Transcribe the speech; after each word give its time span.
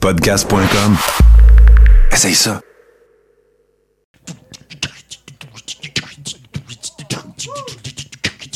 Podcast.com. 0.00 0.96
Essaye 2.10 2.34
ça. 2.34 2.62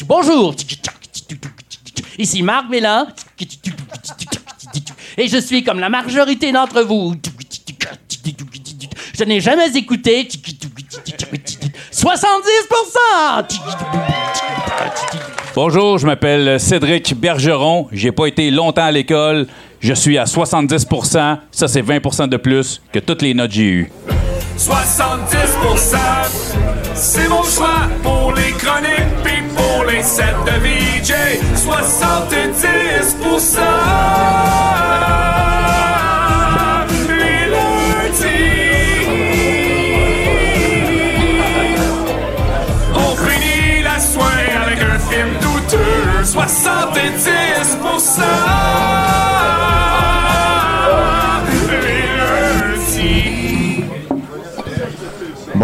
Bonjour, 0.06 0.54
ici 2.18 2.42
Marc 2.42 2.70
Mélin, 2.70 3.08
et 5.18 5.28
je 5.28 5.36
suis 5.36 5.62
comme 5.62 5.80
la 5.80 5.90
majorité 5.90 6.50
d'entre 6.50 6.80
vous. 6.82 7.14
Je 9.18 9.24
n'ai 9.24 9.40
jamais 9.40 9.70
écouté 9.76 10.26
70%. 11.92 12.24
Bonjour, 15.54 15.98
je 15.98 16.06
m'appelle 16.06 16.58
Cédric 16.58 17.14
Bergeron. 17.14 17.88
J'ai 17.92 18.10
pas 18.12 18.26
été 18.26 18.50
longtemps 18.50 18.86
à 18.86 18.90
l'école. 18.90 19.46
Je 19.84 19.92
suis 19.92 20.16
à 20.16 20.24
70% 20.24 21.38
Ça, 21.50 21.68
c'est 21.68 21.82
20% 21.82 22.26
de 22.26 22.38
plus 22.38 22.80
que 22.90 23.00
toutes 23.00 23.20
les 23.20 23.34
notes 23.34 23.50
que 23.50 23.56
j'ai 23.56 23.68
eues. 23.68 23.92
70 24.56 25.36
c'est 26.94 27.28
mon 27.28 27.42
choix 27.42 27.88
pour 28.02 28.32
les 28.34 28.52
chroniques 28.52 29.22
puis 29.22 29.42
pour 29.54 29.84
les 29.84 30.02
sets 30.02 30.22
de 30.46 30.52
VJ. 30.62 31.12
70 31.54 33.16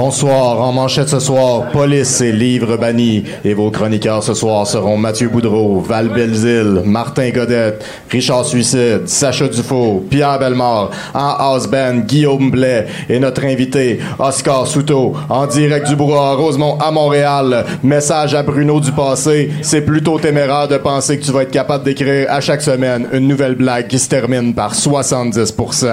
Bonsoir, 0.03 0.59
en 0.63 0.73
manchette 0.73 1.11
ce 1.11 1.21
soir, 1.21 1.69
police 1.73 2.23
et 2.23 2.33
livres 2.33 2.79
bannis. 2.79 3.23
Et 3.45 3.53
vos 3.53 3.71
chroniqueurs 3.71 4.23
ce 4.23 4.33
soir 4.33 4.67
seront 4.67 4.97
Mathieu 4.97 5.29
Boudreau, 5.29 5.81
Val 5.81 6.09
Belzile, 6.09 6.81
Martin 6.87 7.29
Godette, 7.29 7.85
Richard 8.11 8.47
Suicide, 8.47 9.07
Sacha 9.07 9.47
Dufault, 9.47 10.03
Pierre 10.09 10.39
Belmar, 10.39 10.89
en 11.13 11.35
house 11.39 11.67
band, 11.67 11.97
Guillaume 12.07 12.51
Blais 12.51 12.87
et 13.11 13.21
notre 13.21 13.45
invité, 13.45 14.01
Oscar 14.19 14.67
Souto, 14.67 15.13
en 15.29 15.47
direct 15.47 15.89
du 15.89 15.97
bourg 15.97 16.17
Rosemont 16.39 16.79
à 16.79 16.91
Montréal. 16.91 17.67
Message 17.83 18.35
à 18.35 18.43
Bruno 18.43 18.81
du 18.81 18.93
passé, 18.93 19.51
c'est 19.61 19.83
plutôt 19.83 20.19
téméraire 20.19 20.67
de 20.67 20.79
penser 20.79 21.19
que 21.19 21.25
tu 21.27 21.31
vas 21.31 21.43
être 21.43 21.51
capable 21.51 21.85
d'écrire 21.85 22.27
à 22.31 22.41
chaque 22.41 22.63
semaine 22.63 23.07
une 23.13 23.29
nouvelle 23.29 23.55
blague 23.55 23.89
qui 23.89 23.99
se 23.99 24.09
termine 24.09 24.55
par 24.55 24.73
70%. 24.73 25.91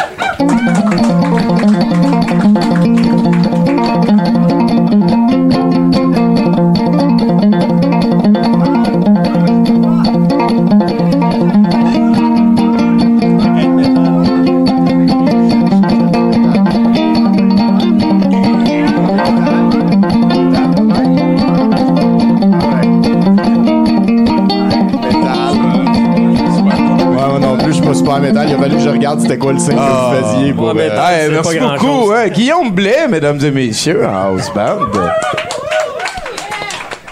regarde 29.06 29.20
c'était 29.20 29.38
quoi 29.38 29.52
le 29.52 29.58
signe 29.58 29.76
que 29.76 29.80
vous 29.80 30.22
faisiez 30.36 30.52
pour. 30.52 30.66
Ouais, 30.68 30.72
mais 30.74 30.90
euh, 30.90 31.24
Hey, 31.24 31.30
merci 31.30 31.58
pas 31.58 31.76
beaucoup. 31.78 32.12
hein. 32.12 32.28
Guillaume 32.28 32.70
Blais, 32.72 33.08
mesdames 33.08 33.38
et 33.44 33.50
messieurs, 33.50 34.06
en 34.06 34.14
house 34.34 34.50
band. 34.54 34.78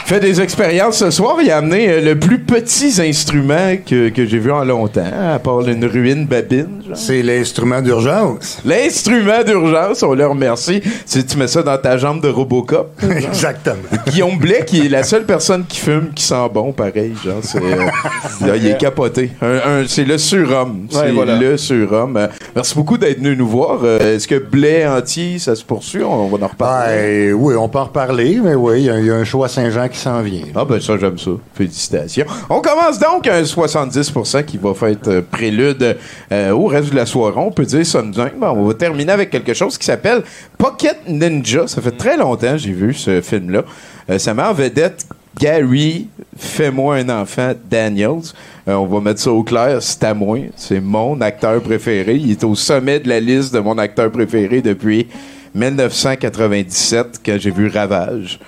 Fait 0.04 0.20
des 0.20 0.40
expériences 0.40 0.98
ce 0.98 1.10
soir. 1.10 1.36
Il 1.42 1.50
a 1.50 1.58
amené 1.58 1.88
euh, 1.88 2.00
le 2.00 2.18
plus 2.18 2.38
petit 2.38 3.00
instrument 3.00 3.76
que, 3.86 4.08
que 4.10 4.26
j'ai 4.26 4.38
vu 4.38 4.50
en 4.52 4.64
longtemps, 4.64 5.00
à 5.34 5.38
part 5.38 5.60
une 5.66 5.84
ruine 5.86 6.26
babine. 6.26 6.81
C'est 6.94 7.22
l'instrument 7.22 7.80
d'urgence. 7.80 8.58
L'instrument 8.64 9.42
d'urgence, 9.44 10.02
on 10.02 10.14
le 10.14 10.26
remercie. 10.26 10.82
Si 11.06 11.24
tu 11.24 11.36
mets 11.38 11.46
ça 11.48 11.62
dans 11.62 11.78
ta 11.78 11.96
jambe 11.98 12.20
de 12.22 12.28
Robocop. 12.28 12.90
Exactement. 13.02 13.76
Guillaume 14.08 14.38
Blais, 14.38 14.64
qui 14.66 14.86
est 14.86 14.88
la 14.88 15.02
seule 15.02 15.24
personne 15.24 15.64
qui 15.66 15.78
fume, 15.80 16.10
qui 16.14 16.24
sent 16.24 16.34
bon, 16.52 16.72
pareil. 16.72 17.14
Genre, 17.24 17.36
c'est, 17.42 17.58
euh, 17.62 18.46
là, 18.46 18.56
il 18.56 18.66
est 18.66 18.78
capoté. 18.78 19.30
Un- 19.40 19.82
un- 19.82 19.86
c'est 19.86 20.04
le 20.04 20.18
surhomme. 20.18 20.86
C'est 20.90 20.98
Ouais, 20.98 21.12
voilà. 21.12 21.36
le 21.38 21.56
surhomme. 21.56 22.16
Euh, 22.16 22.26
merci 22.54 22.74
beaucoup 22.74 22.98
d'être 22.98 23.18
venu 23.18 23.36
nous 23.36 23.48
voir. 23.48 23.78
Euh, 23.82 24.16
est-ce 24.16 24.28
que 24.28 24.36
Blais 24.38 24.86
entier, 24.86 25.38
ça 25.38 25.54
se 25.54 25.64
poursuit? 25.64 26.02
On, 26.02 26.28
va 26.28 26.44
en 26.44 26.48
reparler. 26.48 27.28
Ben, 27.30 27.32
oui, 27.34 27.54
on 27.56 27.68
peut 27.68 27.78
en 27.78 27.84
reparler, 27.84 28.38
mais 28.42 28.54
oui, 28.54 28.80
il 28.80 28.84
y 28.86 28.90
a- 28.90 28.98
il 28.98 29.06
y, 29.06 29.10
a 29.10 29.14
un 29.16 29.22
à 29.42 29.48
Saint-Jean 29.48 29.88
qui 29.88 29.98
s'en 29.98 30.20
vient. 30.20 30.42
Ah 30.54 30.64
ben 30.64 30.80
ça, 30.80 30.96
j'aime 30.98 31.18
ça. 31.18 31.30
Félicitations. 31.54 32.26
On 32.50 32.60
commence 32.60 32.98
donc 32.98 33.26
un 33.26 33.42
70% 33.44 34.44
qui 34.44 34.58
va 34.58 34.74
faire 34.74 34.96
euh, 35.06 35.22
prélude 35.30 35.96
euh, 36.30 36.50
au 36.50 36.66
reste 36.66 36.81
de 36.90 36.96
la 36.96 37.06
soirée. 37.06 37.38
On 37.38 37.50
peut 37.50 37.64
dire 37.64 37.84
ça 37.86 38.02
nous 38.02 38.14
on 38.40 38.66
va 38.66 38.74
terminer 38.74 39.12
avec 39.12 39.30
quelque 39.30 39.54
chose 39.54 39.78
qui 39.78 39.84
s'appelle 39.84 40.22
Pocket 40.58 40.98
Ninja. 41.08 41.66
Ça 41.66 41.80
fait 41.80 41.96
très 41.96 42.16
longtemps 42.16 42.52
que 42.52 42.58
j'ai 42.58 42.72
vu 42.72 42.94
ce 42.94 43.20
film-là. 43.20 43.62
Euh, 44.10 44.18
ça 44.18 44.34
met 44.34 44.42
en 44.42 44.52
vedette 44.52 45.06
Gary, 45.38 46.08
fais-moi 46.36 46.96
un 46.96 47.08
enfant, 47.08 47.52
Daniels. 47.70 48.32
Euh, 48.68 48.74
on 48.74 48.86
va 48.86 49.00
mettre 49.00 49.20
ça 49.20 49.32
au 49.32 49.42
clair, 49.42 49.82
c'est 49.82 50.04
à 50.04 50.14
moi. 50.14 50.38
C'est 50.56 50.80
mon 50.80 51.20
acteur 51.20 51.60
préféré. 51.62 52.16
Il 52.16 52.30
est 52.30 52.44
au 52.44 52.54
sommet 52.54 53.00
de 53.00 53.08
la 53.08 53.18
liste 53.18 53.54
de 53.54 53.58
mon 53.58 53.78
acteur 53.78 54.10
préféré 54.10 54.60
depuis 54.60 55.08
1997 55.54 57.20
quand 57.24 57.36
j'ai 57.38 57.50
vu 57.50 57.68
Ravage. 57.68 58.38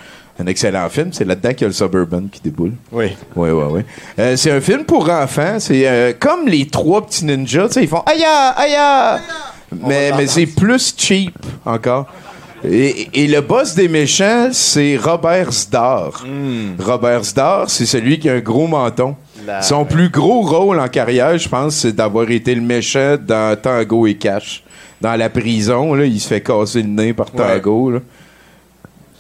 Un 0.41 0.47
excellent 0.47 0.89
film. 0.89 1.11
C'est 1.12 1.25
là-dedans 1.25 1.50
qu'il 1.50 1.61
y 1.62 1.65
a 1.65 1.69
le 1.69 1.72
Suburban 1.75 2.25
qui 2.31 2.41
déboule. 2.41 2.72
Oui. 2.91 3.17
Oui, 3.37 3.50
oui, 3.50 3.65
oui. 3.71 3.81
Euh, 4.19 4.37
c'est 4.37 4.50
un 4.50 4.61
film 4.61 4.84
pour 4.84 5.09
enfants. 5.09 5.56
C'est 5.61 5.87
euh, 5.87 6.12
comme 6.19 6.49
les 6.49 6.67
trois 6.67 7.06
petits 7.06 7.25
ninjas. 7.25 7.69
Tu 7.69 7.75
sais, 7.75 7.83
ils 7.83 7.89
font 7.89 8.03
aïe 8.06 8.25
aïe. 8.25 9.21
Mais, 9.81 10.11
mais 10.17 10.27
c'est 10.27 10.47
plus 10.47 10.94
cheap 10.97 11.34
encore. 11.65 12.06
Et, 12.67 13.09
et 13.12 13.27
le 13.27 13.43
boss 13.43 13.75
des 13.75 13.89
méchants, 13.89 14.49
c'est 14.53 14.97
Robert 14.97 15.53
Zdar. 15.53 16.25
Robert 16.81 17.23
Zdar, 17.25 17.69
c'est 17.69 17.84
celui 17.87 18.19
qui 18.19 18.28
a 18.28 18.34
un 18.34 18.41
gros 18.41 18.67
menton. 18.67 19.17
Son 19.61 19.84
plus 19.84 20.09
gros 20.09 20.41
rôle 20.43 20.81
en 20.81 20.89
carrière, 20.89 21.37
je 21.37 21.49
pense, 21.49 21.77
c'est 21.77 21.93
d'avoir 21.94 22.31
été 22.31 22.55
le 22.55 22.62
méchant 22.62 23.17
dans 23.21 23.55
Tango 23.61 24.06
et 24.06 24.15
Cash. 24.15 24.62
Dans 25.00 25.15
la 25.17 25.28
prison, 25.28 25.93
là, 25.93 26.06
il 26.06 26.19
se 26.19 26.28
fait 26.28 26.41
casser 26.41 26.81
le 26.81 26.89
nez 26.89 27.12
par 27.12 27.31
Tango. 27.31 27.91
là. 27.91 27.99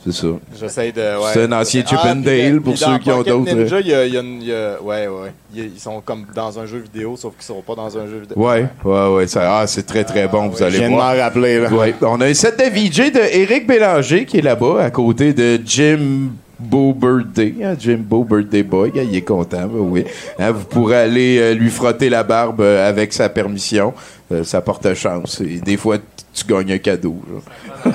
C'est 0.04 0.12
ça. 0.12 0.26
J'essaie 0.60 0.92
de. 0.92 1.00
Ouais. 1.00 1.30
C'est 1.32 1.44
un 1.44 1.52
ancien 1.52 1.82
Chip 1.86 1.98
Ah, 2.02 2.08
and 2.12 2.16
puis, 2.16 2.24
Dale, 2.24 2.50
puis 2.52 2.60
pour 2.60 2.76
ceux 2.78 2.98
qui 2.98 3.10
ont 3.10 3.22
d'autres- 3.22 3.54
Ninja, 3.54 3.80
il 3.80 3.86
y 3.88 3.94
a, 3.94 4.04
il 4.06 4.12
y 4.12 4.16
a 4.16 4.20
une- 4.20 4.42
y 4.42 4.52
a- 4.52 4.82
ouais, 4.82 5.06
ouais. 5.06 5.32
Ils, 5.54 5.78
sont 5.80 6.00
comme 6.04 6.26
dans 6.34 6.58
un 6.58 6.66
jeu 6.66 6.78
vidéo, 6.78 7.16
sauf 7.16 7.32
qu'ils 7.36 7.44
sont 7.46 7.62
pas 7.62 7.74
dans 7.74 7.96
un 7.96 8.06
jeu 8.06 8.18
vidéo. 8.20 8.36
Ouais, 8.36 8.66
ouais, 8.84 9.08
ouais. 9.14 9.26
Ça, 9.26 9.60
ah, 9.60 9.66
c'est 9.66 9.84
très, 9.86 10.04
très 10.04 10.28
bon, 10.28 10.48
vous 10.48 10.58
Je 10.58 10.64
allez 10.64 10.78
viens 10.78 10.90
de 10.90 10.94
m'en 10.94 10.98
rappeler, 10.98 11.58
là. 11.60 11.70
Ouais. 11.72 11.94
On 12.02 12.20
a 12.20 12.26
un 12.26 12.34
set 12.34 12.58
de 12.58 12.64
VJ 12.64 13.12
de 13.12 13.20
Eric 13.20 13.66
Bélanger 13.66 14.26
qui 14.26 14.38
est 14.38 14.42
là-bas, 14.42 14.82
à 14.82 14.90
côté 14.90 15.32
de 15.32 15.58
Jim 15.64 16.28
Beau 16.58 16.92
Birthday. 16.92 17.54
hein, 17.62 17.74
Jim 17.78 17.98
Beau 18.00 18.24
Birthday 18.24 18.62
Boy. 18.62 18.90
hein, 18.96 19.02
il 19.10 19.16
est 19.16 19.22
content, 19.22 19.66
ben 19.66 19.78
oui. 19.78 20.04
Hein, 20.38 20.50
vous 20.52 20.64
pourrez 20.64 20.96
aller 20.96 21.38
euh, 21.38 21.54
lui 21.54 21.70
frotter 21.70 22.08
la 22.10 22.22
barbe 22.24 22.60
euh, 22.60 22.88
avec 22.88 23.12
sa 23.12 23.28
permission. 23.28 23.92
Euh, 24.34 24.44
ça 24.44 24.60
porte 24.60 24.92
chance. 24.94 25.40
Et 25.40 25.60
des 25.60 25.76
fois, 25.76 25.96
tu 26.32 26.44
gagnes 26.44 26.72
un 26.72 26.78
cadeau. 26.78 27.16
genre. 27.30 27.94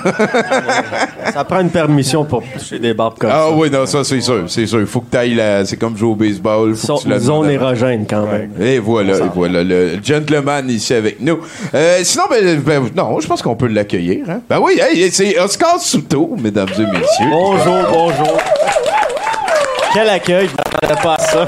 Ça 1.32 1.44
prend 1.44 1.60
une 1.60 1.70
permission 1.70 2.24
pour 2.24 2.42
toucher 2.42 2.78
des 2.78 2.94
barbes 2.94 3.18
comme 3.18 3.30
Ah 3.32 3.46
ça. 3.48 3.54
oui, 3.54 3.70
non, 3.70 3.86
ça, 3.86 4.02
c'est 4.02 4.20
sûr. 4.20 4.44
C'est 4.48 4.66
sûr. 4.66 4.80
Il 4.80 4.86
faut 4.86 5.00
que 5.00 5.10
tu 5.10 5.16
ailles 5.16 5.34
là. 5.34 5.64
C'est 5.64 5.76
comme 5.76 5.96
jouer 5.96 6.08
au 6.10 6.14
baseball. 6.16 6.74
Faut 6.74 6.86
Son- 6.86 6.96
que 6.96 7.02
tu 7.02 7.08
la 7.08 7.18
zone 7.18 7.50
érogène 7.50 8.06
quand 8.08 8.26
même. 8.26 8.50
Et 8.60 8.78
voilà, 8.78 9.16
et 9.18 9.28
voilà, 9.34 9.62
le 9.62 9.98
gentleman 10.02 10.68
ici 10.70 10.94
avec 10.94 11.20
nous. 11.20 11.38
Euh, 11.74 11.98
sinon, 12.02 12.24
ben, 12.30 12.60
ben, 12.60 12.82
non, 12.96 13.20
je 13.20 13.26
pense 13.28 13.42
qu'on 13.42 13.54
peut 13.56 13.68
l'accueillir. 13.68 14.28
Hein? 14.28 14.40
Ben 14.48 14.58
oui, 14.60 14.80
hey, 14.80 15.10
c'est 15.12 15.38
Oscar 15.38 15.78
Souto, 15.80 16.34
mesdames 16.40 16.68
et 16.76 16.86
messieurs. 16.86 17.26
Bonjour, 17.30 17.78
bonjour. 17.92 18.38
Quel 19.92 20.08
accueil, 20.08 20.48
je 20.48 20.52
m'attendais 20.86 21.02
pas 21.02 21.14
à 21.14 21.18
ça. 21.18 21.46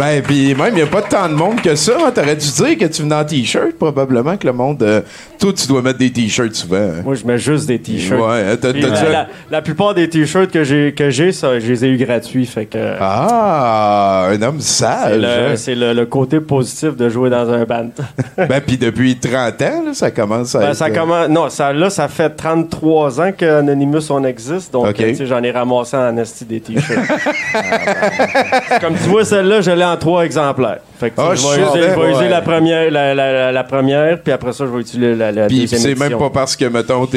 Ben, 0.00 0.22
puis 0.22 0.54
même, 0.54 0.68
il 0.70 0.76
n'y 0.76 0.80
a 0.82 0.86
pas 0.86 1.02
tant 1.02 1.28
de 1.28 1.34
monde 1.34 1.60
que 1.60 1.74
ça. 1.74 1.92
hein. 2.06 2.10
T'aurais 2.14 2.34
dû 2.36 2.46
dire 2.50 2.78
que 2.78 2.86
tu 2.86 3.02
venais 3.02 3.14
en 3.16 3.24
T-shirt, 3.24 3.72
probablement 3.78 4.36
que 4.38 4.46
le 4.46 4.54
monde... 4.54 4.82
euh, 4.82 5.02
toi, 5.38 5.52
tu 5.54 5.66
dois 5.66 5.82
mettre 5.82 5.98
des 5.98 6.10
T-shirts 6.10 6.54
souvent. 6.54 6.76
hein. 6.76 7.02
Moi, 7.04 7.14
je 7.16 7.26
mets 7.26 7.36
juste 7.38 7.66
des 7.66 7.78
t-shirts. 7.78 8.20
Ouais, 8.20 8.44
hein, 8.52 8.56
t'as- 8.60 8.72
t'as-tu- 8.72 9.12
la, 9.12 9.26
la- 9.50 9.62
plupart 9.62 9.94
des 9.94 10.08
t-shirts 10.08 10.50
que 10.50 10.64
j'ai, 10.64 10.94
que 10.96 11.10
j'ai, 11.10 11.32
ça, 11.32 11.58
je 11.60 11.66
les 11.66 11.84
ai 11.84 11.88
eu 11.88 11.96
gratuits. 11.98 12.46
Fait 12.46 12.64
que 12.66 12.78
Ah, 13.00 14.28
un 14.30 14.40
homme 14.42 14.60
c'est, 14.60 14.84
sage. 14.84 15.18
le, 15.18 15.26
hein. 15.28 15.56
c'est 15.56 15.74
le, 15.74 15.92
le 15.92 16.06
côté 16.06 16.40
positif 16.40 16.96
de 16.96 17.08
jouer 17.08 17.28
dans 17.30 17.48
un 17.50 17.64
band. 17.64 17.90
ben, 18.36 18.60
puis 18.66 18.76
depuis 18.78 19.16
30 19.16 19.32
ans, 19.62 19.82
là, 19.86 19.94
ça 19.94 20.10
commence 20.10 20.54
à 20.54 20.60
Ben, 20.60 20.68
être, 20.70 20.76
ça 20.76 20.86
euh, 20.86 20.94
commence, 20.94 21.28
non, 21.28 21.48
ça, 21.50 21.72
là, 21.72 21.90
ça 21.90 22.08
fait 22.08 22.30
33 22.30 23.20
ans 23.20 23.32
qu'Anonymous, 23.36 24.10
on 24.10 24.24
existe. 24.24 24.72
Donc, 24.72 24.98
euh, 25.00 25.14
j'en 25.24 25.42
ai 25.42 25.50
ramassé 25.50 25.96
en 25.96 26.16
esti 26.16 26.44
des 26.44 26.60
t-shirts. 26.60 27.00
Comme 28.80 28.94
tu 28.94 29.08
vois, 29.08 29.24
celle-là, 29.24 29.60
je 29.60 29.70
l'ai 29.70 29.84
trois 29.96 30.24
exemplaires. 30.24 30.78
Fait 30.98 31.08
que, 31.10 31.14
tu 31.16 31.22
Ah, 31.22 31.34
je 31.34 31.40
vais 31.46 31.62
user, 31.62 31.96
ouais. 32.18 32.28
la, 32.28 32.42
première, 32.42 32.90
la, 32.90 33.14
la- 33.14 33.32
la- 33.32 33.52
la 33.52 33.64
première, 33.64 34.20
puis 34.20 34.32
après 34.34 34.52
ça, 34.52 34.66
je 34.66 34.70
vais 34.70 34.80
utiliser 34.82 35.14
la, 35.14 35.32
la 35.32 35.46
Puis 35.46 35.60
deuxième 35.60 35.80
c'est 35.80 35.98
même 35.98 36.18
pas 36.18 36.28
parce 36.28 36.54
que, 36.56 36.66
mettons, 36.66 37.08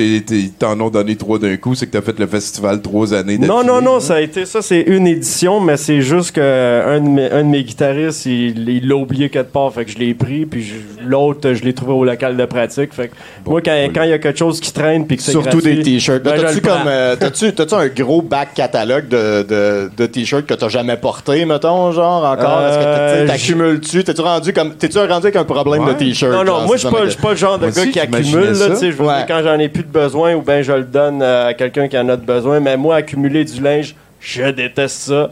t'en 0.58 0.80
ont 0.80 0.90
donné 0.90 1.18
trois 1.18 1.38
d'un 1.38 1.58
coup, 1.58 1.76
c'est 1.76 1.88
que 1.88 1.92
t'as 1.92 2.02
fait 2.02 2.18
le 2.18 2.28
festival 2.28 2.82
trois 2.82 3.14
années 3.14 3.38
Non, 3.38 3.62
non, 3.64 3.82
non, 3.82 4.00
ça 4.00 4.16
a 4.16 4.22
été 4.22 4.46
ça, 4.46 4.62
c'est 4.62 4.80
une 4.82 5.06
édition, 5.06 5.60
mais 5.60 5.76
c'est 5.76 6.02
juste 6.02 6.32
que 6.34 6.84
un 6.88 7.02
de 7.02 7.08
mes, 7.10 7.30
un 7.30 7.44
de 7.44 7.50
mes 7.50 7.64
guitaristes, 7.64 8.26
il 8.26 8.88
l'a 8.88 8.96
oublié 8.96 9.30
quelque 9.30 9.52
part, 9.52 9.74
fait 9.74 9.84
que 9.84 9.92
je 9.92 9.98
l'ai 9.98 10.14
pris, 10.14 10.46
puis 10.46 10.66
l'autre, 11.06 11.52
je 11.54 11.64
l'ai 11.66 11.74
trouvé 11.74 11.92
au 11.92 12.06
local 12.06 12.38
de 12.38 12.46
pratique. 12.46 12.94
Fait 12.94 13.10
que 13.10 13.14
moi, 13.46 13.62
quand 13.62 13.74
il 14.04 14.10
y 14.10 14.14
a 14.14 14.18
quelque 14.20 14.40
chose 14.40 14.62
qui 14.62 14.72
traîne, 14.72 15.06
puis 15.06 15.18
que 15.18 15.24
c'est 15.24 15.32
Surtout 15.32 15.58
gratuit, 15.60 15.76
des 15.78 15.84
t-shirts. 15.84 16.24
ben, 16.24 16.40
T'as-tu 16.40 16.62
comme, 16.62 16.88
euh, 16.88 17.16
t'as-tu, 17.18 17.54
t'as-tu 17.54 17.74
un 17.74 17.88
gros 17.88 18.22
back 18.22 18.54
catalogue 18.56 19.10
de, 19.10 19.44
de, 19.44 19.92
de 19.98 20.06
t-shirts 20.06 20.46
que 20.46 20.54
t'as 20.54 20.70
jamais 20.70 20.96
porté, 20.96 21.44
mettons, 21.46 21.92
genre, 21.92 22.24
encore? 22.24 22.63
Est-ce 22.68 22.78
que 22.78 22.84
Euh, 22.84 23.28
t'accumules-tu? 23.28 24.04
T'es-tu 24.04 24.22
rendu 24.22 24.54
comme, 24.54 24.76
t'es-tu 24.76 24.98
rendu 24.98 25.14
avec 25.14 25.36
un 25.36 25.44
problème 25.44 25.84
Ouais. 25.86 25.94
de 25.94 26.00
t-shirt? 26.00 26.32
Non, 26.32 26.40
non, 26.40 26.46
genre, 26.46 26.66
moi, 26.68 26.76
je 26.78 26.82
suis 26.88 26.96
pas, 26.96 27.06
je 27.06 27.10
suis 27.12 27.20
le 27.28 27.36
genre 27.36 27.58
de 27.60 27.66
Moi 27.68 27.72
gars 27.76 27.86
qui 27.88 28.00
accumule, 28.00 28.52
là, 28.52 28.70
tu 28.70 28.76
sais, 28.76 28.92
je 28.92 28.98
veux 28.98 29.06
Ouais. 29.06 29.16
dire, 29.18 29.26
quand 29.28 29.42
j'en 29.44 29.60
ai 29.60 29.70
plus 29.70 29.84
de 29.84 29.88
besoin, 29.92 30.34
ou 30.36 30.42
ben 30.42 30.62
je 30.64 30.72
le 30.72 30.84
donne 30.84 31.22
euh, 31.22 31.48
à 31.50 31.54
quelqu'un 31.54 31.88
qui 31.88 31.98
en 31.98 32.08
a 32.10 32.16
de 32.16 32.26
besoin, 32.26 32.60
mais 32.60 32.76
moi, 32.78 32.96
accumuler 32.98 33.44
du 33.46 33.62
linge, 33.62 33.96
je 34.20 34.44
déteste 34.52 35.02
ça. 35.10 35.32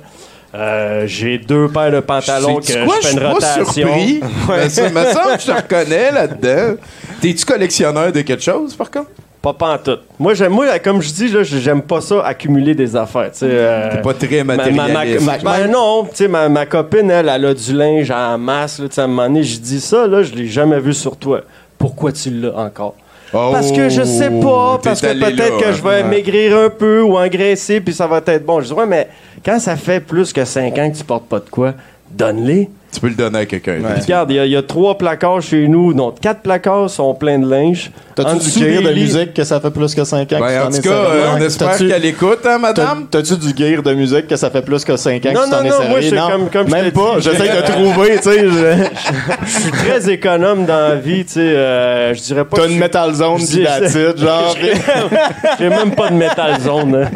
Euh, 0.53 1.03
j'ai 1.07 1.37
deux 1.37 1.69
paires 1.69 1.91
de 1.91 2.01
pantalons 2.01 2.57
que 2.57 2.65
Sais-tu 2.65 2.79
je 2.79 2.85
quoi, 2.85 2.95
fais 2.95 3.01
je 3.03 3.07
une 3.07 3.11
suis 3.13 3.21
pas 3.21 3.29
rotation. 3.33 3.65
surpris. 3.71 4.21
Mais 4.49 4.69
ça 4.69 4.89
me 4.89 5.05
semble 5.05 5.35
que 5.37 5.41
je 5.41 5.45
te 5.45 5.51
reconnais 5.51 6.11
là-dedans. 6.11 6.75
T'es-tu 7.21 7.45
collectionneur 7.45 8.11
de 8.11 8.19
quelque 8.21 8.43
chose, 8.43 8.75
par 8.75 8.91
contre? 8.91 9.09
Pas 9.41 9.53
pantoute. 9.53 10.01
Moi, 10.19 10.35
j'aime, 10.35 10.51
moi, 10.51 10.77
comme 10.77 11.01
je 11.01 11.11
dis, 11.11 11.27
là, 11.29 11.41
j'aime 11.41 11.81
pas 11.81 11.99
ça 11.99 12.23
accumuler 12.23 12.75
des 12.75 12.95
affaires. 12.95 13.31
euh, 13.41 13.89
T'es 13.91 14.01
pas 14.01 14.13
très 14.13 14.43
ma- 14.43 14.55
ma- 14.55 14.69
ma- 14.69 14.87
matérialiste. 14.87 15.25
ma- 15.25 15.37
ben 15.39 15.67
non, 15.71 16.03
tu 16.03 16.09
sais, 16.15 16.27
ma, 16.27 16.65
copine, 16.67 17.09
elle, 17.09 17.27
elle 17.27 17.45
a 17.45 17.53
du 17.55 17.73
linge 17.73 18.11
en 18.11 18.37
masse. 18.37 18.77
Là, 18.79 18.85
à 18.95 19.01
un 19.01 19.07
moment 19.07 19.23
donné, 19.27 19.41
je 19.43 19.59
dis 19.59 19.81
ça, 19.81 20.05
là, 20.05 20.21
je 20.21 20.33
l'ai 20.33 20.45
jamais 20.47 20.79
vu 20.79 20.93
sur 20.93 21.17
toi. 21.17 21.41
Pourquoi 21.79 22.11
tu 22.11 22.29
l'as 22.29 22.55
encore? 22.55 22.93
Parce 23.31 23.71
que 23.71 23.89
je 23.89 24.03
sais 24.03 24.29
pas, 24.29 24.73
Oh, 24.73 24.77
t'es 24.81 24.89
parce 24.89 25.01
que 25.01 25.07
peut-être 25.07 25.57
que 25.57 25.71
je 25.73 25.81
vais 25.81 26.01
hein. 26.01 26.07
maigrir 26.07 26.57
un 26.57 26.69
peu 26.69 27.01
ou 27.01 27.17
engraisser, 27.17 27.79
puis 27.81 27.93
ça 27.93 28.05
va 28.05 28.21
être 28.25 28.45
bon. 28.45 28.59
Je 28.61 28.67
dis, 28.67 28.73
ouais, 28.73 28.85
mais 28.85 29.07
quand 29.43 29.57
ça 29.57 29.75
fait 29.77 30.01
plus 30.01 30.33
que 30.33 30.43
5 30.45 30.77
ans 30.77 30.91
que 30.91 30.97
tu 30.97 31.03
portes 31.05 31.25
pas 31.27 31.39
de 31.39 31.49
quoi, 31.49 31.73
donne-les. 32.11 32.69
Tu 32.93 32.99
peux 32.99 33.07
le 33.07 33.15
donner 33.15 33.39
à 33.39 33.45
quelqu'un. 33.45 33.77
Regarde, 34.01 34.31
il 34.31 34.45
y 34.45 34.49
y, 34.49 34.55
a 34.57 34.61
trois 34.63 34.97
placards 34.97 35.41
chez 35.41 35.65
nous, 35.69 35.93
donc 35.93 36.19
quatre 36.19 36.41
placards 36.41 36.89
sont 36.89 37.13
pleins 37.13 37.39
de 37.39 37.49
linge. 37.49 37.89
En 38.25 38.37
T'as-tu 38.37 38.49
du 38.59 38.59
gear 38.59 38.81
des 38.81 38.87
de 38.87 38.89
lits- 38.93 39.01
musique 39.01 39.33
que 39.33 39.43
ça 39.43 39.59
fait 39.59 39.71
plus 39.71 39.93
que 39.95 40.03
5 40.03 40.21
ans 40.21 40.25
que 40.25 40.35
Ben, 40.41 40.47
tu 40.47 40.57
en 40.57 40.63
t'en 40.65 40.69
tout 40.71 40.77
es 40.77 40.81
cas, 40.81 40.89
servi? 40.89 41.17
euh, 41.17 41.27
on 41.33 41.41
espère 41.41 41.77
qu'elle 41.77 42.05
écoute, 42.05 42.39
hein, 42.39 42.39
T'as- 42.43 42.57
madame? 42.59 43.07
T'as-tu 43.09 43.37
du 43.37 43.49
gear 43.57 43.81
de 43.83 43.93
musique 43.93 44.27
que 44.27 44.35
ça 44.35 44.49
fait 44.49 44.61
plus 44.61 44.83
que 44.85 44.95
5 44.97 45.25
ans 45.25 45.29
Non, 45.33 45.39
que 45.41 45.45
tu 45.45 45.51
t'en 45.51 45.57
non, 45.57 45.63
es 45.65 45.69
non, 45.69 45.75
servi? 45.77 45.89
moi, 45.89 45.99
je 46.01 46.07
suis 46.07 46.15
comme- 46.17 46.49
comme 46.49 46.67
je 46.67 46.71
Même 46.73 46.85
t'ai 46.85 46.91
pas, 46.91 47.15
j'essaie 47.19 47.49
de 47.49 47.61
trouver, 47.71 48.15
tu 48.17 48.23
sais. 48.23 48.39
je- 48.39 48.51
Je 49.45 49.59
suis 49.59 49.71
très 49.71 50.09
économe 50.11 50.65
dans 50.65 50.89
la 50.89 50.95
vie, 50.95 51.25
tu 51.25 51.33
sais. 51.33 51.39
euh, 51.41 52.13
je 52.13 52.21
dirais 52.21 52.45
pas 52.45 52.57
T'as 52.57 52.67
une 52.67 52.75
je- 52.75 52.79
metal 52.79 53.13
zone 53.13 53.39
je 53.39 53.45
pis 53.45 54.21
genre. 54.21 54.55
J'ai 55.59 55.69
même 55.69 55.91
pas 55.95 56.09
de 56.09 56.15
métal 56.15 56.59
zone. 56.61 56.95
hein. 56.95 57.09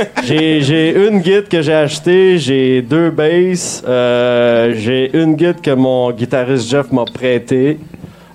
J'ai 0.24 0.60
j'ai 0.62 0.90
une 1.08 1.18
guide 1.20 1.48
que 1.48 1.62
j'ai 1.62 1.74
achetée, 1.74 2.38
j'ai 2.38 2.80
deux 2.82 3.10
basses, 3.10 3.82
euh, 3.88 4.72
j'ai 4.76 5.10
une 5.16 5.34
guide 5.34 5.60
que 5.60 5.70
mon 5.72 6.10
guitariste 6.12 6.68
Jeff 6.70 6.90
m'a 6.92 7.04
prêtée. 7.12 7.78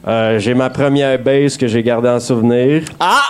Euh, 0.08 0.38
j'ai 0.40 0.54
ma 0.54 0.70
première 0.70 1.18
bass 1.20 1.58
que 1.58 1.68
j'ai 1.68 1.82
gardée 1.84 2.10
en 2.10 2.20
souvenir. 2.20 2.84
Ah! 3.00 3.22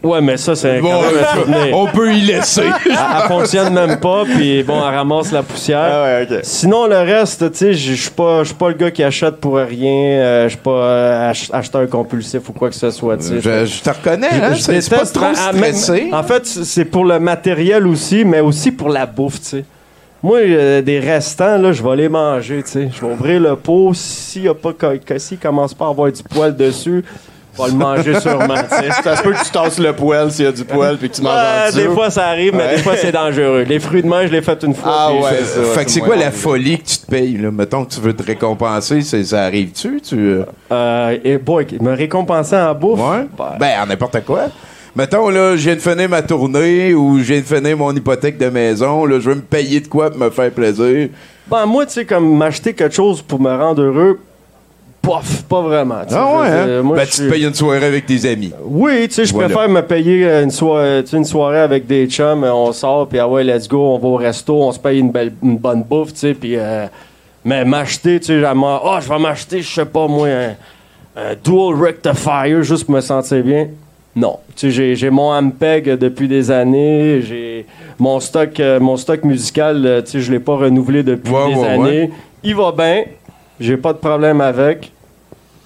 Ouais, 0.00 0.20
mais 0.20 0.36
ça, 0.36 0.54
c'est 0.54 0.80
Bon, 0.80 0.90
quand 0.90 1.02
même 1.12 1.24
un 1.24 1.40
souvenir. 1.40 1.76
on 1.76 1.86
peut 1.88 2.12
y 2.14 2.20
laisser. 2.20 2.62
Elle, 2.86 2.92
elle 2.92 3.26
fonctionne 3.28 3.74
même 3.74 3.98
pas, 3.98 4.24
puis 4.24 4.62
bon, 4.62 4.76
elle 4.76 4.94
ramasse 4.94 5.32
la 5.32 5.42
poussière. 5.42 5.80
Ah 5.92 6.02
ouais. 6.30 6.40
Sinon, 6.44 6.86
le 6.86 6.98
reste, 6.98 7.50
tu 7.50 7.58
sais, 7.58 7.74
je 7.74 7.94
suis 7.94 8.10
pas, 8.10 8.40
je 8.44 8.48
suis 8.48 8.54
pas 8.54 8.68
le 8.68 8.74
gars 8.74 8.92
qui 8.92 9.02
achète 9.02 9.36
pour 9.38 9.56
rien. 9.56 9.90
euh, 10.20 10.44
Je 10.44 10.50
suis 10.50 10.58
pas 10.58 10.70
euh, 10.70 11.30
ach- 11.30 11.50
acheteur 11.52 11.88
compulsif 11.88 12.48
ou 12.48 12.52
quoi 12.52 12.68
que 12.70 12.76
ce 12.76 12.90
soit. 12.92 13.16
Je, 13.20 13.40
je 13.66 13.82
te 13.82 13.90
reconnais, 13.90 14.28
hein? 14.40 14.54
Je 14.54 14.60
C'est 14.62 14.80
c'est 14.80 14.90
pas 14.90 14.96
déteste 14.98 15.14
trop 15.16 15.26
ah, 15.36 15.52
stressé. 15.52 16.10
En 16.12 16.22
fait, 16.22 16.46
c'est 16.46 16.84
pour 16.84 17.04
le 17.04 17.18
matériel 17.18 17.84
aussi, 17.88 18.24
mais 18.24 18.38
aussi 18.40 18.70
pour 18.70 18.90
la 18.90 19.04
bouffe, 19.04 19.40
tu 19.40 19.46
sais. 19.48 19.64
Moi, 20.22 20.38
euh, 20.38 20.82
des 20.82 20.98
restants, 20.98 21.58
là, 21.58 21.70
je 21.72 21.82
vais 21.82 21.94
les 21.96 22.08
manger, 22.08 22.62
tu 22.64 22.70
sais. 22.72 22.88
Je 22.92 23.00
vais 23.06 23.12
ouvrir 23.12 23.40
le 23.40 23.54
pot. 23.54 23.92
S'il 23.94 24.42
y 24.42 24.48
a 24.48 24.54
pas, 24.54 24.72
que- 24.72 24.96
que- 24.96 25.18
s'il 25.18 25.38
commence 25.38 25.72
pas 25.74 25.86
à 25.86 25.90
avoir 25.90 26.10
du 26.10 26.22
poil 26.24 26.56
dessus, 26.56 27.04
je 27.56 27.62
vais 27.62 27.68
le 27.70 27.76
manger 27.76 28.18
sûrement. 28.18 28.54
Ça 29.04 29.16
se 29.16 29.22
peut 29.22 29.32
que 29.32 29.44
tu 29.44 29.50
tasses 29.52 29.78
le 29.78 29.92
poil 29.92 30.30
s'il 30.32 30.44
y 30.44 30.48
a 30.48 30.52
du 30.52 30.64
poil 30.64 30.96
puis 30.96 31.08
que 31.08 31.14
tu 31.14 31.22
manges 31.22 31.32
en 31.32 31.64
Ouais, 31.66 31.72
des 31.72 31.82
dessous. 31.84 31.94
fois, 31.94 32.10
ça 32.10 32.26
arrive, 32.26 32.52
mais 32.52 32.64
Ouais. 32.64 32.76
des 32.76 32.82
fois, 32.82 32.96
c'est 32.96 33.12
dangereux. 33.12 33.62
Les 33.62 33.78
fruits 33.78 34.02
de 34.02 34.08
mer, 34.08 34.26
je 34.26 34.32
l'ai 34.32 34.42
fait 34.42 34.60
une 34.64 34.74
fois. 34.74 34.92
Ah 34.92 35.12
ouais, 35.12 35.22
ça, 35.44 35.62
fait 35.74 35.84
que 35.84 35.90
c'est 35.92 36.00
quoi 36.00 36.16
la 36.16 36.32
folie 36.32 36.78
que 36.80 36.86
tu 36.88 36.98
te 36.98 37.06
payes, 37.06 37.36
là? 37.36 37.50
Mettons 37.52 37.84
que 37.84 37.94
tu 37.94 38.00
veux 38.00 38.12
te 38.12 38.24
récompenser, 38.24 39.00
c'est- 39.02 39.22
ça 39.24 39.44
arrive-tu? 39.44 40.00
Tu, 40.00 40.16
euh, 40.16 40.44
Euh, 40.72 41.16
et 41.24 41.38
boy, 41.38 41.64
me 41.80 41.94
récompenser 41.94 42.56
en 42.56 42.74
bouffe? 42.74 42.98
Ouais? 43.00 43.26
Ben, 43.60 43.82
en 43.82 43.86
n'importe 43.86 44.24
quoi. 44.24 44.46
Mettons, 44.98 45.28
là, 45.28 45.56
je 45.56 45.62
viens 45.62 45.76
de 45.76 45.80
finir 45.80 46.08
ma 46.08 46.22
tournée 46.22 46.92
ou 46.92 47.18
je 47.18 47.32
viens 47.32 47.38
de 47.40 47.44
finir 47.46 47.76
mon 47.76 47.94
hypothèque 47.94 48.36
de 48.36 48.48
maison, 48.48 49.04
là, 49.04 49.20
je 49.20 49.30
veux 49.30 49.36
me 49.36 49.40
payer 49.42 49.78
de 49.78 49.86
quoi 49.86 50.10
pour 50.10 50.18
me 50.18 50.28
faire 50.28 50.50
plaisir. 50.50 51.10
ben, 51.48 51.66
moi, 51.66 51.86
tu 51.86 51.92
sais, 51.92 52.04
comme 52.04 52.36
m'acheter 52.36 52.74
quelque 52.74 52.96
chose 52.96 53.22
pour 53.22 53.40
me 53.40 53.48
rendre 53.56 53.80
heureux, 53.80 54.18
bof, 55.00 55.44
pas 55.48 55.60
vraiment. 55.62 56.00
Ah 56.10 56.40
ouais, 56.40 56.48
hein? 56.48 56.82
moi, 56.82 56.96
ben, 56.96 57.06
tu 57.06 57.18
te 57.18 57.30
payes 57.30 57.44
une 57.44 57.54
soirée 57.54 57.86
avec 57.86 58.06
tes 58.06 58.28
amis. 58.28 58.52
Oui, 58.64 59.06
tu 59.06 59.14
sais, 59.14 59.24
je 59.26 59.32
Voilà. 59.32 59.50
préfère 59.50 59.68
me 59.68 59.82
payer 59.82 60.24
une, 60.42 60.50
soirée, 60.50 61.04
une 61.12 61.24
soirée 61.24 61.60
avec 61.60 61.86
des 61.86 62.08
chums, 62.08 62.42
on 62.42 62.72
sort, 62.72 63.06
puis 63.08 63.20
ah 63.20 63.28
ouais, 63.28 63.44
let's 63.44 63.68
go, 63.68 63.78
on 63.94 63.98
va 63.98 64.08
au 64.08 64.16
resto, 64.16 64.60
on 64.60 64.72
se 64.72 64.80
paye 64.80 64.98
une, 64.98 65.12
belle, 65.12 65.32
une 65.44 65.58
bonne 65.58 65.84
bouffe, 65.84 66.12
tu 66.12 66.18
sais, 66.18 66.34
puis... 66.34 66.56
euh, 66.56 66.88
mais 67.44 67.64
m'acheter, 67.64 68.18
tu 68.18 68.26
sais, 68.26 68.42
oh, 68.44 68.96
je 69.00 69.08
vais 69.08 69.18
m'acheter, 69.20 69.62
je 69.62 69.72
sais 69.74 69.86
pas, 69.86 70.08
moi, 70.08 70.26
un, 70.26 70.54
un 71.14 71.34
dual 71.36 71.80
rectifier 71.80 72.64
juste 72.64 72.84
pour 72.86 72.96
me 72.96 73.00
sentir 73.00 73.44
bien. 73.44 73.68
Non. 74.18 74.38
Tu 74.56 74.72
sais, 74.72 74.94
j'ai- 74.96 75.10
mon 75.10 75.30
Ampeg 75.32 75.96
depuis 75.98 76.26
des 76.26 76.50
années, 76.50 77.20
j'ai 77.22 77.66
mon 77.98 78.18
stock, 78.20 78.58
euh, 78.58 78.80
mon 78.80 78.96
stock 78.96 79.22
musical, 79.24 79.84
euh, 79.86 80.02
tu 80.02 80.10
sais, 80.12 80.20
je 80.20 80.32
l'ai 80.32 80.40
pas 80.40 80.56
renouvelé 80.56 81.02
depuis 81.04 81.32
Ouais, 81.32 81.54
des 81.54 81.60
ouais, 81.60 81.68
années. 81.68 82.00
ouais. 82.02 82.10
Il 82.42 82.54
va 82.56 82.72
bien, 82.72 83.04
j'ai 83.60 83.76
pas 83.76 83.92
de 83.92 83.98
problème 83.98 84.40
avec. 84.40 84.90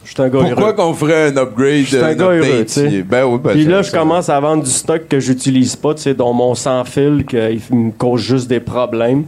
Je 0.05 0.11
suis 0.13 0.21
un 0.23 0.29
gars 0.29 0.41
Pourquoi 0.41 0.63
heureux. 0.65 0.73
qu'on 0.75 0.95
ferait 0.95 1.29
un 1.31 1.37
upgrade, 1.37 1.85
suis 1.85 1.97
un 1.97 2.15
gars 2.15 2.25
heureux, 2.27 2.67
tu. 2.67 3.03
Ben 3.05 3.25
oui, 3.25 3.39
ben 3.43 3.51
Puis 3.53 3.65
là, 3.65 3.83
je 3.83 3.93
commence 3.93 4.29
à 4.29 4.39
vendre 4.41 4.65
du 4.65 4.71
stock 4.71 5.03
que 5.09 5.21
j'utilise 5.21 5.77
pas, 5.77 5.95
tu 5.95 6.03
sais, 6.03 6.15
dont 6.15 6.33
mon 6.33 6.55
sans-fil, 6.55 7.25
qu'il 7.25 7.61
me 7.71 7.91
cause 7.93 8.21
juste 8.21 8.49
des 8.49 8.59
problèmes. 8.61 9.25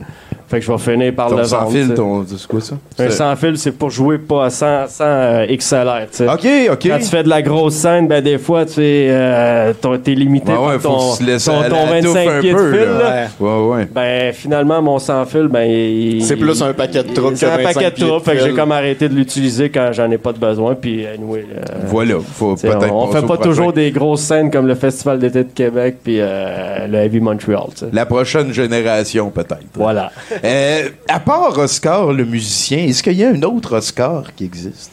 Fait 0.54 0.60
que 0.60 0.66
je 0.66 0.70
vais 0.70 0.78
finir 0.78 1.12
par 1.14 1.30
Ton 1.30 1.36
le 1.38 1.44
sans 1.44 1.58
vendre. 1.64 1.70
fil, 1.72 1.94
ton. 1.94 2.24
C'est 2.28 2.46
quoi 2.46 2.60
ça? 2.60 2.74
Un 2.76 2.78
C'est- 2.96 3.10
sans-fil, 3.10 3.58
c'est 3.58 3.72
pour 3.72 3.90
jouer 3.90 4.18
pas 4.18 4.50
sans, 4.50 4.86
sans 4.86 5.04
euh, 5.04 5.46
XLR. 5.48 6.06
Ok, 6.32 6.46
ok. 6.70 6.78
Quand 6.88 6.98
tu 6.98 7.04
fais 7.06 7.24
de 7.24 7.28
la 7.28 7.42
grosse 7.42 7.74
scène, 7.74 8.06
ben 8.06 8.22
des 8.22 8.38
fois, 8.38 8.64
tu 8.64 8.74
sais, 8.74 9.06
euh, 9.10 9.72
ton- 9.80 9.98
t'es 9.98 10.12
limité 10.14 10.52
Ouais, 10.52 10.58
ouais, 10.58 10.64
par 10.74 10.80
faut 10.82 10.88
ton, 10.90 11.12
se 11.14 11.24
laisser 11.24 11.50
ton, 11.50 11.60
à 11.60 11.68
ton 11.68 11.86
la 11.90 12.00
touffe 12.02 12.14
25 12.14 12.28
un 12.28 12.40
pieds 12.40 12.52
de 12.52 12.56
peu, 12.56 12.70
fil. 12.72 12.80
là. 12.84 12.98
là. 12.98 13.26
Ouais, 13.40 13.66
ouais. 13.74 13.88
Ben 13.92 14.32
finalement, 14.32 14.80
mon 14.80 15.00
sans-fil, 15.00 15.48
ben 15.48 15.68
il... 15.68 16.22
C'est 16.24 16.36
plus 16.36 16.62
un 16.62 16.72
paquet 16.72 17.02
de 17.02 17.12
troubles 17.12 17.36
C'est 17.36 17.46
que 17.46 17.50
un 17.50 17.56
25 17.56 17.74
paquet 17.74 17.90
de 17.90 17.96
troubles, 18.06 18.24
fait 18.24 18.32
que 18.34 18.38
j'ai 18.38 18.46
fil. 18.46 18.54
comme 18.54 18.70
arrêté 18.72 19.08
de 19.08 19.14
l'utiliser 19.14 19.70
quand 19.70 19.90
j'en 19.92 20.08
ai 20.12 20.18
pas 20.18 20.32
de 20.32 20.38
besoin, 20.38 20.76
puis 20.76 21.04
anyway... 21.04 21.44
euh, 21.52 21.62
Voilà, 21.86 22.14
faut 22.32 22.54
T'sais, 22.54 22.68
peut-être 22.68 22.94
on, 22.94 23.08
fait 23.10 23.22
pas 23.26 23.38
toujours 23.38 23.72
des 23.72 23.90
grosses 23.90 24.20
scènes 24.20 24.52
comme 24.52 24.68
le 24.68 24.76
Festival 24.76 25.18
d'été 25.18 25.42
de 25.42 25.50
Québec 25.52 25.96
puis 26.04 26.18
euh, 26.20 26.86
le 26.86 26.98
Heavy 26.98 27.18
Montreal. 27.18 27.64
t'sais. 27.74 27.86
La 27.92 28.06
prochaine 28.06 28.52
génération, 28.52 29.30
peut-être. 29.30 29.58
Voilà. 29.74 30.12
Euh, 30.44 30.88
à 31.08 31.20
part 31.20 31.56
Oscar, 31.58 32.12
le 32.12 32.24
musicien, 32.24 32.78
est-ce 32.78 33.02
qu'il 33.02 33.14
y 33.14 33.24
a 33.24 33.30
un 33.30 33.42
autre 33.42 33.76
Oscar 33.76 34.24
qui 34.36 34.44
existe? 34.44 34.92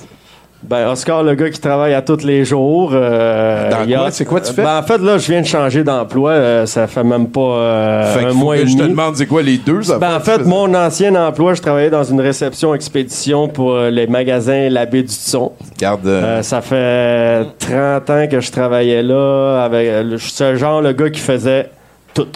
Ben, 0.63 0.87
Oscar, 0.89 1.23
le 1.23 1.33
gars 1.33 1.49
qui 1.49 1.59
travaille 1.59 1.95
à 1.95 2.03
tous 2.03 2.23
les 2.23 2.45
jours. 2.45 2.91
euh, 2.93 3.71
Dans 3.71 3.77
a- 3.77 3.97
quoi? 3.97 4.11
C'est 4.11 4.25
quoi 4.25 4.39
tu 4.41 4.53
fais? 4.53 4.61
Ben, 4.61 4.77
en 4.77 4.83
fait, 4.83 4.99
là, 4.99 5.17
je 5.17 5.31
viens 5.31 5.41
de 5.41 5.47
changer 5.47 5.83
d'emploi. 5.83 6.31
euh, 6.33 6.65
ça 6.67 6.85
fait 6.85 7.03
même 7.03 7.29
pas 7.29 7.41
euh, 7.41 8.13
fait 8.13 8.25
un 8.27 8.33
mois 8.33 8.57
et 8.57 8.67
je 8.67 8.73
te 8.73 8.77
demi. 8.77 8.89
demande, 8.91 9.15
c'est 9.15 9.25
quoi 9.25 9.41
les 9.41 9.57
deux 9.57 9.79
Ben, 9.99 10.15
en 10.15 10.19
fait, 10.19 10.45
mon 10.45 10.71
ancien 10.75 11.15
emploi, 11.15 11.55
je 11.55 11.61
travaillais 11.63 11.89
dans 11.89 12.03
une 12.03 12.21
réception 12.21 12.75
expédition 12.75 13.47
pour 13.47 13.73
euh, 13.73 13.89
les 13.89 14.05
magasins 14.05 14.69
La 14.69 14.85
Baie 14.85 15.01
du 15.01 15.11
Son. 15.13 15.51
Garde. 15.79 16.05
euh, 16.05 16.21
Euh, 16.39 16.41
ça 16.43 16.61
fait 16.61 17.47
30 17.57 18.09
ans 18.11 18.27
que 18.29 18.39
je 18.39 18.51
travaillais 18.51 19.01
là. 19.01 19.63
Avec, 19.63 19.87
euh, 19.87 20.11
je 20.11 20.17
suis 20.17 20.31
ce 20.31 20.55
genre 20.55 20.79
le 20.83 20.93
gars 20.93 21.09
qui 21.09 21.21
faisait 21.21 21.71
tout. 22.13 22.27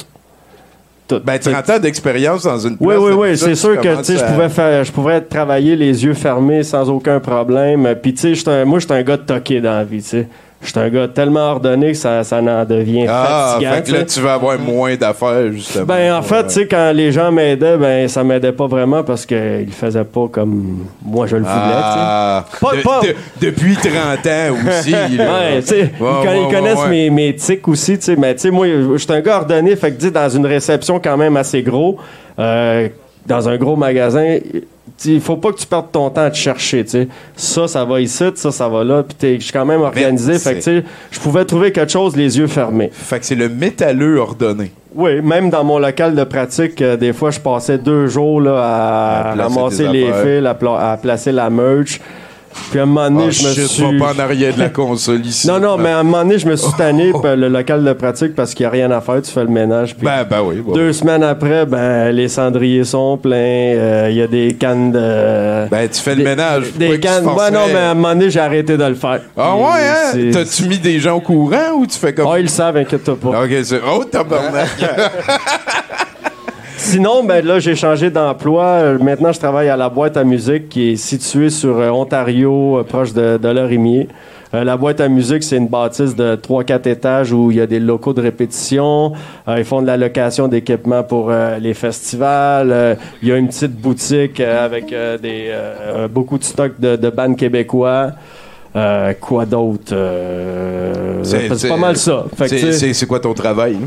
Tout. 1.07 1.21
ben, 1.23 1.37
30 1.37 1.69
ans 1.69 1.79
d'expérience 1.79 2.43
dans 2.43 2.57
une 2.57 2.77
Oui, 2.79 2.95
place 2.95 2.99
oui, 2.99 3.11
oui, 3.13 3.37
ça, 3.37 3.45
c'est 3.45 3.51
tu 3.51 3.57
sûr 3.57 3.79
que 3.79 3.97
tu 3.97 4.03
sais, 4.05 4.17
je 4.17 4.25
pouvais 4.25 4.49
faire, 4.49 4.83
je 4.83 4.91
pouvais 4.91 5.21
travailler 5.21 5.75
les 5.75 6.03
yeux 6.03 6.15
fermés 6.15 6.63
sans 6.63 6.89
aucun 6.89 7.19
problème. 7.19 7.95
Puis 8.01 8.13
tu 8.15 8.35
sais, 8.35 8.65
moi, 8.65 8.79
j'étais 8.79 8.93
un 8.95 9.03
gars 9.03 9.17
de 9.17 9.21
toqué 9.23 9.61
dans 9.61 9.73
la 9.73 9.83
vie. 9.83 10.01
Tu 10.01 10.09
sais, 10.09 10.27
j'étais 10.65 10.79
un 10.79 10.89
gars 10.89 11.07
tellement 11.07 11.51
ordonné 11.51 11.91
que 11.91 11.97
ça, 11.97 12.23
ça 12.23 12.37
en 12.39 12.65
devient 12.65 13.05
Ah, 13.09 13.51
fatigant. 13.53 13.71
fait 13.73 13.83
que 13.83 13.91
là, 13.91 14.03
tu 14.05 14.19
vas 14.19 14.33
avoir 14.33 14.59
moins 14.59 14.95
d'affaires, 14.95 15.51
justement. 15.51 15.85
Ben 15.85 16.13
en 16.15 16.21
fait, 16.21 16.43
tu 16.47 16.49
sais, 16.53 16.67
quand 16.67 16.91
les 16.93 17.11
gens 17.11 17.31
m'aidaient, 17.31 17.77
ben 17.77 18.07
ça 18.07 18.23
m'aidait 18.23 18.51
pas 18.51 18.67
vraiment 18.67 19.03
parce 19.03 19.25
qu'ils 19.25 19.37
le 19.65 19.71
faisaient 19.71 20.03
pas 20.03 20.27
comme 20.31 20.85
moi 21.03 21.27
je 21.27 21.35
le 21.37 21.43
voulais. 21.43 21.53
Ah, 21.55 22.45
Pas- 22.61 22.75
de- 22.75 22.81
pas- 22.81 23.01
de- 23.01 23.15
depuis 23.45 23.75
30 23.75 24.25
ans 24.27 24.55
aussi. 24.69 24.93
Ouais, 24.95 25.61
tu 25.61 25.67
sais, 25.67 25.75
Ouais, 25.99 26.09
ils, 26.23 26.45
ouais, 26.45 26.51
connaissent. 26.53 26.87
Mes, 26.89 27.09
mes 27.09 27.35
tics 27.35 27.67
aussi, 27.67 27.97
tu 27.97 28.03
sais, 28.05 28.15
mais 28.15 28.33
tu 28.35 28.41
sais, 28.41 28.51
moi, 28.51 28.67
je 28.67 28.97
suis 28.97 29.11
un 29.13 29.21
gars 29.21 29.37
ordonné, 29.37 29.75
fait 29.75 29.91
que, 29.91 30.01
sais, 30.01 30.11
dans 30.11 30.29
une 30.29 30.45
réception 30.45 30.99
quand 30.99 31.17
même 31.17 31.37
assez 31.37 31.61
gros, 31.63 31.97
euh, 32.39 32.89
dans 33.25 33.49
un 33.49 33.57
gros 33.57 33.75
magasin, 33.75 34.37
il 35.05 35.19
faut 35.21 35.37
pas 35.37 35.51
que 35.51 35.57
tu 35.57 35.65
perdes 35.67 35.91
ton 35.91 36.09
temps 36.09 36.21
à 36.21 36.29
te 36.31 36.37
chercher, 36.37 36.83
tu 36.83 36.91
sais. 36.91 37.07
Ça, 37.35 37.67
ça 37.67 37.83
va 37.85 37.99
ici, 38.01 38.23
ça, 38.35 38.51
ça 38.51 38.69
va 38.69 38.83
là, 38.83 39.03
puis 39.03 39.15
t'es- 39.15 39.35
je 39.39 39.43
suis 39.45 39.53
quand 39.53 39.65
même 39.65 39.81
organisé, 39.81 40.37
fait 40.39 40.59
que, 40.59 40.83
je 41.11 41.19
pouvais 41.19 41.43
trouver 41.45 41.71
quelque 41.71 41.91
chose 41.91 42.15
les 42.15 42.37
yeux 42.37 42.47
fermés. 42.47 42.89
Fait 42.93 43.19
que 43.19 43.25
c'est 43.25 43.35
le 43.35 43.49
métalleux 43.49 44.17
ordonné. 44.19 44.71
Oui, 44.93 45.21
même 45.21 45.49
dans 45.49 45.63
mon 45.65 45.77
local 45.79 46.15
de 46.15 46.23
pratique, 46.23 46.81
euh, 46.81 46.95
des 46.95 47.11
fois, 47.11 47.29
je 47.31 47.39
passais 47.39 47.77
deux 47.77 48.07
jours 48.07 48.39
là, 48.39 48.59
à, 48.63 49.31
À 49.31 49.35
ramasser 49.35 49.87
les 49.91 50.05
fils, 50.39 50.45
à, 50.45 50.53
pla- 50.53 50.91
à 50.91 50.95
placer 50.97 51.31
la 51.33 51.49
merch. 51.49 51.99
Puis 52.71 52.79
à 52.79 52.83
un 52.83 52.85
moment 52.85 53.09
donné, 53.09 53.25
Oh, 53.27 53.31
je 53.31 53.47
me 53.47 53.53
shit, 53.53 53.67
suis... 53.67 53.83
va 53.99 54.05
pas 54.07 54.13
en 54.13 54.19
arrière 54.19 54.53
de 54.53 54.59
la 54.59 54.69
console 54.69 55.25
ici. 55.25 55.47
Non, 55.47 55.59
non, 55.59 55.77
mais 55.77 55.89
à 55.89 55.99
un 55.99 56.03
moment 56.03 56.23
donné, 56.23 56.39
je 56.39 56.47
me 56.47 56.55
suis 56.55 56.71
tanné 56.77 57.11
puis 57.11 57.21
le 57.35 57.47
local 57.49 57.83
de 57.83 57.93
pratique 57.93 58.35
parce 58.35 58.53
qu'il 58.53 58.63
n'y 58.63 58.67
a 58.67 58.69
rien 58.71 58.91
à 58.91 59.01
faire, 59.01 59.21
tu 59.21 59.31
fais 59.31 59.43
le 59.43 59.49
ménage. 59.49 59.95
Puis 59.95 60.05
Ben, 60.05 60.25
ben 60.29 60.41
oui. 60.43 60.61
bon. 60.61 60.73
deux 60.73 60.93
semaines 60.93 61.23
après, 61.23 61.65
ben 61.65 62.11
les 62.11 62.27
cendriers 62.27 62.83
sont 62.83 63.17
pleins, 63.17 63.35
euh, 63.35 64.07
il 64.09 64.17
y 64.17 64.21
a 64.21 64.27
des 64.27 64.53
cannes 64.53 64.91
de... 64.91 65.69
Ben, 65.69 65.87
tu 65.89 66.01
fais 66.01 66.15
le 66.15 66.23
ménage. 66.23 66.71
Des 66.75 66.99
cannes... 66.99 67.25
Ouais, 67.25 67.51
non, 67.51 67.61
mais 67.67 67.79
à 67.79 67.91
un 67.91 67.93
moment 67.93 68.09
donné, 68.15 68.29
j'ai 68.29 68.39
arrêté 68.39 68.77
de 68.77 68.83
le 68.83 68.95
faire. 68.95 69.19
Ah 69.37 69.55
ouais, 69.55 69.63
hein? 69.65 70.29
T'as-tu 70.31 70.67
mis 70.67 70.77
des 70.79 70.99
gens 70.99 71.17
au 71.17 71.21
courant 71.21 71.73
ou 71.77 71.85
tu 71.85 71.97
fais 71.97 72.13
comme... 72.13 72.27
Ah, 72.31 72.39
ils 72.39 72.43
le 72.43 72.47
savent, 72.47 72.77
inquiète-toi 72.77 73.17
pas. 73.21 73.43
Ok, 73.43 73.49
c'est... 73.63 73.79
Oh, 73.85 74.03
tabarnak! 74.05 74.69
Sinon, 76.85 77.23
ben 77.23 77.43
là, 77.43 77.57
j'ai 77.59 77.75
changé 77.75 78.11
d'emploi. 78.11 78.63
Euh, 78.65 78.99
Maintenant, 78.99 79.31
je 79.31 79.39
travaille 79.39 79.69
à 79.69 79.75
la 79.75 79.89
boîte 79.89 80.17
à 80.17 80.23
musique 80.23 80.69
qui 80.69 80.91
est 80.91 80.95
située 80.97 81.49
sur 81.49 81.79
euh, 81.79 81.89
Ontario, 81.89 82.77
euh, 82.77 82.83
proche 82.83 83.11
de, 83.11 83.37
de 83.37 83.47
Lorimier. 83.47 84.07
Euh, 84.53 84.63
la 84.63 84.77
boîte 84.77 85.01
à 85.01 85.07
musique, 85.07 85.41
c'est 85.41 85.57
une 85.57 85.67
bâtisse 85.67 86.15
de 86.15 86.35
3-4 86.35 86.87
étages 86.87 87.31
où 87.33 87.49
il 87.49 87.57
y 87.57 87.61
a 87.61 87.65
des 87.65 87.79
locaux 87.79 88.13
de 88.13 88.21
répétition. 88.21 89.13
Euh, 89.47 89.55
ils 89.57 89.65
font 89.65 89.81
de 89.81 89.87
la 89.87 89.97
location 89.97 90.47
d'équipements 90.47 91.01
pour 91.01 91.29
euh, 91.31 91.57
les 91.57 91.73
festivals. 91.73 92.71
Euh, 92.71 92.93
il 93.23 93.29
y 93.29 93.31
a 93.31 93.37
une 93.37 93.47
petite 93.47 93.75
boutique 93.75 94.39
avec 94.39 94.93
euh, 94.93 95.17
des, 95.17 95.47
euh, 95.49 96.07
beaucoup 96.07 96.37
de 96.37 96.43
stocks 96.43 96.79
de, 96.79 96.95
de 96.97 97.09
bandes 97.09 97.35
québécois. 97.35 98.11
Euh, 98.75 99.13
quoi 99.19 99.45
d'autre? 99.47 99.91
Euh, 99.93 101.23
c'est 101.23 101.67
pas 101.67 101.77
mal 101.77 101.97
ça. 101.97 102.25
C'est- 102.45 103.07
quoi 103.07 103.19
ton 103.19 103.33
travail? 103.33 103.77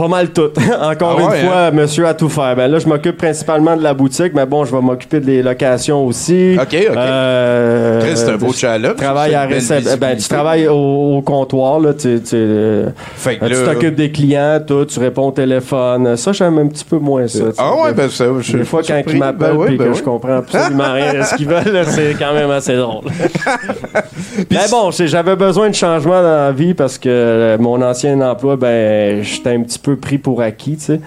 Pas 0.00 0.08
mal 0.08 0.30
tout. 0.30 0.48
Encore 0.82 1.18
Ah 1.20 1.36
une 1.36 1.46
fois, 1.46 1.70
monsieur 1.70 2.06
a 2.06 2.14
tout 2.14 2.28
faire. 2.28 2.56
Ben 2.56 2.70
là, 2.70 2.78
je 2.78 2.86
m'occupe 2.88 3.16
principalement 3.16 3.76
de 3.76 3.82
la 3.82 3.92
boutique, 3.94 4.32
mais 4.34 4.46
bon, 4.46 4.64
je 4.64 4.74
vais 4.74 4.80
m'occuper 4.80 5.20
des 5.20 5.42
locations 5.42 6.06
aussi. 6.06 6.56
OK, 6.58 6.66
OK. 6.90 6.96
Euh, 6.96 8.00
Chris, 8.00 8.12
c'est 8.16 8.30
un 8.30 8.36
beau 8.36 8.52
challenge. 8.52 8.96
travaille 8.96 9.34
à 9.34 9.44
une 9.44 9.50
belle 9.50 9.58
récep- 9.60 9.98
ben, 9.98 10.16
tu 10.16 10.28
travailles 10.28 10.68
au, 10.68 11.16
au 11.18 11.22
comptoir, 11.22 11.80
là, 11.80 11.92
tu, 11.94 12.20
tu, 12.22 12.34
euh, 12.34 12.86
t'occupes 13.26 13.94
des 13.94 14.10
clients, 14.10 14.60
tout, 14.66 14.84
tu 14.86 14.98
réponds 15.00 15.28
au 15.28 15.32
téléphone. 15.32 16.16
Ça, 16.16 16.32
j'aime 16.32 16.58
un 16.58 16.66
petit 16.68 16.84
peu 16.84 16.98
moins 16.98 17.26
ça. 17.28 17.44
Ah 17.58 17.72
ouais, 17.82 17.92
ben 17.92 18.08
ça, 18.08 18.24
je 18.40 18.56
Des 18.56 18.64
fois, 18.64 18.80
quand 18.80 18.94
surpris. 18.94 19.14
ils 19.14 19.18
m'appellent 19.18 19.50
Ben 19.52 19.56
ouais, 19.56 19.70
ben 19.72 19.78
que 19.78 19.82
ouais. 19.90 19.94
je 19.98 20.02
comprends 20.02 20.36
absolument 20.38 20.92
rien 20.92 21.14
de 21.14 21.22
ce 21.22 21.34
qu'ils 21.34 21.48
veulent, 21.48 21.84
c'est 21.86 22.16
quand 22.18 22.32
même 22.32 22.50
assez 22.50 22.76
drôle. 22.76 23.04
Mais 24.50 24.68
bon, 24.70 24.90
c'est- 24.90 25.08
j'avais 25.08 25.36
besoin 25.36 25.68
de 25.68 25.74
changement 25.74 26.22
dans 26.22 26.46
la 26.46 26.52
vie 26.52 26.74
parce 26.74 26.98
que 26.98 27.56
mon 27.60 27.80
ancien 27.82 28.20
emploi, 28.20 28.56
ben, 28.56 29.22
j'étais 29.22 29.50
un 29.50 29.62
petit 29.62 29.78
peu 29.78 29.89
pris 29.96 30.18
pour 30.18 30.40
acquis, 30.42 30.76
tu 30.76 30.84
sais. 30.84 31.00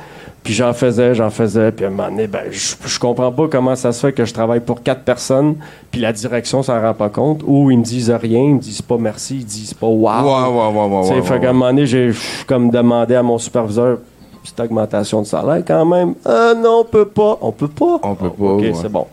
Puis 0.44 0.54
j'en 0.54 0.74
faisais, 0.74 1.16
j'en 1.16 1.30
faisais, 1.30 1.72
puis 1.72 1.86
à 1.86 1.88
un 1.88 1.92
moment 1.92 2.10
donné, 2.10 2.28
ben, 2.28 2.42
je, 2.52 2.76
je 2.86 3.00
comprends 3.00 3.32
pas 3.32 3.48
comment 3.48 3.78
ça 3.78 3.94
se 3.94 4.06
fait 4.06 4.12
que 4.12 4.26
je 4.26 4.34
travaille 4.34 4.60
pour 4.60 4.84
quatre 4.84 5.04
personnes, 5.04 5.56
puis 5.90 6.02
la 6.02 6.12
direction 6.12 6.62
s'en 6.62 6.82
rend 6.82 6.94
pas 6.94 7.08
compte, 7.08 7.42
ou 7.48 7.72
ils 7.72 7.78
me 7.78 7.84
disent 7.84 8.12
rien, 8.12 8.42
ils 8.42 8.56
me 8.56 8.60
disent 8.60 8.82
pas 8.82 8.98
merci, 8.98 9.38
ils 9.38 9.46
disent 9.46 9.74
pas 9.74 9.88
wow. 9.88 10.10
Ouais, 10.10 10.50
ouais, 10.50 10.88
ouais, 10.88 11.16
ouais, 11.16 11.22
fait 11.22 11.40
qu'à 11.40 11.52
un 11.52 11.54
moment 11.54 11.68
donné, 11.68 11.86
j'ai 11.86 12.12
comme 12.46 12.70
demandé 12.72 13.16
à 13.16 13.24
mon 13.24 13.38
superviseur 13.38 14.00
petite 14.44 14.60
augmentation 14.60 15.22
de 15.22 15.28
salaire 15.28 15.64
quand 15.66 15.86
même? 15.86 16.16
Euh, 16.28 16.54
non, 16.54 16.82
on 16.82 16.86
peut 16.86 17.06
pas. 17.06 17.38
On 17.42 17.52
peut 17.52 17.68
pas? 17.68 18.00
On 18.04 18.16
peut 18.16 18.30
pas, 18.30 18.44
OK, 18.44 18.66
c'est 18.74 18.92
bon. 18.92 19.08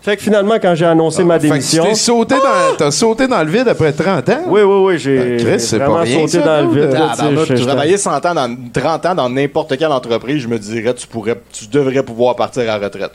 Fait 0.00 0.16
que 0.16 0.22
finalement, 0.22 0.54
quand 0.62 0.74
j'ai 0.74 0.86
annoncé 0.86 1.22
ma 1.24 1.34
Fait 1.38 1.48
que 1.48 1.52
tu 1.54 1.58
démission. 1.58 1.84
t'es 1.84 1.94
sauté 1.94 2.34
dans, 2.36 2.76
t'as 2.78 2.90
sauté 2.90 3.26
dans 3.26 3.42
le 3.42 3.50
vide 3.50 3.68
après 3.68 3.92
30 3.92 4.28
ans? 4.28 4.38
Oui, 4.46 4.62
oui, 4.62 4.76
oui, 4.86 4.98
j'ai 4.98 5.18
Ben, 5.18 5.38
Chris, 5.44 5.68
vraiment 5.76 5.94
pas 5.96 6.00
rien, 6.02 6.18
sauté 6.20 6.28
ça, 6.28 6.40
dans 6.42 6.56
le 6.58 6.62
non, 6.66 6.70
vide. 6.72 6.88
de- 6.88 6.94
là, 6.94 7.08
Ah, 7.10 7.14
tu 7.28 7.34
ben, 7.34 7.44
je- 7.44 7.54
tu 7.54 7.66
travaillais 7.66 7.96
100 7.96 8.24
ans 8.26 8.34
dans, 8.34 8.56
30 8.72 9.06
ans 9.06 9.14
dans 9.14 9.28
n'importe 9.28 9.76
quelle 9.76 9.92
entreprise, 9.92 10.42
je 10.42 10.48
me 10.48 10.58
dirais 10.58 10.94
tu 10.94 11.06
pourrais 11.06 11.40
tu 11.52 11.66
devrais 11.66 12.02
pouvoir 12.02 12.36
partir 12.36 12.62
à 12.62 12.78
la 12.78 12.86
retraite. 12.86 13.10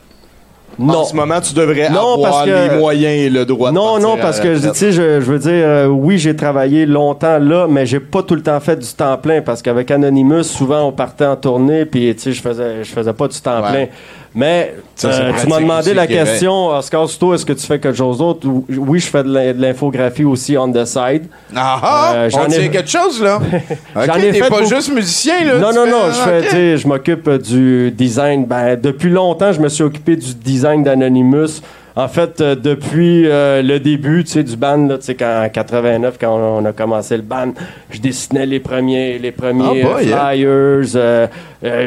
Non. 0.76 0.98
En 0.98 1.04
ce 1.04 1.14
moment, 1.14 1.40
tu 1.40 1.54
devrais 1.54 1.88
Non, 1.88 2.20
parce 2.20 2.42
avoir 2.42 2.44
que- 2.46 2.72
les 2.74 2.76
moyens 2.78 3.14
et 3.26 3.30
le 3.30 3.44
droit 3.46 3.70
de 3.70 3.76
Non, 3.76 3.92
partir 3.92 4.08
non, 4.08 4.14
à 4.14 4.18
parce 4.18 4.38
la 4.38 4.44
que, 4.44 4.56
tu 4.70 4.74
sais, 4.74 4.90
je, 4.92 5.20
je 5.20 5.24
veux 5.30 5.38
dire, 5.38 5.52
euh, 5.52 5.86
oui, 5.86 6.18
j'ai 6.18 6.34
travaillé 6.34 6.84
longtemps 6.84 7.38
là, 7.38 7.68
mais 7.70 7.86
j'ai 7.86 8.00
pas 8.00 8.24
tout 8.24 8.34
le 8.34 8.42
temps 8.42 8.58
fait 8.58 8.74
du 8.76 8.88
temps 8.88 9.16
plein 9.16 9.40
parce 9.40 9.62
qu'avec 9.62 9.88
Anonymous, 9.92 10.42
souvent, 10.42 10.82
on 10.88 10.90
partait 10.92 11.26
en 11.26 11.36
tournée, 11.36 11.84
puis, 11.84 12.12
tu 12.16 12.22
sais, 12.22 12.32
je 12.32 12.42
faisais, 12.42 12.82
je 12.82 12.90
faisais 12.90 13.12
pas 13.12 13.28
du 13.28 13.40
temps 13.40 13.62
Ouais. 13.62 13.70
plein. 13.70 13.86
Mais 14.34 14.74
Ça, 14.96 15.08
euh, 15.08 15.32
tu 15.40 15.46
m'as 15.48 15.60
demandé 15.60 15.86
aussi, 15.90 15.94
la 15.94 16.06
Québec. 16.08 16.24
question, 16.24 16.66
Oscar 16.68 17.08
Souto, 17.08 17.34
est-ce 17.34 17.46
que 17.46 17.52
tu 17.52 17.64
fais 17.64 17.78
quelque 17.78 17.96
chose 17.96 18.18
d'autre? 18.18 18.46
Ou- 18.48 18.64
Oui, 18.68 18.98
je 18.98 19.06
fais 19.06 19.22
de 19.22 19.32
l'in- 19.32 19.52
de 19.52 19.60
l'infographie 19.62 20.24
aussi 20.24 20.58
on 20.58 20.70
the 20.72 20.84
side. 20.84 21.26
Ah 21.54 21.78
ah! 21.82 22.12
Euh, 22.16 22.30
j'en 22.30 22.46
on 22.46 22.48
ai- 22.48 22.68
quelque 22.68 22.90
chose, 22.90 23.22
là? 23.22 23.38
J'en 23.94 24.02
OK, 24.02 24.18
ai 24.18 24.32
t'es 24.32 24.42
fait 24.42 24.48
pas 24.50 24.64
juste 24.64 24.92
musicien, 24.92 25.44
là? 25.44 25.58
Non, 25.58 25.72
non, 25.72 25.84
fais- 25.84 25.90
non, 25.90 25.98
je 26.12 26.48
fais, 26.48 26.76
je 26.78 26.88
m'occupe 26.88 27.28
euh, 27.28 27.38
du 27.38 27.92
design. 27.92 28.44
Ben, 28.44 28.74
depuis 28.80 29.10
longtemps, 29.10 29.52
je 29.52 29.60
me 29.60 29.68
suis 29.68 29.84
occupé 29.84 30.16
du 30.16 30.34
design 30.34 30.82
d'Anonymous. 30.82 31.60
En 31.96 32.08
fait, 32.08 32.40
euh, 32.40 32.56
depuis 32.56 33.22
euh, 33.28 33.62
le 33.62 33.78
début, 33.78 34.24
tu 34.24 34.32
sais, 34.32 34.42
du 34.42 34.56
band, 34.56 34.88
là, 34.88 34.98
tu 34.98 35.04
sais, 35.04 35.14
quand, 35.14 35.44
en 35.44 35.48
89, 35.48 36.16
quand 36.20 36.34
on, 36.36 36.58
on 36.58 36.64
a 36.64 36.72
commencé 36.72 37.16
le 37.16 37.22
band, 37.22 37.52
je 37.90 38.00
dessinais 38.00 38.46
les 38.46 38.58
premiers, 38.58 39.16
les 39.20 39.30
premiers 39.30 39.82
Ah, 39.84 39.88
boy, 39.94 40.12
hein. 40.12 40.18
flyers. 40.32 40.96
euh, 40.96 41.26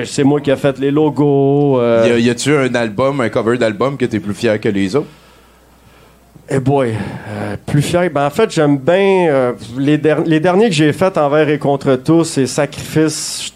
c'est 0.05 0.23
moi 0.23 0.39
qui 0.39 0.49
ai 0.49 0.55
fait 0.55 0.79
les 0.79 0.91
logos. 0.91 1.81
Y 2.05 2.29
a-tu 2.29 2.55
un 2.55 2.73
album, 2.75 3.19
un 3.19 3.27
cover 3.27 3.57
d'album 3.57 3.97
que 3.97 4.05
t'es 4.05 4.21
plus 4.21 4.33
fier 4.33 4.57
que 4.61 4.69
les 4.69 4.95
autres? 4.95 5.07
Eh 6.49 6.59
boy, 6.59 6.91
euh, 6.93 7.57
plus 7.65 7.81
fier. 7.81 8.09
Ben, 8.09 8.27
en 8.27 8.29
fait, 8.29 8.49
j'aime 8.49 8.77
bien 8.77 9.27
euh, 9.27 9.51
les, 9.77 9.97
der- 9.97 10.23
les 10.25 10.39
derniers 10.39 10.69
que 10.69 10.75
j'ai 10.75 10.93
faits 10.93 11.17
envers 11.17 11.49
et 11.49 11.59
contre 11.59 11.97
tous 11.97 12.37
et 12.37 12.47
sacrifices. 12.47 13.51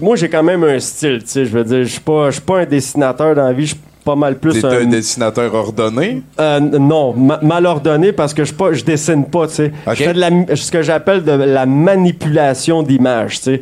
Moi, 0.00 0.16
j'ai 0.16 0.30
quand 0.30 0.42
même 0.42 0.64
un 0.64 0.80
style. 0.80 1.20
Je 1.30 1.40
veux 1.42 1.64
dire, 1.64 1.82
je 1.84 1.88
suis 1.90 2.00
pas, 2.00 2.30
pas 2.46 2.60
un 2.60 2.64
dessinateur 2.64 3.34
dans 3.34 3.44
la 3.44 3.52
vie. 3.52 3.76
Pas 4.04 4.16
mal 4.16 4.38
plus 4.38 4.60
T'es 4.60 4.66
un 4.66 4.86
dessinateur 4.86 5.54
ordonné? 5.54 6.22
euh, 6.40 6.58
non, 6.60 7.12
ma- 7.12 7.38
mal 7.42 7.66
ordonné 7.66 8.12
parce 8.12 8.32
que 8.32 8.44
je 8.44 8.54
pas, 8.54 8.72
je 8.72 8.82
dessine 8.82 9.24
pas, 9.26 9.46
tu 9.46 9.54
sais. 9.56 9.72
Je 9.88 9.94
fais 9.94 10.14
de 10.14 10.20
la, 10.20 10.30
ce 10.56 10.70
que 10.70 10.80
j'appelle 10.80 11.22
de 11.22 11.32
la 11.32 11.66
manipulation 11.66 12.82
d'images, 12.82 13.36
tu 13.38 13.42
sais. 13.44 13.60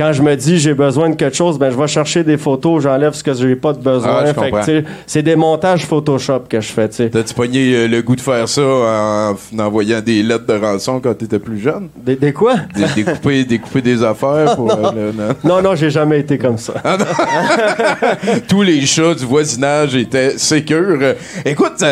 Quand 0.00 0.14
je 0.14 0.22
me 0.22 0.34
dis 0.34 0.58
j'ai 0.58 0.72
besoin 0.72 1.10
de 1.10 1.14
quelque 1.14 1.36
chose, 1.36 1.58
ben 1.58 1.70
je 1.70 1.76
vais 1.76 1.86
chercher 1.86 2.24
des 2.24 2.38
photos, 2.38 2.82
j'enlève 2.82 3.12
ce 3.12 3.22
que 3.22 3.34
j'ai 3.34 3.54
pas 3.54 3.74
de 3.74 3.80
besoin. 3.80 4.24
Ah, 4.24 4.32
Fait 4.32 4.50
que, 4.50 4.88
c'est 5.06 5.22
des 5.22 5.36
montages 5.36 5.84
Photoshop 5.84 6.44
que 6.48 6.58
je 6.58 6.68
fais. 6.72 6.88
T'as-tu 6.88 7.34
pogné 7.34 7.74
euh, 7.74 7.86
le 7.86 8.00
goût 8.00 8.16
de 8.16 8.22
faire 8.22 8.48
ça 8.48 8.62
en, 8.62 9.36
envoyant 9.58 10.00
des 10.00 10.22
lettres 10.22 10.46
de 10.46 10.54
rançon 10.54 11.00
quand 11.00 11.12
t'étais 11.12 11.38
plus 11.38 11.58
jeune? 11.58 11.90
Des, 11.94 12.16
des 12.16 12.32
quoi? 12.32 12.54
Dé- 12.74 12.84
découper, 13.04 13.44
découper 13.44 13.82
des 13.82 14.02
affaires 14.02 14.56
pour... 14.56 14.72
euh, 14.86 14.90
le- 14.94 15.12
non. 15.12 15.34
Non, 15.44 15.60
non, 15.62 15.74
j'ai 15.76 15.90
jamais 15.90 16.20
été 16.20 16.38
comme 16.38 16.56
ça. 16.56 16.72
Tous 18.48 18.62
les 18.62 18.80
chats 18.86 19.14
du 19.14 19.26
voisinage 19.26 19.94
étaient 19.96 20.38
sécures. 20.38 20.98
Euh, 21.02 21.12
Écoute, 21.44 21.84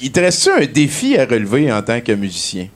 il 0.00 0.12
te 0.12 0.20
reste-tu 0.20 0.50
un 0.62 0.66
défi 0.72 1.18
à 1.18 1.24
relever 1.24 1.72
en 1.72 1.82
tant 1.82 2.00
que 2.00 2.12
musicien? 2.12 2.68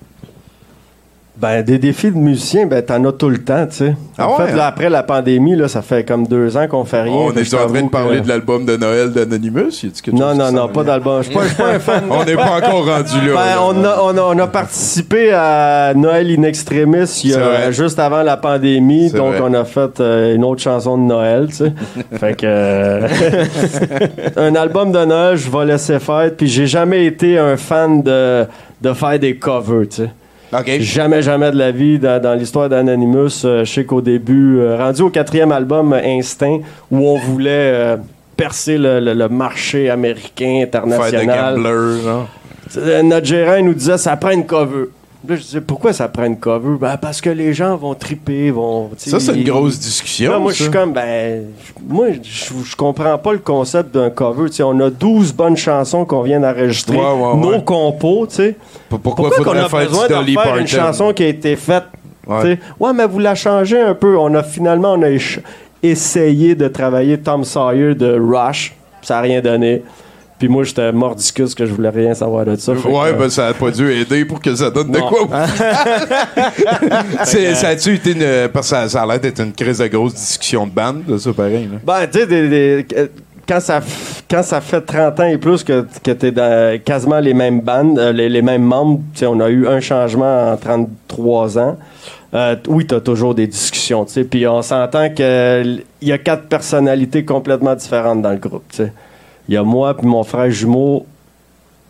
Ben, 1.41 1.63
des 1.63 1.79
défis 1.79 2.11
de 2.11 2.17
musicien, 2.17 2.67
ben, 2.67 2.83
t'en 2.83 3.05
as 3.05 3.13
tout 3.13 3.29
le 3.29 3.39
temps, 3.39 3.65
tu 3.67 3.77
sais. 3.77 3.97
Ah 4.19 4.29
en 4.29 4.37
ouais, 4.41 4.49
fait, 4.49 4.55
hein? 4.55 4.65
après 4.65 4.91
la 4.91 5.05
pandémie, 5.05 5.55
là, 5.55 5.69
ça 5.69 5.83
fait 5.83 6.03
comme 6.03 6.27
deux 6.27 6.57
ans 6.57 6.67
qu'on 6.67 6.85
fait 6.85 7.03
rien. 7.03 7.13
On 7.13 7.31
est 7.33 7.55
en 7.55 7.69
train 7.69 7.83
de 7.83 7.89
parler 7.89 8.19
que- 8.19 8.25
de 8.25 8.29
l'album 8.29 8.67
de 8.67 8.77
Noël 8.77 9.13
d'Anonymous? 9.13 9.71
Non, 10.13 10.35
non, 10.35 10.51
non, 10.51 10.67
pas 10.67 10.83
d'album. 10.83 11.23
Je 11.23 11.29
suis 11.29 11.35
pas, 11.57 11.67
un 11.75 11.79
fan. 11.79 12.03
On 12.11 12.25
n'est 12.25 12.35
pas 12.35 12.57
encore 12.59 12.85
rendu 12.85 13.25
là. 13.29 13.35
Ben, 13.35 13.57
on, 13.63 13.85
a, 13.85 13.99
on, 14.03 14.19
a, 14.19 14.23
on 14.35 14.39
a 14.41 14.47
participé 14.49 15.31
à 15.33 15.93
Noël 15.95 16.29
in 16.37 16.43
extremis 16.43 17.05
il 17.23 17.31
y 17.31 17.33
C'est 17.33 17.37
a, 17.41 17.49
vrai. 17.49 17.73
juste 17.73 18.01
avant 18.01 18.25
la 18.25 18.37
pandémie, 18.37 19.13
donc 19.13 19.35
vrai. 19.35 19.41
on 19.45 19.55
a 19.55 19.65
fait 19.65 20.01
euh, 20.01 20.35
une 20.35 20.43
autre 20.45 20.61
chanson 20.61 20.99
de 20.99 21.03
Noël, 21.05 21.47
tu 21.51 21.55
sais. 21.55 21.73
fait 22.19 22.35
que 22.35 22.47
euh, 22.47 23.07
un 24.37 24.57
album 24.57 24.91
de 24.91 25.05
Noël, 25.05 25.37
je 25.37 25.49
vais 25.49 25.65
laisser 25.67 26.01
faire. 26.01 26.31
Puis 26.37 26.49
j'ai 26.49 26.67
jamais 26.67 27.05
été 27.07 27.39
un 27.39 27.57
fan 27.57 28.03
de, 28.03 28.45
de 28.83 28.93
faire 28.93 29.19
des 29.21 29.37
covers, 29.37 29.89
tu 29.89 29.97
sais. 30.03 30.11
Jamais, 30.81 31.23
jamais 31.23 31.51
de 31.51 31.57
la 31.57 31.71
vie 31.71 31.99
dans, 31.99 32.21
dans 32.23 32.35
l'histoire 32.35 32.69
d'Anonymous. 32.69 33.45
euh, 33.45 33.65
je 33.65 33.73
sais 33.73 33.85
qu'au 33.85 34.01
début, 34.01 34.59
euh, 34.59 34.77
rendu 34.77 35.03
au 35.03 35.11
quatrième 35.11 35.53
album, 35.53 35.93
euh, 35.93 36.01
Instinct, 36.03 36.61
où 36.91 37.07
on 37.07 37.19
voulait 37.19 37.97
percer 38.37 38.79
le, 38.79 39.01
le- 39.01 39.15
le 39.15 39.29
marché 39.29 39.91
américain, 39.91 40.65
Faire 40.71 40.83
de 40.83 40.87
international. 40.93 41.57
genre. 42.03 42.29
Euh, 42.77 43.03
Notre 43.03 43.27
gérant 43.27 43.57
il 43.57 43.65
nous 43.65 43.75
disait 43.75 43.99
ça 43.99 44.17
prend 44.17 44.31
une 44.31 44.47
cover. 44.47 44.87
Là, 45.27 45.35
je 45.35 45.43
disais 45.43 45.61
pourquoi 45.61 45.93
ça 45.93 46.07
prend 46.09 46.25
une 46.25 46.39
cover? 46.39 46.77
Ben, 46.81 46.97
Parce 46.97 47.21
que 47.21 47.31
les 47.31 47.53
gens 47.53 47.77
vont 47.77 47.95
triper, 47.95 48.53
vont. 48.53 48.91
Ça, 48.97 49.19
c'est 49.19 49.35
une 49.35 49.45
grosse 49.45 49.79
discussion. 49.79 50.31
Là, 50.31 50.39
moi, 50.39 50.53
je 50.53 50.63
suis 50.63 50.71
comme, 50.71 50.93
ben, 50.93 51.47
moi, 51.85 52.07
je 52.23 52.77
comprends 52.77 53.19
pas 53.19 53.33
le 53.33 53.41
concept 53.41 53.93
d'un 53.93 54.11
cover. 54.11 54.49
On 54.63 54.79
a 54.81 54.91
12 54.91 55.33
bonnes 55.33 55.57
chansons 55.57 56.05
qu'on 56.05 56.23
vient 56.23 56.39
d'enregistrer, 56.39 56.97
Ouais, 56.97 57.03
ouais, 57.03 57.37
nos 57.37 57.51
ouais. 57.51 57.65
compos, 57.65 58.27
tu 58.29 58.37
sais. 58.37 58.57
Pourquoi, 58.89 59.31
faudrait 59.33 59.59
a 59.59 59.69
faire 59.69 59.89
besoin 59.89 60.07
de 60.07 60.31
faire 60.33 60.57
une 60.57 60.67
chanson 60.69 61.13
qui 61.13 61.25
a 61.25 61.29
été 61.29 61.57
faite? 61.57 61.85
Ouais. 62.29 62.59
mais 62.95 63.07
vous 63.07 63.19
la 63.19 63.35
changez 63.35 63.81
un 63.81 63.95
peu. 63.95 64.17
On 64.19 64.35
a 64.35 64.43
finalement 64.43 64.93
on 64.93 65.03
a 65.03 65.09
essayé 65.83 66.55
de 66.55 66.69
travailler 66.69 67.19
Tom 67.19 67.43
Sawyer 67.43 67.95
de 67.95 68.19
Rush. 68.21 68.75
ça 69.03 69.15
n'a 69.15 69.21
rien 69.23 69.41
donné. 69.41 69.83
Puis 70.39 70.47
moi, 70.49 70.63
j'étais 70.63 70.93
mordicus 70.93 71.55
que 71.55 71.67
je 71.67 71.73
voulais 71.73 71.89
rien 71.89 72.15
savoir 72.15 72.45
de 72.45 72.55
ça. 72.57 72.73
Ouais, 72.73 73.11
que, 73.13 73.19
ben 73.19 73.29
ça 73.29 73.49
a 73.49 73.55
pas 73.55 73.71
dû 73.73 73.91
aider 73.93 74.25
pour 74.25 74.41
que 74.41 74.55
ça 74.55 74.71
donne 74.71 74.91
de 74.93 74.99
Non. 74.99 75.09
quoi. 75.09 75.27
C'est- 77.25 77.55
ça 77.55 77.69
a-tu 77.69 77.95
été 77.95 78.13
une. 78.13 78.49
Parce 78.49 78.71
que 78.71 78.77
ça, 78.77 78.89
ça 78.89 79.03
a 79.03 79.07
l'air 79.07 79.21
d'être 79.21 79.41
une 79.41 79.53
crise 79.53 79.79
de 79.79 79.87
grosse 79.89 80.15
discussion 80.15 80.67
de 80.67 80.71
bande, 80.73 81.03
là, 81.09 81.19
ça 81.19 81.33
pareil. 81.33 81.69
Là. 81.71 81.79
Ben, 81.85 82.07
tu 82.11 82.21
sais, 82.21 82.27
des- 82.27 82.49
des- 82.49 82.87
euh, 82.97 83.07
quand, 83.49 83.61
ça, 83.61 83.81
quand 84.31 84.43
ça 84.43 84.61
fait 84.61 84.81
30 84.81 85.21
ans 85.21 85.27
et 85.27 85.39
plus 85.39 85.65
que, 85.65 85.87
que 86.03 86.11
tu 86.13 86.27
es 86.27 86.31
dans 86.33 86.79
quasiment 86.85 87.19
les 87.19 87.35
mêmes 87.35 87.61
bandes, 87.61 87.99
euh, 87.99 88.13
les, 88.13 88.29
les 88.29 88.43
mêmes 88.43 88.63
membres, 88.63 89.01
tu 89.15 89.21
sais, 89.21 89.27
on 89.27 89.41
a 89.41 89.49
eu 89.49 89.67
un 89.67 89.81
changement 89.81 90.53
en 90.53 90.57
33 90.57 91.59
ans. 91.59 91.77
Euh, 92.35 92.57
oui, 92.69 92.87
tu 92.87 92.95
as 92.95 93.01
toujours 93.01 93.35
des 93.35 93.47
discussions, 93.47 94.05
tu 94.05 94.13
sais. 94.13 94.25
Puis 94.25 94.47
on 94.47 94.61
s'entend 94.61 95.09
qu'il 95.11 95.83
y 96.03 96.13
a 96.13 96.19
quatre 96.19 96.45
personnalités 96.47 97.25
complètement 97.25 97.75
différentes 97.75 98.21
dans 98.23 98.31
le 98.33 98.37
groupe, 98.37 98.65
tu 98.71 98.77
sais. 98.79 98.93
Il 99.49 99.55
y 99.55 99.57
a 99.57 99.63
moi 99.63 99.95
puis 99.95 100.07
mon 100.07 100.25
frère 100.25 100.51
jumeau. 100.51 101.07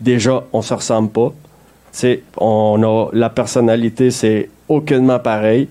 Déjà, 0.01 0.45
on 0.53 0.63
se 0.63 0.75
ressemble 0.75 1.11
pas. 1.11 1.33
Tu 1.93 1.99
sais, 1.99 2.23
on 2.37 2.81
a 2.85 3.09
la 3.13 3.31
personnalité, 3.31 4.11
c'est 4.11 4.49
aucunement 4.69 5.19
pareil. 5.19 5.69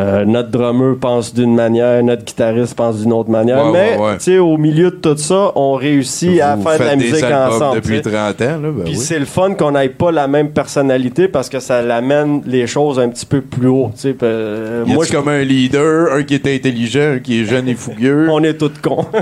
Euh, 0.00 0.24
notre 0.24 0.48
drummer 0.48 0.96
pense 0.98 1.34
d'une 1.34 1.54
manière, 1.54 2.02
notre 2.02 2.24
guitariste 2.24 2.74
pense 2.74 3.00
d'une 3.00 3.12
autre 3.12 3.28
manière. 3.28 3.66
Ouais, 3.66 3.72
mais 3.72 3.96
ouais, 3.98 4.06
ouais. 4.06 4.16
tu 4.16 4.24
sais, 4.24 4.38
au 4.38 4.56
milieu 4.56 4.90
de 4.90 4.96
tout 4.96 5.16
ça, 5.18 5.52
on 5.56 5.74
réussit 5.74 6.40
à 6.40 6.56
faire 6.56 6.78
de 6.78 6.84
la 6.84 6.96
musique 6.96 7.22
ensemble. 7.24 7.76
depuis 7.76 8.00
tu 8.00 8.08
sais. 8.10 8.16
30 8.16 8.40
ans, 8.40 8.44
là. 8.44 8.58
Ben 8.70 8.84
Puis 8.84 8.94
oui. 8.94 8.96
c'est 8.98 9.18
le 9.18 9.26
fun 9.26 9.52
qu'on 9.52 9.72
n'ait 9.72 9.90
pas 9.90 10.10
la 10.10 10.26
même 10.26 10.50
personnalité 10.52 11.28
parce 11.28 11.50
que 11.50 11.60
ça 11.60 11.82
l'amène 11.82 12.40
les 12.46 12.66
choses 12.66 12.98
un 12.98 13.10
petit 13.10 13.26
peu 13.26 13.42
plus 13.42 13.68
haut. 13.68 13.90
tu 13.94 14.00
sais. 14.00 14.12
Puis, 14.14 14.20
euh, 14.22 14.84
Y 14.86 14.94
moi, 14.94 15.04
comme 15.06 15.28
un 15.28 15.42
leader, 15.42 16.14
un 16.14 16.22
qui 16.22 16.34
est 16.34 16.46
intelligent, 16.46 17.16
un 17.16 17.18
qui 17.18 17.42
est 17.42 17.44
jeune 17.44 17.68
et 17.68 17.74
fougueux? 17.74 18.26
on 18.30 18.42
est 18.42 18.54
tous 18.54 18.72
cons. 18.80 19.04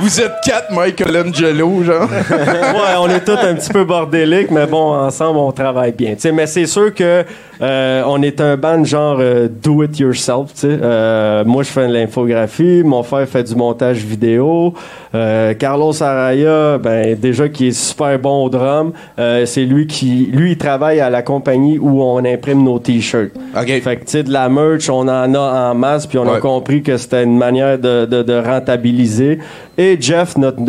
Vous 0.00 0.20
êtes 0.20 0.32
quatre 0.44 0.70
Michelangelo, 0.70 1.82
genre? 1.82 2.08
ouais, 2.30 2.96
on 3.00 3.08
est 3.08 3.24
tous 3.24 3.32
un 3.32 3.54
petit 3.54 3.70
peu 3.70 3.84
bordéliques, 3.84 4.50
mais 4.50 4.66
bon, 4.66 4.92
ensemble, 4.94 5.38
on 5.38 5.50
travaille 5.50 5.92
bien. 5.92 6.14
tu 6.14 6.20
sais. 6.20 6.32
mais 6.32 6.46
c'est 6.46 6.66
sûr 6.66 6.94
que 6.94 7.24
euh, 7.60 8.02
on 8.06 8.22
est 8.22 8.40
un 8.40 8.56
band 8.56 8.84
genre 8.84 9.16
euh, 9.20 9.48
do 9.50 9.82
it 9.82 9.98
yourself. 9.98 10.52
tu 10.54 10.60
sais. 10.60 10.78
Euh, 10.80 11.44
moi, 11.44 11.64
je 11.64 11.68
fais 11.70 11.88
de 11.88 11.92
l'infographie, 11.92 12.82
mon 12.84 13.02
frère 13.02 13.26
fait 13.28 13.42
du 13.42 13.56
montage 13.56 13.98
vidéo. 13.98 14.72
Euh, 15.14 15.54
Carlos 15.54 16.00
Araya, 16.00 16.78
ben 16.78 17.16
déjà 17.18 17.48
qui 17.48 17.68
est 17.68 17.72
super 17.72 18.16
bon 18.20 18.44
au 18.44 18.48
drum, 18.50 18.92
euh, 19.18 19.46
c'est 19.46 19.64
lui 19.64 19.86
qui, 19.88 20.28
lui, 20.32 20.52
il 20.52 20.58
travaille 20.58 21.00
à 21.00 21.10
la 21.10 21.22
compagnie 21.22 21.78
où 21.78 22.02
on 22.02 22.24
imprime 22.24 22.62
nos 22.62 22.78
t-shirts. 22.78 23.32
OK. 23.56 23.66
Fait 23.66 23.96
que, 23.96 24.04
tu 24.04 24.10
sais, 24.12 24.22
de 24.22 24.32
la 24.32 24.48
merch, 24.48 24.88
on 24.88 25.08
en 25.08 25.34
a 25.34 25.70
en 25.70 25.74
masse, 25.74 26.06
puis 26.06 26.18
on 26.18 26.32
a 26.32 26.38
compris 26.38 26.82
que 26.82 26.96
c'était 26.96 27.24
une 27.24 27.36
manière 27.36 27.78
de, 27.78 28.04
de- 28.04 28.22
de 28.22 28.34
rentabiliser. 28.38 29.38
Et 29.80 29.96
Jeff, 30.00 30.36
notre, 30.36 30.60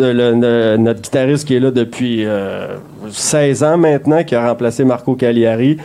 guitariste 1.00 1.44
qui 1.44 1.56
est 1.56 1.60
là 1.60 1.72
depuis 1.72 2.24
euh, 2.24 2.76
16 3.10 3.64
ans 3.64 3.76
maintenant, 3.76 4.22
qui 4.22 4.36
a 4.36 4.48
remplacé 4.48 4.84
Marco 4.84 5.16
Cagliari, 5.16 5.78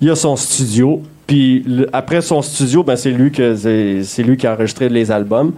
il 0.00 0.10
a 0.10 0.16
son 0.16 0.34
studio. 0.34 1.00
Puis 1.28 1.64
après 1.92 2.20
son 2.20 2.42
studio, 2.42 2.82
ben, 2.82 2.96
c'est 2.96 3.12
lui, 3.12 3.32
c'est 3.36 4.22
lui 4.24 4.36
qui 4.36 4.48
a 4.48 4.54
enregistré 4.54 4.88
les 4.88 5.12
albums. 5.12 5.52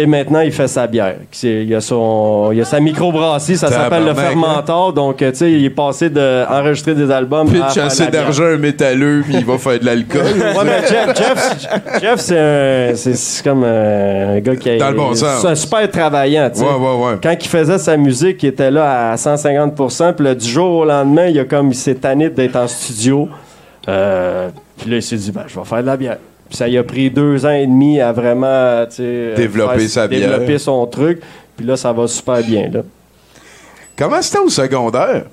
Et 0.00 0.06
maintenant, 0.06 0.40
il 0.40 0.50
fait 0.50 0.66
sa 0.66 0.86
bière. 0.86 1.16
Il 1.42 1.74
a, 1.74 1.80
son, 1.82 2.52
il 2.54 2.60
a 2.62 2.64
sa 2.64 2.80
microbrasserie, 2.80 3.58
ça 3.58 3.68
s'appelle 3.68 4.04
le 4.04 4.14
Tabarnak, 4.14 4.30
Fermentor. 4.30 4.92
Donc, 4.94 5.20
euh, 5.20 5.30
tu 5.30 5.36
sais, 5.36 5.52
il 5.52 5.62
est 5.62 5.68
passé 5.68 6.08
d'enregistrer 6.08 6.94
des 6.94 7.10
albums 7.10 7.48
assez 7.62 7.80
la 7.80 7.88
bière. 7.88 8.10
d'argent 8.10 8.44
un 8.44 8.56
métalleux, 8.56 9.22
puis 9.22 9.34
il 9.36 9.44
va 9.44 9.58
faire 9.58 9.78
de 9.78 9.84
l'alcool. 9.84 10.20
Ouais, 10.40 10.64
mais 10.64 10.86
Jeff, 10.88 11.16
Jeff, 11.16 12.00
Jeff, 12.00 12.96
c'est 12.96 13.44
comme 13.44 13.62
un 13.62 14.40
gars 14.40 14.56
qui 14.56 14.70
a, 14.70 14.78
Dans 14.78 14.90
le 14.90 14.96
bon 14.96 15.14
sens. 15.14 15.54
Super 15.54 15.90
travaillant, 15.90 16.48
tu 16.50 16.60
sais. 16.60 16.64
Ouais, 16.64 16.70
ouais, 16.70 17.04
ouais. 17.04 17.18
Quand 17.22 17.36
il 17.38 17.48
faisait 17.48 17.78
sa 17.78 17.96
musique, 17.96 18.42
il 18.42 18.48
était 18.48 18.70
là 18.70 19.12
à 19.12 19.16
150%, 19.16 20.14
puis 20.14 20.24
là, 20.24 20.34
du 20.34 20.48
jour 20.48 20.78
au 20.78 20.84
lendemain, 20.86 21.26
il 21.26 21.38
a 21.38 21.44
comme 21.44 21.68
il 21.68 21.74
s'est 21.74 21.94
tanné 21.94 22.30
d'être 22.30 22.56
en 22.56 22.66
studio. 22.66 23.28
Euh, 23.88 24.48
puis 24.78 24.90
là, 24.90 24.96
il 24.96 25.02
s'est 25.02 25.16
dit, 25.16 25.30
ben, 25.30 25.44
je 25.46 25.58
vais 25.58 25.66
faire 25.66 25.82
de 25.82 25.86
la 25.86 25.96
bière. 25.96 26.16
Puis 26.50 26.56
ça 26.58 26.66
lui 26.68 26.76
a 26.76 26.82
pris 26.84 27.10
deux 27.10 27.46
ans 27.46 27.50
et 27.52 27.66
demi 27.66 28.00
à 28.00 28.12
vraiment, 28.12 28.84
tu 28.86 29.00
euh, 29.00 29.34
Développer 29.36 29.78
faire- 29.78 29.88
sa 29.88 30.08
bière. 30.08 30.28
Développer 30.30 30.58
son 30.58 30.84
truc. 30.86 31.20
Puis 31.56 31.64
là, 31.64 31.76
ça 31.76 31.92
va 31.92 32.06
super 32.06 32.42
bien, 32.42 32.68
là. 32.72 32.80
Comment 33.96 34.20
c'était 34.20 34.38
au 34.38 34.48
secondaire? 34.48 35.24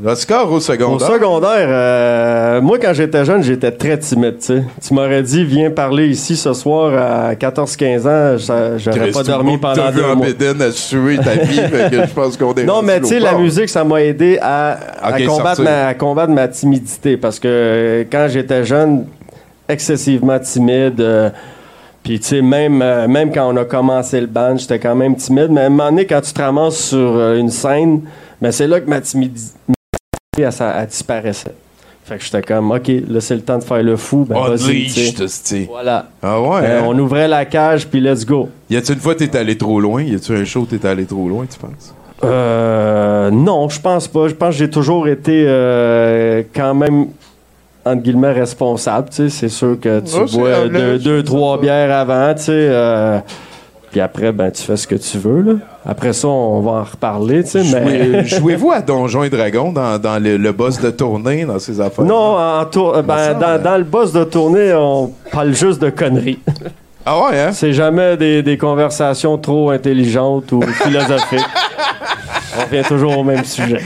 L'Oscar 0.00 0.48
au 0.52 0.56
Au 0.56 0.60
secondaire? 0.60 1.08
secondaire, 1.08 1.66
euh, 1.68 2.60
moi, 2.60 2.78
quand 2.78 2.92
j'étais 2.92 3.24
jeune, 3.24 3.42
j'étais 3.42 3.72
très 3.72 3.98
timide, 3.98 4.36
tu. 4.38 4.62
Tu 4.80 4.94
m'aurais 4.94 5.24
dit, 5.24 5.42
viens 5.44 5.70
parler 5.72 6.06
ici 6.06 6.36
ce 6.36 6.52
soir 6.52 6.92
à 6.94 7.34
14-15 7.34 8.06
ans, 8.06 8.36
j'aurais 8.78 9.10
pas 9.10 9.22
le 9.22 9.26
dormi 9.26 9.58
pendant 9.58 9.90
deux 9.90 10.14
mois. 10.14 10.26
bédaine 10.26 10.62
à 10.62 10.70
suer 10.70 11.16
ta 11.16 11.32
vie, 11.34 11.56
fait 11.72 11.90
que 11.90 12.06
je 12.06 12.14
pense 12.14 12.36
qu'on 12.36 12.54
est 12.54 12.62
Non, 12.62 12.80
mais 12.80 13.00
tu 13.00 13.08
sais, 13.08 13.18
au 13.20 13.24
la 13.24 13.34
musique, 13.38 13.68
ça 13.70 13.82
m'a 13.82 14.00
aidé 14.02 14.38
à, 14.40 14.78
à 15.02 15.10
Ok, 15.18 15.26
combattre, 15.26 15.56
sortir. 15.56 15.64
ma, 15.64 15.86
à 15.88 15.94
combattre 15.94 16.32
ma 16.32 16.46
timidité. 16.46 17.16
Parce 17.16 17.40
que 17.40 17.48
euh, 17.48 18.04
quand 18.08 18.28
j'étais 18.28 18.64
jeune, 18.64 19.04
excessivement 19.68 20.38
timide. 20.38 21.00
euh, 21.00 21.30
puis, 22.02 22.18
tu 22.20 22.26
sais, 22.26 22.42
même, 22.42 22.80
euh, 22.80 23.06
même 23.08 23.30
quand 23.32 23.52
on 23.52 23.56
a 23.56 23.64
commencé 23.64 24.20
le 24.20 24.26
band, 24.26 24.56
j'étais 24.56 24.78
quand 24.78 24.94
même 24.94 25.16
timide. 25.16 25.48
Mais 25.50 25.62
à 25.62 25.66
un 25.66 25.68
moment 25.68 25.90
donné, 25.90 26.06
quand 26.06 26.20
tu 26.20 26.32
te 26.32 26.40
ramasses 26.40 26.76
sur 26.78 26.98
euh, 26.98 27.36
une 27.38 27.50
scène, 27.50 28.02
ben, 28.40 28.50
c'est 28.52 28.66
là 28.66 28.80
que 28.80 28.88
ma 28.88 29.00
timidité 29.00 29.52
elle, 30.38 30.52
ça- 30.52 30.74
elle 30.78 30.86
disparaissait. 30.86 31.54
Fait 32.04 32.16
que 32.16 32.24
j'étais 32.24 32.40
comme, 32.40 32.70
OK, 32.70 32.88
là, 33.08 33.20
c'est 33.20 33.34
le 33.34 33.42
temps 33.42 33.58
de 33.58 33.64
faire 33.64 33.82
le 33.82 33.96
fou. 33.96 34.24
Ben, 34.26 34.36
vas-y. 34.40 35.66
Voilà. 35.68 36.06
Ah 36.22 36.40
ouais? 36.40 36.60
Euh, 36.62 36.78
hein? 36.80 36.84
on 36.86 36.98
ouvrait 36.98 37.28
la 37.28 37.44
cage, 37.44 37.86
puis 37.88 38.00
let's 38.00 38.24
go. 38.24 38.48
Y 38.70 38.76
a-tu 38.76 38.92
une 38.94 39.00
fois 39.00 39.14
t'es 39.14 39.36
allé 39.36 39.58
trop 39.58 39.78
loin? 39.80 40.02
Y 40.02 40.14
a-tu 40.14 40.32
un 40.32 40.44
show 40.44 40.64
t'es 40.64 40.86
allé 40.86 41.04
trop 41.04 41.28
loin, 41.28 41.44
tu 41.44 41.58
penses? 41.58 41.94
Euh, 42.24 43.30
non, 43.30 43.68
je 43.68 43.80
pense 43.80 44.08
pas. 44.08 44.28
Je 44.28 44.34
pense 44.34 44.50
que 44.54 44.58
j'ai 44.58 44.70
toujours 44.70 45.06
été 45.08 45.44
euh, 45.46 46.42
quand 46.54 46.74
même 46.74 47.08
entre 47.92 48.02
guillemets 48.02 48.32
responsable. 48.32 49.08
Tu 49.10 49.16
sais, 49.16 49.28
c'est 49.28 49.48
sûr 49.48 49.78
que 49.80 50.00
tu 50.00 50.14
Ouais, 50.16 50.26
bois 50.32 50.68
deux, 50.68 50.98
deux 50.98 51.22
trois 51.22 51.60
bières 51.60 51.94
avant. 51.96 52.34
Tu 52.34 52.42
sais, 52.42 52.52
euh, 52.52 53.18
puis 53.90 54.00
après, 54.00 54.32
ben 54.32 54.50
tu 54.50 54.62
fais 54.62 54.76
ce 54.76 54.86
que 54.86 54.94
tu 54.96 55.16
veux. 55.18 55.40
Là. 55.40 55.52
Après 55.86 56.12
ça, 56.12 56.28
on 56.28 56.60
va 56.60 56.70
en 56.72 56.84
reparler. 56.84 57.42
Tu 57.44 57.50
sais, 57.50 57.62
mais 57.72 58.24
Jouez- 58.24 58.24
Jouez-vous 58.40 58.72
à 58.72 58.80
Donjons 58.82 59.22
et 59.24 59.30
Dragons 59.30 59.72
dans, 59.72 59.98
dans 59.98 60.22
le, 60.22 60.36
le 60.36 60.52
boss 60.52 60.78
de 60.80 60.90
tournée, 60.90 61.44
dans 61.46 61.58
ces 61.58 61.80
affaires? 61.80 62.04
non, 62.04 62.36
en 62.36 62.64
tour, 62.66 62.96
euh, 62.96 63.02
ben, 63.02 63.16
ça, 63.16 63.34
dans, 63.34 63.40
ben- 63.40 63.62
dans 63.62 63.76
le 63.78 63.84
boss 63.84 64.12
de 64.12 64.24
tournée, 64.24 64.74
on 64.74 65.10
parle 65.32 65.54
juste 65.54 65.80
de 65.82 65.90
conneries. 65.90 66.38
Ah 67.10 67.18
ouais, 67.22 67.40
hein? 67.40 67.52
C'est 67.52 67.72
jamais 67.72 68.18
des, 68.18 68.42
des 68.42 68.58
conversations 68.58 69.38
trop 69.38 69.70
intelligentes 69.70 70.52
ou 70.52 70.60
philosophiques. 70.82 71.40
on 72.58 72.64
revient 72.64 72.82
toujours 72.86 73.16
au 73.16 73.24
même 73.24 73.44
sujet. 73.46 73.80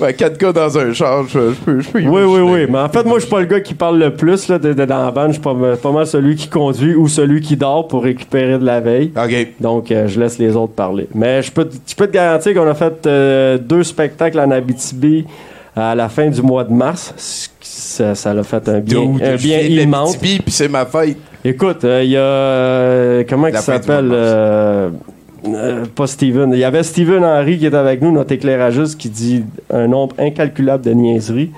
Ouais, 0.00 0.12
quatre 0.14 0.38
gars 0.38 0.52
dans 0.52 0.78
un 0.78 0.92
char, 0.92 1.24
je, 1.28 1.50
je 1.50 1.54
peux, 1.64 1.80
je 1.80 1.88
peux 1.90 1.98
Oui, 2.00 2.22
oui, 2.22 2.40
oui. 2.40 2.66
Mais 2.68 2.78
en 2.78 2.88
fait, 2.88 3.04
moi, 3.04 3.18
je 3.18 3.24
suis 3.24 3.30
pas 3.30 3.40
le 3.40 3.46
gars 3.46 3.60
qui 3.60 3.74
parle 3.74 3.98
le 3.98 4.14
plus 4.14 4.48
là, 4.48 4.58
de, 4.58 4.72
de- 4.72 4.84
dans 4.84 5.04
la 5.04 5.10
bande. 5.10 5.28
Je 5.28 5.32
suis 5.34 5.42
pas, 5.42 5.54
pas 5.82 5.92
mal 5.92 6.06
celui 6.06 6.36
qui 6.36 6.48
conduit 6.48 6.94
ou 6.94 7.08
celui 7.08 7.40
qui 7.40 7.56
dort 7.56 7.88
pour 7.88 8.02
récupérer 8.04 8.58
de 8.58 8.64
la 8.64 8.80
veille. 8.80 9.12
OK. 9.16 9.48
Donc, 9.60 9.90
euh, 9.90 10.06
je 10.08 10.18
laisse 10.20 10.38
les 10.38 10.54
autres 10.56 10.72
parler. 10.74 11.06
Mais 11.14 11.42
je 11.42 11.50
peux, 11.52 11.64
te- 11.64 11.76
je 11.86 11.94
peux 11.94 12.06
te 12.06 12.12
garantir 12.12 12.54
qu'on 12.54 12.66
a 12.68 12.74
fait 12.74 13.06
euh, 13.06 13.58
deux 13.58 13.82
spectacles 13.82 14.40
en 14.40 14.50
Abitibi 14.50 15.24
à 15.76 15.94
la 15.94 16.08
fin 16.08 16.28
du 16.28 16.40
mois 16.42 16.64
de 16.64 16.72
mars. 16.72 17.50
Ça 17.60 18.14
ça 18.14 18.32
l'a 18.34 18.42
fait 18.42 18.68
un 18.68 18.80
bien, 18.80 19.00
Dude, 19.06 19.22
un 19.22 19.36
bien 19.36 19.60
immense. 19.60 20.16
puis 20.16 20.40
c'est 20.48 20.68
ma 20.68 20.84
fête. 20.86 21.16
Écoute, 21.44 21.84
euh, 21.84 22.02
il 22.02 22.10
y 22.10 22.16
a. 22.16 23.24
comment 23.28 23.48
il 23.48 23.56
s'appelle. 23.56 24.10
Euh, 25.46 25.84
Pas 25.94 26.06
Steven. 26.06 26.50
Il 26.52 26.58
y 26.58 26.64
avait 26.64 26.82
Steven 26.82 27.24
Henry 27.24 27.58
qui 27.58 27.66
est 27.66 27.74
avec 27.74 28.00
nous, 28.02 28.12
notre 28.12 28.32
éclairagiste, 28.32 28.98
qui 28.98 29.08
dit 29.08 29.44
un 29.72 29.86
nombre 29.88 30.14
incalculable 30.18 30.84
de 30.84 30.90
niaiseries. 30.92 31.50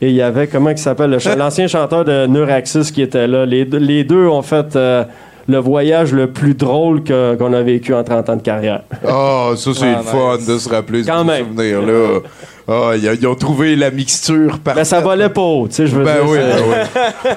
Et 0.00 0.08
il 0.10 0.14
y 0.16 0.22
avait, 0.22 0.46
comment 0.48 0.70
il 0.70 0.78
s'appelle, 0.78 1.16
l'ancien 1.38 1.66
chanteur 1.66 2.04
de 2.04 2.26
Neuraxis 2.26 2.90
qui 2.92 3.02
était 3.02 3.26
là. 3.26 3.46
Les, 3.46 3.64
deux- 3.64 3.78
les 3.78 4.04
deux 4.04 4.26
ont 4.26 4.42
fait 4.42 4.76
euh, 4.76 5.04
le 5.46 5.58
voyage 5.58 6.12
le 6.12 6.30
plus 6.30 6.54
drôle 6.54 7.02
que- 7.02 7.34
qu'on 7.36 7.52
a 7.52 7.62
vécu 7.62 7.92
en 7.94 8.02
30 8.04 8.28
ans 8.30 8.36
de 8.36 8.42
carrière. 8.42 8.82
Ah, 9.06 9.50
ça, 9.56 9.70
c'est 9.74 9.84
Ah, 9.86 9.98
le 9.98 10.02
fun 10.04 10.38
de 10.52 10.58
se 10.58 10.68
rappeler 10.68 11.04
ce 11.04 11.24
même. 11.24 11.46
souvenir-là. 11.48 12.20
Ah, 12.66 12.92
ils, 12.96 13.04
ils 13.20 13.26
ont 13.26 13.34
trouvé 13.34 13.76
la 13.76 13.90
mixture 13.90 14.58
parfaite. 14.58 14.80
Mais 14.80 14.84
ça 14.84 15.00
volait 15.00 15.28
pas 15.28 15.42
haut, 15.42 15.68
tu 15.68 15.74
sais, 15.74 15.86
je 15.86 15.96
veux 15.96 16.04
Ben 16.04 16.14
dire. 16.24 16.30
oui, 16.30 16.38
ben 16.38 16.62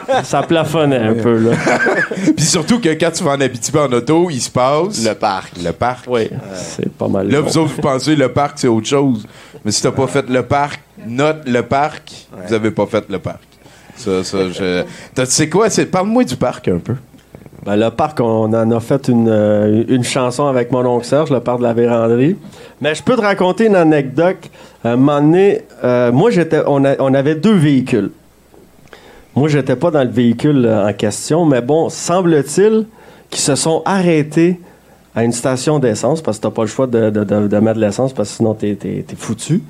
oui. 0.07 0.15
Ça 0.23 0.41
plafonnait 0.41 0.99
un 0.99 1.15
peu, 1.15 1.37
là. 1.37 1.51
Puis 2.37 2.45
surtout 2.45 2.79
que 2.79 2.87
quand 2.89 3.11
tu 3.11 3.23
vas 3.25 3.31
en 3.31 3.41
Abitibi 3.41 3.77
en 3.77 3.91
auto, 3.91 4.29
il 4.29 4.39
se 4.39 4.49
passe... 4.49 5.05
Le 5.05 5.13
parc. 5.13 5.51
Le 5.61 5.71
parc. 5.73 6.05
Oui, 6.07 6.29
c'est 6.53 6.89
pas 6.93 7.09
mal. 7.09 7.29
Là, 7.29 7.41
bon. 7.41 7.47
vous 7.49 7.57
autres, 7.57 7.73
vous 7.75 7.81
pensez 7.81 8.15
le 8.15 8.29
parc, 8.29 8.53
c'est 8.59 8.69
autre 8.69 8.87
chose. 8.87 9.27
Mais 9.65 9.71
si 9.71 9.81
t'as 9.81 9.91
pas 9.91 10.07
fait 10.07 10.29
le 10.29 10.43
parc, 10.43 10.79
note 11.05 11.41
le 11.45 11.61
parc, 11.61 12.09
vous 12.47 12.53
avez 12.53 12.71
pas 12.71 12.85
fait 12.85 13.03
le 13.09 13.19
parc. 13.19 13.41
Ça, 13.97 14.23
ça, 14.23 14.37
je... 14.49 14.83
T'as- 15.13 15.25
Tu 15.25 15.31
sais 15.33 15.49
quoi? 15.49 15.69
c'est- 15.69 15.87
Parle-moi 15.87 16.23
du 16.23 16.37
parc 16.37 16.69
un 16.69 16.77
peu. 16.77 16.93
Ben, 17.65 17.75
le 17.75 17.89
parc, 17.89 18.19
on 18.21 18.53
en 18.53 18.71
a 18.71 18.79
fait 18.79 19.07
une, 19.07 19.27
euh, 19.29 19.83
une 19.87 20.03
chanson 20.03 20.45
avec 20.45 20.71
mon 20.71 20.85
oncle 20.85 21.05
Serge, 21.05 21.31
le 21.31 21.39
parc 21.39 21.57
de 21.59 21.63
la 21.63 21.73
véranderie. 21.73 22.37
Mais 22.81 22.95
je 22.95 23.03
peux 23.03 23.15
te 23.15 23.21
raconter 23.21 23.65
une 23.65 23.75
anecdote. 23.75 24.37
Un 24.83 24.95
moment 24.95 25.19
donné, 25.21 25.63
euh, 25.83 26.11
moi, 26.11 26.29
j'étais, 26.31 26.61
on, 26.65 26.83
on 26.99 27.13
avait 27.13 27.35
deux 27.35 27.55
véhicules. 27.55 28.11
Moi, 29.35 29.49
j'étais 29.49 29.75
pas 29.75 29.91
dans 29.91 30.03
le 30.03 30.09
véhicule 30.09 30.65
euh, 30.65 30.87
en 30.87 30.93
question, 30.93 31.45
mais 31.45 31.61
bon, 31.61 31.89
semble-t-il 31.89 32.85
qui 33.29 33.41
se 33.41 33.55
sont 33.55 33.81
arrêtés 33.85 34.59
à 35.15 35.23
une 35.23 35.33
station 35.33 35.79
d'essence 35.79 36.21
parce 36.21 36.37
que 36.37 36.43
t'as 36.43 36.51
pas 36.51 36.61
le 36.61 36.67
choix 36.67 36.87
de, 36.87 37.09
de- 37.09 37.59
mettre 37.59 37.79
de 37.79 37.85
l'essence 37.85 38.13
parce 38.13 38.29
que 38.29 38.35
sinon 38.37 38.53
t'es, 38.53 38.75
t'es- 38.75 39.03
t'es 39.05 39.15
foutu. 39.17 39.61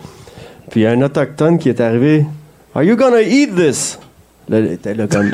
Puis 0.69 0.81
il 0.81 0.83
y 0.83 0.85
a 0.85 0.91
un 0.91 1.01
autochtone 1.01 1.57
qui 1.57 1.69
est 1.69 1.79
arrivé. 1.81 2.25
Are 2.75 2.83
you 2.83 2.95
gonna 2.97 3.21
eat 3.21 3.55
this? 3.55 3.97
Là, 4.49 4.59
était 4.59 4.93
là 4.93 5.07
comme. 5.07 5.31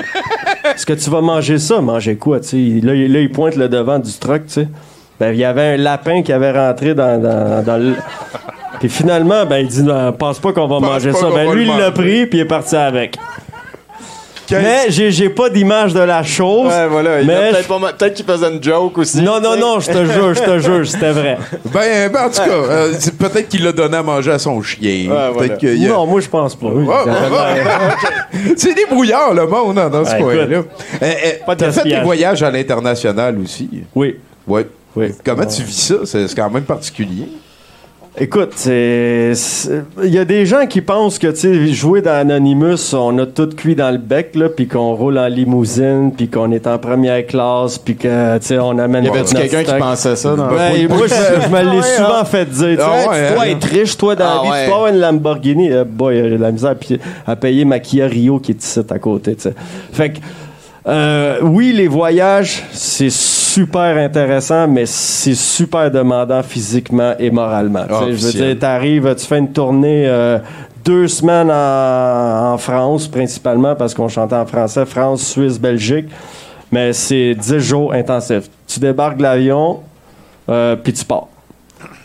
Est-ce 0.75 0.85
que 0.85 0.93
tu 0.93 1.09
vas 1.09 1.21
manger 1.21 1.57
ça? 1.59 1.81
Manger 1.81 2.15
quoi? 2.15 2.39
tu 2.39 2.47
sais? 2.49 2.57
Il- 2.57 2.85
Là, 2.85 2.93
il- 2.95 3.11
là, 3.11 3.19
il 3.19 3.31
pointe 3.31 3.55
le 3.55 3.69
devant 3.69 3.99
du 3.99 4.11
truck, 4.13 4.45
tu 4.47 4.53
sais. 4.53 4.67
Ben, 5.19 5.31
il 5.31 5.39
y 5.39 5.43
avait 5.45 5.73
un 5.75 5.77
lapin 5.77 6.21
qui 6.23 6.33
avait 6.33 6.51
rentré 6.51 6.95
dans, 6.95 7.21
dans, 7.21 7.63
dans 7.63 7.77
le. 7.77 7.95
Puis 8.79 8.89
finalement, 8.89 9.45
ben, 9.45 9.57
il 9.59 9.67
dit, 9.67 9.83
non, 9.83 10.11
pense 10.13 10.39
pas 10.39 10.51
qu'on 10.51 10.67
va 10.67 10.79
Pense 10.79 10.81
manger 10.89 11.13
ça. 11.13 11.29
Ben, 11.29 11.53
lui, 11.53 11.63
il 11.63 11.77
l'a 11.77 11.91
pris, 11.91 12.25
puis 12.25 12.39
il 12.39 12.41
est 12.41 12.45
parti 12.45 12.75
avec. 12.75 13.17
Mais 14.61 14.85
j'ai, 14.89 15.11
j'ai 15.11 15.29
pas 15.29 15.49
d'image 15.49 15.93
de 15.93 15.99
la 16.01 16.23
chose. 16.23 16.67
Ouais, 16.67 16.87
voilà. 16.87 17.21
Il 17.21 17.29
a 17.31 17.33
mais 17.41 17.51
peut-être, 17.51 17.67
pas 17.67 17.79
ma- 17.79 17.93
peut-être 17.93 18.13
qu'il 18.13 18.25
faisait 18.25 18.49
une 18.51 18.63
joke 18.63 18.97
aussi. 18.97 19.21
non, 19.21 19.39
non, 19.39 19.55
non, 19.57 19.79
je 19.79 19.87
te 19.91 20.05
jure, 20.05 20.33
je 20.33 20.41
te 20.41 20.59
jure, 20.59 20.87
c'était 20.87 21.11
vrai. 21.11 21.37
Ben, 21.73 22.11
ben, 22.11 22.25
en 22.25 22.29
tout 22.29 22.35
cas, 22.37 22.49
euh, 22.49 22.93
c'est 22.99 23.17
peut-être 23.17 23.47
qu'il 23.49 23.63
l'a 23.63 23.71
donné 23.71 23.97
à 23.97 24.03
manger 24.03 24.31
à 24.31 24.39
son 24.39 24.61
chien. 24.61 25.07
voilà. 25.33 25.55
qu'il 25.55 25.85
a- 25.85 25.89
Non, 25.89 26.05
moi, 26.05 26.21
je 26.21 26.29
pense 26.29 26.55
pas. 26.55 26.67
Ouais, 26.67 26.83
ouais, 26.83 26.85
ouais. 27.05 28.53
C'est 28.57 28.73
des 28.73 28.85
brouillards, 28.85 29.33
le 29.33 29.47
monde, 29.47 29.77
hein, 29.79 29.89
dans 29.89 30.05
ce 30.05 30.15
coin-là. 30.15 30.43
écoute, 30.43 30.67
Euh, 31.01 31.05
euh, 31.05 31.31
pas 31.45 31.55
de 31.55 31.59
T'as 31.65 31.71
fait 31.71 31.83
des 31.83 32.01
voyages 32.01 32.43
à 32.43 32.51
l'international 32.51 33.37
aussi? 33.39 33.69
Oui. 33.95 34.15
Ouais. 34.47 34.67
Oui. 34.95 35.07
Comment 35.25 35.45
tu 35.45 35.63
vis 35.63 35.87
ça? 35.87 35.95
C'est 36.05 36.27
c'est 36.27 36.35
quand 36.35 36.49
même 36.49 36.63
particulier. 36.63 37.27
Écoute, 38.15 38.51
c'est- 38.55 39.33
c'est- 39.33 39.81
il 40.03 40.13
y 40.13 40.19
a 40.19 40.25
des 40.25 40.45
gens 40.45 40.67
qui 40.67 40.81
pensent 40.81 41.17
que, 41.17 41.33
jouer 41.71 42.03
dans 42.03 42.11
Anonymous, 42.11 42.93
on 42.93 43.17
a 43.17 43.25
tout 43.25 43.49
cuit 43.57 43.73
dans 43.73 43.89
le 43.89 43.97
bec, 43.97 44.35
là, 44.35 44.49
puis 44.49 44.67
qu'on 44.67 44.93
roule 44.93 45.17
en 45.17 45.25
limousine, 45.25 46.11
puis 46.15 46.27
qu'on 46.27 46.51
est 46.51 46.67
en 46.67 46.77
première 46.77 47.25
classe, 47.25 47.79
puis 47.79 47.95
que, 47.95 48.37
tu 48.37 48.45
sais, 48.45 48.59
on 48.59 48.77
amène 48.77 49.05
Y 49.05 49.07
avait-tu 49.09 49.33
notre 49.33 49.49
quelqu'un 49.49 49.73
qui 49.73 49.79
pensait 49.79 50.15
ça? 50.15 50.35
Dans... 50.35 50.47
Ouais, 50.53 50.87
moi, 50.87 51.07
je, 51.07 51.49
me 51.49 51.75
l'ai 51.75 51.81
souvent 51.81 52.23
fait 52.23 52.45
dire. 52.45 52.77
Tu 52.77 52.83
Ah 52.83 53.09
ouais, 53.09 53.27
tu 53.29 53.33
dois 53.33 53.43
hein. 53.45 53.47
être 53.47 53.63
riche, 53.65 53.97
toi, 53.97 54.15
dans 54.15 54.25
Ah 54.25 54.35
la 54.35 54.41
vie. 54.43 54.49
ouais. 54.51 54.65
Tu 54.67 54.71
avoir 54.73 54.87
une 54.89 54.99
Lamborghini. 54.99 55.71
Euh, 55.71 55.83
boy, 55.83 56.15
j'ai 56.15 56.29
de 56.37 56.41
la 56.43 56.51
misère 56.51 56.75
à, 57.25 57.35
payer 57.35 57.65
ma 57.65 57.79
Kia 57.79 58.05
Rio 58.05 58.37
qui 58.37 58.51
est 58.51 58.63
ici 58.63 58.79
à 58.87 58.99
côté, 58.99 59.33
tu 59.33 59.41
sais. 59.41 59.55
Fait 59.91 60.11
que, 60.11 60.19
euh, 60.85 61.39
oui, 61.41 61.71
les 61.71 61.87
voyages, 61.87 62.63
c'est 62.73 63.09
super 63.11 63.97
intéressant, 63.97 64.67
mais 64.67 64.85
c'est 64.85 65.35
super 65.35 65.89
demandant 65.89 66.43
physiquement 66.43 67.13
et 67.19 67.31
moralement. 67.31 67.85
Je 67.89 68.11
veux 68.11 68.31
dire, 68.31 68.59
t'arrives, 68.59 69.15
tu 69.15 69.25
fais 69.25 69.39
une 69.39 69.51
tournée 69.51 70.05
euh, 70.07 70.39
deux 70.83 71.07
semaines 71.07 71.49
en, 71.49 72.53
en 72.53 72.57
France, 72.57 73.07
principalement, 73.07 73.75
parce 73.75 73.93
qu'on 73.93 74.09
chantait 74.09 74.35
en 74.35 74.45
français, 74.45 74.85
France, 74.85 75.25
Suisse, 75.25 75.59
Belgique. 75.59 76.07
Mais 76.71 76.91
c'est 76.91 77.35
10 77.35 77.59
jours 77.59 77.93
intensifs. 77.93 78.49
Tu 78.67 78.79
débarques 78.79 79.17
de 79.17 79.23
l'avion, 79.23 79.81
euh, 80.49 80.75
puis 80.75 80.91
tu 80.91 81.05
pars. 81.05 81.27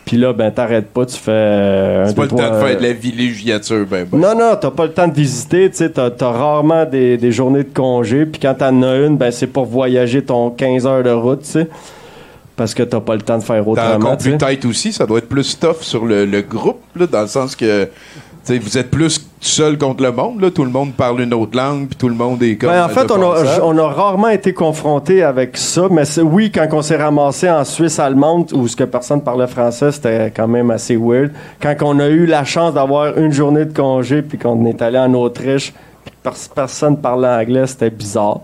Puis 0.09 0.17
là, 0.17 0.33
ben, 0.33 0.49
t'arrêtes 0.49 0.87
pas, 0.87 1.05
tu 1.05 1.15
fais. 1.17 1.29
euh, 1.29 2.07
C'est 2.07 2.15
pas 2.15 2.23
le 2.23 2.29
temps 2.29 2.37
de 2.37 2.41
faire 2.41 2.63
euh, 2.63 2.75
de 2.77 2.81
la 2.81 2.93
villégiature, 2.93 3.85
ben, 3.87 4.07
ben. 4.11 4.19
non, 4.19 4.33
non, 4.35 4.55
t'as 4.59 4.71
pas 4.71 4.87
le 4.87 4.91
temps 4.91 5.07
de 5.07 5.13
visiter, 5.13 5.69
tu 5.69 5.77
sais, 5.77 5.91
t'as, 5.91 6.09
t'as 6.09 6.31
rarement 6.31 6.83
des, 6.85 7.15
des 7.17 7.31
journées 7.31 7.61
de 7.63 7.71
congé, 7.71 8.25
puis 8.25 8.41
quand 8.41 8.55
t'en 8.55 8.81
as 8.81 8.95
une, 9.05 9.17
ben 9.17 9.29
c'est 9.29 9.45
pour 9.45 9.65
voyager 9.65 10.23
ton 10.23 10.49
15 10.49 10.87
heures 10.87 11.03
de 11.03 11.11
route, 11.11 11.43
tu 11.43 11.49
sais, 11.51 11.67
parce 12.55 12.73
que 12.73 12.81
t'as 12.81 13.01
pas 13.01 13.13
le 13.13 13.21
temps 13.21 13.37
de 13.37 13.43
faire 13.43 13.63
T'as 13.63 13.69
autrement, 13.69 13.95
encore 14.07 14.17
tu 14.17 14.23
sais. 14.23 14.29
plus 14.31 14.37
tête 14.39 14.65
aussi, 14.65 14.93
ça 14.93 15.05
doit 15.05 15.19
être 15.19 15.29
plus 15.29 15.59
tough 15.59 15.81
sur 15.81 16.03
le, 16.07 16.25
le 16.25 16.41
groupe, 16.41 16.81
là, 16.95 17.05
dans 17.05 17.21
le 17.21 17.27
sens 17.27 17.55
que 17.55 17.83
tu 17.83 17.89
sais, 18.45 18.57
vous 18.57 18.79
êtes 18.79 18.89
plus 18.89 19.23
seul 19.41 19.77
contre 19.77 20.03
le 20.03 20.11
monde, 20.11 20.41
là. 20.41 20.51
tout 20.51 20.63
le 20.63 20.69
monde 20.69 20.93
parle 20.93 21.21
une 21.21 21.33
autre 21.33 21.55
langue, 21.57 21.87
puis 21.87 21.95
tout 21.97 22.09
le 22.09 22.15
monde 22.15 22.41
est 22.43 22.55
comme. 22.57 22.69
Ben, 22.69 22.83
en 22.83 22.89
fait, 22.89 23.09
on 23.09 23.21
a, 23.31 23.35
passage. 23.35 23.61
on 23.63 23.77
a 23.77 23.87
rarement 23.87 24.27
été 24.29 24.53
confronté 24.53 25.23
avec 25.23 25.55
ça, 25.57 25.83
mais 25.89 26.03
oui, 26.19 26.51
quand 26.51 26.67
on 26.73 26.81
s'est 26.81 26.97
ramassé 26.97 27.49
en 27.49 27.63
Suisse 27.63 27.99
allemande, 27.99 28.51
où 28.53 28.67
ce 28.67 28.75
que 28.75 28.83
personne 28.83 29.21
parlait 29.21 29.47
français, 29.47 29.91
c'était 29.91 30.31
quand 30.35 30.47
même 30.47 30.71
assez 30.71 30.97
weird. 30.97 31.31
Quand 31.61 31.75
on 31.81 31.99
a 31.99 32.07
eu 32.07 32.25
la 32.25 32.43
chance 32.43 32.73
d'avoir 32.73 33.17
une 33.17 33.31
journée 33.31 33.65
de 33.65 33.73
congé, 33.73 34.21
puis 34.21 34.37
qu'on 34.37 34.65
est 34.65 34.81
allé 34.81 34.97
en 34.97 35.13
Autriche, 35.13 35.73
puis 36.03 36.13
que 36.13 36.17
pers- 36.29 36.49
personne 36.53 36.97
parlait 36.97 37.27
anglais, 37.27 37.67
c'était 37.67 37.89
bizarre. 37.89 38.41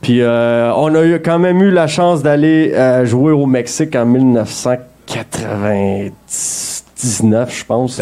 Puis 0.00 0.20
euh, 0.20 0.72
on 0.76 0.94
a 0.94 1.04
eu, 1.04 1.20
quand 1.20 1.38
même 1.38 1.60
eu 1.60 1.70
la 1.70 1.86
chance 1.88 2.22
d'aller 2.22 2.72
euh, 2.74 3.04
jouer 3.04 3.32
au 3.32 3.46
Mexique 3.46 3.96
en 3.96 4.06
1999, 7.02 7.58
je 7.58 7.64
pense. 7.64 8.00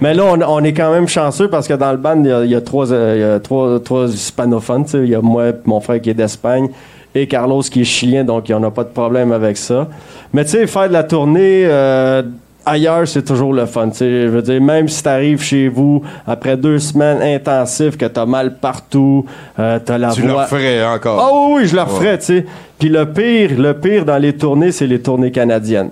Mais 0.00 0.14
là, 0.14 0.24
on, 0.24 0.40
on 0.42 0.64
est 0.64 0.72
quand 0.72 0.92
même 0.92 1.06
chanceux 1.08 1.48
parce 1.48 1.68
que 1.68 1.74
dans 1.74 1.92
le 1.92 1.96
band, 1.96 2.22
il 2.22 2.28
y 2.28 2.32
a, 2.32 2.44
il 2.44 2.50
y 2.50 2.54
a 2.54 2.60
trois, 2.60 2.92
euh, 2.92 3.14
il 3.16 3.20
y 3.20 3.24
a 3.24 3.40
trois, 3.40 3.78
trois 3.80 4.08
hispanophones. 4.08 4.84
tu. 4.84 4.98
Il 5.04 5.10
y 5.10 5.14
a 5.14 5.20
moi, 5.20 5.52
puis 5.52 5.62
mon 5.66 5.80
frère 5.80 6.00
qui 6.00 6.10
est 6.10 6.14
d'Espagne 6.14 6.68
et 7.14 7.26
Carlos 7.26 7.60
qui 7.62 7.82
est 7.82 7.84
chilien, 7.84 8.24
donc 8.24 8.48
il 8.48 8.52
n'y 8.52 8.58
en 8.58 8.64
a 8.64 8.70
pas 8.70 8.84
de 8.84 8.88
problème 8.88 9.32
avec 9.32 9.56
ça. 9.56 9.86
Mais 10.32 10.44
tu 10.44 10.52
sais, 10.52 10.66
faire 10.66 10.88
de 10.88 10.92
la 10.92 11.04
tournée 11.04 11.64
euh, 11.66 12.22
ailleurs, 12.64 13.06
c'est 13.06 13.24
toujours 13.24 13.52
le 13.52 13.66
fun. 13.66 13.90
tu. 13.90 13.98
Je 14.04 14.28
veux 14.28 14.42
dire, 14.42 14.60
même 14.60 14.88
si 14.88 15.02
tu 15.02 15.08
arrives 15.08 15.42
chez 15.42 15.68
vous 15.68 16.02
après 16.26 16.56
deux 16.56 16.78
semaines 16.78 17.22
intensives, 17.22 17.96
que 17.96 18.06
tu 18.06 18.18
as 18.18 18.26
mal 18.26 18.56
partout, 18.56 19.24
euh, 19.58 19.78
tu 19.84 19.92
as 19.92 19.98
la 19.98 20.10
tu 20.10 20.22
le 20.22 20.32
voix... 20.32 20.44
referais 20.44 20.84
encore. 20.84 21.20
Ah 21.20 21.30
oui, 21.32 21.60
oui, 21.62 21.68
je 21.68 21.76
le 21.76 21.82
referais, 21.82 22.18
tu 22.18 22.24
sais. 22.24 22.46
Puis 22.78 22.88
le 22.88 23.06
pire, 23.06 23.50
le 23.58 23.74
pire 23.74 24.04
dans 24.04 24.18
les 24.18 24.32
tournées, 24.36 24.72
c'est 24.72 24.86
les 24.86 25.00
tournées 25.00 25.30
canadiennes. 25.30 25.90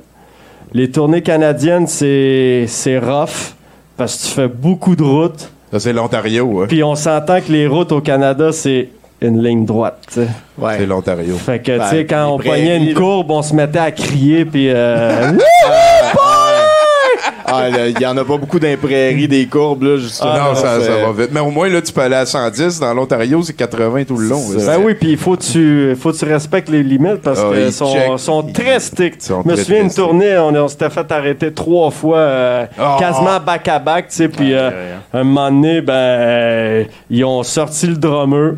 Les 0.73 0.91
tournées 0.91 1.23
canadiennes, 1.23 1.87
c'est 1.87 2.65
c'est 2.69 2.99
rough 2.99 3.55
parce 3.97 4.17
que 4.17 4.23
tu 4.29 4.29
fais 4.35 4.49
beaucoup 4.49 4.95
de 4.97 5.03
routes. 5.03 5.51
Ça, 5.73 5.81
c'est 5.81 5.93
l'Ontario, 5.93 6.63
hein. 6.63 6.67
Puis 6.69 6.83
on 6.83 6.95
s'entend 6.95 7.41
que 7.41 7.51
les 7.53 7.67
routes 7.67 7.93
au 7.93 8.01
Canada, 8.01 8.51
c'est 8.53 8.89
une 9.21 9.43
ligne 9.43 9.65
droite, 9.67 9.99
tu 10.09 10.15
sais. 10.15 10.29
Ouais. 10.59 10.75
C'est 10.79 10.87
l'Ontario. 10.87 11.37
Fait 11.37 11.59
que, 11.61 11.77
Ben, 11.77 11.85
tu 11.85 11.97
sais, 11.97 12.07
quand 12.07 12.27
les 12.27 12.33
on 12.33 12.39
prairies, 12.39 12.59
pognait 12.61 12.77
une 12.79 12.89
là. 12.89 12.95
courbe, 12.95 13.31
on 13.31 13.43
se 13.43 13.55
mettait 13.55 13.79
à 13.79 13.91
crier, 13.93 14.45
puis... 14.47 14.71
euh, 14.71 15.33
Ah, 17.53 17.69
il 17.89 18.01
y 18.01 18.07
en 18.07 18.17
a 18.17 18.25
pas 18.25 18.37
beaucoup 18.37 18.59
dans 18.59 18.67
les 18.69 18.77
prairies, 18.77 19.29
des 19.29 19.47
courbes, 19.47 19.83
là, 19.83 19.97
justement. 19.97 20.33
non, 20.35 20.55
ça, 20.55 20.79
va 20.79 21.13
vite. 21.13 21.31
Mais 21.33 21.41
au 21.41 21.51
moins, 21.51 21.69
là, 21.69 21.81
tu 21.83 21.93
peux 21.93 22.01
aller 22.01 22.15
à 22.17 22.27
110. 22.27 22.81
Dans 22.81 22.95
l'Ontario, 22.95 23.43
c'est 23.43 23.53
80 23.55 24.05
tout 24.05 24.17
le 24.17 24.29
long. 24.29 24.43
là. 24.57 24.77
Ben 24.77 24.83
oui, 24.85 24.95
puis 24.95 25.11
il 25.13 25.17
faut 25.19 25.37
que 25.37 25.43
tu 25.43 25.97
faut 26.01 26.13
tu 26.13 26.25
respectes 26.25 26.69
les 26.69 26.83
limites 26.83 27.23
parce 27.23 27.41
Ah, 27.43 27.51
qu'ils 27.55 27.67
ils 27.67 27.73
sont, 27.73 28.19
sont 28.19 28.43
très 28.53 28.79
stricts. 28.81 29.27
Je 29.29 29.49
me 29.51 29.57
souviens 29.57 29.77
très 29.79 29.85
une 29.87 29.93
tournée, 29.95 30.37
on, 30.39 30.55
on 30.55 30.69
s'était 30.69 30.91
fait 30.91 31.11
arrêter 31.13 31.53
trois 31.53 31.91
fois, 31.91 32.19
euh, 32.19 32.67
Ah. 32.79 32.97
quasiment 32.99 33.39
back 33.45 33.67
à 33.69 33.79
back, 33.79 34.09
tu 34.09 34.17
sais, 34.17 34.29
puis 34.29 34.55
euh, 34.55 34.71
un 35.13 35.25
moment 35.25 35.51
donné, 35.51 35.81
ben 35.81 35.93
euh, 35.95 36.85
ils 37.11 37.25
ont 37.25 37.43
sorti 37.43 37.87
le 37.87 37.97
drummer. 37.97 38.55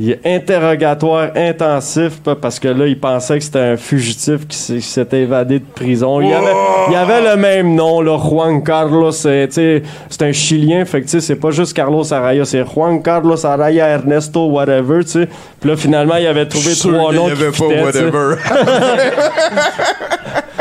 Il 0.00 0.10
est 0.12 0.20
interrogatoire 0.24 1.30
intensif 1.34 2.20
pa- 2.22 2.36
parce 2.36 2.60
que 2.60 2.68
là, 2.68 2.86
ils 2.86 2.98
pensaient 3.00 3.38
que 3.38 3.44
c'était 3.44 3.58
un 3.58 3.76
fugitif 3.76 4.46
qui 4.46 4.80
s'était 4.80 5.22
évadé 5.22 5.58
de 5.58 5.64
prison. 5.74 6.20
Il 6.20 6.28
y 6.28 6.32
avait, 6.32 6.52
il 6.90 6.94
avait 6.94 7.30
le 7.30 7.36
même 7.36 7.74
nom, 7.74 8.00
là, 8.00 8.16
Juan 8.16 8.62
Carlos. 8.62 9.10
C'est 9.10 9.52
sais, 9.52 9.82
c'est 10.08 10.22
un 10.22 10.30
Chilien, 10.30 10.84
fait 10.84 11.02
que 11.02 11.08
c'est 11.18 11.34
pas 11.34 11.50
juste 11.50 11.74
Carlos 11.74 12.04
Araya, 12.14 12.44
c'est 12.44 12.64
Juan 12.64 13.02
Carlos 13.02 13.44
Araya 13.44 13.88
Ernesto, 13.88 14.46
whatever, 14.46 15.02
tu 15.04 15.10
sais. 15.10 15.28
Puis 15.60 15.68
là, 15.68 15.76
finalement, 15.76 16.14
il 16.16 16.26
avait 16.28 16.46
trouvé 16.46 16.74
trois 16.76 17.12
noms. 17.12 17.26
avait 17.26 17.34
qui 17.50 17.60
pas 17.60 17.68
fitaient, 17.68 17.82
whatever. 17.82 18.36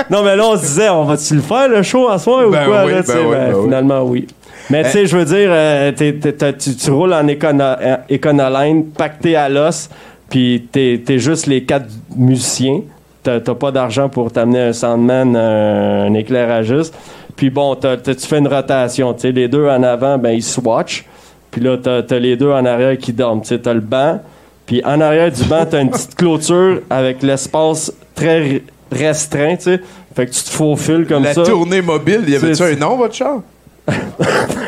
Non, 0.09 0.23
mais 0.23 0.35
là, 0.35 0.43
on 0.47 0.55
se 0.55 0.61
disait, 0.61 0.89
on 0.89 1.03
va-tu 1.03 1.35
le 1.35 1.41
faire, 1.41 1.67
le 1.67 1.83
show 1.83 2.09
en 2.09 2.17
soir 2.17 2.47
ou 2.47 2.51
Ben 2.51 2.65
quoi, 2.65 2.83
oui, 2.85 2.91
là, 2.93 3.03
tu 3.03 3.11
ben 3.11 3.17
oui, 3.19 3.25
Ben, 3.31 3.47
ben 3.49 3.55
oui. 3.55 3.63
finalement, 3.65 4.01
oui. 4.03 4.27
Mais 4.69 4.83
tu 4.83 4.89
sais, 4.91 5.05
je 5.05 5.17
veux 5.17 5.25
dire, 5.25 5.49
euh, 5.51 5.91
t'es- 5.91 6.13
t'es- 6.13 6.33
t'as- 6.33 6.53
tu, 6.53 6.75
tu 6.75 6.91
roules 6.91 7.13
en 7.13 7.25
écono- 7.27 7.63
en 7.63 7.97
Econoline, 8.09 8.85
pacté 8.87 9.35
à 9.35 9.47
l'os, 9.49 9.89
puis 10.29 10.67
t'es 10.71 11.01
es 11.07 11.19
juste 11.19 11.47
les 11.47 11.63
quatre 11.63 11.87
musiciens. 12.15 12.81
T'as 13.23 13.39
t'as 13.39 13.55
pas 13.55 13.71
d'argent 13.71 14.09
pour 14.09 14.31
t'amener 14.31 14.59
un 14.61 14.73
soundman, 14.73 15.35
un, 15.35 16.05
un 16.07 16.13
éclairagiste. 16.13 16.93
Puis 17.35 17.49
bon, 17.49 17.75
t'as- 17.75 17.97
t'as- 17.97 18.15
tu 18.15 18.25
fais 18.27 18.39
une 18.39 18.47
rotation. 18.47 19.13
Tu 19.13 19.21
sais, 19.21 19.31
les 19.31 19.47
deux 19.47 19.67
en 19.67 19.83
avant, 19.83 20.17
ben 20.17 20.31
ils 20.31 20.43
swatchent. 20.43 21.05
Puis 21.51 21.61
là, 21.61 21.77
t'as 21.81 22.01
as 22.09 22.19
les 22.19 22.35
deux 22.35 22.51
en 22.51 22.65
arrière 22.65 22.97
qui 22.97 23.13
dorment. 23.13 23.41
Tu 23.41 23.49
sais, 23.49 23.59
t'as 23.59 23.73
le 23.73 23.79
banc. 23.79 24.19
Puis 24.65 24.81
en 24.83 24.99
arrière 24.99 25.31
du 25.31 25.43
banc, 25.45 25.65
t'as 25.69 25.81
une 25.81 25.91
petite 25.91 26.15
clôture 26.15 26.81
avec 26.89 27.23
l'espace 27.23 27.93
très 28.15 28.61
restreint, 28.91 29.55
tu 29.55 29.63
sais. 29.63 29.81
Fait 30.15 30.25
que 30.25 30.31
tu 30.31 30.43
te 30.43 30.49
faufiles 30.49 31.05
comme 31.07 31.23
La 31.23 31.33
ça. 31.33 31.43
tournée 31.43 31.81
mobile, 31.81 32.23
y 32.27 32.35
avait-tu 32.35 32.55
C'est- 32.55 32.73
un 32.73 32.75
nom, 32.75 32.97
votre 32.97 33.13
char? 33.15 33.41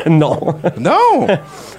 Non. 0.06 0.38
Non! 0.78 1.26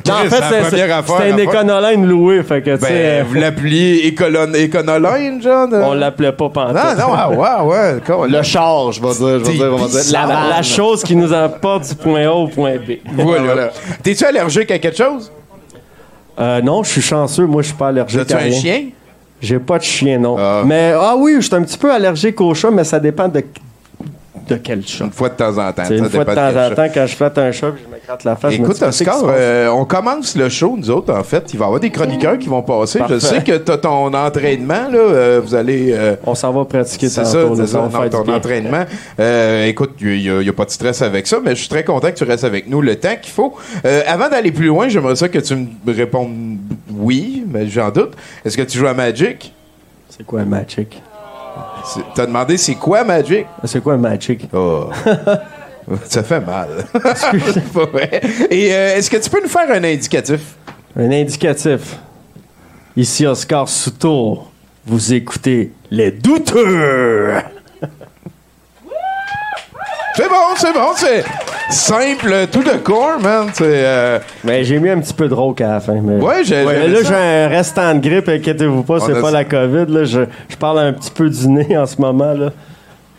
Non, 0.08 0.16
en 0.16 0.18
fait, 0.24 0.30
c'est- 0.32 0.40
première 0.40 0.70
c'est- 0.72 0.92
affaire 0.92 1.04
c'était 1.18 1.30
une 1.30 1.34
à 1.36 1.38
faire. 1.38 1.62
éconoline 1.62 2.06
louée. 2.08 2.42
Fait 2.42 2.64
que, 2.64 2.76
tu 2.76 2.82
sais, 2.88 2.92
Ben, 2.92 3.26
vous 3.28 3.36
l'appeliez 3.36 4.08
Écolon- 4.12 4.52
Éconoline, 4.56 5.40
genre? 5.44 5.68
de- 5.68 5.76
on 5.76 5.94
l'appelait 5.94 6.32
pas 6.32 6.50
pantoute. 6.50 6.74
Non, 6.76 7.08
non, 7.08 7.14
ah, 7.16 7.64
ouais, 7.64 8.00
ouais. 8.18 8.28
Le 8.28 8.42
char, 8.42 8.92
je 8.94 9.00
vais 9.00 9.08
dire, 9.14 9.40
je 9.46 9.52
vais 9.52 9.54
dire, 9.58 9.70
on 9.72 9.76
va 9.78 9.88
dire. 9.88 10.28
La, 10.50 10.62
chose 10.64 11.04
qui 11.04 11.16
nous 11.16 11.32
emporte 11.32 11.88
du 11.90 11.94
point 11.94 12.26
A 12.28 12.32
au 12.32 12.48
point 12.48 12.78
B. 12.78 12.94
Voilà. 13.14 13.42
Voilà. 13.44 13.70
T'es-tu 14.02 14.26
allergique 14.26 14.72
à 14.72 14.80
quelque 14.80 14.98
chose? 14.98 15.32
Euh, 16.40 16.62
non, 16.64 16.82
je 16.82 16.90
suis 16.90 17.02
chanceux. 17.02 17.46
Moi, 17.46 17.62
je 17.62 17.68
suis 17.68 17.78
pas 17.78 17.90
allergique 17.90 18.22
As-tu 18.22 18.34
à 18.34 18.38
un 18.38 18.40
rien. 18.40 18.60
chien? 18.60 18.84
J'ai 19.40 19.60
pas 19.60 19.78
de 19.78 19.84
chien, 19.84 20.18
non. 20.18 20.36
Ah. 20.40 20.64
Mais, 20.66 20.94
ah 21.00 21.14
oui, 21.16 21.36
je 21.36 21.42
suis 21.42 21.56
un 21.56 21.62
petit 21.62 21.78
peu 21.78 21.94
allergique 21.94 22.42
aux 22.42 22.56
chats, 22.56 22.72
mais 22.72 22.84
ça 22.86 23.00
dépend 23.00 23.28
de 23.28 23.44
de 24.48 24.56
quel 24.56 24.86
chat? 24.86 25.06
Une 25.06 25.12
fois 25.12 25.30
de 25.30 25.36
temps 25.36 25.58
en 25.58 25.72
temps. 25.72 25.84
Une 25.90 26.10
fois 26.10 26.26
de 26.26 26.34
temps 26.36 26.48
en 26.72 26.76
temps, 26.76 26.88
quand 26.94 27.06
je 27.08 27.16
flatte 27.16 27.38
un 27.38 27.52
chat, 27.52 27.68
je 27.68 27.94
me 27.96 28.00
gratte 28.06 28.24
la 28.24 28.36
face. 28.36 28.54
Écoute, 28.54 28.82
Oscar, 28.82 29.24
euh, 29.28 29.68
on 29.70 29.86
commence 29.86 30.36
le 30.36 30.50
show, 30.50 30.76
nous 30.78 30.90
autres, 30.90 31.14
en 31.14 31.24
fait. 31.24 31.54
Il 31.54 31.60
va 31.60 31.66
y 31.66 31.68
avoir 31.68 31.80
des 31.80 31.90
chroniqueurs 31.90 32.38
qui 32.38 32.50
vont 32.50 32.62
passer. 32.62 33.00
Parfait. 33.00 33.16
Je 33.16 33.20
sais 33.20 33.44
que 33.44 33.58
tu 33.58 33.72
as 33.72 33.78
ton 33.78 34.14
entraînement, 34.14 34.90
là. 34.92 34.98
euh, 34.98 35.42
vous 35.44 35.56
allez. 35.56 35.92
euh, 35.94 36.16
On 36.26 36.36
s'en 36.36 36.52
va 36.52 36.66
pratiquer 36.66 37.10
c'est 37.10 37.26
ça, 37.26 37.46
c'est 37.56 37.68
ça 37.68 37.90
ton 38.12 38.32
entraînement. 38.34 38.86
Euh, 39.20 39.66
écoute, 39.68 39.92
il 40.02 40.40
n'y 40.40 40.50
a, 40.50 40.54
pas 40.54 40.66
de 40.66 40.72
stress 40.72 41.02
avec 41.02 41.28
ça, 41.28 41.40
mais 41.44 41.52
je 41.52 41.62
suis 41.62 41.70
très 41.70 41.84
content 41.84 42.10
que 42.10 42.18
tu 42.18 42.24
restes 42.24 42.44
avec 42.44 42.68
nous 42.68 42.82
le 42.82 42.96
temps 42.96 43.16
qu'il 43.22 43.32
faut. 43.32 43.54
Euh, 43.86 44.02
avant 44.08 44.30
d'aller 44.30 44.52
plus 44.52 44.68
loin, 44.68 44.88
j'aimerais 44.90 45.16
ça 45.16 45.30
que 45.30 45.40
tu 45.40 45.56
me 45.56 45.94
répondes 45.94 46.58
oui, 46.90 47.44
mais 47.48 47.68
j'en 47.68 47.90
doute. 47.90 48.14
Est-ce 48.46 48.58
que 48.58 48.64
tu 48.64 48.78
joues 48.78 48.88
à 48.88 48.94
Magic? 48.94 49.54
C'est 50.10 50.26
quoi 50.26 50.44
Magic? 50.44 51.02
T'as 52.16 52.26
demandé 52.26 52.58
c'est 52.58 52.76
quoi 52.76 53.04
Magic? 53.04 53.46
C'est 53.66 53.82
quoi 53.82 53.98
Magic? 53.98 54.48
Oh. 54.54 54.90
Ça 56.06 56.24
fait 56.24 56.40
mal. 56.40 56.86
C'est 57.16 57.64
pas 57.74 57.86
vrai. 57.86 58.22
Et 58.50 58.74
euh, 58.74 58.96
est-ce 58.96 59.10
que 59.10 59.18
tu 59.18 59.30
peux 59.30 59.42
nous 59.42 59.50
faire 59.50 59.70
un 59.70 59.84
indicatif? 59.84 60.42
Un 60.96 61.12
indicatif. 61.12 61.98
Ici 62.96 63.26
Oscar 63.26 63.68
Soutour. 63.68 64.52
Vous 64.86 65.14
écoutez 65.14 65.72
Les 65.90 66.12
Douteux! 66.12 67.34
C'est 70.16 70.28
bon, 70.28 70.56
c'est 70.58 70.74
bon, 70.74 70.90
c'est 70.96 71.24
simple, 71.70 72.48
tout 72.52 72.64
de 72.64 72.78
corps, 72.84 73.20
man. 73.22 73.48
C'est, 73.54 73.64
euh, 73.66 74.20
Mais 74.44 74.64
j'ai 74.64 74.80
mis 74.80 74.90
un 74.90 75.00
petit 75.00 75.14
peu 75.14 75.28
de 75.28 75.34
rock 75.34 75.62
à 75.62 75.68
la 75.74 75.80
fin. 75.80 75.96
Mais... 76.02 76.16
Ouais, 76.22 76.44
j'ai- 76.44 76.66
Mais 76.66 76.88
là, 76.88 77.00
j'ai 77.04 77.14
un 77.16 77.48
restant 77.48 77.94
de 77.96 78.00
grippe, 78.00 78.28
inquiétez-vous 78.30 78.84
pas, 78.84 79.00
c'est 79.00 79.14
pas 79.14 79.30
ça. 79.30 79.32
la 79.32 79.46
COVID. 79.46 79.86
Là. 79.88 80.04
Je, 80.04 80.22
je 80.50 80.56
parle 80.58 80.80
un 80.80 80.94
petit 80.94 81.12
peu 81.12 81.30
du 81.30 81.48
nez 81.48 81.78
en 81.78 81.86
ce 81.86 82.00
moment. 82.02 82.34
Là. 82.34 82.50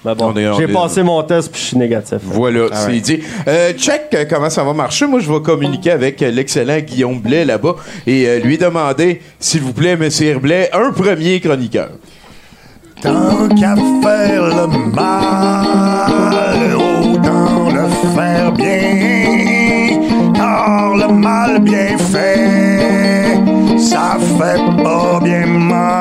Mais 0.05 0.17
bon, 0.17 0.35
j'ai 0.35 0.65
est- 0.65 0.67
passé 0.73 1.03
mon 1.05 1.23
test 1.23 1.53
puis 1.53 1.61
je 1.61 1.67
suis 1.69 1.77
négatif. 1.79 2.19
Voilà, 2.25 2.67
c'est 2.73 2.99
dit. 2.99 3.21
Euh, 3.47 3.73
check 3.75 4.09
euh, 4.15 4.25
comment 4.29 4.51
ça 4.51 4.65
va 4.65 4.73
marcher. 4.73 5.07
Moi, 5.07 5.21
je 5.21 5.33
vais 5.33 5.41
communiquer 5.41 5.93
avec 5.93 6.19
l'excellent 6.21 6.81
Guillaume 6.81 7.21
Blais 7.21 7.45
là-bas 7.45 7.77
et 8.05 8.27
euh, 8.27 8.39
lui 8.41 8.59
demander, 8.59 9.23
s'il 9.39 9.61
vous 9.61 9.73
plaît, 9.73 9.97
Monsieur 9.97 10.39
Blais, 10.41 10.69
un 10.73 10.91
premier 10.91 11.39
chroniqueur. 11.41 11.91
Tant 13.01 13.49
qu'à 13.49 13.77
faire 14.03 14.43
le 14.47 14.67
mal, 14.93 16.82
faire 18.57 20.03
bien. 20.03 20.33
Car 20.35 20.95
le 20.97 21.09
mal 21.13 21.61
bien 21.61 21.97
fait, 21.99 23.39
ça 23.79 24.17
fait 24.39 24.83
pas 24.83 25.21
bien 25.23 25.47
mal. 25.47 25.93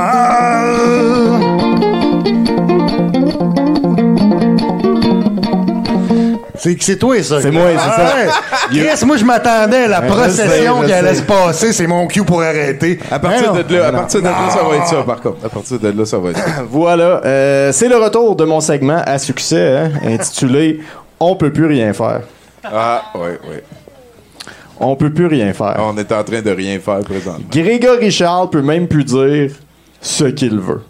C'est 6.61 6.77
c'est 6.79 6.95
toi, 6.97 7.21
ça. 7.23 7.41
C'est 7.41 7.49
moi, 7.49 7.63
c'est 7.73 7.79
ça. 7.79 8.13
Ouais. 8.15 8.29
Chris, 8.69 9.05
moi, 9.05 9.17
je 9.17 9.25
m'attendais 9.25 9.85
à 9.85 9.87
la 9.87 10.01
procession 10.01 10.81
qui 10.83 10.93
allait 10.93 11.15
se 11.15 11.23
passer. 11.23 11.73
C'est 11.73 11.87
mon 11.87 12.05
cue 12.05 12.23
pour 12.23 12.43
arrêter. 12.43 12.99
À 13.09 13.17
partir 13.17 13.51
de 13.51 13.75
là, 13.75 13.87
à 13.87 13.91
partir 13.91 14.19
de 14.21 14.25
là, 14.25 14.49
ça 14.51 14.61
va 14.63 14.75
être 14.75 14.87
ça, 14.87 15.03
par 15.03 15.21
contre. 15.21 15.43
À 15.43 15.49
partir 15.49 15.79
de 15.79 15.89
là, 15.89 16.05
ça 16.05 16.19
va 16.19 16.29
être 16.29 16.37
ça. 16.37 16.45
Voilà, 16.69 17.21
euh, 17.25 17.71
c'est 17.71 17.87
le 17.87 17.97
retour 17.97 18.35
de 18.35 18.45
mon 18.45 18.61
segment 18.61 19.01
à 19.03 19.17
succès, 19.17 19.75
hein, 19.75 19.91
intitulé 20.05 20.81
On 21.19 21.35
peut 21.35 21.51
plus 21.51 21.65
rien 21.65 21.93
faire. 21.93 22.21
Ah, 22.63 23.03
ouais, 23.15 23.39
ouais. 23.49 23.63
On 24.79 24.95
peut 24.95 25.11
plus 25.13 25.27
rien 25.27 25.53
faire. 25.53 25.75
On 25.79 25.95
est 25.97 26.11
en 26.11 26.23
train 26.23 26.41
de 26.41 26.49
rien 26.51 26.79
faire 26.79 26.99
présentement. 26.99 27.45
Grégory 27.51 28.09
Charles 28.11 28.49
peut 28.49 28.61
même 28.61 28.87
plus 28.87 29.03
dire 29.03 29.51
ce 30.01 30.25
qu'il 30.25 30.57
veut. 30.59 30.81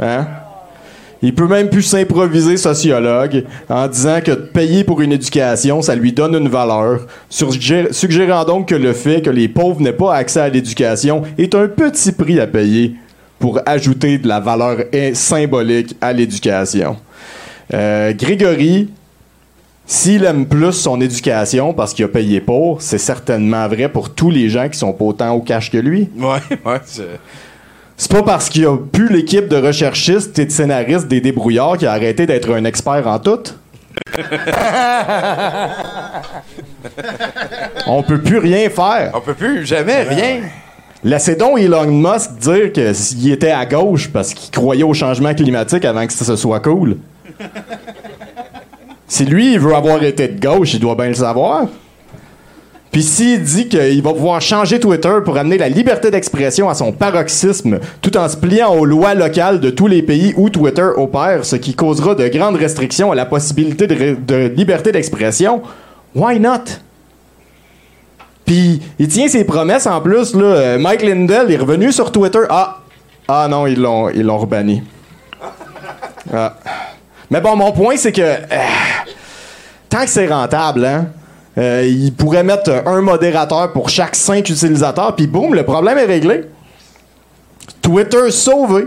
Hein? 0.00 0.26
Il 1.22 1.34
peut 1.34 1.48
même 1.48 1.68
plus 1.70 1.82
s'improviser 1.82 2.56
sociologue 2.56 3.44
en 3.68 3.88
disant 3.88 4.20
que 4.20 4.30
de 4.32 4.36
payer 4.36 4.84
pour 4.84 5.00
une 5.00 5.12
éducation, 5.12 5.80
ça 5.82 5.94
lui 5.96 6.12
donne 6.12 6.34
une 6.34 6.48
valeur, 6.48 7.06
suggé- 7.30 7.90
suggérant 7.92 8.44
donc 8.44 8.68
que 8.68 8.74
le 8.74 8.92
fait 8.92 9.22
que 9.22 9.30
les 9.30 9.48
pauvres 9.48 9.80
n'aient 9.80 9.92
pas 9.92 10.14
accès 10.14 10.40
à 10.40 10.48
l'éducation 10.48 11.22
est 11.38 11.54
un 11.54 11.66
petit 11.68 12.12
prix 12.12 12.38
à 12.38 12.46
payer 12.46 12.94
pour 13.38 13.58
ajouter 13.66 14.18
de 14.18 14.28
la 14.28 14.40
valeur 14.40 14.76
symbolique 15.14 15.96
à 16.00 16.12
l'éducation. 16.12 16.96
Euh, 17.74 18.12
Grégory, 18.12 18.90
s'il 19.86 20.24
aime 20.24 20.46
plus 20.46 20.72
son 20.72 21.00
éducation 21.00 21.72
parce 21.72 21.94
qu'il 21.94 22.04
a 22.04 22.08
payé 22.08 22.40
pour, 22.40 22.82
c'est 22.82 22.98
certainement 22.98 23.68
vrai 23.68 23.88
pour 23.88 24.10
tous 24.10 24.30
les 24.30 24.48
gens 24.48 24.68
qui 24.68 24.78
sont 24.78 24.92
pas 24.92 25.04
autant 25.04 25.30
au 25.32 25.40
cash 25.40 25.70
que 25.70 25.78
lui. 25.78 26.10
Ouais, 26.16 26.38
ouais. 26.64 26.80
c'est- 26.84 27.20
C'est 27.96 28.10
pas 28.10 28.22
parce 28.22 28.48
qu'il 28.50 28.66
a 28.66 28.76
plus 28.76 29.08
l'équipe 29.08 29.48
de 29.48 29.56
recherchistes 29.56 30.38
et 30.38 30.44
de 30.46 30.50
scénaristes 30.50 31.08
des 31.08 31.20
débrouillards 31.22 31.78
qu'il 31.78 31.88
a 31.88 31.92
arrêté 31.92 32.26
d'être 32.26 32.52
un 32.52 32.64
expert 32.64 33.06
en 33.06 33.18
tout. 33.18 33.38
On 37.86 38.02
peut 38.02 38.20
plus 38.20 38.38
rien 38.38 38.68
faire. 38.68 39.12
On 39.14 39.20
peut 39.20 39.34
plus 39.34 39.64
jamais 39.64 40.02
rien. 40.02 40.40
Laissez 41.04 41.36
donc 41.36 41.58
Elon 41.60 41.86
Musk 41.86 42.32
dire 42.38 42.72
que 42.72 42.92
s'il 42.92 43.30
était 43.32 43.50
à 43.52 43.64
gauche 43.64 44.08
parce 44.08 44.34
qu'il 44.34 44.50
croyait 44.50 44.82
au 44.82 44.92
changement 44.94 45.32
climatique 45.34 45.84
avant 45.84 46.06
que 46.06 46.12
ça 46.12 46.36
soit 46.36 46.60
cool. 46.60 46.96
Si 49.08 49.24
lui, 49.24 49.52
il 49.54 49.60
veut 49.60 49.74
avoir 49.74 50.02
été 50.02 50.28
de 50.28 50.40
gauche, 50.40 50.74
il 50.74 50.80
doit 50.80 50.94
bien 50.94 51.08
le 51.08 51.14
savoir. 51.14 51.66
Puis 52.90 53.02
s'il 53.02 53.42
dit 53.42 53.68
qu'il 53.68 54.02
va 54.02 54.14
pouvoir 54.14 54.40
changer 54.40 54.80
Twitter 54.80 55.18
pour 55.22 55.36
amener 55.36 55.58
la 55.58 55.68
liberté 55.68 56.10
d'expression 56.10 56.70
à 56.70 56.74
son 56.74 56.92
paroxysme, 56.92 57.78
tout 58.00 58.16
en 58.16 58.26
se 58.26 58.38
pliant 58.38 58.74
aux 58.74 58.86
lois 58.86 59.14
locales 59.14 59.60
de 59.60 59.68
tous 59.68 59.86
les 59.86 60.02
pays 60.02 60.32
où 60.36 60.48
Twitter 60.48 60.88
opère, 60.96 61.44
ce 61.44 61.56
qui 61.56 61.74
causera 61.74 62.14
de 62.14 62.26
grandes 62.28 62.56
restrictions 62.56 63.12
à 63.12 63.14
la 63.14 63.26
possibilité 63.26 63.86
de, 63.86 64.46
liberté 64.56 64.92
d'expression, 64.92 65.60
why 66.14 66.40
not? 66.40 66.64
Puis 68.46 68.80
il 68.98 69.08
tient 69.08 69.28
ses 69.28 69.44
promesses 69.44 69.86
en 69.86 70.00
plus. 70.00 70.34
Là, 70.34 70.44
Euh, 70.44 70.78
Mike 70.78 71.02
Lindell 71.02 71.50
est 71.50 71.58
revenu 71.58 71.92
sur 71.92 72.10
Twitter. 72.10 72.44
Ah, 72.48 72.78
ah 73.28 73.46
non, 73.50 73.66
ils 73.66 73.78
l'ont, 73.78 74.08
ils 74.08 74.22
l'ont 74.22 74.38
rebanni. 74.38 74.82
Ah. 76.32 76.54
Mais 77.30 77.40
bon, 77.40 77.56
mon 77.56 77.72
point 77.72 77.96
c'est 77.96 78.12
que 78.12 78.22
euh, 78.22 78.36
tant 79.88 80.02
que 80.02 80.10
c'est 80.10 80.26
rentable, 80.26 80.84
hein, 80.84 81.06
euh, 81.58 81.84
il 81.86 82.12
pourrait 82.12 82.44
mettre 82.44 82.82
un 82.86 83.00
modérateur 83.00 83.72
pour 83.72 83.88
chaque 83.88 84.14
5 84.14 84.48
utilisateurs, 84.48 85.16
puis 85.16 85.26
boum, 85.26 85.54
le 85.54 85.64
problème 85.64 85.98
est 85.98 86.04
réglé. 86.04 86.44
Twitter 87.80 88.30
sauvé. 88.30 88.86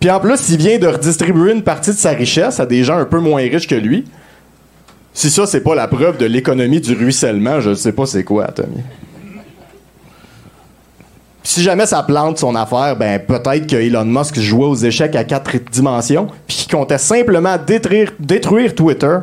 Puis 0.00 0.10
en 0.10 0.18
plus, 0.18 0.48
il 0.48 0.56
vient 0.56 0.78
de 0.78 0.88
redistribuer 0.88 1.52
une 1.52 1.62
partie 1.62 1.90
de 1.90 1.96
sa 1.96 2.10
richesse 2.10 2.58
à 2.58 2.66
des 2.66 2.82
gens 2.82 2.96
un 2.98 3.04
peu 3.04 3.20
moins 3.20 3.42
riches 3.42 3.68
que 3.68 3.74
lui. 3.74 4.04
Si 5.12 5.30
ça, 5.30 5.46
c'est 5.46 5.60
pas 5.60 5.74
la 5.74 5.86
preuve 5.86 6.16
de 6.16 6.26
l'économie 6.26 6.80
du 6.80 6.94
ruissellement, 6.94 7.60
je 7.60 7.74
sais 7.74 7.92
pas 7.92 8.06
c'est 8.06 8.24
quoi, 8.24 8.48
Tommy. 8.48 8.82
Si 11.42 11.62
jamais 11.62 11.86
ça 11.86 12.02
plante 12.02 12.38
son 12.38 12.54
affaire, 12.54 12.96
ben 12.96 13.18
peut-être 13.18 13.66
que 13.66 13.76
Elon 13.76 14.04
Musk 14.04 14.38
jouait 14.38 14.66
aux 14.66 14.74
échecs 14.74 15.16
à 15.16 15.24
quatre 15.24 15.52
dimensions, 15.72 16.28
puis 16.46 16.58
qu'il 16.58 16.70
comptait 16.76 16.98
simplement 16.98 17.56
détruire, 17.64 18.12
détruire 18.18 18.74
Twitter 18.74 19.18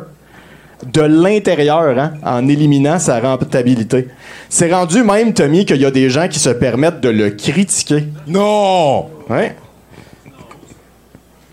de 0.84 1.00
l'intérieur, 1.00 1.98
hein, 1.98 2.12
en 2.24 2.46
éliminant 2.48 2.98
sa 2.98 3.20
rentabilité. 3.20 4.08
C'est 4.48 4.72
rendu 4.72 5.02
même, 5.02 5.32
Tommy, 5.32 5.64
qu'il 5.64 5.80
y 5.80 5.84
a 5.84 5.90
des 5.90 6.10
gens 6.10 6.28
qui 6.28 6.38
se 6.38 6.50
permettent 6.50 7.00
de 7.00 7.08
le 7.08 7.30
critiquer. 7.30 8.04
Non! 8.26 9.06
Ouais. 9.28 9.56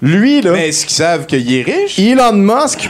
Lui, 0.01 0.41
là. 0.41 0.51
Mais 0.51 0.69
est-ce 0.69 0.85
qu'ils 0.85 0.95
savent 0.95 1.25
qu'il 1.25 1.51
est 1.51 1.63
riche? 1.63 1.97
Elon 1.97 2.33
Musk, 2.33 2.89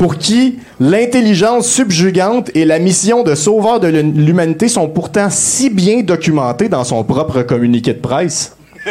pour 0.00 0.16
qui 0.16 0.58
l'intelligence 0.80 1.68
subjugante 1.68 2.50
et 2.54 2.64
la 2.64 2.78
mission 2.78 3.22
de 3.22 3.34
sauveur 3.34 3.80
de 3.80 3.88
l'humanité 3.88 4.66
sont 4.66 4.88
pourtant 4.88 5.28
si 5.28 5.68
bien 5.68 6.00
documentées 6.00 6.70
dans 6.70 6.84
son 6.84 7.04
propre 7.04 7.42
communiqué 7.42 7.92
de 7.92 7.98
presse. 7.98 8.56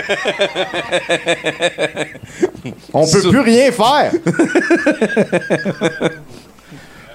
On 2.93 3.07
peut 3.07 3.27
plus 3.27 3.39
rien 3.39 3.71
faire. 3.71 4.11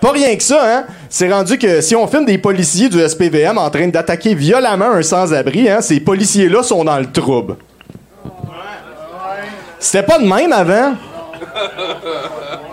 Pas 0.01 0.11
rien 0.11 0.35
que 0.35 0.43
ça, 0.43 0.61
hein? 0.67 0.87
C'est 1.09 1.33
rendu 1.33 1.57
que 1.57 1.81
si 1.81 1.95
on 1.95 2.09
filme 2.09 2.25
des 2.25 2.39
policiers 2.39 2.89
du 2.89 2.99
SPVM 2.99 3.59
en 3.59 3.71
train 3.71 3.87
d'attaquer 3.87 4.35
violemment 4.35 4.91
un 4.91 5.03
sans-abri, 5.03 5.71
hein, 5.71 5.81
ces 5.81 6.01
policiers-là 6.01 6.65
sont 6.65 6.83
dans 6.83 6.99
le 6.99 7.07
trouble. 7.13 7.55
C'était 9.79 10.03
pas 10.03 10.19
de 10.19 10.27
même 10.27 10.53
avant. 10.53 10.95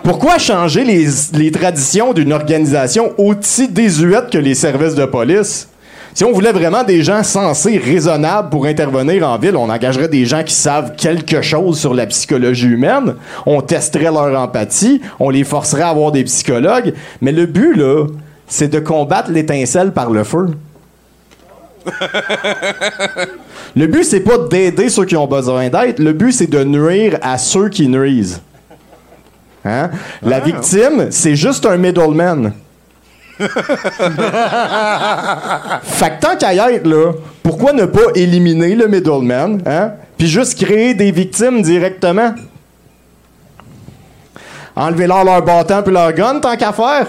Pourquoi 0.02 0.38
changer 0.38 0.84
les, 0.84 1.06
les 1.34 1.50
traditions 1.50 2.12
d'une 2.12 2.32
organisation 2.32 3.12
aussi 3.18 3.68
désuète 3.68 4.30
que 4.30 4.38
les 4.38 4.54
services 4.54 4.94
de 4.94 5.04
police? 5.04 5.68
Si 6.14 6.24
on 6.24 6.32
voulait 6.32 6.52
vraiment 6.52 6.84
des 6.84 7.02
gens 7.02 7.22
sensés, 7.22 7.78
raisonnables 7.78 8.50
pour 8.50 8.66
intervenir 8.66 9.26
en 9.26 9.38
ville, 9.38 9.56
on 9.56 9.70
engagerait 9.70 10.08
des 10.08 10.26
gens 10.26 10.44
qui 10.44 10.52
savent 10.52 10.94
quelque 10.94 11.40
chose 11.40 11.80
sur 11.80 11.94
la 11.94 12.04
psychologie 12.06 12.66
humaine, 12.66 13.14
on 13.46 13.62
testerait 13.62 14.12
leur 14.12 14.38
empathie, 14.38 15.00
on 15.18 15.30
les 15.30 15.44
forcerait 15.44 15.82
à 15.82 15.88
avoir 15.88 16.12
des 16.12 16.24
psychologues, 16.24 16.92
mais 17.22 17.32
le 17.32 17.46
but, 17.46 17.74
là, 17.74 18.06
c'est 18.46 18.68
de 18.68 18.78
combattre 18.78 19.30
l'étincelle 19.30 19.92
par 19.92 20.10
le 20.10 20.24
feu. 20.24 20.48
Le 23.74 23.86
but, 23.86 24.04
c'est 24.04 24.20
pas 24.20 24.36
d'aider 24.36 24.90
ceux 24.90 25.06
qui 25.06 25.16
ont 25.16 25.26
besoin 25.26 25.70
d'aide. 25.70 25.98
Le 25.98 26.12
but, 26.12 26.32
c'est 26.32 26.46
de 26.46 26.62
nuire 26.62 27.18
à 27.22 27.38
ceux 27.38 27.70
qui 27.70 27.88
nuisent. 27.88 28.42
Hein? 29.64 29.90
La 30.22 30.40
victime, 30.40 31.08
c'est 31.10 31.36
juste 31.36 31.64
un 31.66 31.76
middleman. 31.76 32.52
fait 33.38 33.48
que 36.10 36.20
tant 36.20 36.36
qu'à 36.36 36.52
y 36.54 36.58
être, 36.58 36.86
là, 36.86 37.12
pourquoi 37.42 37.72
ne 37.72 37.86
pas 37.86 38.12
éliminer 38.14 38.74
le 38.74 38.86
middleman, 38.88 39.62
hein? 39.66 39.92
Puis 40.18 40.28
juste 40.28 40.62
créer 40.62 40.94
des 40.94 41.10
victimes 41.10 41.62
directement? 41.62 42.34
Enlevez-leur 44.76 45.24
leur 45.24 45.42
bâton 45.42 45.82
puis 45.82 45.92
leur 45.92 46.12
gun, 46.12 46.40
tant 46.40 46.56
qu'à 46.56 46.72
faire. 46.72 47.06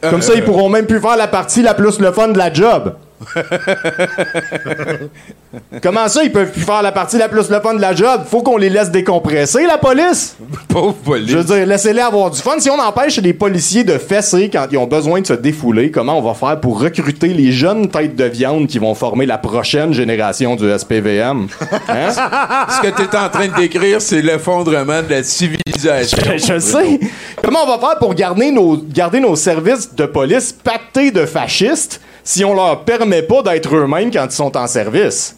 Comme 0.00 0.22
ça, 0.22 0.34
ils 0.34 0.44
pourront 0.44 0.68
même 0.68 0.86
plus 0.86 1.00
faire 1.00 1.16
la 1.16 1.28
partie 1.28 1.62
la 1.62 1.74
plus 1.74 1.98
le 2.00 2.12
fun 2.12 2.28
de 2.28 2.38
la 2.38 2.52
job. 2.52 2.94
Comment 5.82 6.06
ça, 6.08 6.22
ils 6.22 6.30
peuvent 6.30 6.52
plus 6.52 6.62
faire 6.62 6.82
la 6.82 6.92
partie 6.92 7.16
la 7.16 7.28
plus 7.28 7.48
le 7.48 7.60
fun 7.60 7.72
de 7.74 7.80
la 7.80 7.94
job? 7.94 8.24
Faut 8.28 8.42
qu'on 8.42 8.58
les 8.58 8.68
laisse 8.68 8.90
décompresser, 8.90 9.64
la 9.66 9.78
police! 9.78 10.36
Pauvre 10.68 10.92
police. 10.94 11.30
Je 11.30 11.38
veux 11.38 11.44
dire, 11.44 11.66
laissez-les 11.66 12.02
avoir 12.02 12.30
du 12.30 12.40
fun. 12.40 12.58
Si 12.58 12.68
on 12.68 12.78
empêche 12.78 13.16
les 13.18 13.32
policiers 13.32 13.84
de 13.84 13.96
fesser 13.96 14.50
quand 14.52 14.66
ils 14.70 14.76
ont 14.76 14.86
besoin 14.86 15.22
de 15.22 15.26
se 15.26 15.32
défouler, 15.32 15.90
comment 15.90 16.18
on 16.18 16.22
va 16.22 16.34
faire 16.34 16.60
pour 16.60 16.78
recruter 16.80 17.28
les 17.28 17.52
jeunes 17.52 17.88
têtes 17.88 18.16
de 18.16 18.24
viande 18.24 18.66
qui 18.66 18.78
vont 18.78 18.94
former 18.94 19.24
la 19.24 19.38
prochaine 19.38 19.94
génération 19.94 20.56
du 20.56 20.70
SPVM? 20.76 21.46
Hein? 21.88 22.10
Ce 22.10 22.82
que 22.82 22.94
tu 22.94 23.02
es 23.02 23.16
en 23.16 23.28
train 23.28 23.48
de 23.48 23.54
décrire, 23.54 24.00
c'est 24.00 24.20
l'effondrement 24.20 25.02
de 25.02 25.10
la 25.10 25.22
civilisation. 25.22 26.18
Je 26.36 26.52
le 26.54 26.60
sais. 26.60 27.00
Comment 27.42 27.60
on 27.64 27.66
va 27.66 27.78
faire 27.78 27.98
pour 27.98 28.14
garder 28.14 28.50
nos, 28.50 28.76
garder 28.76 29.20
nos 29.20 29.36
services 29.36 29.94
de 29.94 30.06
police 30.06 30.52
pactés 30.52 31.10
de 31.10 31.26
fascistes? 31.26 32.00
Si 32.26 32.44
on 32.44 32.54
leur 32.54 32.80
permet 32.80 33.22
pas 33.22 33.40
d'être 33.42 33.72
eux-mêmes 33.76 34.10
quand 34.10 34.24
ils 34.28 34.32
sont 34.32 34.56
en 34.56 34.66
service? 34.66 35.36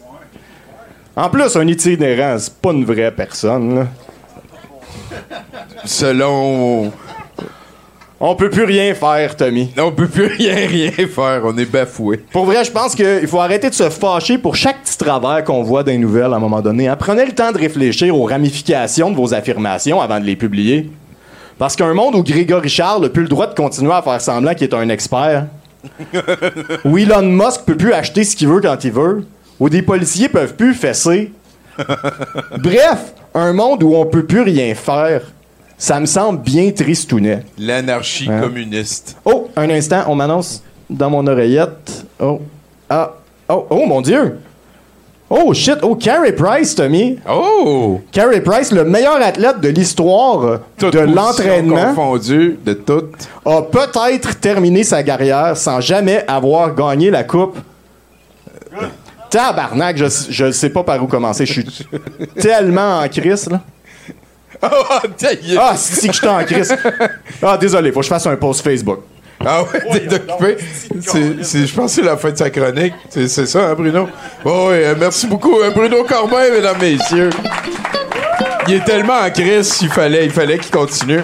En 1.15 1.29
plus, 1.29 1.55
un 1.55 1.67
itinérant, 1.67 2.35
c'est 2.39 2.53
pas 2.55 2.71
une 2.71 2.83
vraie 2.83 3.11
personne. 3.11 3.75
là. 3.75 3.87
Selon. 5.85 6.91
On 8.21 8.35
peut 8.35 8.49
plus 8.49 8.63
rien 8.65 8.93
faire, 8.95 9.35
Tommy. 9.35 9.71
On 9.77 9.91
peut 9.91 10.07
plus 10.07 10.25
rien, 10.25 10.55
rien 10.67 10.91
faire. 10.91 11.41
On 11.45 11.55
est 11.57 11.65
bafoué. 11.71 12.17
Pour 12.17 12.45
vrai, 12.45 12.65
je 12.65 12.71
pense 12.71 12.95
qu'il 12.95 13.27
faut 13.27 13.39
arrêter 13.39 13.69
de 13.69 13.75
se 13.75 13.89
fâcher 13.89 14.37
pour 14.39 14.55
chaque 14.55 14.81
petit 14.83 14.97
travers 14.97 15.43
qu'on 15.43 15.61
voit 15.63 15.83
dans 15.83 15.91
les 15.91 15.97
nouvelles 15.99 16.33
à 16.33 16.35
un 16.35 16.39
moment 16.39 16.59
donné. 16.61 16.87
hein. 16.87 16.97
Prenez 16.99 17.25
le 17.25 17.31
temps 17.33 17.51
de 17.51 17.57
réfléchir 17.59 18.13
aux 18.17 18.25
ramifications 18.25 19.11
de 19.11 19.15
vos 19.15 19.33
affirmations 19.33 20.01
avant 20.01 20.19
de 20.19 20.25
les 20.25 20.35
publier. 20.35 20.89
Parce 21.59 21.75
qu'un 21.75 21.93
monde 21.93 22.15
où 22.15 22.23
Grégory 22.23 22.69
Charles 22.69 23.03
n'a 23.03 23.09
plus 23.09 23.23
le 23.23 23.29
droit 23.29 23.47
de 23.47 23.53
continuer 23.55 23.93
à 23.93 24.01
faire 24.01 24.19
semblant 24.19 24.53
qu'il 24.53 24.67
est 24.67 24.73
un 24.73 24.89
expert, 24.89 25.45
où 26.85 26.97
Elon 26.97 27.21
Musk 27.23 27.61
peut 27.65 27.77
plus 27.77 27.93
acheter 27.93 28.23
ce 28.23 28.35
qu'il 28.35 28.47
veut 28.47 28.61
quand 28.61 28.83
il 28.83 28.91
veut, 28.91 29.25
où 29.59 29.69
des 29.69 29.81
policiers 29.81 30.29
peuvent 30.29 30.55
plus 30.55 30.73
fesser. 30.73 31.31
Bref, 32.57 33.13
un 33.33 33.53
monde 33.53 33.83
où 33.83 33.95
on 33.95 34.05
peut 34.05 34.25
plus 34.25 34.41
rien 34.41 34.73
faire, 34.75 35.21
ça 35.77 35.99
me 35.99 36.05
semble 36.05 36.39
bien 36.41 36.71
tristounet. 36.71 37.45
L'anarchie 37.57 38.27
Hein? 38.29 38.41
communiste. 38.41 39.15
Oh, 39.25 39.49
un 39.55 39.69
instant, 39.69 40.03
on 40.07 40.15
m'annonce 40.15 40.61
dans 40.89 41.09
mon 41.09 41.25
oreillette. 41.27 42.05
Oh, 42.19 42.41
ah, 42.89 43.13
oh, 43.47 43.65
oh 43.69 43.85
mon 43.85 44.01
Dieu! 44.01 44.39
Oh 45.31 45.53
shit, 45.53 45.77
oh 45.83 45.95
Carey 45.95 46.31
Price, 46.33 46.73
Tommy. 46.73 47.19
Oh! 47.29 48.01
Carey 48.11 48.41
Price, 48.41 48.71
le 48.71 48.83
meilleur 48.83 49.21
athlète 49.21 49.59
de 49.61 49.69
l'histoire 49.69 50.59
de 50.79 50.99
l'entraînement, 50.99 51.93
confondue 51.93 52.57
de 52.65 52.73
toutes. 52.73 53.27
a 53.45 53.61
peut-être 53.61 54.39
terminé 54.39 54.83
sa 54.83 55.03
carrière 55.03 55.55
sans 55.55 55.81
jamais 55.81 56.25
avoir 56.27 56.73
gagné 56.73 57.11
la 57.11 57.23
coupe. 57.23 57.57
Tabarnak, 59.29 59.97
je, 59.97 60.05
je 60.31 60.51
sais 60.51 60.71
pas 60.71 60.83
par 60.83 61.03
où 61.03 61.05
commencer. 61.05 61.45
Je 61.45 61.53
suis 61.53 61.87
tellement 62.39 63.01
en 63.01 63.07
crise, 63.07 63.47
là. 63.49 63.61
Ta 65.17 65.35
gueule. 65.35 65.59
Ah, 65.59 65.73
si 65.77 66.07
que 66.07 66.13
je 66.13 66.17
suis 66.17 66.27
en 66.27 66.43
crise. 66.43 66.75
Ah, 67.41 67.55
désolé, 67.57 67.91
faut 67.91 67.99
que 67.99 68.05
je 68.05 68.09
fasse 68.09 68.25
un 68.25 68.35
post 68.35 68.61
Facebook. 68.61 68.99
Ah 69.45 69.63
ouais, 69.63 70.07
t'es 70.07 70.15
occupé. 70.15 70.57
Je 70.93 71.73
pense 71.75 71.95
que 71.95 72.01
c'est 72.01 72.05
la 72.05 72.17
fin 72.17 72.31
de 72.31 72.37
sa 72.37 72.49
chronique. 72.49 72.93
C'est 73.09 73.27
ça, 73.27 73.69
hein, 73.69 73.73
Bruno? 73.75 74.09
Oh, 74.43 74.67
oui, 74.69 74.75
euh, 74.83 74.95
merci 74.99 75.27
beaucoup, 75.27 75.59
euh, 75.59 75.71
Bruno 75.71 76.03
Corbin, 76.03 76.49
mesdames, 76.51 76.77
messieurs. 76.81 77.29
Il 78.67 78.75
est 78.75 78.83
tellement 78.85 79.13
en 79.19 79.29
crise 79.31 79.73
qu'il 79.73 79.89
fallait, 79.89 80.25
il 80.25 80.31
fallait 80.31 80.57
qu'il 80.57 80.71
continue. 80.71 81.21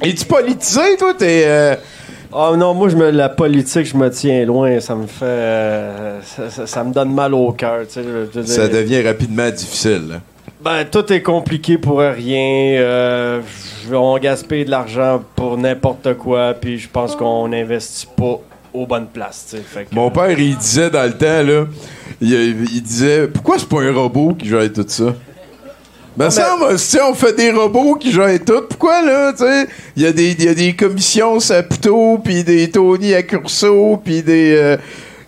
Es-tu 0.00 0.24
politisé, 0.26 0.96
toi? 0.98 1.12
T'es. 1.18 1.42
euh, 1.46 1.74
Oh 2.36 2.56
non, 2.56 2.74
moi, 2.74 2.88
je 2.88 2.96
me, 2.96 3.10
la 3.10 3.28
politique, 3.28 3.86
je 3.86 3.96
me 3.96 4.10
tiens 4.10 4.44
loin. 4.44 4.80
Ça 4.80 4.94
me 4.96 5.06
fait. 5.06 5.24
euh, 5.24 6.20
ça, 6.22 6.50
ça- 6.50 6.66
ça 6.66 6.82
me 6.84 6.92
donne 6.92 7.14
mal 7.14 7.32
au 7.34 7.52
cœur. 7.52 7.82
Ça 7.88 8.68
devient 8.68 9.02
rapidement 9.06 9.48
difficile. 9.50 10.02
là. 10.08 10.20
Ben, 10.64 10.84
tout 10.90 11.12
est 11.12 11.20
compliqué 11.20 11.76
pour 11.76 11.98
rien. 11.98 12.78
euh, 12.80 13.40
on 13.92 14.16
gaspille 14.18 14.64
de 14.64 14.70
l'argent 14.70 15.22
pour 15.36 15.58
n'importe 15.58 16.14
quoi. 16.14 16.54
Puis 16.54 16.78
je 16.78 16.88
pense 16.88 17.14
qu'on 17.14 17.48
n'investit 17.48 18.06
pas 18.16 18.40
aux 18.72 18.86
bonnes 18.86 19.08
places. 19.08 19.54
fait 19.66 19.84
que- 19.84 19.94
Mon 19.94 20.10
père, 20.10 20.30
il 20.38 20.56
disait 20.56 20.88
dans 20.90 21.02
le 21.04 21.12
temps, 21.12 21.42
là, 21.42 21.66
il, 22.20 22.32
il 22.74 22.82
disait 22.82 23.28
Pourquoi 23.28 23.58
c'est 23.58 23.68
pas 23.68 23.82
un 23.82 23.92
robot 23.92 24.34
qui 24.38 24.48
gère 24.48 24.72
tout 24.72 24.84
ça? 24.88 25.14
Ben 26.16 26.30
ça, 26.30 26.56
si 26.76 26.96
on 27.00 27.12
fait 27.12 27.32
des 27.34 27.50
robots 27.50 27.96
qui 27.96 28.12
gèrent 28.12 28.38
tout, 28.44 28.62
pourquoi 28.68 29.02
là, 29.02 29.32
tu 29.32 29.38
sais, 29.44 29.66
il 29.96 30.02
y, 30.04 30.06
a 30.06 30.12
des- 30.12 30.30
il 30.38 30.44
y 30.44 30.48
a 30.48 30.54
des 30.54 30.72
commissions 30.72 31.40
Saputo, 31.40 32.18
puis 32.24 32.44
des 32.44 32.70
Tony 32.70 33.12
à 33.14 33.22
Curso, 33.24 34.00
puis 34.02 34.22
des... 34.22 34.54
euh, 34.56 34.76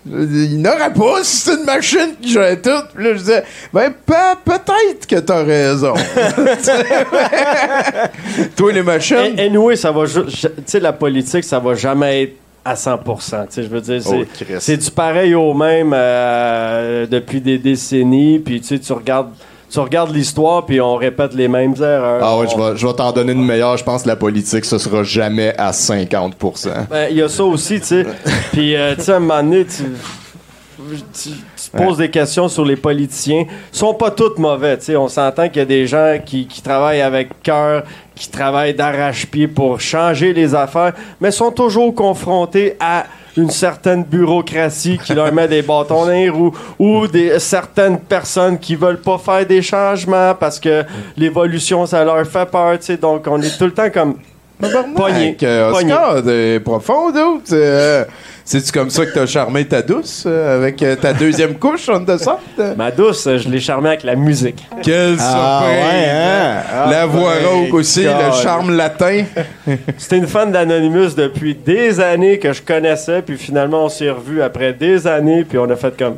il 0.09 0.61
n'aurait 0.63 0.93
pas 0.93 1.23
si 1.23 1.37
c'est 1.39 1.55
une 1.55 1.65
machine 1.65 2.15
qui 2.21 2.31
gère 2.33 2.61
tout. 2.63 2.71
Puis 2.95 3.05
là, 3.05 3.13
je 3.15 3.19
disais, 3.19 3.43
ben 3.73 3.93
pe- 4.05 4.37
peut-être 4.45 5.07
que 5.07 5.17
t'as 5.21 5.43
raison. 5.45 5.95
Toi, 8.57 8.73
les 8.73 8.83
machines... 8.83 9.17
A- 9.39 9.43
Anyway, 9.43 9.77
ça 9.77 9.93
va. 9.93 10.05
Tu 10.07 10.21
sais, 10.67 10.81
la 10.81 10.93
politique, 10.93 11.45
ça 11.45 11.59
va 11.59 11.75
jamais 11.75 12.23
être 12.25 12.35
à 12.65 12.75
100%. 12.75 13.47
Tu 13.47 13.51
sais, 13.51 13.63
je 13.63 13.69
veux 13.69 13.81
dire, 13.81 14.03
c'est, 14.03 14.17
Oh, 14.17 14.25
c'est 14.59 14.77
du 14.77 14.91
pareil 14.91 15.35
au 15.35 15.55
même 15.55 15.93
euh, 15.95 17.07
depuis 17.07 17.41
des 17.41 17.59
décennies. 17.59 18.39
Puis 18.39 18.61
tu 18.61 18.69
sais, 18.69 18.79
tu 18.79 18.93
regardes, 18.93 19.31
tu 19.71 19.79
regardes 19.81 20.15
l'histoire, 20.15 20.65
puis 20.65 20.81
on 20.81 20.97
répète 20.97 21.35
les 21.35 21.49
mêmes 21.49 21.75
erreurs. 21.77 22.21
Ah 22.23 22.39
ouais, 22.39 22.47
je 22.49 22.55
On- 22.55 22.71
vais, 22.71 22.77
je 22.77 22.87
vais 22.87 22.93
t'en 22.95 23.13
donner 23.13 23.33
une 23.33 23.45
meilleure. 23.45 23.77
Je 23.77 23.85
pense 23.85 24.03
que 24.05 24.09
la 24.09 24.17
politique, 24.17 24.65
ce 24.65 24.79
sera 24.79 25.03
jamais 25.03 25.55
à 25.59 25.73
50%. 25.73 26.69
Ben, 26.91 27.09
il 27.11 27.17
y 27.17 27.23
a 27.23 27.29
ça 27.29 27.45
aussi, 27.45 27.81
tu 27.81 27.87
sais. 27.87 28.07
Puis, 28.53 28.77
euh, 28.77 28.95
tu 28.95 29.03
sais, 29.03 29.13
à 29.13 29.17
un 29.17 29.21
moment 29.21 29.43
donné, 29.43 29.65
tu, 29.67 29.83
tu- 31.13 31.31
poses 31.77 31.99
des 31.99 32.11
questions 32.11 32.49
sur 32.49 32.65
les 32.65 32.77
politiciens. 32.77 33.45
Ils 33.73 33.77
sont 33.79 33.93
pas 33.95 34.11
tous 34.11 34.37
mauvais, 34.39 34.79
tu 34.79 34.85
sais. 34.85 34.97
On 34.97 35.09
s'entend 35.09 35.49
qu'il 35.49 35.59
y 35.59 35.61
a 35.61 35.65
des 35.67 35.87
gens 35.87 36.17
qui, 36.25 36.47
qui 36.47 36.63
travaillent 36.63 37.01
avec 37.03 37.43
cœur, 37.43 37.83
qui 38.15 38.31
travaillent 38.31 38.75
d'arrache-pied 38.75 39.49
pour 39.49 39.81
changer 39.81 40.33
les 40.33 40.55
affaires, 40.55 40.93
mais 41.21 41.31
sont 41.31 41.51
toujours 41.51 41.95
confrontés 41.95 42.77
à 42.81 43.05
une 43.37 43.51
certaine 43.51 44.05
bureaucratie 44.05 44.99
qui 44.99 45.15
leur 45.15 45.33
met 45.33 45.49
des 45.49 45.63
bâtons 45.63 46.07
dans 46.07 46.11
les 46.11 46.29
roues 46.29 46.53
ou 46.79 47.07
des, 47.07 47.39
certaines 47.39 47.99
personnes 47.99 48.59
qui 48.59 48.75
veulent 48.75 49.01
pas 49.01 49.19
faire 49.19 49.47
des 49.47 49.63
changements 49.63 50.35
parce 50.35 50.59
que 50.59 50.85
l'évolution, 51.17 51.87
ça 51.87 52.05
leur 52.05 52.27
fait 52.27 52.51
peur, 52.51 52.79
tu 52.79 52.87
sais. 52.87 52.97
Donc, 52.97 53.27
on 53.27 53.41
est 53.41 53.57
tout 53.59 53.65
le 53.65 53.73
temps 53.73 53.91
comme 53.91 54.17
pogné. 54.61 55.15
Avec, 55.17 55.43
euh, 55.43 55.71
pogné. 55.71 55.93
Oscar, 55.93 56.23
t'es 56.25 56.61
profond, 56.61 57.11
dude. 57.11 57.53
Euh, 57.53 58.05
C'est-tu 58.45 58.71
comme 58.73 58.91
ça 58.91 59.05
que 59.05 59.13
t'as 59.13 59.27
charmé 59.27 59.65
ta 59.65 59.83
douce 59.83 60.23
euh, 60.27 60.57
avec 60.57 60.81
euh, 60.83 60.95
ta 60.97 61.13
deuxième 61.13 61.55
couche 61.59 61.89
en 61.89 62.01
dessous? 62.01 62.31
Ma 62.77 62.91
douce, 62.91 63.29
je 63.37 63.49
l'ai 63.49 63.59
charmée 63.61 63.89
avec 63.89 64.05
la 64.05 64.15
musique. 64.15 64.65
Quelle 64.83 65.17
Ah 65.19 65.61
surprise! 65.61 65.79
ouais, 65.85 66.11
hein? 66.11 66.63
Ah, 66.73 66.89
la 66.91 67.07
voix 67.07 67.33
rauque 67.45 67.75
aussi, 67.75 68.05
le 68.05 68.33
charme 68.43 68.77
latin. 68.77 69.25
C'était 69.99 70.19
une 70.19 70.27
fan 70.29 70.53
d'Anonymous 70.53 71.15
depuis 71.17 71.55
des 71.55 71.99
années 72.01 72.39
que 72.39 72.53
je 72.53 72.63
connaissais, 72.63 73.23
puis 73.23 73.37
finalement 73.37 73.85
on 73.85 73.89
s'est 73.89 74.11
revus 74.11 74.43
après 74.43 74.73
des 74.73 75.07
années, 75.07 75.45
puis 75.45 75.59
on 75.59 75.69
a 75.69 75.77
fait 75.77 75.97
comme. 75.97 76.17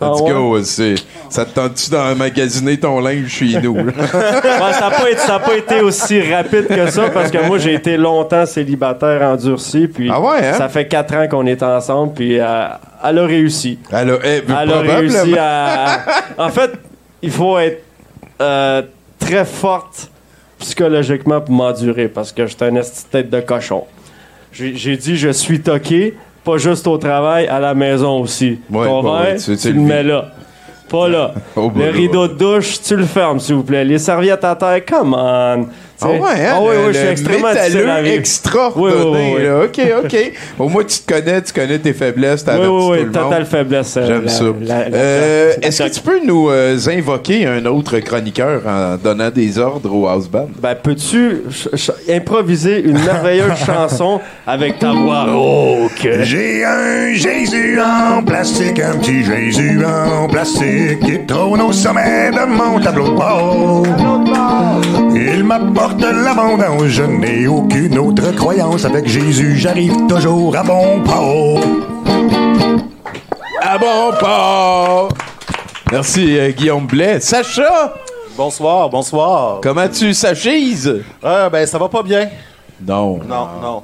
Ah 0.00 0.10
Let's 0.10 0.20
ouais? 0.22 0.30
go, 0.32 0.62
c'est- 0.62 0.94
Ça 1.28 1.44
te 1.44 1.50
tente-tu 1.54 1.90
d'emmagasiner 1.90 2.78
ton 2.78 3.00
linge 3.00 3.28
chez 3.28 3.60
nous? 3.62 3.76
ça 4.10 4.80
n'a 4.80 4.90
pas, 4.90 5.10
été- 5.56 5.62
pas 5.76 5.82
aussi 5.84 6.20
rapide 6.32 6.66
que 6.66 6.90
ça 6.90 7.08
parce 7.10 7.30
que 7.30 7.46
moi 7.46 7.58
j'ai 7.58 7.74
été 7.74 7.96
longtemps 7.96 8.44
célibataire 8.44 9.22
endurci, 9.22 9.86
puis 9.86 10.10
Ah 10.12 10.20
ouais, 10.20 10.44
hein? 10.48 10.52
ça 10.54 10.68
fait 10.68 10.86
quatre 10.88 11.14
ans 11.14 11.26
qu'on 11.28 11.46
est 11.46 11.62
ensemble, 11.62 12.14
puis 12.14 12.38
euh, 12.40 12.66
elle 13.04 13.18
a 13.18 13.26
réussi. 13.26 13.78
Elle 13.92 14.10
a, 14.10 14.14
eh, 14.24 14.42
Elle 14.48 14.72
a 14.72 14.80
réussi 14.80 15.36
à. 15.38 16.00
En 16.36 16.48
fait, 16.50 16.72
il 17.22 17.30
faut 17.30 17.58
être 17.58 17.82
euh, 18.40 18.82
très 19.20 19.44
forte 19.44 20.10
psychologiquement 20.58 21.40
pour 21.40 21.54
m'endurer 21.54 22.08
parce 22.08 22.32
que 22.32 22.46
j'étais 22.46 22.64
un 22.66 22.74
esti 22.76 23.04
de 23.04 23.08
tête 23.10 23.30
de 23.30 23.40
cochon. 23.40 23.84
J'ai 24.52 24.96
dit 24.96 25.16
je 25.16 25.30
suis 25.30 25.60
toqué, 25.60 26.14
pas 26.44 26.56
juste 26.58 26.86
au 26.86 26.98
travail, 26.98 27.46
à 27.48 27.60
la 27.60 27.74
maison 27.74 28.20
aussi. 28.20 28.60
Ouais, 28.70 28.86
ouais, 28.86 29.36
tu- 29.36 29.56
tu, 29.56 29.56
tu 29.56 29.72
le 29.72 29.80
mets 29.80 30.02
là. 30.02 30.26
Pas 30.88 31.08
là. 31.08 31.32
Le 31.56 31.90
rideau 31.90 32.28
de 32.28 32.34
douche, 32.34 32.82
tu 32.82 32.96
le 32.96 33.04
fermes, 33.04 33.40
s'il 33.40 33.54
vous 33.54 33.62
plaît. 33.62 33.84
Les 33.84 33.98
serviettes 33.98 34.44
à 34.44 34.54
terre, 34.54 34.84
come 34.84 35.14
on. 35.18 35.66
Ah 36.00 36.08
ouais, 36.10 36.18
hein? 36.18 36.52
Ah 36.54 36.58
oui, 36.60 36.68
le, 36.74 36.86
oui, 36.88 36.92
je 36.92 36.98
suis 36.98 37.08
extrêmement 37.08 37.48
métalleux. 37.48 37.86
Oui, 38.76 38.90
oui, 39.36 39.42
là. 39.44 39.60
OK, 39.64 39.80
OK. 40.04 40.32
Au 40.58 40.68
moins, 40.68 40.82
tu 40.84 40.98
te 40.98 41.12
connais, 41.12 41.42
tu 41.42 41.52
connais 41.52 41.78
tes 41.78 41.92
faiblesses, 41.92 42.44
t'as 42.44 42.58
Oui, 42.58 42.66
oui, 42.66 42.68
oui, 42.90 42.98
tout 42.98 43.04
le 43.04 43.04
monde. 43.04 43.12
totale 43.30 43.46
faiblesse. 43.46 43.96
euh, 43.96 44.06
J'aime 44.06 44.24
la- 44.24 44.28
ça. 44.28 44.44
Euh, 44.94 45.52
Est-ce 45.62 45.82
que 45.84 45.88
tu 45.90 46.00
peux 46.00 46.20
nous 46.24 46.48
euh, 46.50 46.76
invoquer 46.88 47.46
un 47.46 47.64
autre 47.66 47.98
chroniqueur 48.00 48.62
en 48.66 48.96
donnant 48.96 49.30
des 49.30 49.58
ordres 49.58 49.94
au 49.94 50.08
house 50.08 50.28
band? 50.28 50.48
Ben, 50.60 50.74
peux-tu 50.74 51.42
improviser 52.10 52.80
une 52.82 52.98
merveilleuse 53.04 53.58
chanson 53.64 54.20
avec 54.46 54.78
ta 54.80 54.92
voix? 54.92 55.24
Rauque? 55.24 56.08
J'ai 56.22 56.64
un 56.64 57.12
Jésus 57.14 57.78
en 57.80 58.22
plastique, 58.24 58.80
un 58.80 58.96
petit 58.98 59.24
Jésus 59.24 59.80
en 59.84 60.26
plastique 60.28 61.00
qui 61.00 61.26
trône 61.26 61.60
au 61.60 61.72
sommet 61.72 62.30
de 62.32 62.44
mon 62.46 62.80
tableau 62.80 63.08
de 63.08 63.14
bord. 63.14 63.82
Il 65.14 65.44
m'apporte 65.44 65.91
l'abondance, 66.00 66.84
je 66.86 67.02
n'ai 67.02 67.46
aucune 67.46 67.98
autre 67.98 68.32
croyance. 68.34 68.84
Avec 68.84 69.06
Jésus, 69.06 69.56
j'arrive 69.58 69.94
toujours 70.08 70.56
à 70.56 70.62
bon 70.62 71.00
port. 71.04 71.60
À 73.60 73.78
bon 73.78 74.12
port! 74.18 75.08
Merci, 75.90 76.38
euh, 76.38 76.50
Guillaume 76.50 76.86
Blais. 76.86 77.20
Sacha, 77.20 77.94
Bonsoir, 78.36 78.88
bonsoir. 78.88 79.60
comment 79.62 79.88
tu 79.88 80.14
sachises? 80.14 81.02
Euh, 81.22 81.50
ben, 81.50 81.66
ça 81.66 81.78
va 81.78 81.88
pas 81.88 82.02
bien. 82.02 82.28
Non. 82.86 83.18
Non, 83.28 83.48
non. 83.60 83.82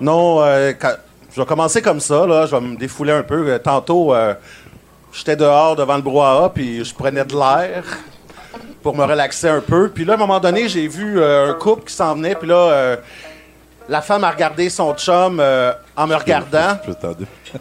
Non, 0.00 0.40
euh, 0.42 0.72
quand- 0.78 0.96
je 1.34 1.40
vais 1.40 1.46
commencer 1.46 1.80
comme 1.80 2.00
ça, 2.00 2.26
là. 2.26 2.46
Je 2.46 2.54
vais 2.56 2.60
me 2.60 2.76
défouler 2.76 3.12
un 3.12 3.22
peu. 3.22 3.48
Euh, 3.48 3.58
Tantôt, 3.58 4.12
euh, 4.12 4.34
j'étais 5.12 5.36
dehors 5.36 5.76
devant 5.76 5.96
le 5.96 6.02
brouhaha, 6.02 6.50
puis 6.52 6.84
je 6.84 6.94
prenais 6.94 7.24
de 7.24 7.34
l'air 7.34 7.84
pour 8.84 8.94
me 8.94 9.02
relaxer 9.02 9.48
un 9.48 9.62
peu. 9.62 9.88
Puis 9.88 10.04
là, 10.04 10.12
à 10.12 10.16
un 10.16 10.18
moment 10.18 10.38
donné, 10.38 10.68
j'ai 10.68 10.86
vu 10.86 11.18
euh, 11.18 11.50
un 11.50 11.54
couple 11.54 11.88
qui 11.88 11.94
s'en 11.94 12.14
venait, 12.14 12.34
puis 12.34 12.46
là, 12.46 12.54
euh, 12.54 12.96
la 13.88 14.02
femme 14.02 14.24
a 14.24 14.30
regardé 14.30 14.68
son 14.68 14.94
chum 14.94 15.40
euh, 15.40 15.72
en 15.96 16.06
me 16.06 16.14
regardant. 16.14 16.76
Puis 16.84 16.94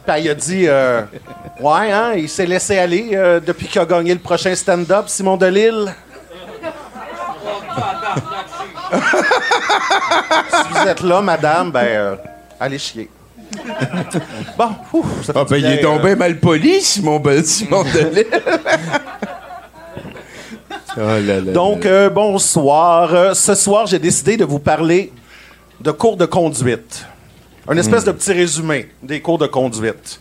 elle 0.06 0.30
a 0.30 0.36
dit 0.36 0.68
Ouais, 1.62 1.92
hein, 1.92 2.12
il 2.16 2.28
s'est 2.28 2.46
laissé 2.46 2.78
aller 2.78 3.12
depuis 3.46 3.68
qu'il 3.68 3.82
a 3.82 3.86
gagné 3.86 4.14
le 4.14 4.20
prochain 4.20 4.54
stand-up, 4.54 5.06
Simon 5.08 5.38
Delille. 5.38 5.94
si 10.50 10.74
vous 10.74 10.88
êtes 10.88 11.02
là, 11.02 11.22
madame, 11.22 11.72
ben, 11.72 12.18
allez 12.60 12.78
chier. 12.78 13.10
Bon, 14.58 14.76
ouf, 14.92 15.06
ça 15.26 15.34
fait 15.34 15.40
Ah, 15.40 15.46
ben, 15.50 15.58
il 15.58 15.66
est 15.66 15.82
tombé 15.82 16.16
mal 16.16 16.38
poli, 16.40 16.82
Simon, 16.82 17.22
Simon 17.44 17.84
Delille. 17.94 18.26
Oh 20.98 21.00
là 21.00 21.42
là. 21.42 21.52
Donc, 21.52 21.86
euh, 21.86 22.10
bonsoir. 22.10 23.14
Euh, 23.14 23.34
ce 23.34 23.56
soir, 23.56 23.88
j'ai 23.88 24.00
décidé 24.00 24.38
de 24.38 24.46
vous 24.46 24.60
parler 24.60 25.12
de 25.80 25.92
cours 25.92 26.18
de 26.18 26.26
conduite. 26.26 27.06
Une 27.70 27.78
espèce 27.78 28.04
de 28.04 28.12
petit 28.12 28.34
résumé 28.34 28.90
des 29.02 29.22
cours 29.22 29.38
de 29.38 29.48
conduite. 29.48 30.20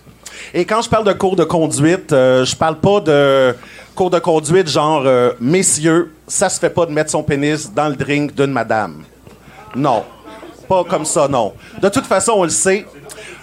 Et 0.55 0.65
quand 0.65 0.83
je 0.83 0.89
parle 0.89 1.05
de 1.05 1.13
cours 1.13 1.37
de 1.37 1.45
conduite, 1.45 2.13
euh, 2.13 2.45
je 2.45 2.55
parle 2.55 2.79
pas 2.79 3.01
de 3.01 3.55
cours 3.95 4.11
de 4.11 4.19
conduite 4.19 4.69
genre 4.69 5.03
euh, 5.05 5.33
messieurs, 5.41 6.13
ça 6.27 6.49
se 6.49 6.59
fait 6.59 6.71
pas 6.71 6.87
de 6.87 6.93
mettre 6.93 7.11
son 7.11 7.23
pénis 7.23 7.73
dans 7.73 7.89
le 7.89 7.97
drink 7.97 8.35
d'une 8.35 8.53
madame. 8.53 9.03
Non. 9.75 10.05
Pas 10.69 10.85
comme 10.85 11.05
ça, 11.05 11.29
non. 11.29 11.53
De 11.81 11.89
toute 11.89 12.07
façon, 12.07 12.33
on 12.37 12.45
le 12.45 12.51
sait, 12.51 12.87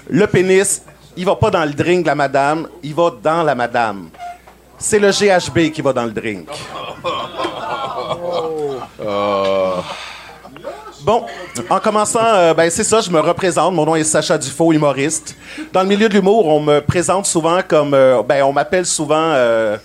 le 0.09 0.25
pénis, 0.27 0.81
il 1.17 1.25
va 1.25 1.35
pas 1.35 1.51
dans 1.51 1.65
le 1.65 1.71
drink 1.71 2.03
de 2.03 2.07
la 2.07 2.15
madame, 2.15 2.67
il 2.81 2.93
va 2.95 3.11
dans 3.21 3.43
la 3.43 3.55
madame. 3.55 4.09
C'est 4.79 4.99
le 4.99 5.11
GHB 5.11 5.71
qui 5.71 5.81
va 5.81 5.93
dans 5.93 6.05
le 6.05 6.11
drink. 6.11 6.47
Bon, 11.01 11.25
en 11.69 11.79
commençant, 11.79 12.19
euh, 12.23 12.53
ben 12.53 12.69
c'est 12.69 12.83
ça, 12.83 13.01
je 13.01 13.09
me 13.09 13.19
représente. 13.19 13.73
Mon 13.73 13.85
nom 13.85 13.95
est 13.95 14.03
Sacha 14.03 14.37
Dufaux, 14.37 14.73
humoriste. 14.73 15.35
Dans 15.71 15.81
le 15.81 15.87
milieu 15.87 16.09
de 16.09 16.13
l'humour, 16.13 16.45
on 16.47 16.59
me 16.59 16.79
présente 16.81 17.25
souvent 17.25 17.59
comme, 17.67 17.93
euh, 17.93 18.21
ben 18.21 18.43
on 18.43 18.51
m'appelle 18.51 18.85
souvent, 18.85 19.15
euh, 19.33 19.77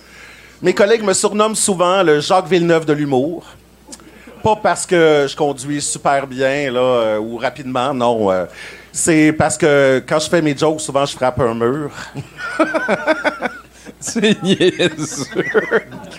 mes 0.61 0.75
collègues 0.75 1.03
me 1.03 1.13
surnomment 1.13 1.55
souvent 1.55 2.03
le 2.03 2.21
Jacques 2.21 2.49
Villeneuve 2.49 2.85
de 2.85 2.93
l'humour. 2.93 3.45
Pas 4.43 4.57
parce 4.57 4.85
que 4.85 5.27
je 5.29 5.35
conduis 5.35 5.81
super 5.81 6.27
bien 6.27 6.71
là 6.71 6.81
euh, 6.81 7.19
ou 7.19 7.39
rapidement, 7.39 7.95
non. 7.95 8.31
euh, 8.31 8.45
c'est 8.93 9.33
parce 9.33 9.57
que 9.57 10.03
quand 10.07 10.19
je 10.19 10.29
fais 10.29 10.43
mes 10.43 10.57
jokes, 10.57 10.81
souvent 10.81 11.07
je 11.07 11.17
frappe 11.17 11.41
un 11.41 11.55
mur. 11.55 11.91
C'est 14.07 14.43
niaiseux. 14.43 15.25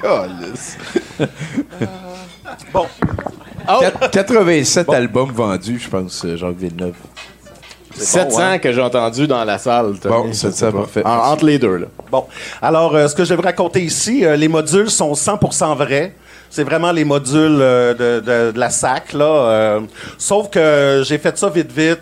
Calisse. 0.01 0.77
Bon, 2.73 2.85
Quat- 3.67 4.09
87 4.11 4.89
albums 4.89 5.31
vendus, 5.31 5.79
je 5.79 5.89
pense, 5.89 6.23
euh, 6.25 6.35
Jacques 6.35 6.57
Villeneuve. 6.57 6.93
700 7.95 8.59
que 8.59 8.71
j'ai 8.73 8.81
entendu 8.81 9.25
dans 9.27 9.43
la 9.43 9.57
salle. 9.57 9.93
Bon, 10.03 10.31
700, 10.33 10.71
parfait. 10.71 11.01
En- 11.05 11.31
entre 11.31 11.45
les 11.45 11.57
deux, 11.59 11.77
là. 11.77 11.87
Bon, 12.11 12.25
alors 12.61 12.93
euh, 12.95 13.07
ce 13.07 13.15
que 13.15 13.23
je 13.23 13.29
vais 13.29 13.35
vous 13.37 13.41
raconter 13.41 13.81
ici, 13.83 14.25
euh, 14.25 14.35
les 14.35 14.47
modules 14.49 14.89
sont 14.89 15.13
100% 15.13 15.75
vrais. 15.75 16.13
C'est 16.49 16.63
vraiment 16.63 16.91
les 16.91 17.05
modules 17.05 17.57
euh, 17.61 17.93
de, 17.93 18.19
de- 18.19 18.51
de 18.51 18.59
la 18.59 18.69
SAC, 18.69 19.13
là. 19.13 19.25
euh, 19.25 19.79
sauf 20.17 20.49
que 20.49 21.03
j'ai 21.05 21.17
fait 21.17 21.37
ça 21.37 21.49
vite, 21.49 21.71
vite 21.71 21.99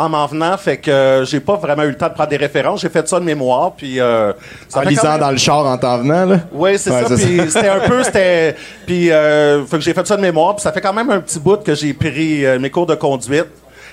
en 0.00 0.08
m'en 0.08 0.26
venant, 0.26 0.56
fait 0.56 0.78
que 0.78 0.90
euh, 0.90 1.24
j'ai 1.26 1.40
pas 1.40 1.56
vraiment 1.56 1.82
eu 1.82 1.88
le 1.90 1.96
temps 1.96 2.08
de 2.08 2.14
prendre 2.14 2.30
des 2.30 2.36
références. 2.38 2.80
J'ai 2.80 2.88
fait 2.88 3.06
ça 3.06 3.20
de 3.20 3.24
mémoire, 3.24 3.72
puis... 3.76 4.00
Euh, 4.00 4.32
ça 4.68 4.80
En 4.80 4.82
lisant 4.82 5.10
même- 5.12 5.20
dans 5.20 5.30
le 5.30 5.36
char 5.36 5.66
en 5.66 5.76
t'en 5.76 5.98
venant, 5.98 6.24
là. 6.24 6.40
oui, 6.52 6.78
c'est 6.78 6.90
Ouais, 6.90 7.04
ça. 7.06 7.14
Puis 7.16 7.40
c'était 7.50 7.68
un 7.68 7.80
peu, 7.80 8.02
c'était, 8.02 8.56
puis 8.86 9.10
euh, 9.12 9.64
fait 9.66 9.76
que 9.76 9.82
j'ai 9.82 9.92
fait 9.92 10.06
ça 10.06 10.16
de 10.16 10.22
mémoire. 10.22 10.54
Puis 10.56 10.62
ça 10.62 10.72
fait 10.72 10.80
quand 10.80 10.92
même 10.94 11.10
un 11.10 11.20
petit 11.20 11.38
bout 11.38 11.62
que 11.62 11.74
j'ai 11.74 11.92
pris 11.92 12.46
euh, 12.46 12.58
mes 12.58 12.70
cours 12.70 12.86
de 12.86 12.94
conduite. 12.94 13.46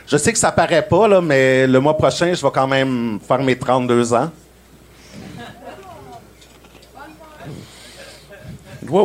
Je 0.09 0.15
sais 0.15 0.31
que 0.31 0.39
ça 0.39 0.51
paraît 0.53 0.83
pas 0.87 1.07
là, 1.09 1.19
mais 1.19 1.67
le 1.67 1.79
mois 1.81 1.97
prochain, 1.97 2.33
je 2.33 2.41
vais 2.41 2.51
quand 2.53 2.67
même 2.67 3.19
faire 3.27 3.39
mes 3.39 3.57
32 3.57 4.13
ans. 4.13 4.29
Oui, 8.89 9.01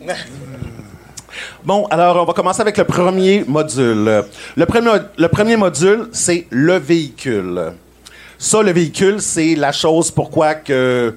oui. 0.00 0.08
Bon, 1.64 1.86
alors 1.86 2.16
on 2.16 2.26
va 2.26 2.34
commencer 2.34 2.60
avec 2.60 2.76
le 2.76 2.84
premier 2.84 3.42
module. 3.48 4.22
Le 4.54 4.66
premier, 4.66 4.90
le 5.16 5.28
premier 5.28 5.56
module, 5.56 6.08
c'est 6.12 6.46
le 6.50 6.76
véhicule. 6.76 7.72
Ça, 8.36 8.62
le 8.62 8.70
véhicule, 8.70 9.22
c'est 9.22 9.54
la 9.54 9.72
chose 9.72 10.10
pourquoi 10.10 10.56
que 10.56 11.14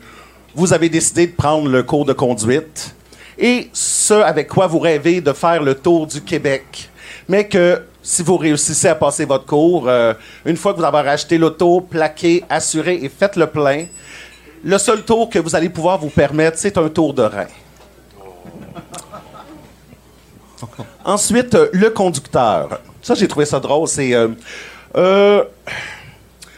vous 0.56 0.72
avez 0.72 0.88
décidé 0.88 1.28
de 1.28 1.34
prendre 1.34 1.68
le 1.68 1.84
cours 1.84 2.06
de 2.06 2.14
conduite 2.14 2.96
et 3.38 3.70
ce 3.74 4.14
avec 4.14 4.48
quoi 4.48 4.68
vous 4.68 4.80
rêvez 4.80 5.20
de 5.20 5.34
faire 5.34 5.62
le 5.62 5.76
tour 5.76 6.08
du 6.08 6.22
Québec. 6.22 6.90
Mais 7.28 7.46
que 7.46 7.82
si 8.02 8.24
vous 8.24 8.38
réussissez 8.38 8.88
à 8.88 8.96
passer 8.96 9.26
votre 9.26 9.46
cours, 9.46 9.90
euh, 9.90 10.14
une 10.46 10.56
fois 10.56 10.74
que 10.74 10.80
vous 10.80 10.86
avez 10.86 11.10
acheté 11.10 11.38
l'auto, 11.38 11.82
plaqué, 11.82 12.46
assuré 12.50 12.98
et 13.04 13.10
fait 13.10 13.36
le 13.36 13.48
plein, 13.48 13.88
le 14.64 14.78
seul 14.78 15.04
tour 15.04 15.30
que 15.30 15.40
vous 15.40 15.54
allez 15.58 15.68
pouvoir 15.68 15.98
vous 15.98 16.10
permettre, 16.10 16.58
c'est 16.58 16.78
un 16.78 16.88
tour 16.88 17.14
de 17.14 17.24
rein. 17.24 17.48
Ensuite, 21.06 21.56
euh, 21.56 21.70
le 21.74 21.90
conducteur. 21.90 22.80
Ça, 23.02 23.14
j'ai 23.16 23.28
trouvé 23.28 23.46
ça 23.46 23.60
drôle. 23.60 23.88
C'est. 23.88 24.14
euh, 24.14 24.30
euh, 24.96 25.44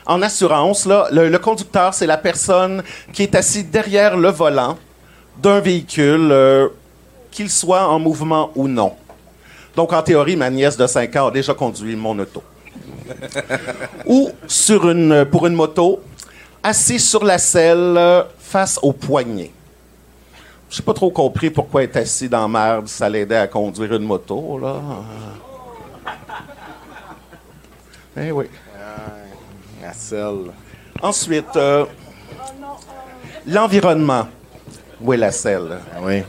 en 0.06 0.22
assurance, 0.24 0.86
là, 0.86 1.08
le, 1.12 1.30
le 1.30 1.40
conducteur, 1.40 1.94
c'est 1.94 2.08
la 2.08 2.18
personne 2.18 2.84
qui 3.14 3.24
est 3.24 3.36
assise 3.36 3.70
derrière 3.70 4.18
le 4.18 4.30
volant 4.30 4.78
d'un 5.38 5.60
véhicule, 5.60 6.34
qu'il 7.32 7.50
soit 7.50 7.88
en 7.88 8.00
mouvement 8.00 8.52
ou 8.56 8.68
non. 8.68 8.94
Donc, 9.76 9.94
en 9.94 10.02
théorie, 10.02 10.36
ma 10.36 10.50
nièce 10.50 10.76
de 10.76 10.88
5 10.88 11.16
ans 11.16 11.28
a 11.28 11.32
déjà 11.32 11.54
conduit 11.54 11.96
mon 11.96 12.18
auto. 12.18 12.42
ou 14.08 14.32
sur 14.48 14.90
une, 14.90 15.26
pour 15.26 15.46
une 15.46 15.54
moto, 15.54 16.02
assis 16.64 17.00
sur 17.00 17.24
la 17.24 17.38
selle 17.38 18.26
face 18.40 18.80
au 18.82 18.92
poignet. 18.92 19.52
J'ai 20.70 20.84
pas 20.84 20.94
trop 20.94 21.10
compris 21.10 21.50
pourquoi 21.50 21.84
être 21.84 21.98
assis 21.98 22.30
dans 22.30 22.48
merde, 22.48 22.88
ça 22.88 23.10
l'aidait 23.10 23.38
à 23.38 23.48
conduire 23.48 23.94
une 23.96 24.04
moto, 24.04 24.60
là. 24.62 24.76
Eh 28.18 28.32
oui. 28.32 28.46
La 29.82 29.94
selle. 29.94 30.52
Ensuite, 31.02 31.56
euh, 31.56 31.86
l'environnement. 33.48 34.28
Où 35.02 35.14
est 35.14 35.18
la 35.18 35.32
selle? 35.32 35.78
Ah 35.96 36.00
oui. 36.04 36.24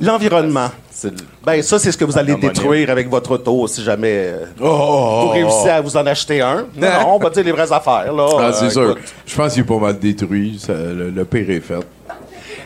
L'environnement. 0.00 0.68
Ben, 1.44 1.62
ça, 1.62 1.78
c'est 1.78 1.92
ce 1.92 1.96
que 1.96 2.04
vous 2.04 2.18
allez 2.18 2.34
détruire 2.34 2.90
avec 2.90 3.08
votre 3.08 3.30
auto 3.32 3.66
si 3.68 3.82
jamais 3.84 4.32
euh, 4.32 4.46
Oh, 4.60 5.20
vous 5.22 5.28
réussissez 5.30 5.70
à 5.70 5.80
vous 5.80 5.96
en 5.96 6.04
acheter 6.06 6.40
un. 6.40 6.66
Non, 6.76 6.88
on 7.14 7.18
va 7.18 7.30
dire 7.30 7.44
les 7.44 7.52
vraies 7.52 7.72
affaires, 7.72 8.12
là. 8.12 8.28
Ah, 8.38 8.42
Euh, 8.42 8.52
c'est 8.52 8.70
sûr. 8.70 8.90
écoute. 8.90 9.02
Je 9.24 9.36
pense 9.36 9.52
qu'il 9.54 9.62
est 9.62 9.66
pas 9.66 9.78
mal 9.78 9.98
détruit. 9.98 10.58
ça- 10.58 10.72
le, 10.74 11.10
le 11.10 11.24
pire 11.24 11.48
est 11.50 11.60
fait. 11.60 11.86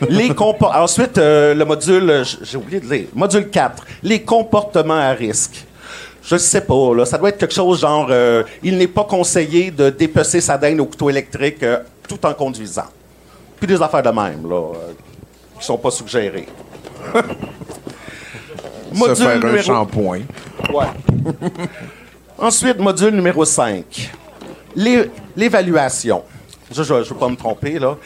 Les 0.09 0.31
Ensuite, 0.61 1.17
euh, 1.17 1.53
le 1.53 1.65
module, 1.65 2.09
euh, 2.09 2.23
j'ai 2.41 2.57
oublié 2.57 2.79
de 2.79 2.85
dire, 2.87 3.05
module 3.13 3.49
4, 3.49 3.83
les 4.03 4.21
comportements 4.21 4.93
à 4.99 5.11
risque. 5.11 5.65
Je 6.23 6.37
sais 6.37 6.61
pas, 6.61 6.93
là, 6.95 7.05
ça 7.05 7.17
doit 7.17 7.29
être 7.29 7.37
quelque 7.37 7.53
chose 7.53 7.81
genre, 7.81 8.07
euh, 8.09 8.43
il 8.63 8.77
n'est 8.77 8.87
pas 8.87 9.03
conseillé 9.03 9.71
de 9.71 9.89
dépecer 9.89 10.39
sa 10.41 10.57
dinde 10.57 10.79
au 10.79 10.85
couteau 10.85 11.09
électrique 11.09 11.61
euh, 11.63 11.79
tout 12.07 12.25
en 12.25 12.33
conduisant. 12.33 12.85
Puis 13.57 13.67
des 13.67 13.81
affaires 13.81 14.03
de 14.03 14.09
même, 14.09 14.49
là, 14.49 14.71
qui 15.59 15.65
sont 15.65 15.77
pas 15.77 15.91
suggérées. 15.91 16.47
se 18.93 18.97
Module 18.97 19.15
faire 19.15 19.29
un 19.29 19.39
numéro- 19.39 19.63
shampoing. 19.63 20.21
Ensuite, 22.37 22.79
module 22.79 23.11
numéro 23.15 23.45
5. 23.45 24.11
L'é- 24.75 25.09
L'évaluation. 25.35 26.23
Je 26.71 26.81
ne 26.81 27.01
veux 27.03 27.15
pas 27.15 27.27
me 27.29 27.35
tromper, 27.35 27.79
là. 27.79 27.97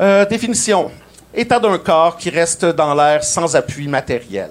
Euh, 0.00 0.24
définition. 0.26 0.90
État 1.34 1.58
d'un 1.58 1.78
corps 1.78 2.16
qui 2.16 2.30
reste 2.30 2.64
dans 2.64 2.94
l'air 2.94 3.24
sans 3.24 3.56
appui 3.56 3.88
matériel. 3.88 4.50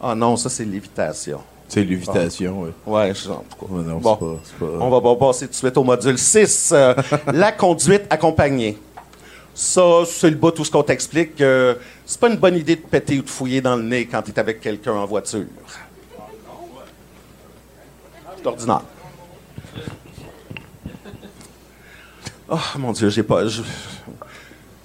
Ah 0.00 0.14
non, 0.14 0.36
ça, 0.36 0.48
c'est 0.48 0.64
lévitation. 0.64 1.40
C'est 1.68 1.82
l'évitation, 1.82 2.62
oui. 2.62 2.70
Ouais, 2.86 3.12
je. 3.14 3.28
Ouais, 3.30 3.82
non, 3.82 3.98
Bon. 3.98 4.38
c'est 4.44 4.54
pas- 4.58 4.66
On 4.80 4.90
va 4.90 5.00
pas 5.00 5.16
passer 5.26 5.46
tout 5.46 5.52
de 5.52 5.56
suite 5.56 5.76
au 5.76 5.82
module 5.84 6.18
6. 6.18 6.70
euh, 6.72 6.94
la 7.32 7.50
conduite 7.52 8.02
accompagnée. 8.10 8.78
Ça, 9.54 9.82
c'est 10.06 10.30
le 10.30 10.36
bout 10.36 10.50
tout 10.50 10.64
ce 10.64 10.70
qu'on 10.70 10.82
t'explique. 10.82 11.36
que 11.36 11.78
c'est 12.04 12.20
pas 12.20 12.28
une 12.28 12.36
bonne 12.36 12.56
idée 12.56 12.76
de 12.76 12.82
péter 12.82 13.18
ou 13.18 13.22
de 13.22 13.30
fouiller 13.30 13.60
dans 13.60 13.76
le 13.76 13.82
nez 13.82 14.06
quand 14.06 14.20
tu 14.22 14.30
es 14.30 14.38
avec 14.38 14.60
quelqu'un 14.60 14.92
en 14.92 15.06
voiture. 15.06 15.46
C'est 18.36 18.46
ordinaire. 18.46 18.82
Oh 22.48 22.58
mon 22.78 22.92
Dieu, 22.92 23.08
j'ai 23.08 23.22
pas. 23.22 23.46
je- 23.46 23.62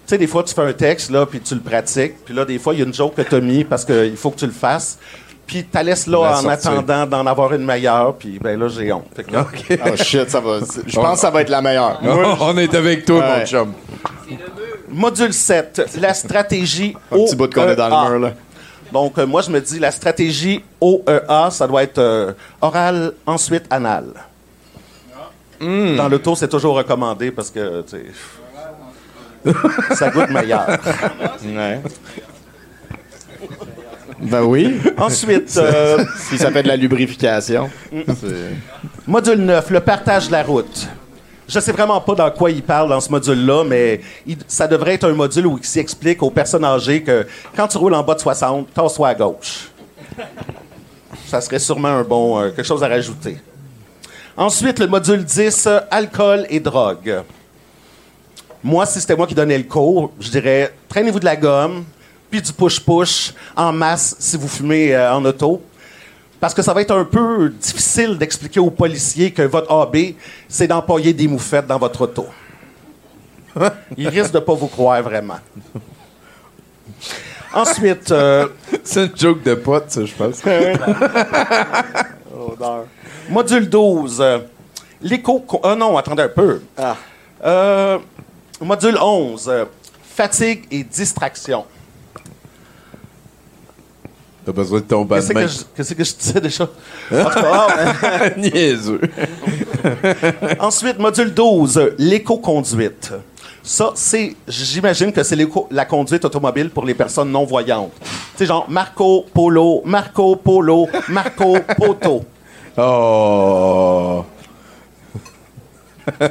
sais, 0.09 0.17
des 0.17 0.27
fois, 0.27 0.43
tu 0.43 0.53
fais 0.53 0.61
un 0.61 0.73
texte, 0.73 1.09
là, 1.11 1.25
puis 1.25 1.39
tu 1.39 1.55
le 1.55 1.61
pratiques. 1.61 2.23
Puis 2.25 2.33
là, 2.33 2.45
des 2.45 2.59
fois, 2.59 2.73
il 2.73 2.79
y 2.79 2.83
a 2.83 2.85
une 2.85 2.93
joke 2.93 3.15
que 3.15 3.21
tu 3.21 3.35
as 3.35 3.39
mis 3.39 3.63
parce 3.63 3.85
qu'il 3.85 4.15
faut 4.17 4.31
que 4.31 4.39
tu 4.39 4.45
le 4.45 4.51
fasses. 4.51 4.97
Puis 5.45 5.63
tu 5.63 5.69
la 5.73 5.81
laisses 5.83 6.05
là 6.05 6.29
La 6.31 6.39
en 6.41 6.47
attendant 6.47 7.05
d'en 7.07 7.25
avoir 7.25 7.53
une 7.53 7.65
meilleure. 7.65 8.15
Puis 8.15 8.37
ben 8.39 8.59
là, 8.59 8.67
j'ai 8.67 8.91
honte. 8.93 9.05
Fait 9.15 9.23
que 9.23 9.31
là, 9.33 9.47
Oh 9.87 9.95
shit, 9.95 10.29
ça 10.29 10.39
va. 10.39 10.59
Je 10.85 10.95
pense 10.95 11.13
que 11.13 11.19
ça 11.19 11.31
va 11.31 11.41
être 11.41 11.49
la 11.49 11.61
meilleure. 11.61 11.99
On 12.41 12.55
est 12.57 12.73
avec 12.75 13.05
toi, 13.05 13.19
Ouais. 13.19 13.39
mon 13.39 13.45
chum. 13.45 13.73
Module 14.91 15.33
7, 15.33 15.97
la 16.01 16.13
stratégie 16.13 16.95
Un 17.11 17.17
petit 17.17 17.35
bout 17.35 17.51
qu'on 17.53 17.67
est 17.67 17.75
dans 17.75 17.87
le 17.87 17.93
OEA. 17.93 18.09
mur, 18.09 18.19
là. 18.19 18.33
Donc, 18.91 19.17
euh, 19.19 19.25
moi, 19.27 19.41
je 19.41 19.51
me 19.51 19.61
dis, 19.61 19.79
la 19.79 19.91
stratégie 19.91 20.63
OEA, 20.81 21.49
ça 21.51 21.67
doit 21.67 21.83
être 21.83 21.99
euh, 21.99 22.33
oral, 22.61 23.13
ensuite 23.25 23.65
anal. 23.69 24.05
Hmm. 25.59 25.95
Dans 25.95 26.07
l'auto, 26.07 26.35
c'est 26.35 26.47
toujours 26.47 26.75
recommandé 26.75 27.31
parce 27.31 27.51
que, 27.51 27.81
tu 27.81 27.97
sais, 27.97 28.05
ça 29.95 30.09
goûte 30.09 30.29
meilleur. 30.29 30.67
Ouais. 31.45 31.81
Ben 34.21 34.43
oui. 34.43 34.79
Ensuite, 34.97 35.55
euh, 35.57 36.03
Si 36.17 36.37
ça 36.37 36.51
fait 36.51 36.63
de 36.63 36.67
la 36.67 36.75
lubrification. 36.75 37.69
c'est- 37.91 38.53
module 39.07 39.37
9, 39.39 39.69
le 39.69 39.79
partage 39.79 40.27
de 40.27 40.33
la 40.33 40.43
route. 40.43 40.87
Je 41.47 41.59
sais 41.59 41.71
vraiment 41.71 41.99
pas 42.01 42.13
dans 42.15 42.29
quoi 42.29 42.51
il 42.51 42.61
parle 42.61 42.89
dans 42.89 42.99
ce 42.99 43.09
module-là, 43.09 43.63
mais 43.63 44.01
il- 44.27 44.37
ça 44.47 44.67
devrait 44.67 44.95
être 44.95 45.05
un 45.09 45.13
module 45.13 45.47
où 45.47 45.57
il 45.57 45.65
s'explique 45.65 46.21
aux 46.21 46.29
personnes 46.29 46.65
âgées 46.65 47.01
que 47.01 47.25
quand 47.55 47.67
tu 47.67 47.77
roules 47.77 47.95
en 47.95 48.03
bas 48.03 48.13
de 48.15 48.19
60, 48.19 48.71
tasse-toi 48.73 49.07
à 49.07 49.15
gauche. 49.15 49.69
Ça 51.27 51.41
serait 51.41 51.59
sûrement 51.59 51.87
un 51.87 52.03
bon, 52.03 52.39
euh, 52.39 52.49
quelque 52.51 52.67
chose 52.67 52.83
à 52.83 52.87
rajouter. 52.87 53.37
Ensuite, 54.37 54.79
le 54.79 54.87
module 54.87 55.23
10, 55.23 55.65
euh, 55.67 55.79
alcool 55.89 56.45
et 56.49 56.59
drogue. 56.59 57.21
Moi, 58.63 58.85
si 58.85 58.99
c'était 58.99 59.15
moi 59.15 59.27
qui 59.27 59.35
donnais 59.35 59.57
le 59.57 59.63
cours, 59.63 60.11
je 60.19 60.29
dirais 60.29 60.73
traînez-vous 60.87 61.19
de 61.19 61.25
la 61.25 61.35
gomme, 61.35 61.85
puis 62.29 62.41
du 62.41 62.51
push-push 62.51 63.33
en 63.55 63.71
masse 63.71 64.15
si 64.19 64.37
vous 64.37 64.47
fumez 64.47 64.93
euh, 64.93 65.13
en 65.13 65.23
auto. 65.25 65.61
Parce 66.39 66.53
que 66.53 66.61
ça 66.61 66.73
va 66.73 66.81
être 66.81 66.91
un 66.91 67.03
peu 67.03 67.49
difficile 67.49 68.17
d'expliquer 68.17 68.59
aux 68.59 68.69
policiers 68.69 69.31
que 69.31 69.41
votre 69.41 69.71
AB, 69.71 70.13
c'est 70.47 70.67
d'employer 70.67 71.13
des 71.13 71.27
moufettes 71.27 71.67
dans 71.67 71.77
votre 71.77 72.01
auto. 72.01 72.27
Ils 73.97 74.07
risquent 74.07 74.33
de 74.33 74.39
pas 74.39 74.53
vous 74.53 74.67
croire 74.67 75.01
vraiment. 75.01 75.39
Ensuite, 77.53 78.11
euh, 78.11 78.47
C'est 78.83 79.05
une 79.05 79.17
joke 79.17 79.43
de 79.43 79.55
pote, 79.55 79.89
ça, 79.89 80.05
je 80.05 80.13
pense. 80.13 80.43
module 83.29 83.69
12, 83.69 84.21
euh, 84.21 84.39
l'écho... 85.01 85.45
Ah 85.63 85.75
non, 85.75 85.97
attendez 85.97 86.23
un 86.23 86.29
peu. 86.29 86.61
Euh, 87.43 87.97
module 88.61 88.97
11, 89.01 89.47
euh, 89.49 89.65
fatigue 90.15 90.65
et 90.71 90.83
distraction. 90.83 91.65
T'as 94.45 94.51
besoin 94.51 94.79
de 94.79 94.85
ton 94.85 95.05
bas 95.05 95.17
Qu'est-ce 95.17 95.33
que, 95.33 95.47
je, 95.47 95.59
qu'est-ce 95.75 95.93
que 95.93 96.03
je 96.03 96.15
disais 96.15 96.41
déjà? 96.41 96.67
Cas, 97.09 97.31
ah, 97.35 98.29
Niaiseux. 98.37 99.01
Ensuite, 100.59 100.97
module 100.97 101.33
12, 101.33 101.77
euh, 101.77 101.95
l'éco-conduite. 101.99 103.11
Ça, 103.61 103.91
c'est, 103.95 104.35
j'imagine 104.47 105.11
que 105.11 105.21
c'est 105.21 105.35
l'éco- 105.35 105.67
la 105.69 105.85
conduite 105.85 106.25
automobile 106.25 106.69
pour 106.69 106.85
les 106.85 106.93
personnes 106.95 107.29
non-voyantes. 107.31 107.91
Tu 108.01 108.07
sais, 108.37 108.45
genre 108.45 108.65
Marco 108.69 109.25
Polo, 109.33 109.81
Marco 109.85 110.35
Polo, 110.37 110.87
Marco 111.09 111.57
Poto. 111.77 112.23
Oh. 112.81 114.23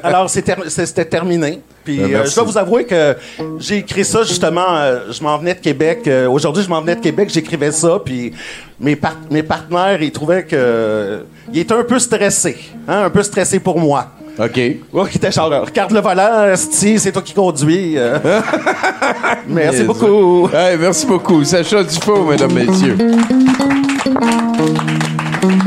Alors, 0.03 0.31
c'est 0.31 0.41
ter- 0.41 0.62
c'est- 0.70 0.87
c'était 0.87 1.05
terminé. 1.05 1.61
Puis, 1.89 1.97
Ben, 1.97 2.14
euh, 2.16 2.26
je 2.26 2.34
dois 2.34 2.45
vous 2.45 2.59
avouer 2.59 2.84
que 2.84 3.16
j'ai 3.59 3.78
écrit 3.78 4.05
ça 4.05 4.22
justement. 4.22 4.76
euh, 4.76 5.11
je 5.11 5.22
m'en 5.22 5.39
venais 5.39 5.55
de 5.55 5.61
Québec. 5.61 6.01
euh, 6.07 6.28
Aujourd'hui, 6.28 6.62
je 6.62 6.68
m'en 6.68 6.82
venais 6.82 6.97
de 6.97 7.01
Québec. 7.01 7.30
J'écrivais 7.32 7.72
ça. 7.72 7.99
Puis, 8.05 8.30
mes, 8.78 8.95
par- 8.95 9.16
mes 9.30 9.43
partenaires, 9.43 10.03
ils 10.03 10.12
trouvaient 10.12 10.45
que. 10.45 10.55
euh, 10.55 11.20
ils 11.51 11.61
étaient 11.61 11.72
un 11.72 11.84
peu 11.84 11.99
stressés. 11.99 12.59
Hein, 12.86 13.05
un 13.05 13.11
peu 13.11 13.22
stressés 13.22 13.59
pour 13.59 13.78
moi. 13.80 14.09
OK. 14.39 14.55
Ouais, 14.93 15.09
qui 15.11 15.16
était 15.16 15.32
genre, 15.32 15.51
regarde 15.64 15.93
le 15.93 16.01
volant, 16.01 16.55
Sti, 16.55 16.99
c'est 16.99 17.11
toi 17.11 17.22
qui 17.22 17.32
conduis. 17.32 17.95
euh. 17.97 18.18
Merci 19.49 19.84
beaucoup. 19.84 20.47
Hey, 20.53 20.76
merci 20.78 21.07
beaucoup. 21.07 21.43
Sacha 21.43 21.82
Dufault, 21.84 22.24
mesdames, 22.24 22.53
messieurs. 22.53 22.99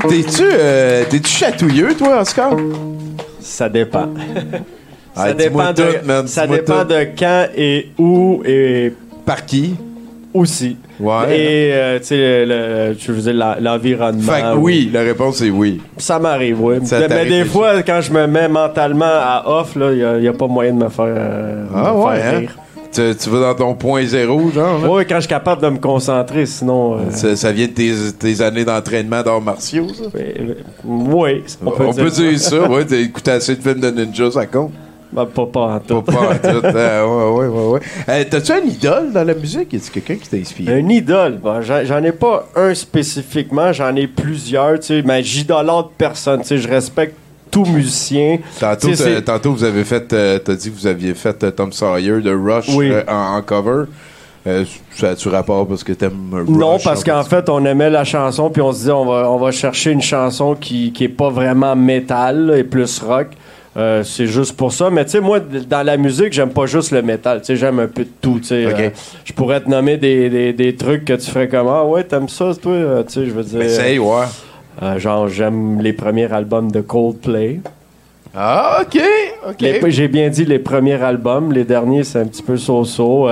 T'es-tu 0.07 0.43
euh, 0.43 1.03
t'es-tu 1.09 1.29
chatouilleux, 1.31 1.95
toi, 1.95 2.21
Oscar? 2.21 2.53
Ça 3.41 3.67
dépend. 3.67 4.07
Ah, 5.15 5.27
ça 5.27 5.33
dépend, 5.33 5.73
de, 5.73 5.81
tout, 5.81 6.05
man, 6.05 6.27
ça 6.27 6.47
dépend 6.47 6.81
tout. 6.81 6.89
de 6.93 7.07
quand 7.17 7.45
et 7.55 7.89
où 7.97 8.41
et 8.45 8.93
Par 9.25 9.45
qui? 9.45 9.75
aussi. 10.33 10.77
Ouais. 10.99 11.35
Et, 11.37 11.73
euh, 11.73 11.99
tu 11.99 12.05
sais, 12.05 12.45
le- 12.45 12.95
je 12.97 13.11
veux 13.11 13.21
dire, 13.33 13.55
l'environnement. 13.59 14.21
Fait 14.31 14.41
que 14.41 14.55
ou- 14.55 14.61
oui, 14.61 14.89
la 14.93 15.01
réponse 15.01 15.41
est 15.41 15.49
oui. 15.49 15.81
Ça 15.97 16.19
m'arrive, 16.19 16.61
oui. 16.63 16.75
Ça 16.85 17.05
Mais 17.09 17.25
des 17.25 17.43
fois, 17.43 17.81
quand 17.83 17.99
je 18.01 18.13
me 18.13 18.27
mets 18.27 18.47
mentalement 18.47 19.05
à 19.05 19.43
off, 19.45 19.73
il 19.75 20.19
n'y 20.21 20.27
a, 20.27 20.33
pas 20.33 20.47
moyen 20.47 20.71
de 20.73 20.83
me 20.83 20.89
faire, 20.89 21.05
euh, 21.07 21.65
Ah 21.75 21.93
me 21.93 21.99
ouais, 21.99 22.17
faire 22.19 22.33
hein? 22.35 22.39
rire. 22.39 22.57
Tu, 22.93 23.01
tu 23.15 23.29
vas 23.29 23.39
dans 23.39 23.55
ton 23.55 23.73
point 23.73 24.05
zéro, 24.05 24.51
genre? 24.51 24.79
là? 24.81 24.89
Oui, 24.89 25.03
quand 25.07 25.15
je 25.15 25.21
suis 25.21 25.29
capable 25.29 25.61
de 25.61 25.69
me 25.69 25.77
concentrer, 25.79 26.45
sinon. 26.45 26.95
euh, 26.95 26.99
Ça, 27.11 27.35
ça 27.37 27.51
vient 27.51 27.67
de 27.67 27.71
tes, 27.71 27.91
tes 28.19 28.41
années 28.41 28.65
d'entraînement 28.65 29.23
d'arts 29.23 29.39
martiaux, 29.41 29.87
ça? 29.93 30.03
oui, 30.13 31.43
On 31.65 31.71
peut, 31.93 32.09
dire, 32.09 32.39
ça, 32.39 32.69
ouais. 32.69 32.85
T'as 32.85 32.97
écouté 32.97 33.31
assez 33.31 33.55
de 33.55 33.61
films 33.61 33.79
de 33.79 33.89
ninja, 33.91 34.29
ça 34.31 34.45
compte? 34.45 34.71
Ben, 35.13 35.25
pas, 35.25 35.45
pas 35.45 35.59
en 35.75 35.79
tout. 35.79 36.01
Pas, 36.01 36.11
pas 36.13 36.19
en 36.19 36.35
tout. 36.61 36.65
Ah, 36.75 37.05
ouais, 37.07 37.29
ouais, 37.29 37.47
ouais, 37.47 37.67
ouais. 37.73 37.79
Euh, 38.07 38.23
T'as-tu 38.29 38.51
un 38.53 38.61
idole 38.61 39.11
dans 39.11 39.23
la 39.25 39.33
musique? 39.33 39.73
Est-ce 39.73 39.91
quelqu'un 39.91 40.15
qui 40.15 40.29
t'a 40.29 40.37
inspiré? 40.37 40.73
Un 40.79 40.87
idole, 40.89 41.37
bon, 41.37 41.61
j'en 41.61 42.03
ai 42.03 42.11
pas 42.13 42.47
un 42.55 42.73
spécifiquement, 42.73 43.73
j'en 43.73 43.95
ai 43.95 44.07
plusieurs, 44.07 44.79
tu 44.79 44.85
sais, 44.87 45.01
mais 45.03 45.21
j'idolâtre 45.23 45.89
personne, 45.97 46.41
tu 46.41 46.47
sais, 46.47 46.57
je 46.57 46.67
respecte 46.67 47.15
tout 47.49 47.65
musicien. 47.65 48.37
Tantôt, 48.59 48.87
tantôt, 49.25 49.51
vous 49.53 49.63
avez 49.65 49.83
fait, 49.83 50.13
euh, 50.13 50.39
t'as 50.39 50.55
dit 50.55 50.71
que 50.71 50.75
vous 50.77 50.87
aviez 50.87 51.13
fait 51.13 51.43
euh, 51.43 51.51
Tom 51.51 51.73
Sawyer 51.73 52.21
de 52.21 52.33
Rush 52.33 52.69
Oui. 52.69 52.89
euh, 52.91 53.03
en, 53.09 53.35
en 53.37 53.41
cover. 53.41 53.83
Euh, 54.47 54.63
ça 54.95 55.09
a-tu 55.09 55.27
rapport 55.27 55.67
parce 55.67 55.83
que 55.83 55.91
t'aimes 55.91 56.29
Rush? 56.31 56.47
Non, 56.47 56.79
parce 56.81 57.01
en 57.01 57.03
qu'en 57.03 57.23
fait, 57.23 57.49
on 57.49 57.63
aimait 57.65 57.89
la 57.89 58.05
chanson, 58.05 58.49
puis 58.49 58.61
on 58.61 58.71
se 58.71 58.85
dit, 58.85 58.91
on 58.91 59.05
va, 59.05 59.29
on 59.29 59.37
va 59.37 59.51
chercher 59.51 59.91
une 59.91 60.01
chanson 60.01 60.55
qui, 60.55 60.93
qui 60.93 61.03
est 61.03 61.09
pas 61.09 61.29
vraiment 61.29 61.75
métal 61.75 62.45
là, 62.47 62.57
et 62.57 62.63
plus 62.63 62.99
rock. 62.99 63.27
Euh, 63.77 64.03
c'est 64.03 64.25
juste 64.25 64.57
pour 64.57 64.73
ça. 64.73 64.89
Mais 64.89 65.05
tu 65.05 65.11
sais, 65.11 65.19
moi, 65.21 65.39
dans 65.39 65.83
la 65.85 65.95
musique, 65.95 66.33
j'aime 66.33 66.49
pas 66.49 66.65
juste 66.65 66.91
le 66.91 67.01
métal. 67.01 67.39
Tu 67.39 67.45
sais, 67.47 67.55
j'aime 67.55 67.79
un 67.79 67.87
peu 67.87 68.03
de 68.03 68.09
tout. 68.21 68.39
Tu 68.39 68.47
sais, 68.47 68.65
Ok. 68.65 68.79
Euh, 68.79 68.89
je 69.23 69.31
pourrais 69.33 69.61
te 69.61 69.69
nommer 69.69 69.95
des, 69.97 70.29
des, 70.29 70.51
des 70.53 70.75
trucs 70.75 71.05
que 71.05 71.13
tu 71.13 71.29
ferais 71.31 71.47
comme 71.47 71.67
Ah 71.69 71.85
ouais, 71.85 72.03
t'aimes 72.03 72.27
ça, 72.27 72.51
toi? 72.61 72.71
Euh, 72.73 73.03
Tu 73.03 73.13
sais, 73.13 73.25
je 73.27 73.31
veux 73.31 73.43
dire. 73.43 73.61
Essaye, 73.61 73.97
ouais. 73.97 74.25
euh, 74.83 74.99
genre, 74.99 75.29
j'aime 75.29 75.79
les 75.81 75.93
premiers 75.93 76.31
albums 76.33 76.69
de 76.69 76.81
Coldplay. 76.81 77.61
Ah, 78.35 78.83
OK, 78.83 79.01
J'ai 79.87 80.07
bien 80.07 80.29
dit 80.29 80.45
les 80.45 80.59
premiers 80.59 81.01
albums. 81.01 81.51
Les 81.51 81.65
derniers, 81.65 82.03
c'est 82.05 82.19
un 82.19 82.25
petit 82.25 82.43
peu 82.43 82.55
so-so. 82.57 83.27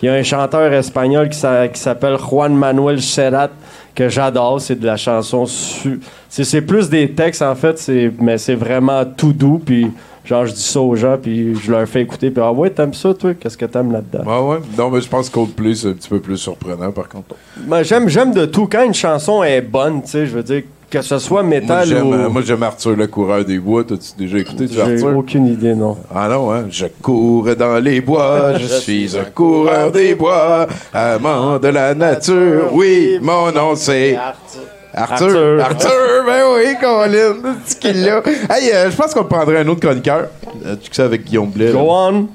Il 0.00 0.06
y 0.06 0.08
a 0.08 0.14
un 0.14 0.22
chanteur 0.22 0.72
espagnol 0.72 1.28
qui 1.28 1.38
s'appelle 1.38 2.16
Juan 2.18 2.54
Manuel 2.54 3.00
Serrat 3.02 3.50
que 3.94 4.08
j'adore. 4.08 4.60
C'est 4.60 4.78
de 4.78 4.86
la 4.86 4.96
chanson... 4.96 5.46
su- 5.46 6.00
C'est 6.28 6.62
plus 6.62 6.88
des 6.88 7.10
textes, 7.12 7.42
en 7.42 7.54
fait, 7.54 7.90
mais 8.20 8.38
c'est 8.38 8.54
vraiment 8.54 9.04
tout 9.04 9.32
doux. 9.32 9.60
Puis, 9.64 9.90
genre, 10.24 10.46
je 10.46 10.52
dis 10.52 10.62
ça 10.62 10.80
aux 10.80 10.96
gens, 10.96 11.16
puis 11.20 11.54
je 11.56 11.70
leur 11.70 11.86
fais 11.86 12.02
écouter. 12.02 12.30
Puis, 12.30 12.42
ah 12.44 12.52
ouais, 12.52 12.70
t'aimes 12.70 12.94
ça, 12.94 13.14
toi? 13.14 13.34
Qu'est-ce 13.34 13.56
que 13.58 13.66
t'aimes 13.66 13.92
là-dedans? 13.92 14.24
Ouais, 14.48 14.54
ouais. 14.56 14.60
Non, 14.76 14.90
mais 14.90 15.00
je 15.00 15.08
pense 15.08 15.28
que 15.28 15.34
Coldplay, 15.34 15.74
c'est 15.74 15.88
un 15.88 15.92
petit 15.92 16.08
peu 16.08 16.20
plus 16.20 16.36
surprenant, 16.38 16.90
par 16.92 17.08
contre. 17.08 17.34
Moi, 17.66 17.82
j'aime, 17.82 18.08
j'aime 18.08 18.32
de 18.32 18.46
tout. 18.46 18.66
Quand 18.66 18.84
une 18.84 18.94
chanson 18.94 19.42
est 19.42 19.60
bonne, 19.62 20.02
tu 20.02 20.10
sais, 20.10 20.26
je 20.26 20.32
veux 20.34 20.42
dire, 20.42 20.62
que 20.90 21.02
ce 21.02 21.18
soit 21.18 21.42
Moi, 21.42 21.60
métal 21.60 21.86
j'aime, 21.88 22.06
ou. 22.06 22.14
euh, 22.14 22.28
moi, 22.28 22.42
j'aime 22.44 22.62
Arthur 22.62 22.94
le 22.96 23.06
coureur 23.06 23.44
des 23.44 23.58
bois. 23.58 23.82
T'as-tu 23.84 24.10
déjà 24.16 24.38
écouté 24.38 24.66
du 24.66 24.74
J'ai 24.74 24.80
Arthur? 24.80 25.16
aucune 25.16 25.46
idée, 25.46 25.74
non. 25.74 25.96
Ah 26.14 26.28
non, 26.28 26.52
hein? 26.52 26.64
Je 26.70 26.86
cours 27.02 27.48
dans 27.56 27.78
les 27.82 28.00
bois, 28.00 28.54
je 28.58 28.66
suis 28.66 29.16
un 29.18 29.24
coureur 29.24 29.90
des 29.90 30.14
bois, 30.14 30.66
amant 30.92 31.58
de 31.58 31.68
la 31.68 31.94
nature. 31.94 32.70
Oui, 32.72 33.18
mon 33.20 33.50
nom 33.52 33.74
c'est 33.74 34.16
Arthur. 34.16 34.60
Arthur. 34.96 35.60
Arthur, 35.60 35.90
ben 36.26 36.42
oui, 36.56 36.74
Colin, 36.80 37.08
le 37.10 37.34
petit 37.64 37.78
qu'il 37.80 38.04
l'a. 38.04 38.22
Hey, 38.48 38.70
euh, 38.72 38.90
je 38.90 38.96
pense 38.96 39.12
qu'on 39.12 39.24
prendrait 39.24 39.58
un 39.58 39.66
autre 39.68 39.80
chroniqueur. 39.80 40.28
Euh, 40.64 40.76
tu 40.76 40.86
sais 40.86 40.90
ça 40.92 41.04
avec 41.04 41.24
Guillaume 41.24 41.50
Blais. 41.50 41.72
là. 41.72 41.80
Go 41.80 41.88
on. 41.90 42.28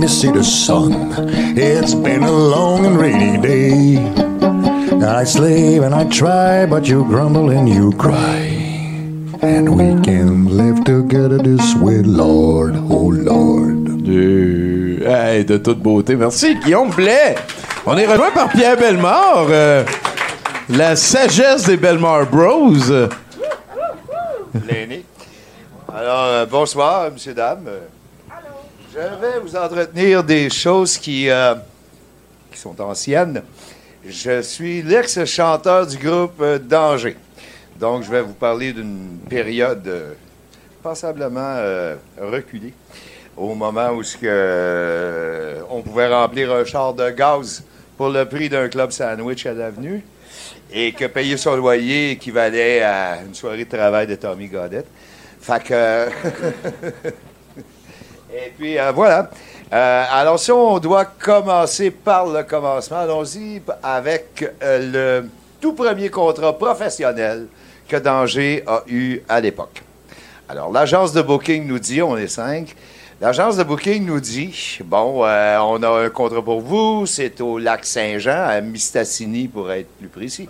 Me 0.00 0.08
see 0.08 0.30
the 0.30 0.42
sun. 0.42 1.12
It's 1.56 1.94
been 1.94 2.22
a 2.22 2.30
long 2.32 2.86
and 2.86 2.98
rainy 2.98 3.38
day. 3.38 3.98
I 5.04 5.24
slave 5.24 5.82
and 5.82 5.94
I 5.94 6.04
try, 6.08 6.64
but 6.66 6.86
you 6.88 7.04
grumble 7.04 7.50
and 7.50 7.68
you 7.68 7.92
cry. 7.92 8.56
And 9.42 9.76
we 9.76 10.00
can 10.02 10.56
live 10.56 10.84
together 10.84 11.38
this 11.38 11.74
way, 11.76 12.02
Lord, 12.02 12.74
oh 12.76 13.10
Lord. 13.12 13.70
Hey, 14.08 15.44
de 15.44 15.58
toute 15.58 15.80
beauté. 15.82 16.16
Merci, 16.16 16.56
Guillaume 16.56 16.90
Blais. 16.90 17.34
On 17.86 17.96
est 17.96 18.06
rejoint 18.06 18.30
par 18.30 18.48
Pierre 18.50 18.76
Bellemare. 18.76 19.46
euh, 19.50 19.84
la 20.70 20.96
sagesse 20.96 21.64
des 21.64 21.76
Bellemare 21.76 22.26
Bros. 22.26 22.72
L'aîné. 24.66 25.04
Alors, 25.94 26.24
euh, 26.24 26.46
bonsoir, 26.46 27.10
messieurs, 27.12 27.34
dames. 27.34 27.68
Je 28.92 28.98
vais 28.98 29.38
vous 29.40 29.54
entretenir 29.54 30.24
des 30.24 30.50
choses 30.50 30.98
qui, 30.98 31.30
euh, 31.30 31.54
qui 32.50 32.58
sont 32.58 32.80
anciennes. 32.80 33.40
Je 34.04 34.42
suis 34.42 34.82
l'ex-chanteur 34.82 35.86
du 35.86 35.96
groupe 35.96 36.40
euh, 36.40 36.58
Danger. 36.58 37.16
Donc, 37.78 38.02
je 38.02 38.10
vais 38.10 38.20
vous 38.20 38.32
parler 38.32 38.72
d'une 38.72 39.20
période 39.28 39.86
euh, 39.86 40.14
passablement 40.82 41.54
euh, 41.58 41.94
reculée, 42.20 42.74
au 43.36 43.54
moment 43.54 43.90
où 43.90 44.02
on 45.70 45.82
pouvait 45.82 46.12
remplir 46.12 46.52
un 46.52 46.64
char 46.64 46.92
de 46.92 47.10
gaz 47.10 47.62
pour 47.96 48.08
le 48.08 48.24
prix 48.24 48.48
d'un 48.48 48.68
club 48.68 48.90
sandwich 48.90 49.46
à 49.46 49.52
l'avenue 49.52 50.02
et 50.72 50.90
que 50.90 51.04
payer 51.04 51.36
son 51.36 51.54
loyer 51.54 52.10
équivalait 52.12 52.82
à 52.82 53.20
une 53.24 53.36
soirée 53.36 53.64
de 53.66 53.70
travail 53.70 54.08
de 54.08 54.16
Tommy 54.16 54.48
Goddett. 54.48 54.86
Fait 55.40 55.62
que... 55.62 56.08
et 58.32 58.52
puis, 58.56 58.78
euh, 58.78 58.92
voilà. 58.92 59.30
Euh, 59.72 60.04
alors, 60.10 60.38
si 60.38 60.52
on 60.52 60.78
doit 60.78 61.04
commencer 61.04 61.90
par 61.90 62.26
le 62.26 62.42
commencement, 62.42 62.98
allons-y 62.98 63.60
avec 63.82 64.44
euh, 64.62 65.22
le 65.22 65.28
tout 65.60 65.72
premier 65.72 66.08
contrat 66.08 66.56
professionnel 66.56 67.46
que 67.88 67.96
Danger 67.96 68.62
a 68.66 68.82
eu 68.86 69.20
à 69.28 69.40
l'époque. 69.40 69.82
Alors, 70.48 70.72
l'agence 70.72 71.12
de 71.12 71.22
booking 71.22 71.66
nous 71.66 71.78
dit, 71.78 72.02
on 72.02 72.16
est 72.16 72.28
cinq, 72.28 72.74
l'agence 73.20 73.56
de 73.56 73.64
booking 73.64 74.04
nous 74.04 74.20
dit, 74.20 74.78
bon, 74.84 75.22
on 75.22 75.82
a 75.82 76.04
un 76.04 76.08
contrat 76.08 76.42
pour 76.42 76.60
vous, 76.60 77.06
c'est 77.06 77.40
au 77.40 77.58
lac 77.58 77.84
Saint-Jean, 77.84 78.48
à 78.48 78.60
Mistassini 78.60 79.48
pour 79.48 79.70
être 79.70 79.88
plus 79.98 80.08
précis. 80.08 80.48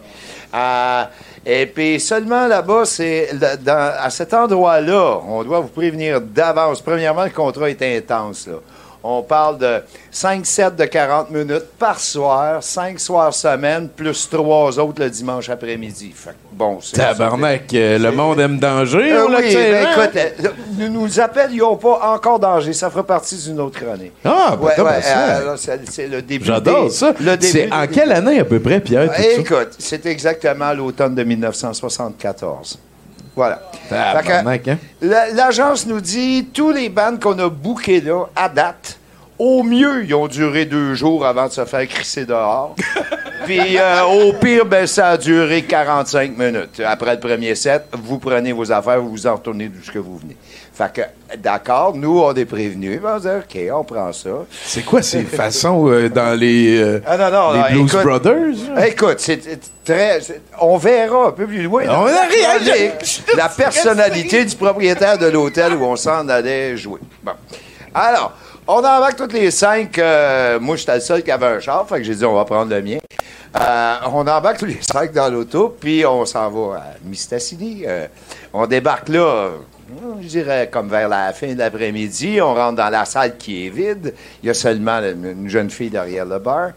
Et 1.46 1.66
puis 1.66 1.98
seulement 2.00 2.46
là-bas, 2.46 2.84
c'est 2.84 3.30
à 3.66 4.10
cet 4.10 4.34
endroit-là, 4.34 5.20
on 5.26 5.42
doit 5.42 5.60
vous 5.60 5.68
prévenir 5.68 6.20
d'avance. 6.20 6.80
Premièrement, 6.82 7.24
le 7.24 7.30
contrat 7.30 7.70
est 7.70 7.82
intense. 7.82 8.46
Là. 8.46 8.56
On 9.02 9.22
parle 9.22 9.56
de 9.58 9.80
5 10.10 10.44
sets 10.44 10.70
de 10.72 10.84
40 10.84 11.30
minutes 11.30 11.64
par 11.78 11.98
soir, 11.98 12.62
5 12.62 13.00
soirs 13.00 13.32
semaine, 13.32 13.88
plus 13.88 14.28
3 14.28 14.78
autres 14.78 15.02
le 15.02 15.08
dimanche 15.08 15.48
après-midi. 15.48 16.12
Bon, 16.52 16.78
c'est 16.82 16.96
Tabarnak, 16.96 17.72
euh, 17.72 17.98
le 17.98 18.12
monde 18.12 18.40
aime 18.40 18.58
danger. 18.58 19.12
euh, 19.12 19.26
oui, 19.26 19.54
ben, 19.54 19.86
écoute, 19.90 20.16
euh, 20.16 20.48
nous 20.76 20.88
nous 20.88 21.18
appelions 21.18 21.76
pas 21.76 22.12
encore 22.14 22.38
danger. 22.38 22.74
Ça 22.74 22.90
fera 22.90 23.06
partie 23.06 23.36
d'une 23.36 23.60
autre 23.60 23.80
chronique. 23.80 24.12
Ah, 24.22 24.54
ben, 24.60 24.84
ouais, 24.84 25.00
ça. 25.00 25.76
c'est 25.88 26.06
le 26.06 26.20
début. 26.20 26.44
J'adore 26.44 26.90
ça. 26.90 27.14
C'est 27.40 27.72
en 27.72 27.86
quelle 27.86 28.12
année 28.12 28.40
à 28.40 28.44
peu 28.44 28.60
près, 28.60 28.80
Pierre? 28.80 29.10
Écoute, 29.18 29.70
c'est 29.78 30.04
exactement 30.04 30.74
l'automne 30.74 31.14
de 31.14 31.22
1974. 31.24 32.78
Voilà. 33.36 33.60
Hein? 34.70 34.76
la- 35.00 35.30
L'agence 35.30 35.86
nous 35.86 36.00
dit 36.00 36.48
tous 36.52 36.70
les 36.72 36.88
bandes 36.88 37.20
qu'on 37.20 37.38
a 37.38 37.48
bookées 37.48 38.00
là, 38.00 38.24
à 38.36 38.48
date, 38.48 38.98
au 39.38 39.62
mieux, 39.62 40.04
ils 40.04 40.14
ont 40.14 40.28
duré 40.28 40.64
deux 40.66 40.94
jours 40.94 41.24
avant 41.24 41.46
de 41.46 41.52
se 41.52 41.64
faire 41.64 41.86
crisser 41.88 42.26
dehors. 42.26 42.74
Puis 43.46 43.78
euh, 43.78 44.02
au 44.04 44.34
pire, 44.34 44.66
ben, 44.66 44.86
ça 44.86 45.10
a 45.10 45.16
duré 45.16 45.62
45 45.62 46.36
minutes. 46.36 46.82
Après 46.86 47.14
le 47.14 47.20
premier 47.20 47.54
set, 47.54 47.84
vous 47.92 48.18
prenez 48.18 48.52
vos 48.52 48.70
affaires, 48.70 49.00
vous 49.00 49.10
vous 49.10 49.26
en 49.26 49.34
retournez 49.36 49.68
d'où 49.68 49.82
ce 49.82 49.90
que 49.90 49.98
vous 49.98 50.18
venez. 50.18 50.36
Fait 50.80 50.92
que, 50.94 51.36
d'accord, 51.36 51.94
nous, 51.94 52.20
on 52.20 52.32
est 52.32 52.46
prévenus. 52.46 53.00
Ben, 53.02 53.16
On 53.16 53.18
dit, 53.18 53.28
OK, 53.28 53.58
on 53.78 53.84
prend 53.84 54.12
ça. 54.14 54.30
C'est 54.64 54.82
quoi 54.82 55.02
ces 55.02 55.22
façons 55.24 55.88
euh, 55.90 56.08
dans 56.08 56.38
les, 56.38 56.80
euh, 56.80 57.02
Ah 57.06 57.18
non, 57.18 57.30
non, 57.30 57.52
les 57.52 57.58
non, 57.58 57.80
Blues 57.82 57.92
écoute- 57.94 58.02
Brothers? 58.04 58.74
là? 58.74 58.88
Écoute, 58.88 59.16
c'est 59.18 59.40
très. 59.84 60.20
On 60.58 60.78
verra 60.78 61.26
un 61.26 61.32
peu 61.32 61.46
plus 61.46 61.64
loin. 61.64 61.82
On 61.86 62.06
a 62.06 62.26
chronique, 62.26 63.26
La 63.36 63.50
personnalité 63.50 64.44
du 64.46 64.56
propriétaire 64.56 65.18
de 65.18 65.26
l'hôtel 65.26 65.74
où 65.74 65.84
on 65.84 65.96
s'en 65.96 66.26
allait 66.30 66.76
jouer. 66.78 67.00
Bon. 67.22 67.32
Alors, 67.92 68.32
on 68.66 68.78
embarque 68.78 69.16
toutes 69.16 69.34
les 69.34 69.50
cinq. 69.50 69.98
euh, 69.98 70.58
moi, 70.60 70.76
j'étais 70.76 70.94
le 70.94 71.00
seul 71.00 71.22
qui 71.22 71.30
avait 71.30 71.46
un 71.46 71.60
char, 71.60 71.86
fait 71.86 71.96
que 71.98 72.04
j'ai 72.04 72.14
dit, 72.14 72.24
on 72.24 72.34
va 72.36 72.46
prendre 72.46 72.70
le 72.74 72.80
mien. 72.80 72.98
Euh, 73.60 73.94
on 74.12 74.20
embarque 74.26 74.58
tous 74.58 74.64
les 74.66 74.78
cinq 74.80 75.12
dans 75.12 75.28
l'auto, 75.28 75.76
puis 75.78 76.06
on 76.06 76.24
s'en 76.24 76.48
va 76.50 76.76
à 76.78 76.82
Mistassini. 77.04 77.82
Euh, 77.86 78.06
on 78.54 78.66
débarque 78.66 79.08
là, 79.08 79.48
je 80.20 80.26
dirais 80.26 80.68
comme 80.70 80.88
vers 80.88 81.08
la 81.08 81.32
fin 81.32 81.52
de 81.52 81.58
l'après-midi. 81.58 82.40
On 82.40 82.54
rentre 82.54 82.76
dans 82.76 82.90
la 82.90 83.04
salle 83.04 83.36
qui 83.36 83.66
est 83.66 83.70
vide. 83.70 84.14
Il 84.42 84.46
y 84.46 84.50
a 84.50 84.54
seulement 84.54 85.00
une 85.00 85.48
jeune 85.48 85.70
fille 85.70 85.90
derrière 85.90 86.24
le 86.24 86.38
bar 86.38 86.70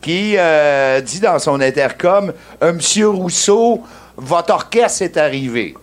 qui 0.00 0.34
euh, 0.38 1.00
dit 1.00 1.20
dans 1.20 1.38
son 1.38 1.60
intercom 1.60 2.32
Euh, 2.62 2.72
Monsieur 2.72 3.08
Rousseau, 3.08 3.82
votre 4.16 4.54
orchestre 4.54 5.02
est 5.02 5.16
arrivé. 5.16 5.74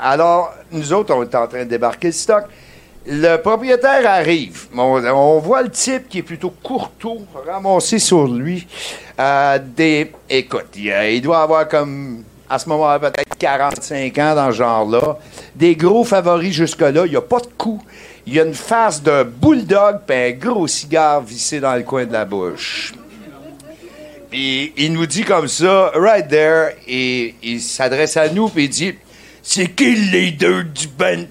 Alors, 0.00 0.52
nous 0.72 0.92
autres, 0.92 1.14
on 1.14 1.22
est 1.22 1.34
en 1.34 1.46
train 1.46 1.60
de 1.60 1.70
débarquer 1.70 2.08
le 2.08 2.12
stock. 2.12 2.44
Le 3.06 3.36
propriétaire 3.36 4.06
arrive. 4.06 4.66
On, 4.74 5.38
voit 5.38 5.62
le 5.62 5.70
type 5.70 6.08
qui 6.08 6.18
est 6.18 6.22
plutôt 6.22 6.52
courteau, 6.62 7.18
ramassé 7.46 7.98
sur 7.98 8.26
lui. 8.26 8.66
Euh, 9.20 9.58
des, 9.58 10.10
écoute, 10.28 10.68
il 10.74 11.20
doit 11.20 11.42
avoir 11.42 11.68
comme, 11.68 12.24
à 12.54 12.58
ce 12.58 12.68
moment-là, 12.68 12.98
peut-être 12.98 13.36
45 13.36 14.18
ans 14.18 14.34
dans 14.34 14.50
ce 14.52 14.56
genre-là. 14.56 15.18
Des 15.54 15.74
gros 15.74 16.04
favoris 16.04 16.54
jusque-là. 16.54 17.04
Il 17.06 17.10
n'y 17.10 17.16
a 17.16 17.20
pas 17.20 17.40
de 17.40 17.48
cou. 17.58 17.82
Il 18.26 18.34
y 18.34 18.40
a 18.40 18.44
une 18.44 18.54
face 18.54 19.02
de 19.02 19.24
bulldog 19.24 20.00
puis 20.06 20.16
un 20.16 20.30
gros 20.30 20.66
cigare 20.66 21.20
vissé 21.20 21.60
dans 21.60 21.74
le 21.74 21.82
coin 21.82 22.06
de 22.06 22.12
la 22.12 22.24
bouche. 22.24 22.94
Puis 24.30 24.72
il 24.76 24.92
nous 24.92 25.06
dit 25.06 25.22
comme 25.22 25.48
ça, 25.48 25.92
right 25.94 26.28
there, 26.28 26.74
et 26.88 27.34
il 27.42 27.60
s'adresse 27.60 28.16
à 28.16 28.28
nous, 28.28 28.48
puis 28.48 28.64
il 28.64 28.68
dit 28.68 28.94
C'est 29.42 29.68
qui 29.68 29.94
le 29.94 30.10
leader 30.10 30.64
du 30.64 30.88
band? 30.88 31.24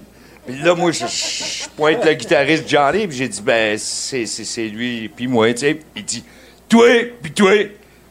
Puis 0.46 0.58
là, 0.62 0.74
moi, 0.74 0.92
je, 0.92 1.68
pointe 1.76 2.04
le 2.04 2.14
guitariste 2.14 2.68
Johnny, 2.68 3.06
puis 3.06 3.16
j'ai 3.16 3.28
dit 3.28 3.42
Ben, 3.42 3.76
c'est 3.78 4.68
lui, 4.68 5.08
puis 5.08 5.26
moi, 5.26 5.52
tu 5.52 5.60
sais. 5.60 5.80
Il 5.96 6.04
dit 6.04 6.24
Toi, 6.68 7.12
puis 7.22 7.32
toi, 7.32 7.52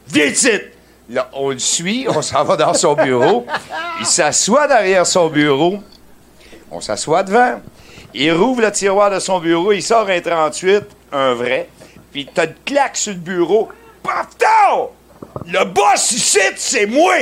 viens 0.08 0.26
ici. 0.26 0.50
Là, 1.10 1.28
on 1.34 1.50
le 1.50 1.58
suit, 1.58 2.06
on 2.08 2.22
s'en 2.22 2.44
va 2.44 2.56
dans 2.56 2.74
son 2.74 2.94
bureau. 2.94 3.46
Il 4.00 4.06
s'assoit 4.06 4.66
derrière 4.66 5.06
son 5.06 5.28
bureau. 5.28 5.78
On 6.70 6.80
s'assoit 6.80 7.22
devant. 7.22 7.60
Il 8.14 8.32
rouvre 8.32 8.62
le 8.62 8.70
tiroir 8.70 9.10
de 9.10 9.18
son 9.18 9.40
bureau, 9.40 9.72
il 9.72 9.82
sort 9.82 10.08
un 10.08 10.20
38, 10.20 10.84
un 11.12 11.34
vrai, 11.34 11.68
puis 12.12 12.28
t'as 12.32 12.46
une 12.46 12.54
claque 12.64 12.96
sur 12.96 13.12
le 13.12 13.18
bureau. 13.18 13.68
Pafton! 14.02 14.90
Le 15.46 15.64
boss 15.64 16.12
ici, 16.12 16.38
c'est 16.56 16.86
moi! 16.86 17.14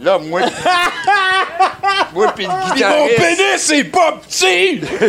Là, 0.00 0.18
moi. 0.18 0.42
moi, 2.14 2.32
puis 2.34 2.46
le 2.46 2.50
Pis 2.50 2.84
mon 2.84 3.06
guitariste. 3.06 3.16
pénis 3.16 3.70
est 3.72 3.84
pas 3.84 4.20
petit! 4.26 4.80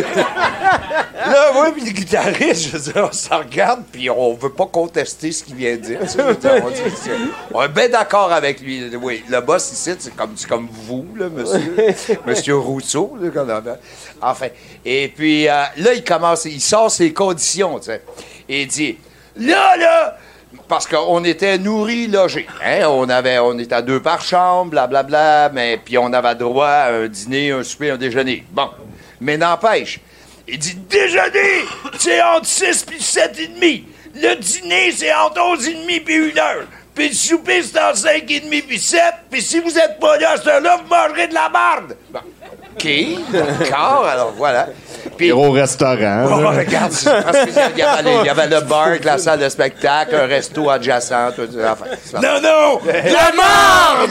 Là, 1.26 1.52
moi, 1.52 1.70
puis 1.72 1.84
le 1.84 1.90
guitariste, 1.92 2.62
je 2.70 2.76
veux 2.76 2.92
dire, 2.92 3.08
on 3.10 3.12
s'en 3.12 3.38
regarde, 3.38 3.82
puis 3.92 4.10
on 4.10 4.34
veut 4.34 4.52
pas 4.52 4.66
contester 4.66 5.30
ce 5.32 5.44
qu'il 5.44 5.54
vient 5.54 5.72
de 5.76 5.80
dire. 5.82 5.98
on, 6.02 6.06
c'est- 6.08 7.64
est 7.64 7.68
bien 7.68 7.88
d'accord 7.88 8.32
avec 8.32 8.60
lui. 8.60 8.90
Oui, 8.96 9.22
le 9.28 9.40
boss 9.40 9.70
ici, 9.72 9.92
c'est 9.98 10.16
comme, 10.16 10.32
c'est 10.36 10.48
comme 10.48 10.68
vous, 10.70 11.06
là, 11.16 11.28
monsieur. 11.28 11.76
monsieur 12.26 12.56
Rousseau, 12.56 13.16
là, 13.20 13.56
appelle. 13.56 13.78
Enfin. 14.20 14.46
Et 14.84 15.08
puis, 15.14 15.46
euh, 15.48 15.62
là, 15.76 15.92
il 15.94 16.02
commence, 16.02 16.46
il 16.46 16.60
sort 16.60 16.90
ses 16.90 17.12
conditions, 17.12 17.78
tu 17.78 17.86
sais. 17.86 18.02
Et 18.48 18.62
il 18.62 18.66
dit 18.68 18.98
Là, 19.36 19.76
là, 19.76 20.16
parce 20.68 20.86
qu'on 20.86 21.24
était 21.24 21.58
nourris, 21.58 22.06
logés. 22.06 22.46
Hein? 22.64 22.86
On, 22.88 23.08
avait, 23.08 23.38
on 23.38 23.58
était 23.58 23.74
à 23.74 23.82
deux 23.82 24.00
par 24.00 24.20
chambre, 24.22 24.70
blablabla, 24.70 25.50
mais 25.52 25.80
puis 25.84 25.98
on 25.98 26.12
avait 26.12 26.34
droit 26.34 26.68
à 26.68 26.92
un 26.92 27.08
dîner, 27.08 27.52
un 27.52 27.62
souper, 27.62 27.90
un 27.90 27.96
déjeuner. 27.96 28.44
Bon. 28.50 28.70
Mais 29.20 29.36
n'empêche, 29.36 30.00
Il 30.48 30.58
dit 30.58 30.74
déjeuner, 30.74 31.64
c'est 31.98 32.22
entre 32.22 32.46
6 32.46 32.84
puis 32.84 33.00
7 33.00 33.38
et 33.38 33.46
demi. 33.48 33.84
Le 34.14 34.34
dîner, 34.36 34.92
c'est 34.92 35.12
entre 35.14 35.40
11 35.40 35.68
et 35.68 35.74
demi 35.74 36.00
puis 36.00 36.32
1 36.34 36.38
heure. 36.38 36.66
Puis 36.94 37.08
le 37.08 37.14
souper, 37.14 37.62
c'est 37.62 37.80
entre 37.80 37.98
5 37.98 38.30
et 38.30 38.40
demi 38.40 38.62
puis 38.62 38.78
7. 38.78 39.00
Puis 39.30 39.42
si 39.42 39.60
vous 39.60 39.76
êtes 39.78 40.00
pas 40.00 40.18
là 40.18 40.32
à 40.32 40.36
cette 40.36 40.46
heure-là, 40.48 40.78
vous 40.82 40.88
mangerez 40.88 41.28
de 41.28 41.34
la 41.34 41.48
marde. 41.48 41.96
Bon. 42.10 42.20
OK, 42.74 42.88
d'accord, 43.32 44.06
alors 44.10 44.32
voilà. 44.36 44.68
Puis, 45.16 45.32
Au 45.32 45.50
restaurant. 45.50 46.26
Oh, 46.30 46.40
là. 46.40 46.50
regarde, 46.50 46.92
c'est 46.92 47.10
parce 47.22 47.38
qu'il 47.44 47.54
y, 47.78 47.82
avait- 47.82 48.16
il 48.20 48.26
y 48.26 48.28
avait 48.28 48.46
le 48.48 48.60
bar, 48.60 48.86
avec 48.88 49.02
la 49.04 49.16
salle 49.18 49.40
de 49.40 49.48
spectacle, 49.48 50.14
un 50.14 50.26
resto 50.26 50.68
adjacent, 50.70 51.32
tout 51.34 51.48
ça. 51.52 51.72
Enfin, 51.72 51.86
c'est 52.04 52.12
pas- 52.12 52.20
Non, 52.20 52.40
non! 52.40 52.80
La 52.86 53.32
marde! 53.32 54.10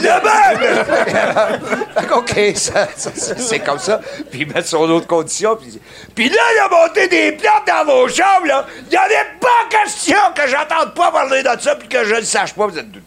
Fait 1.96 2.06
que, 2.06 2.14
OK, 2.14 2.56
ça- 2.56 2.88
ça- 2.96 3.10
ça- 3.14 3.34
c'est 3.38 3.60
comme 3.60 3.78
ça. 3.78 4.00
Puis 4.30 4.40
il 4.42 4.48
met 4.52 4.62
sur 4.62 4.86
d'autres 4.86 5.06
conditions. 5.06 5.56
Puis, 5.56 5.80
puis 6.14 6.28
là, 6.28 6.42
il 6.54 6.58
a 6.60 6.68
monté 6.86 7.08
des 7.08 7.32
plantes 7.32 7.66
dans 7.66 7.84
vos 7.92 8.08
chambres, 8.08 8.46
là. 8.46 8.66
Il 8.86 8.90
n'y 8.90 8.96
avait 8.96 9.14
pas 9.40 9.48
question 9.84 10.16
que 10.34 10.46
j'entende 10.48 10.94
pas 10.94 11.10
parler 11.12 11.42
de 11.42 11.50
ça 11.60 11.74
puis 11.76 11.88
que 11.88 12.04
je 12.04 12.16
ne 12.16 12.20
sache 12.22 12.52
pas. 12.54 12.66
Vous 12.66 12.78
êtes 12.78 12.90
dis, 12.90 13.00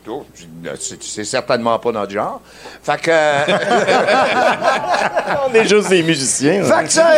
là, 0.64 0.72
c'est 0.80 1.02
c'est 1.04 1.26
certainement 1.26 1.78
pas 1.80 1.92
notre 1.92 2.12
genre. 2.12 2.42
Fait 2.84 3.00
que... 3.02 3.12
On 5.46 5.54
est 5.54 5.68
juste 5.68 5.90
des 5.90 6.04
musiciens. 6.04 6.62
là. 6.64 6.80
Fait 6.80 6.86
que 6.86 6.92
ça, 6.92 7.12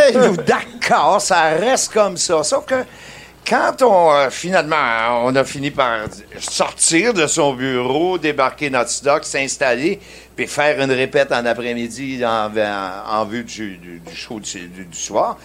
d'accord, 0.45 1.21
ça 1.21 1.49
reste 1.49 1.93
comme 1.93 2.17
ça. 2.17 2.43
Sauf 2.43 2.65
que 2.65 2.83
quand 3.47 3.83
on, 3.83 4.11
euh, 4.11 4.29
finalement, 4.31 5.23
on 5.23 5.35
a 5.35 5.43
fini 5.43 5.69
par 5.69 5.99
sortir 6.39 7.13
de 7.13 7.27
son 7.27 7.53
bureau, 7.53 8.17
débarquer 8.17 8.71
notre 8.71 8.89
stock, 8.89 9.23
s'installer, 9.23 9.99
puis 10.35 10.47
faire 10.47 10.81
une 10.81 10.91
répète 10.91 11.31
en 11.31 11.45
après-midi 11.45 12.23
en, 12.25 13.25
vue 13.25 13.43
du, 13.43 13.77
du- 13.77 14.01
show 14.15 14.39
du, 14.39 14.87
soir. 14.93 15.37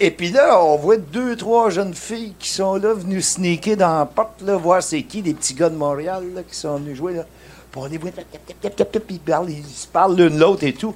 Et 0.00 0.10
puis 0.10 0.30
là, 0.30 0.60
on 0.60 0.76
voit 0.76 0.96
deux, 0.96 1.36
trois 1.36 1.70
jeunes 1.70 1.94
filles 1.94 2.34
qui 2.38 2.48
sont 2.48 2.74
là, 2.74 2.94
venues 2.94 3.22
sneaker 3.22 3.76
dans 3.76 4.00
la 4.00 4.06
porte, 4.06 4.42
là, 4.42 4.56
voir 4.56 4.82
c'est 4.82 5.02
qui, 5.02 5.22
des 5.22 5.34
petits 5.34 5.54
gars 5.54 5.68
de 5.68 5.76
Montréal, 5.76 6.24
là, 6.34 6.42
qui 6.42 6.56
sont 6.56 6.76
venus 6.78 6.96
jouer, 6.96 7.14
là. 7.14 7.26
Puis 7.70 7.80
on 7.80 7.86
les 7.86 7.98
voit, 7.98 8.10
ils 9.48 9.64
se 9.64 9.86
parlent 9.86 10.16
l'une 10.16 10.38
l'autre 10.38 10.64
et 10.64 10.72
tout. 10.72 10.94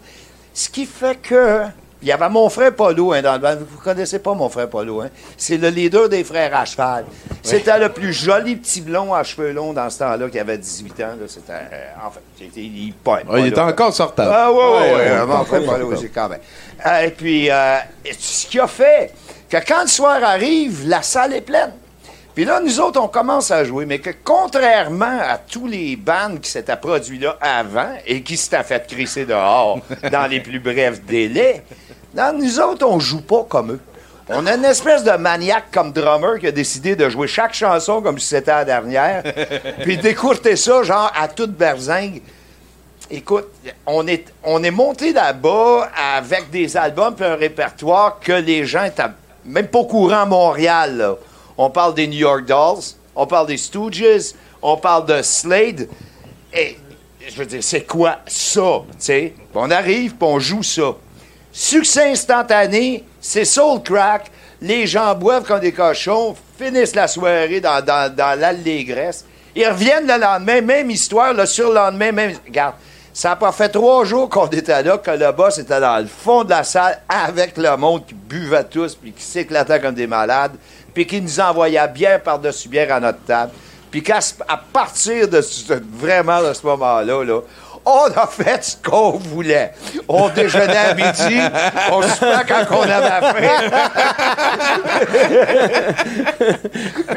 Ce 0.55 0.68
qui 0.68 0.86
fait 0.86 1.16
que. 1.20 1.62
Il 2.03 2.09
y 2.09 2.12
avait 2.12 2.30
mon 2.30 2.48
frère 2.48 2.74
Paulo 2.74 3.12
hein, 3.12 3.20
dans 3.20 3.34
le 3.34 3.38
band. 3.40 3.57
Vous 3.59 3.76
connaissez 3.78 4.20
pas 4.20 4.32
mon 4.32 4.48
frère 4.48 4.70
Paulo, 4.70 5.03
hein? 5.03 5.11
C'est 5.36 5.59
le 5.59 5.68
leader 5.68 6.09
des 6.09 6.24
frères 6.24 6.57
à 6.57 6.64
cheval. 6.64 7.05
C'était 7.42 7.78
le 7.78 7.90
plus 7.90 8.14
joli 8.14 8.57
petit 8.57 8.80
blond 8.80 9.12
à 9.12 9.22
cheveux 9.22 9.53
longs 9.53 9.74
dans 9.74 9.90
ce 9.90 9.98
temps-là, 9.98 10.30
qui 10.30 10.38
avait 10.38 10.57
18 10.57 10.92
ans. 11.01 11.09
là. 11.20 11.26
C'était. 11.28 11.53
euh, 11.53 11.88
en 12.07 12.11
fait, 12.11 12.20
c'était- 12.38 12.61
il, 12.62 12.94
pointe, 13.05 13.24
Ah, 13.30 13.38
il 13.38 13.48
était 13.48 13.61
encore 13.61 13.92
sortable. 13.92 14.30
Ah, 14.34 14.51
ouais. 14.51 14.59
Ouais, 14.59 14.92
euh, 15.11 15.26
mon 15.26 15.44
frère 15.44 15.62
Paulo 15.62 15.92
aussi, 15.92 16.09
quand 16.09 16.30
même. 16.30 16.40
Euh, 16.86 17.01
et 17.03 17.11
puis, 17.11 17.51
euh, 17.51 17.76
ce 18.18 18.46
qui 18.46 18.59
a 18.59 18.66
fait 18.66 19.12
que 19.51 19.59
quand 19.68 19.82
le 19.82 19.88
soir 19.88 20.24
arrive, 20.24 20.88
la 20.88 21.03
salle 21.03 21.34
est 21.34 21.42
pleine. 21.42 21.72
Puis 22.41 22.47
là, 22.47 22.59
nous 22.59 22.80
autres, 22.80 22.99
on 22.99 23.07
commence 23.07 23.51
à 23.51 23.64
jouer, 23.64 23.84
mais 23.84 23.99
que 23.99 24.09
contrairement 24.24 25.18
à 25.20 25.36
tous 25.36 25.66
les 25.66 25.95
bands 25.95 26.38
qui 26.41 26.49
s'étaient 26.49 26.74
produits 26.74 27.18
là 27.18 27.36
avant 27.38 27.93
et 28.07 28.22
qui 28.22 28.38
s'étaient 28.38 28.62
fait 28.62 28.86
crisser 28.86 29.26
dehors 29.26 29.80
dans 30.11 30.26
les 30.26 30.41
plus 30.41 30.59
brefs 30.59 31.03
délais, 31.03 31.62
non, 32.16 32.32
nous 32.32 32.59
autres, 32.59 32.86
on 32.86 32.99
joue 32.99 33.20
pas 33.20 33.45
comme 33.47 33.72
eux. 33.72 33.80
On 34.30 34.47
a 34.47 34.55
une 34.55 34.64
espèce 34.64 35.05
de 35.05 35.11
maniaque 35.11 35.66
comme 35.70 35.93
drummer 35.93 36.38
qui 36.38 36.47
a 36.47 36.51
décidé 36.51 36.97
de 36.97 37.11
jouer 37.11 37.26
chaque 37.28 37.53
chanson 37.53 38.01
comme 38.01 38.18
si 38.18 38.28
c'était 38.28 38.53
la 38.53 38.64
dernière, 38.64 39.22
puis 39.82 39.99
d'écourter 39.99 40.57
ça, 40.57 40.82
genre, 40.82 41.12
à 41.14 41.28
toute 41.28 41.53
berzingue. 41.53 42.22
Écoute, 43.11 43.49
on 43.84 44.07
est, 44.07 44.32
on 44.45 44.64
est 44.64 44.70
monté 44.70 45.12
là-bas 45.12 45.91
avec 46.16 46.49
des 46.49 46.74
albums 46.74 47.14
et 47.20 47.24
un 47.24 47.36
répertoire 47.36 48.18
que 48.18 48.32
les 48.32 48.64
gens 48.64 48.84
étaient 48.84 49.03
même 49.45 49.66
pas 49.66 49.80
au 49.80 49.84
courant 49.84 50.22
à 50.22 50.24
Montréal. 50.24 50.97
là. 50.97 51.16
On 51.62 51.68
parle 51.68 51.92
des 51.92 52.06
New 52.06 52.20
York 52.20 52.46
Dolls, 52.46 52.94
on 53.14 53.26
parle 53.26 53.48
des 53.48 53.58
Stooges, 53.58 54.32
on 54.62 54.78
parle 54.78 55.04
de 55.04 55.20
Slade. 55.20 55.88
Et 56.54 56.78
je 57.28 57.36
veux 57.36 57.44
dire, 57.44 57.62
c'est 57.62 57.82
quoi 57.82 58.20
ça? 58.26 58.80
On 59.54 59.70
arrive 59.70 60.14
puis 60.14 60.26
on 60.26 60.38
joue 60.38 60.62
ça. 60.62 60.94
Succès 61.52 62.12
instantané, 62.12 63.04
c'est 63.20 63.44
soul 63.44 63.82
crack. 63.82 64.30
Les 64.62 64.86
gens 64.86 65.14
boivent 65.14 65.44
comme 65.44 65.61
des 65.61 65.72
cochons, 65.72 66.34
finissent 66.58 66.94
la 66.94 67.06
soirée 67.06 67.61
dans, 67.61 67.84
dans. 67.84 68.11
Ils 69.54 69.68
reviennent 69.68 70.06
le 70.06 70.18
lendemain, 70.18 70.62
même 70.62 70.90
histoire, 70.90 71.34
le 71.34 71.44
surlendemain, 71.44 72.11
même. 72.11 72.36
Regarde, 72.46 72.76
ça 73.12 73.30
n'a 73.30 73.36
pas 73.36 73.52
fait 73.52 73.68
trois 73.68 74.04
jours 74.04 74.30
qu'on 74.30 74.46
était 74.46 74.82
là, 74.82 74.96
que 74.96 75.11
le 75.11 75.32
boss 75.32 75.58
était 75.58 75.80
dans 75.80 75.98
le 75.98 76.06
fond 76.06 76.44
de 76.44 76.50
la 76.50 76.64
salle 76.64 77.00
avec 77.08 77.58
le 77.58 77.76
monde 77.76 78.06
qui 78.06 78.14
buvait 78.14 78.64
tous, 78.64 78.94
puis 78.94 79.12
qui 79.12 79.22
s'éclatait 79.22 79.80
comme 79.80 79.94
des 79.94 80.06
malades, 80.06 80.52
puis 80.95 81.07
qui 81.07 81.20
nous 81.20 81.41
envoyait 81.41 81.86
bière 81.88 82.20
par-dessus 82.22 82.68
bière 82.68 82.93
à 82.95 83.01
notre 83.01 83.20
table. 83.24 83.53
Puis 83.91 84.03
qu'à 84.03 84.18
à 84.49 84.57
partir 84.57 85.26
de 85.28 85.41
ce- 85.41 85.72
vraiment 85.99 86.41
de 86.43 86.53
ce 86.53 86.64
moment-là, 86.66 87.24
là, 87.24 87.41
on 87.84 88.05
a 88.14 88.26
fait 88.26 88.62
ce 88.62 88.76
qu'on 88.88 89.12
voulait. 89.12 89.72
On 90.07 90.28
déjeunait 90.28 90.76
à 90.76 90.95
midi, 90.95 91.41
on 91.91 92.03
soupait 92.03 92.45
quand 92.47 92.66
on 92.76 92.82
avait 92.82 93.41
faim. 93.41 93.70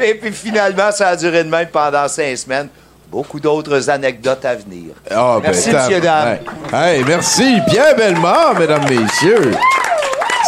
Et 0.02 0.14
puis 0.14 0.32
finalement, 0.32 0.90
ça 0.90 1.08
a 1.08 1.16
duré 1.16 1.44
de 1.44 1.48
même 1.50 1.68
pendant 1.68 2.08
cinq 2.08 2.36
semaines. 2.36 2.68
Beaucoup 3.10 3.38
d'autres 3.38 3.88
anecdotes 3.90 4.44
à 4.44 4.54
venir. 4.56 4.94
Ah, 5.10 5.36
ben, 5.36 5.42
Merci, 5.50 5.70
tab- 5.70 5.82
monsieur, 5.84 6.00
dame. 6.00 6.38
Hey, 6.72 6.96
Hey, 6.98 7.04
merci. 7.06 7.60
Pierre 7.68 7.94
Bellemare, 7.94 8.58
mesdames, 8.58 8.88
messieurs. 8.88 9.52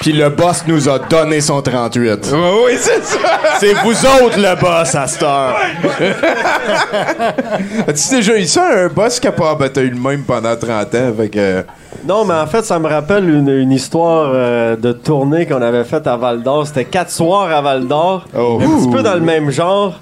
Puis 0.00 0.12
le 0.12 0.28
boss 0.30 0.64
nous 0.66 0.88
a 0.88 0.98
donné 0.98 1.40
son 1.40 1.62
38. 1.62 2.32
oui, 2.64 2.72
c'est 2.78 3.02
ça. 3.04 3.18
C'est 3.58 3.72
vous 3.74 3.92
autres 3.92 4.38
le 4.38 4.60
boss 4.60 4.94
à 4.94 5.06
cette 5.06 5.22
heure. 5.22 5.56
As-tu 7.88 8.14
déjà 8.16 8.36
eu 8.36 8.44
ça, 8.44 8.68
un 8.84 8.88
boss 8.88 9.20
capable? 9.20 9.60
Ben, 9.60 9.70
t'as 9.72 9.82
eu 9.82 9.90
le 9.90 10.00
même 10.00 10.22
pendant 10.22 10.56
30 10.56 10.94
ans, 10.94 11.12
fait 11.16 11.28
que... 11.28 11.64
Non, 12.06 12.24
mais 12.24 12.34
en 12.34 12.46
fait, 12.46 12.64
ça 12.64 12.78
me 12.78 12.88
rappelle 12.88 13.28
une, 13.28 13.48
une 13.48 13.72
histoire 13.72 14.30
euh, 14.32 14.76
de 14.76 14.92
tournée 14.92 15.46
qu'on 15.46 15.62
avait 15.62 15.84
faite 15.84 16.06
à 16.06 16.16
Val 16.16 16.42
d'Or. 16.42 16.66
C'était 16.66 16.84
quatre 16.84 17.10
soirs 17.10 17.50
à 17.50 17.60
Val 17.60 17.86
d'Or. 17.86 18.26
Oh. 18.36 18.60
Un 18.62 18.78
petit 18.78 18.90
peu 18.90 19.02
dans 19.02 19.14
le 19.14 19.20
même 19.20 19.50
genre. 19.50 19.98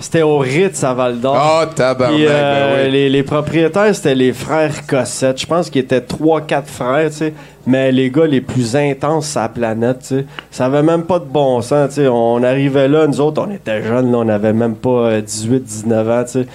C'était 0.00 0.22
au 0.22 0.38
Ritz 0.38 0.82
à 0.84 0.94
Val 0.94 1.20
d'Or. 1.20 1.36
Ah, 1.38 1.66
tabarnak, 1.74 2.16
Puis, 2.16 2.26
euh, 2.28 2.76
ben 2.76 2.84
oui. 2.86 2.92
les, 2.92 3.08
les 3.10 3.22
propriétaires, 3.22 3.94
c'était 3.94 4.14
les 4.14 4.32
frères 4.32 4.86
Cossette. 4.86 5.40
Je 5.40 5.46
pense 5.46 5.70
qu'ils 5.70 5.82
étaient 5.82 6.00
trois, 6.00 6.40
quatre 6.42 6.68
frères, 6.68 7.10
tu 7.10 7.16
sais. 7.16 7.32
Mais 7.66 7.90
les 7.90 8.10
gars 8.10 8.26
les 8.26 8.40
plus 8.40 8.76
intenses 8.76 9.30
sur 9.30 9.40
la 9.40 9.48
planète, 9.48 9.98
tu 10.00 10.06
sais. 10.06 10.24
Ça 10.50 10.66
avait 10.66 10.82
même 10.82 11.02
pas 11.04 11.18
de 11.18 11.24
bon 11.24 11.60
sens, 11.62 11.88
tu 11.88 11.94
sais. 11.96 12.08
On 12.08 12.42
arrivait 12.42 12.88
là, 12.88 13.06
nous 13.06 13.20
autres, 13.20 13.42
on 13.46 13.50
était 13.50 13.82
jeunes, 13.82 14.12
là, 14.12 14.18
on 14.18 14.28
avait 14.28 14.52
même 14.52 14.76
pas 14.76 14.90
euh, 15.10 15.20
18, 15.20 15.62
19 15.64 16.10
ans, 16.10 16.24
tu 16.24 16.30
sais. 16.32 16.46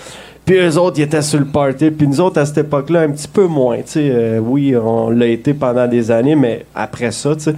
Puis 0.46 0.56
eux 0.58 0.78
autres, 0.78 1.00
ils 1.00 1.04
étaient 1.04 1.22
sur 1.22 1.40
le 1.40 1.46
party. 1.46 1.92
Puis 1.92 2.08
nous 2.08 2.20
autres, 2.22 2.40
à 2.40 2.46
cette 2.46 2.60
époque-là, 2.60 3.02
un 3.02 3.10
petit 3.12 3.28
peu 3.28 3.46
moins, 3.46 3.78
tu 3.78 3.84
sais. 3.86 4.10
Euh, 4.12 4.40
oui, 4.40 4.76
on 4.76 5.10
l'a 5.10 5.28
été 5.28 5.54
pendant 5.54 5.88
des 5.88 6.12
années, 6.12 6.36
mais 6.36 6.66
après 6.76 7.12
ça, 7.12 7.36
tu 7.36 7.42
sais. 7.44 7.56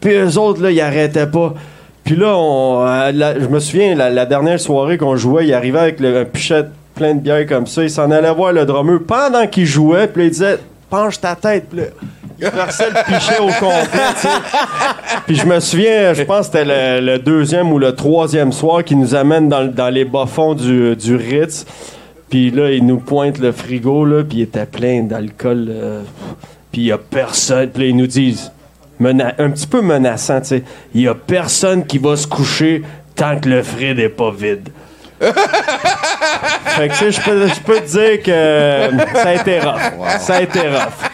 Puis 0.00 0.14
eux 0.14 0.38
autres, 0.38 0.62
là, 0.62 0.70
ils 0.70 0.80
arrêtaient 0.80 1.26
pas. 1.26 1.54
Puis 2.04 2.16
là, 2.16 2.36
on, 2.36 2.84
euh, 2.86 3.12
la- 3.12 3.38
je 3.38 3.46
me 3.46 3.60
souviens, 3.60 3.94
la, 3.94 4.10
la 4.10 4.26
dernière 4.26 4.58
soirée 4.60 4.98
qu'on 4.98 5.16
jouait, 5.16 5.46
il 5.46 5.54
arrivait 5.54 5.78
avec 5.78 6.00
le, 6.00 6.20
un 6.20 6.24
pichet 6.24 6.64
plein 6.94 7.14
de 7.14 7.20
bière 7.20 7.46
comme 7.46 7.66
ça. 7.66 7.82
Il 7.82 7.90
s'en 7.90 8.10
allait 8.10 8.32
voir 8.34 8.52
le 8.52 8.64
drummer 8.66 8.98
pendant 9.06 9.46
qu'il 9.46 9.66
jouait. 9.66 10.06
Puis 10.08 10.22
là, 10.22 10.26
il 10.26 10.30
disait 10.30 10.58
Penche 10.90 11.20
ta 11.20 11.34
tête. 11.36 11.68
Puis 11.70 11.78
là, 11.80 11.86
il 12.38 12.48
versait 12.48 12.88
le 12.90 13.04
pichet 13.14 13.38
au 13.38 13.46
complet, 13.46 14.00
tu 14.16 14.22
sais. 14.22 14.28
Puis 15.26 15.36
je 15.36 15.46
me 15.46 15.58
souviens, 15.60 16.12
je 16.12 16.22
pense 16.24 16.48
que 16.48 16.58
c'était 16.58 16.64
le, 16.64 17.00
le 17.12 17.18
deuxième 17.18 17.72
ou 17.72 17.78
le 17.78 17.94
troisième 17.94 18.52
soir 18.52 18.82
qui 18.84 18.96
nous 18.96 19.14
amène 19.14 19.48
dans, 19.48 19.60
le- 19.62 19.68
dans 19.68 19.88
les 19.88 20.04
bas-fonds 20.04 20.54
du, 20.54 20.94
du 20.96 21.16
Ritz. 21.16 21.64
Puis 22.28 22.50
là, 22.50 22.70
il 22.72 22.84
nous 22.84 22.98
pointe 22.98 23.38
le 23.38 23.52
frigo, 23.52 24.04
là, 24.04 24.24
puis 24.24 24.38
il 24.38 24.42
était 24.42 24.66
plein 24.66 25.02
d'alcool. 25.02 25.66
euh, 25.70 26.02
puis 26.72 26.80
il 26.82 26.86
y 26.88 26.92
a 26.92 26.98
personne. 26.98 27.68
Puis 27.68 27.84
là, 27.84 27.88
ils 27.90 27.96
nous 27.96 28.06
disent, 28.06 28.50
mena- 29.02 29.34
un 29.38 29.50
petit 29.50 29.66
peu 29.66 29.80
menaçant, 29.82 30.40
tu 30.40 30.48
sais, 30.48 30.62
il 30.94 31.02
y 31.02 31.08
a 31.08 31.14
personne 31.14 31.84
qui 31.86 31.98
va 31.98 32.16
se 32.16 32.26
coucher 32.26 32.82
tant 33.14 33.38
que 33.38 33.48
le 33.48 33.62
frid 33.62 33.98
est 33.98 34.08
pas 34.08 34.30
vide. 34.30 34.68
fait 35.20 36.88
que, 36.88 36.92
tu 36.94 36.98
sais, 36.98 37.12
je 37.12 37.20
peux, 37.20 37.46
je 37.48 37.60
peux 37.60 37.80
te 37.80 37.86
dire 37.90 38.22
que 38.22 39.18
ça 39.18 39.28
a 39.28 39.34
été 39.34 39.60
rough. 39.60 40.18
Ça 40.20 40.34
a 40.36 40.42
été 40.42 40.60
rough. 40.60 41.10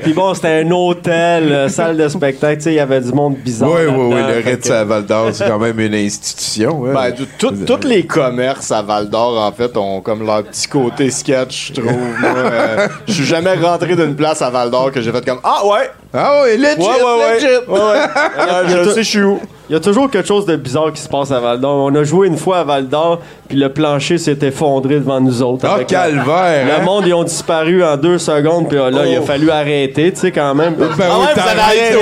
Puis 0.00 0.12
bon, 0.12 0.32
c'était 0.34 0.62
un 0.64 0.70
hôtel, 0.70 1.52
euh, 1.52 1.68
salle 1.68 1.96
de 1.96 2.08
spectacle, 2.08 2.56
tu 2.58 2.62
sais, 2.64 2.70
il 2.72 2.76
y 2.76 2.80
avait 2.80 3.00
du 3.00 3.12
monde 3.12 3.34
bizarre. 3.36 3.70
Oui, 3.70 3.82
oui, 3.88 4.14
oui, 4.14 4.20
le 4.28 4.50
Ritz 4.50 4.68
que- 4.68 4.72
à 4.72 4.84
Val 4.84 5.04
d'Or, 5.04 5.28
c'est 5.32 5.46
quand 5.48 5.58
même 5.58 5.78
une 5.80 5.94
institution. 5.94 6.86
hein. 6.86 6.92
Ben, 6.94 7.14
tous 7.38 7.86
les 7.86 8.06
commerces 8.06 8.70
à 8.70 8.82
Val 8.82 9.08
d'Or, 9.10 9.38
en 9.40 9.52
fait, 9.52 9.76
ont 9.76 10.00
comme 10.00 10.24
leur 10.24 10.42
petit 10.44 10.66
côté 10.68 11.10
sketch, 11.10 11.72
je 11.74 11.80
trouve. 11.80 11.92
moi. 12.20 12.30
Euh, 12.52 12.88
Je 13.06 13.12
suis 13.12 13.24
jamais 13.24 13.54
rentré 13.54 13.94
d'une 13.96 14.14
place 14.16 14.42
à 14.42 14.50
Val 14.50 14.70
d'Or 14.70 14.90
que 14.92 15.00
j'ai 15.00 15.10
fait 15.12 15.24
comme 15.24 15.40
Ah 15.42 15.66
ouais! 15.66 15.90
Ah 16.14 16.42
ouais, 16.42 16.56
legit, 16.56 16.76
Ouais, 16.78 16.86
ouais, 16.86 17.24
ouais. 17.24 17.34
legit. 17.34 17.46
Ouais, 17.68 17.78
ouais. 17.78 18.50
A 18.50 18.66
je 18.84 18.90
sais, 18.90 19.02
je 19.02 19.08
suis 19.08 19.22
où. 19.22 19.40
Il 19.72 19.76
y 19.76 19.78
a 19.78 19.80
toujours 19.80 20.10
quelque 20.10 20.28
chose 20.28 20.44
de 20.44 20.54
bizarre 20.56 20.92
qui 20.92 21.00
se 21.00 21.08
passe 21.08 21.30
à 21.30 21.40
Val 21.40 21.58
d'Or. 21.58 21.86
On 21.90 21.94
a 21.94 22.04
joué 22.04 22.26
une 22.26 22.36
fois 22.36 22.58
à 22.58 22.64
Val 22.64 22.88
d'Or, 22.88 23.20
puis 23.48 23.56
le 23.56 23.70
plancher 23.70 24.18
s'est 24.18 24.36
effondré 24.42 24.96
devant 24.96 25.18
nous 25.18 25.42
autres. 25.42 25.64
Ah, 25.66 25.76
Avec 25.76 25.86
calvaire, 25.86 26.66
Le 26.66 26.72
hein? 26.72 26.84
monde, 26.84 27.04
ils 27.06 27.14
ont 27.14 27.24
disparu 27.24 27.82
en 27.82 27.96
deux 27.96 28.18
secondes, 28.18 28.68
puis 28.68 28.76
là, 28.76 28.90
il 29.06 29.16
a 29.16 29.20
Oh. 29.22 29.24
fallu 29.24 29.50
arrêter, 29.50 30.12
tu 30.12 30.20
sais, 30.20 30.30
quand 30.30 30.54
même. 30.54 30.74
Ben 30.74 30.88
Ah 31.00 31.18
ouais, 31.20 31.26
vous 31.34 31.40
avez 31.40 31.60
arrêté, 31.60 31.96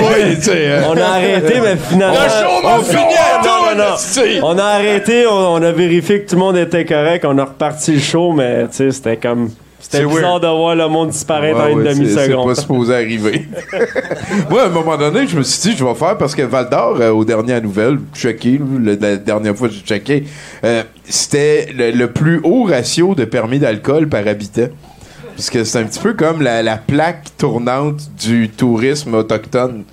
oui, 0.51 0.67
hein. 0.67 0.81
On 0.89 0.97
a 0.97 1.05
arrêté, 1.15 1.53
mais 1.63 1.77
finalement. 1.77 2.17
Le 2.21 2.29
show 2.29 2.67
on- 2.67 2.83
fini 2.83 3.13
à. 3.15 4.43
On 4.43 4.57
a 4.59 4.63
arrêté, 4.65 5.25
on, 5.27 5.53
on 5.53 5.61
a 5.63 5.71
vérifié 5.71 6.23
que 6.23 6.29
tout 6.29 6.35
le 6.35 6.41
monde 6.41 6.57
était 6.57 6.83
correct, 6.83 7.23
on 7.25 7.37
a 7.37 7.45
reparti 7.45 7.93
le 7.93 7.99
show, 7.99 8.33
mais 8.33 8.63
tu 8.63 8.75
sais, 8.75 8.91
c'était 8.91 9.15
comme. 9.15 9.49
C'était 9.81 10.05
bizarre 10.05 10.39
weird. 10.39 10.43
de 10.43 10.47
voir 10.47 10.75
le 10.75 10.87
monde 10.87 11.09
disparaître 11.09 11.57
Ouais, 11.57 11.63
en 11.63 11.67
une 11.69 11.79
ouais, 11.79 11.93
c'est- 11.95 12.05
C'est 12.05 12.15
demi-seconde. 12.27 12.47
pas 12.47 12.55
supposé 12.55 12.93
arriver. 12.93 13.45
Moi, 14.49 14.61
à 14.63 14.65
un 14.67 14.69
moment 14.69 14.97
donné, 14.97 15.27
je 15.27 15.37
me 15.37 15.43
suis 15.43 15.71
dit, 15.71 15.77
je 15.77 15.83
vais 15.83 15.95
faire 15.95 16.17
parce 16.17 16.35
que 16.35 16.43
Val 16.43 16.69
d'Or, 16.69 16.97
euh, 17.01 17.09
aux 17.11 17.25
dernières 17.25 17.61
nouvelles, 17.61 17.97
checké, 18.13 18.59
le- 18.79 18.95
la 18.95 19.17
dernière 19.17 19.55
fois 19.55 19.67
que 19.67 19.73
j'ai 19.73 19.81
checké, 19.81 20.23
euh, 20.63 20.83
c'était 21.05 21.69
le, 21.75 21.91
le 21.91 22.11
plus 22.11 22.39
haut 22.43 22.63
ratio 22.63 23.15
de 23.15 23.25
permis 23.25 23.59
d'alcool 23.59 24.07
par 24.07 24.27
habitant. 24.27 24.67
Parce 25.35 25.49
que 25.49 25.63
c'est 25.63 25.79
un 25.79 25.83
petit 25.85 25.99
peu 25.99 26.13
comme 26.13 26.41
la, 26.41 26.61
la 26.61 26.77
plaque 26.77 27.25
tournante 27.37 28.01
du 28.21 28.49
tourisme 28.49 29.15
autochtone. 29.15 29.83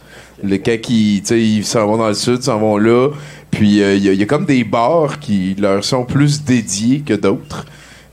Le 0.45 0.57
cas 0.59 0.77
qui, 0.77 1.21
tu 1.23 1.29
sais, 1.29 1.41
ils 1.41 1.65
s'en 1.65 1.87
vont 1.87 1.97
dans 1.97 2.09
le 2.09 2.15
sud, 2.15 2.43
s'en 2.43 2.59
vont 2.59 2.77
là. 2.77 3.09
Puis 3.51 3.83
euh, 3.83 3.95
y, 3.97 4.07
il 4.09 4.15
y 4.15 4.23
a 4.23 4.27
comme 4.27 4.45
des 4.45 4.63
bars 4.63 5.19
qui 5.19 5.57
leur 5.59 5.83
sont 5.83 6.05
plus 6.05 6.45
dédiés 6.45 7.01
que 7.01 7.15
d'autres. 7.15 7.65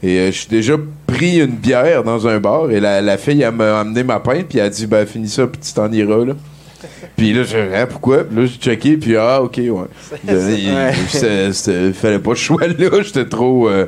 Et 0.05 0.19
euh, 0.19 0.25
je 0.27 0.37
suis 0.37 0.47
déjà 0.49 0.73
pris 1.07 1.39
une 1.39 1.47
bière 1.55 2.03
dans 2.03 2.27
un 2.27 2.39
bar 2.39 2.69
et 2.69 2.79
la, 2.79 3.01
la 3.01 3.17
fille 3.17 3.41
elle 3.41 3.53
m'a 3.53 3.79
amené 3.79 4.03
ma 4.03 4.19
pinte 4.19 4.45
puis 4.49 4.59
elle 4.59 4.65
a 4.65 4.69
dit 4.69 4.85
ben 4.85 5.05
finis 5.07 5.29
ça 5.29 5.47
puis 5.47 5.59
tu 5.59 5.73
t'en 5.73 5.91
iras 5.91 6.25
là. 6.25 6.33
Puis 7.17 7.33
là 7.33 7.41
j'ai 7.43 7.63
dit, 7.63 7.73
Ah, 7.73 7.87
pourquoi? 7.87 8.23
Puis 8.25 8.35
là 8.39 8.45
j'ai 8.45 8.57
checké 8.59 8.97
puis 8.97 9.15
ah 9.17 9.41
ok 9.41 9.57
ouais. 9.57 10.27
Il- 10.27 11.93
fallait 11.93 12.19
pas 12.19 12.31
que 12.31 12.37
je 12.37 12.43
sois 12.43 12.67
là, 12.67 12.89
j'étais 13.01 13.25
trop 13.25 13.67
euh, 13.69 13.85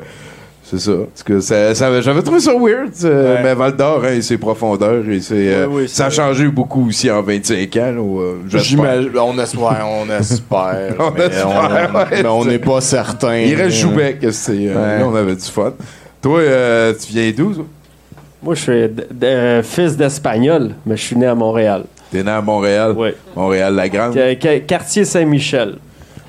c'est 0.63 0.79
ça. 0.79 0.91
Parce 1.13 1.23
que 1.23 1.39
ça, 1.39 1.73
ça- 1.75 2.01
j'avais 2.01 2.21
trouvé 2.21 2.41
ça 2.41 2.51
weird, 2.53 2.91
euh, 3.05 3.37
mais 3.41 3.53
Val 3.53 3.75
d'Or, 3.77 4.03
hein, 4.03 4.13
et 4.15 4.21
ses 4.21 4.37
profondeurs, 4.37 5.01
et 5.07 5.21
euh, 5.31 5.65
oui, 5.69 5.87
ça 5.87 6.07
a 6.07 6.09
changé 6.09 6.45
beaucoup 6.49 6.89
aussi 6.89 7.09
en 7.09 7.21
25 7.21 7.73
ans. 7.77 7.79
Là, 7.79 8.01
euh. 8.01 8.33
On 9.15 9.37
espère, 9.39 9.85
on 9.87 10.09
espère. 10.19 10.93
On 10.99 11.11
mais 11.11 11.25
espère, 11.27 11.47
on- 11.47 11.73
ouais, 11.97 12.21
mais 12.21 12.27
on 12.27 12.43
n'est 12.43 12.59
pas 12.59 12.81
certain. 12.81 13.37
Il 13.37 13.55
reste 13.55 13.77
Joubec, 13.77 14.17
Ouais. 14.21 14.65
là, 14.99 15.05
on 15.07 15.15
avait 15.15 15.35
du 15.35 15.45
fun. 15.45 15.71
Toi, 16.21 16.39
euh, 16.39 16.93
tu 16.93 17.11
viens 17.13 17.31
d'où? 17.35 17.53
toi? 17.53 17.65
Moi, 18.41 18.55
je 18.55 18.61
suis 18.61 18.71
euh, 19.23 19.63
fils 19.63 19.97
d'Espagnol, 19.97 20.71
mais 20.85 20.95
je 20.97 21.01
suis 21.03 21.15
né 21.15 21.25
à 21.25 21.35
Montréal. 21.35 21.83
T'es 22.11 22.23
né 22.23 22.31
à 22.31 22.41
Montréal? 22.41 22.93
Oui. 22.95 23.09
Montréal-la-Grande? 23.35 24.13
Qu- 24.13 24.35
qu- 24.37 24.61
Quartier 24.65 25.05
Saint-Michel. 25.05 25.75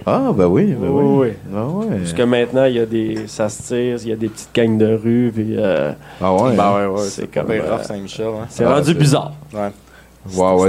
Ah, 0.07 0.31
ben 0.35 0.47
oui, 0.47 0.75
ben 0.79 0.89
oui. 0.89 1.05
oui. 1.29 1.29
Ah 1.55 1.67
ouais. 1.67 1.99
Jusque 2.01 2.21
maintenant, 2.21 2.65
il 2.65 2.75
y 2.77 2.81
a 2.81 2.87
des. 2.87 3.25
Ça 3.27 3.49
se 3.51 3.63
tire, 3.63 3.97
il 4.03 4.09
y 4.09 4.13
a 4.13 4.17
des 4.17 4.29
petites 4.29 4.49
gangs 4.55 4.79
de 4.79 4.95
rue, 4.95 5.31
puis. 5.35 5.55
euh, 5.59 5.93
Ah 6.21 6.33
ouais? 6.35 6.57
Ben 6.57 6.75
ouais, 6.75 6.87
ouais. 6.87 7.07
C'est 7.09 7.31
comme, 7.31 7.51
euh, 7.51 7.83
Saint-Michel. 7.83 8.27
hein? 8.29 8.47
C'est 8.49 8.65
Ah, 8.65 8.75
rendu 8.75 8.95
bizarre. 8.95 9.33
Ouais. 9.53 9.69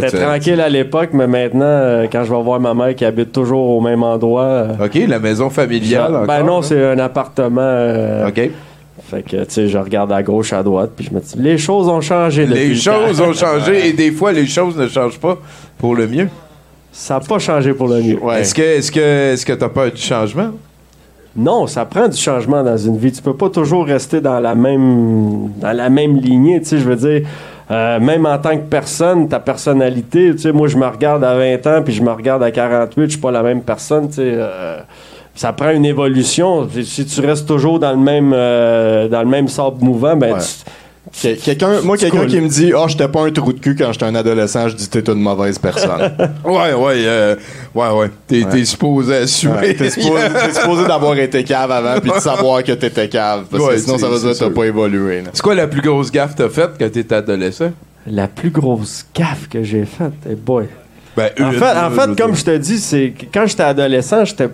C'était 0.01 0.21
tranquille 0.25 0.61
à 0.61 0.69
l'époque, 0.69 1.09
mais 1.13 1.27
maintenant, 1.27 1.65
euh, 1.65 2.07
quand 2.11 2.23
je 2.23 2.33
vais 2.33 2.41
voir 2.41 2.59
ma 2.59 2.73
mère 2.73 2.95
qui 2.95 3.03
habite 3.05 3.31
toujours 3.31 3.69
au 3.69 3.81
même 3.81 4.03
endroit. 4.03 4.43
euh, 4.43 4.85
OK, 4.85 4.95
la 5.07 5.19
maison 5.19 5.49
familiale. 5.49 6.11
ben 6.27 6.33
encore, 6.41 6.45
non, 6.45 6.61
c'est 6.61 6.83
un 6.91 6.99
appartement. 6.99 7.61
euh, 7.61 8.27
OK. 8.27 8.49
Fait 9.09 9.23
que, 9.23 9.37
tu 9.37 9.45
sais, 9.49 9.67
je 9.67 9.77
regarde 9.77 10.11
à 10.11 10.21
gauche, 10.21 10.53
à 10.53 10.61
droite, 10.61 10.91
puis 10.95 11.07
je 11.09 11.15
me 11.15 11.19
dis, 11.19 11.33
les 11.37 11.57
choses 11.57 11.87
ont 11.87 12.01
changé 12.01 12.45
Les 12.45 12.69
le 12.69 12.75
choses 12.75 13.19
ont 13.19 13.33
changé 13.33 13.87
et 13.87 13.93
des 13.93 14.11
fois, 14.11 14.31
les 14.31 14.45
choses 14.45 14.77
ne 14.77 14.87
changent 14.87 15.17
pas 15.19 15.37
pour 15.79 15.95
le 15.95 16.07
mieux. 16.07 16.27
Ça 16.91 17.15
n'a 17.15 17.19
pas 17.21 17.39
changé 17.39 17.73
pour 17.73 17.87
le 17.87 18.01
mieux. 18.01 18.19
Est-ce 18.37 18.53
que 18.53 18.61
est-ce 18.61 18.91
que 18.91 19.33
est-ce 19.33 19.45
que 19.45 19.53
t'as 19.53 19.69
peur 19.69 19.91
du 19.91 20.01
changement? 20.01 20.51
Non, 21.35 21.65
ça 21.67 21.85
prend 21.85 22.07
du 22.07 22.17
changement 22.17 22.63
dans 22.63 22.77
une 22.77 22.97
vie. 22.97 23.11
Tu 23.11 23.21
peux 23.21 23.35
pas 23.35 23.49
toujours 23.49 23.85
rester 23.85 24.21
dans 24.21 24.39
la 24.39 24.53
même 24.55 25.49
dans 25.57 25.71
la 25.71 25.89
même 25.89 26.17
lignée. 26.17 26.59
Tu 26.59 26.67
sais, 26.67 26.77
je 26.79 26.83
veux 26.83 26.95
dire, 26.95 27.27
euh, 27.71 27.99
même 27.99 28.25
en 28.25 28.37
tant 28.37 28.57
que 28.57 28.63
personne, 28.63 29.27
ta 29.27 29.39
personnalité. 29.39 30.31
Tu 30.31 30.39
sais, 30.39 30.51
moi, 30.51 30.67
je 30.67 30.77
me 30.77 30.87
regarde 30.87 31.23
à 31.23 31.35
20 31.35 31.67
ans, 31.67 31.81
puis 31.83 31.93
je 31.93 32.01
me 32.01 32.11
regarde 32.11 32.43
à 32.43 32.51
48, 32.51 33.03
je 33.03 33.09
suis 33.11 33.19
pas 33.19 33.31
la 33.31 33.43
même 33.43 33.61
personne. 33.61 34.09
Tu 34.09 34.15
sais, 34.15 34.33
euh, 34.35 34.79
ça 35.39 35.53
prend 35.53 35.69
une 35.71 35.85
évolution. 35.85 36.67
Si- 36.83 37.05
tu 37.05 37.21
restes 37.21 37.47
toujours 37.47 37.79
dans 37.79 37.91
le 37.91 37.97
même 37.97 38.33
euh, 38.35 39.07
dans 39.07 39.21
le 39.21 39.29
même 39.29 39.47
sable 39.47 39.77
mouvant, 39.81 40.15
ben 40.17 40.33
Ouais. 40.33 40.39
tu- 40.41 40.65
Que- 41.21 41.41
quelqu'un, 41.43 41.81
moi, 41.81 41.95
quelqu'un 41.97 42.25
qui 42.27 42.39
me 42.41 42.47
dit 42.49 42.71
Ah, 42.75 42.85
j'étais 42.87 43.07
pas 43.07 43.21
un 43.25 43.31
trou 43.31 43.53
de 43.53 43.59
cul 43.59 43.73
quand 43.75 43.91
j'étais 43.93 44.05
un 44.05 44.13
adolescent, 44.15 44.67
je 44.67 44.75
dis 44.75 44.89
T'es 44.89 44.99
une 45.11 45.21
mauvaise 45.21 45.57
personne. 45.57 46.11
Ouais, 46.43 46.73
ouais, 46.73 46.93
euh, 47.05 47.35
ouais, 47.73 47.89
ouais. 47.91 48.11
T'es 48.27 48.43
t'es 48.51 48.65
supposé 48.65 49.15
assumer. 49.15 49.53
Ouais, 49.55 49.73
t'es 49.75 49.89
supposé, 49.89 50.23
t'es 50.45 50.53
supposé 50.59 50.85
d'avoir 50.85 51.17
été 51.17 51.43
cave 51.45 51.71
avant 51.71 51.99
puis 52.01 52.11
de 52.11 52.19
savoir 52.19 52.61
que 52.63 52.73
t'étais 52.73 53.07
cave. 53.07 53.45
Parce 53.49 53.63
Ouais, 53.63 53.73
que 53.75 53.79
sinon, 53.79 53.97
ça 53.97 54.09
veut 54.09 54.19
dire 54.19 54.33
que 54.33 54.37
t'as 54.37 54.49
pas 54.49 54.65
évolué. 54.65 55.21
là. 55.21 55.29
C'est 55.33 55.41
quoi 55.41 55.55
la 55.55 55.67
plus 55.67 55.81
grosse 55.81 56.11
gaffe 56.11 56.35
que 56.35 56.43
t'as 56.43 56.49
faite 56.49 56.71
quand 56.77 56.91
t'étais 56.91 57.15
adolescent? 57.15 57.71
la 58.05 58.27
plus 58.27 58.49
grosse 58.49 59.05
gaffe 59.15 59.47
que 59.49 59.63
j'ai 59.63 59.85
faite, 59.85 60.13
eh 60.29 60.35
boy. 60.35 60.67
Ben, 61.15 61.29
En 61.39 61.51
une, 61.51 61.59
fait, 61.59 61.71
en 61.77 61.91
fait 61.91 62.15
comme 62.21 62.35
je 62.35 62.43
te 62.43 62.57
dis, 62.57 62.77
c'est 62.79 63.11
que 63.17 63.25
quand 63.33 63.45
j'étais 63.47 63.63
adolescent, 63.63 64.25
j'étais 64.25 64.49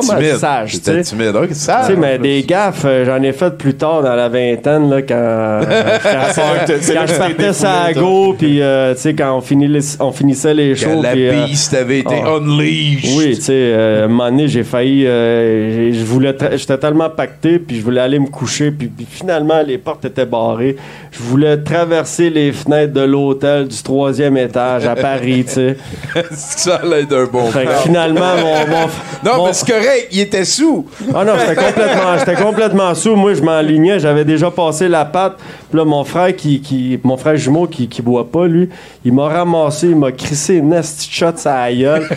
mal 0.06 0.18
Timide. 0.22 0.36
sage. 0.38 0.72
tu 0.72 0.78
T'étais 0.80 1.02
sais. 1.04 1.16
timide. 1.16 1.36
Ok, 1.36 1.48
sage. 1.52 1.86
Tu 1.86 1.92
sais, 1.94 1.98
mais 1.98 2.18
des 2.18 2.42
gaffes, 2.42 2.82
euh, 2.84 3.04
j'en 3.04 3.22
ai 3.22 3.32
fait 3.32 3.56
plus 3.56 3.74
tard 3.74 4.02
dans 4.02 4.14
la 4.14 4.28
vingtaine, 4.28 4.90
là, 4.90 5.02
quand, 5.02 5.14
euh, 5.14 5.60
quand, 6.02 6.10
là 6.10 6.64
quand 6.66 7.06
je 7.06 7.14
partais 7.18 7.52
ça 7.52 7.82
à 7.84 7.92
go, 7.92 8.34
puis 8.38 8.60
euh, 8.60 8.94
tu 8.94 9.00
sais, 9.00 9.14
quand 9.14 9.36
on, 9.36 9.40
finit 9.40 9.68
les- 9.68 10.00
on 10.00 10.12
finissait 10.12 10.52
les 10.54 10.74
Quand 10.74 10.94
shows. 10.94 11.02
la 11.02 11.12
puis, 11.12 11.28
euh, 11.28 11.44
beast 11.46 11.74
avait 11.74 12.00
été 12.00 12.14
oh. 12.26 12.38
unleashed. 12.40 13.16
oui, 13.16 13.34
tu 13.36 13.42
sais, 13.42 13.72
à 13.74 14.04
un 14.04 14.08
moment 14.08 14.30
donné, 14.30 14.48
j'ai 14.48 14.64
failli, 14.64 15.02
je 15.04 16.04
voulais, 16.04 16.34
j'étais 16.56 16.78
tellement 16.78 17.10
pacté, 17.10 17.58
puis 17.58 17.78
je 17.78 17.82
voulais 17.82 18.00
aller 18.00 18.18
me 18.18 18.26
coucher, 18.28 18.70
puis, 18.70 18.90
finalement, 19.08 19.62
les 19.66 19.78
portes 19.78 20.04
étaient 20.04 20.26
barrées. 20.26 20.76
Je 21.12 21.22
voulais 21.22 21.56
traverser 21.58 22.30
les 22.30 22.52
fenêtres 22.52 22.92
de 22.92 23.02
l'hôtel 23.02 23.68
du 23.68 23.82
troisième 23.82 24.36
étage 24.36 24.86
à 24.86 24.96
Paris, 24.96 25.44
tu 25.46 25.52
sais. 25.52 25.76
C'est 26.14 26.20
que 26.56 26.60
ça 26.60 26.76
allait 26.82 27.04
d'un 27.04 27.26
bon 27.26 27.46
Fait 27.52 27.68
finalement, 27.84 28.34
mon, 28.36 28.66
mon, 28.66 28.86
Non, 29.24 29.36
mon- 29.38 29.46
mais 29.46 29.52
correct, 29.84 30.08
il 30.12 30.20
était 30.20 30.44
sous. 30.44 30.86
ah 31.14 31.24
non, 31.24 31.32
j'étais 31.38 31.54
complètement, 31.54 32.18
j'étais 32.18 32.42
complètement 32.42 32.94
sous. 32.94 33.16
Moi, 33.16 33.34
je 33.34 33.42
m'enlignais, 33.42 33.98
j'avais 33.98 34.24
déjà 34.24 34.50
passé 34.50 34.88
la 34.88 35.04
patte. 35.04 35.36
Puis 35.68 35.78
là, 35.78 35.84
mon 35.84 36.04
frère 36.04 36.34
qui, 36.34 36.60
qui 36.60 36.98
mon 37.02 37.16
frère 37.16 37.36
jumeau 37.36 37.66
qui, 37.66 37.88
qui 37.88 38.02
boit 38.02 38.30
pas, 38.30 38.46
lui, 38.46 38.68
il 39.04 39.12
m'a 39.12 39.28
ramassé, 39.28 39.88
il 39.88 39.96
m'a 39.96 40.12
crissé 40.12 40.54
une 40.56 40.70
nasty 40.70 41.08
shot 41.10 41.32
la 41.44 41.72
gueule. 41.72 42.08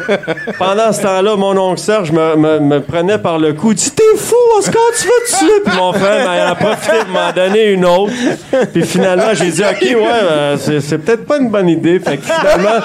Pendant 0.58 0.92
ce 0.92 1.02
temps-là, 1.02 1.36
mon 1.36 1.56
oncle 1.56 1.80
Serge 1.80 2.12
me, 2.12 2.36
me, 2.36 2.60
me 2.60 2.80
prenait 2.80 3.18
par 3.18 3.38
le 3.38 3.52
cou, 3.52 3.72
il 3.72 3.76
dit 3.76 3.90
T'es 3.90 4.16
fou, 4.16 4.34
Oscar, 4.58 4.82
tu 4.98 5.06
vas 5.06 5.38
tuer. 5.38 5.60
Puis 5.64 5.76
mon 5.76 5.92
frère 5.92 6.24
m'en 6.24 6.52
a 6.52 6.54
profité 6.54 7.04
de 7.06 7.12
m'en 7.12 7.32
donner 7.32 7.70
une 7.72 7.84
autre. 7.84 8.12
Puis 8.72 8.84
finalement, 8.84 9.34
j'ai 9.34 9.50
dit 9.50 9.62
Ok, 9.62 9.82
ouais, 9.82 9.96
euh, 9.96 10.56
c'est, 10.58 10.80
c'est 10.80 10.98
peut-être 10.98 11.26
pas 11.26 11.38
une 11.38 11.50
bonne 11.50 11.68
idée. 11.68 11.98
Fait 11.98 12.16
que 12.16 12.24
finalement. 12.24 12.80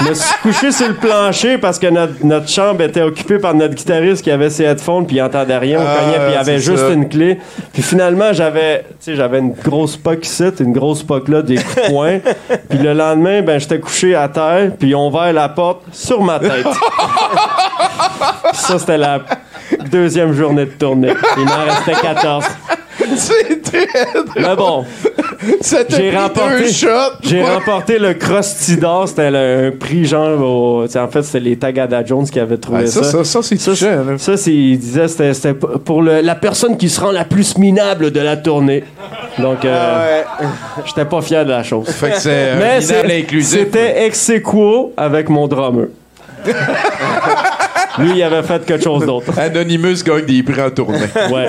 Je 0.00 0.08
me 0.08 0.14
suis 0.14 0.34
couché 0.42 0.72
sur 0.72 0.88
le 0.88 0.94
plancher 0.94 1.58
parce 1.58 1.78
que 1.78 1.86
notre, 1.86 2.12
notre 2.24 2.48
chambre 2.48 2.82
était 2.82 3.02
occupée 3.02 3.38
par 3.38 3.54
notre 3.54 3.74
guitariste 3.74 4.22
qui 4.22 4.30
avait 4.30 4.50
ses 4.50 4.64
headphones 4.64 5.06
puis 5.06 5.16
il 5.16 5.22
entendait 5.22 5.56
rien. 5.58 5.78
On 5.80 5.84
Ah, 5.86 5.96
cognait 6.00 6.18
puis 6.26 6.34
il 6.34 6.36
avait 6.36 6.58
juste 6.58 6.86
ça. 6.86 6.90
une 6.92 7.08
clé. 7.08 7.38
Puis 7.72 7.82
finalement, 7.82 8.32
j'avais, 8.32 8.80
tu 8.80 8.86
sais, 9.00 9.16
j'avais 9.16 9.38
une 9.38 9.52
grosse 9.52 9.96
poque 9.96 10.24
ici, 10.26 10.44
une 10.60 10.72
grosse 10.72 11.02
poque 11.02 11.28
là, 11.28 11.42
des 11.42 11.56
coups 11.56 11.74
de 11.76 11.90
poing. 11.90 12.18
puis 12.68 12.78
le 12.78 12.92
lendemain, 12.92 13.42
ben, 13.42 13.58
j'étais 13.58 13.80
couché 13.80 14.14
à 14.14 14.28
terre 14.28 14.72
puis 14.78 14.94
ont 14.94 15.08
ouvert 15.08 15.32
la 15.32 15.48
porte 15.48 15.82
sur 15.92 16.22
ma 16.22 16.38
tête. 16.38 16.66
Ça, 18.52 18.78
c'était 18.78 18.98
la 18.98 19.20
deuxième 19.90 20.32
journée 20.32 20.64
de 20.66 20.70
tournée. 20.70 21.12
Il 21.38 21.44
m'en 21.44 21.64
restait 21.64 22.00
14. 22.02 22.44
C'est 23.16 23.62
très 23.62 23.86
Mais 24.36 24.56
bon, 24.56 24.84
j'ai 25.88 26.16
remporté, 26.16 26.66
j'ai 27.22 27.42
remporté 27.42 27.98
le 27.98 28.14
Krusty 28.14 28.76
d'or. 28.76 29.06
C'était 29.08 29.30
le- 29.30 29.66
un 29.68 29.70
prix 29.76 30.04
genre 30.06 30.40
au, 30.40 30.84
en 30.84 31.08
fait 31.08 31.22
c'était 31.22 31.40
les 31.40 31.56
Tagada 31.56 32.04
Jones 32.04 32.24
qui 32.28 32.40
avaient 32.40 32.56
trouvé 32.56 32.86
ça. 32.86 33.02
ça, 33.02 33.10
ça, 33.10 33.24
ça, 33.24 33.42
c'est 33.42 33.58
Ça, 33.58 33.70
touchant. 33.72 34.18
Ça, 34.18 34.36
c'est, 34.36 34.52
il 34.54 34.78
disait 34.78 35.08
c'était, 35.08 35.54
pour 35.54 36.02
le- 36.02 36.20
la 36.22 36.34
personne 36.34 36.76
qui 36.76 36.88
se 36.88 37.00
rend 37.00 37.10
la 37.12 37.24
plus 37.24 37.58
minable 37.58 38.10
de 38.10 38.20
la 38.20 38.36
tournée. 38.36 38.84
Donc, 39.38 39.64
euh, 39.64 40.22
j'étais 40.86 41.04
pas 41.04 41.20
fier 41.20 41.44
de 41.44 41.50
la 41.50 41.62
chose. 41.62 41.86
Fait 41.88 42.10
que 42.12 42.18
c'est 42.20 42.50
un 42.50 42.56
Mais 42.56 42.80
c'est- 42.80 43.40
c'était 43.42 44.06
ex 44.06 44.30
aequo 44.30 44.92
avec 44.96 45.28
mon 45.28 45.46
drummer. 45.46 45.88
Lui, 47.98 48.10
il 48.16 48.22
avait 48.22 48.42
fait 48.42 48.64
quelque 48.64 48.82
chose 48.84 49.04
d'autre. 49.06 49.38
Anonymous 49.38 50.02
gagne 50.04 50.24
des 50.24 50.42
prix 50.42 50.60
en 50.60 50.70
tournée. 50.70 50.98
Ouais. 51.30 51.46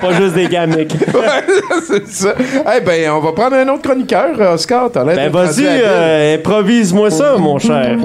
pas 0.00 0.12
juste 0.12 0.34
des 0.34 0.46
gamiques. 0.46 0.96
c'est 1.86 2.08
ça. 2.08 2.34
Eh 2.76 2.80
ben, 2.80 3.10
on 3.10 3.20
va 3.20 3.32
prendre 3.32 3.56
un 3.56 3.68
autre 3.68 3.82
chroniqueur, 3.82 4.38
Oscar. 4.52 4.90
T'as 4.92 5.04
l'air 5.04 5.16
Ben 5.16 5.30
vas-y, 5.30 5.64
euh, 5.66 6.36
improvise-moi 6.36 7.10
ça, 7.10 7.36
mon 7.36 7.58
cher. 7.58 7.96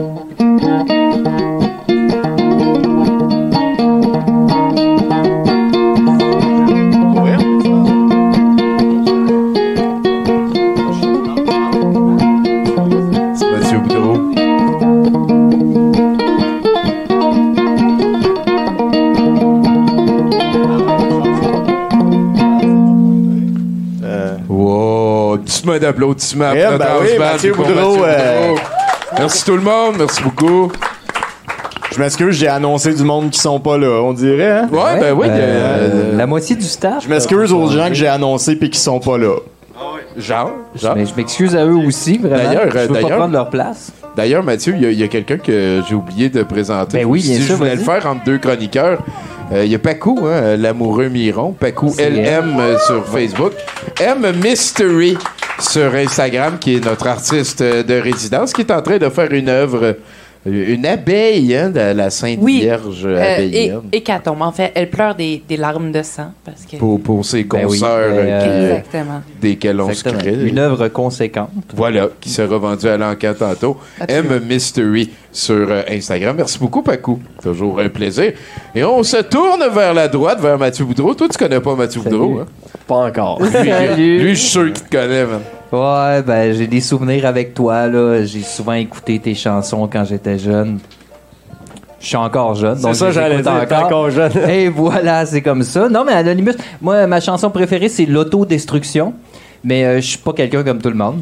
Applaudissements 25.77 26.51
d'applaudissements. 26.53 26.53
Eh, 26.55 26.61
pour 26.63 26.71
notre 26.71 26.77
ben 26.85 26.91
oui, 27.01 27.07
house 27.09 27.17
band, 27.17 27.25
Mathieu 27.33 27.51
pour 27.53 27.65
Boudreau, 27.65 27.97
Mathieu 27.97 28.05
euh, 28.07 28.47
Boudreau. 28.49 28.59
Merci 29.19 29.45
tout 29.45 29.55
le 29.55 29.61
monde, 29.61 29.95
merci 29.97 30.23
beaucoup. 30.23 30.71
Je 31.93 31.99
m'excuse, 31.99 32.35
j'ai 32.35 32.47
annoncé 32.47 32.93
du 32.93 33.03
monde 33.03 33.29
qui 33.29 33.39
sont 33.39 33.59
pas 33.59 33.77
là, 33.77 34.01
on 34.01 34.13
dirait, 34.13 34.51
hein? 34.51 34.69
Ouais, 34.71 34.99
ben 34.99 35.13
oui. 35.13 35.27
Euh, 35.29 35.31
euh, 36.11 36.17
la 36.17 36.25
moitié 36.25 36.55
du 36.55 36.65
staff. 36.65 37.03
Je 37.03 37.09
m'excuse 37.09 37.53
aux 37.53 37.67
gens 37.67 37.87
que 37.89 37.93
j'ai 37.93 38.07
annoncés 38.07 38.55
puis 38.55 38.69
qui 38.71 38.79
sont 38.79 38.99
pas 38.99 39.17
là. 39.17 39.35
Genre, 40.17 40.51
genre. 40.75 40.95
Mais 40.95 41.05
je 41.05 41.13
m'excuse 41.15 41.55
à 41.55 41.65
eux 41.65 41.75
aussi, 41.75 42.17
vraiment. 42.17 42.37
D'ailleurs, 42.43 42.71
je 42.71 42.77
euh, 42.77 42.87
veux 42.87 43.01
pas 43.01 43.09
prendre 43.09 43.33
leur 43.33 43.49
place. 43.49 43.91
D'ailleurs, 44.15 44.43
Mathieu, 44.43 44.75
il 44.79 44.93
y 44.93 45.03
a- 45.03 45.07
quelqu'un 45.07 45.37
que 45.37 45.81
j'ai 45.87 45.95
oublié 45.95 46.29
de 46.29 46.43
présenter. 46.43 46.99
Ben 46.99 47.05
oui, 47.05 47.21
bien 47.21 47.35
si 47.35 47.41
sûr, 47.41 47.53
je 47.53 47.57
voulais 47.57 47.75
le 47.75 47.81
faire 47.81 48.05
entre 48.07 48.23
deux 48.23 48.37
chroniqueurs. 48.37 48.99
Euh, 49.51 49.65
Il 49.65 49.71
y 49.71 49.75
a 49.75 49.79
Pacou, 49.79 50.19
hein, 50.25 50.55
l'amoureux 50.55 51.09
Miron. 51.09 51.51
Pacou 51.51 51.93
LM 51.97 52.77
sur 52.87 53.05
Facebook. 53.07 53.53
M 53.99 54.33
Mystery 54.43 55.17
sur 55.59 55.93
Instagram, 55.95 56.57
qui 56.59 56.75
est 56.75 56.85
notre 56.85 57.07
artiste 57.07 57.61
de 57.63 57.93
résidence, 58.01 58.53
qui 58.53 58.61
est 58.61 58.71
en 58.71 58.81
train 58.81 58.97
de 58.97 59.09
faire 59.09 59.31
une 59.31 59.49
œuvre, 59.49 59.97
une 60.45 60.85
abeille, 60.85 61.55
hein, 61.55 61.69
de 61.69 61.79
la 61.79 62.09
Sainte 62.09 62.39
Oui. 62.41 62.59
Vierge 62.61 63.05
Euh, 63.05 63.17
et, 63.17 63.21
abeillienne. 63.35 63.81
hécatombe. 63.93 64.41
En 64.41 64.51
fait, 64.51 64.71
elle 64.75 64.89
pleure 64.89 65.15
des, 65.15 65.41
des 65.47 65.55
larmes 65.55 65.91
de 65.91 66.01
sang. 66.03 66.31
Parce 66.43 66.65
que... 66.69 66.75
Pour, 66.77 66.99
pour 67.01 67.23
ses 67.23 67.43
Ben 67.45 67.59
oui, 67.65 67.79
consoeurs 67.79 68.09
ben, 68.09 68.27
euh, 68.27 68.79
euh, 68.93 69.03
desquels 69.41 69.79
on 69.79 69.93
se 69.93 70.03
crée. 70.03 70.35
Une 70.45 70.59
œuvre 70.59 70.89
conséquente. 70.89 71.49
Voilà, 71.73 72.09
qui 72.19 72.29
sera 72.29 72.57
vendu 72.57 72.87
à 72.87 72.97
l'enquête 72.97 73.37
tantôt. 73.39 73.77
Absolument. 74.01 74.35
M 74.35 74.43
Mystery 74.45 75.09
sur 75.33 75.67
euh, 75.69 75.81
Instagram. 75.89 76.35
Merci 76.37 76.57
beaucoup, 76.59 76.81
Pacou. 76.81 77.19
Toujours 77.41 77.79
un 77.79 77.89
plaisir. 77.89 78.31
Et 78.73 78.83
on 78.85 79.03
se 79.03 79.17
tourne 79.17 79.63
vers 79.73 79.93
la 79.93 80.07
droite, 80.07 80.39
vers 80.39 80.57
Mathieu 80.57 80.85
Boudreau. 80.85 81.13
Toi, 81.15 81.27
tu 81.27 81.37
connais 81.37 81.59
pas 81.59 81.75
Mathieu 81.75 81.99
Boudreau, 82.01 82.39
hein? 82.39 82.45
Pas 82.87 82.95
encore. 82.95 83.41
Lui, 83.41 83.49
Salut. 83.51 84.19
lui, 84.21 84.29
je 84.35 84.39
suis 84.39 84.49
sûr 84.49 84.71
qu'il 84.71 84.83
te 84.83 84.89
connaît, 84.95 85.25
man. 85.25 85.41
Ouais, 85.71 86.21
ben 86.21 86.53
j'ai 86.53 86.67
des 86.67 86.81
souvenirs 86.81 87.25
avec 87.25 87.55
toi 87.55 87.87
là. 87.87 88.23
J'ai 88.23 88.41
souvent 88.43 88.73
écouté 88.73 89.17
tes 89.19 89.33
chansons 89.33 89.89
quand 89.91 90.05
j'étais 90.05 90.37
jeune. 90.37 90.77
Je 91.99 92.05
suis 92.07 92.15
encore 92.15 92.53
jeune. 92.53 92.75
C'est 92.75 92.83
donc 92.83 92.95
ça, 92.95 93.11
j'allais 93.11 93.41
dire, 93.41 93.51
encore 93.83 94.11
jeune. 94.11 94.31
Et 94.49 94.69
voilà, 94.69 95.25
c'est 95.25 95.41
comme 95.41 95.63
ça. 95.63 95.89
Non, 95.89 96.03
mais 96.05 96.11
Anonymous, 96.13 96.51
moi, 96.79 97.07
ma 97.07 97.19
chanson 97.21 97.49
préférée, 97.49 97.89
c'est 97.89 98.05
l'autodestruction. 98.05 99.13
Mais 99.63 99.83
euh, 99.85 99.95
je 99.95 100.07
suis 100.09 100.17
pas 100.19 100.33
quelqu'un 100.33 100.63
comme 100.63 100.79
tout 100.79 100.89
le 100.89 100.95
monde. 100.95 101.21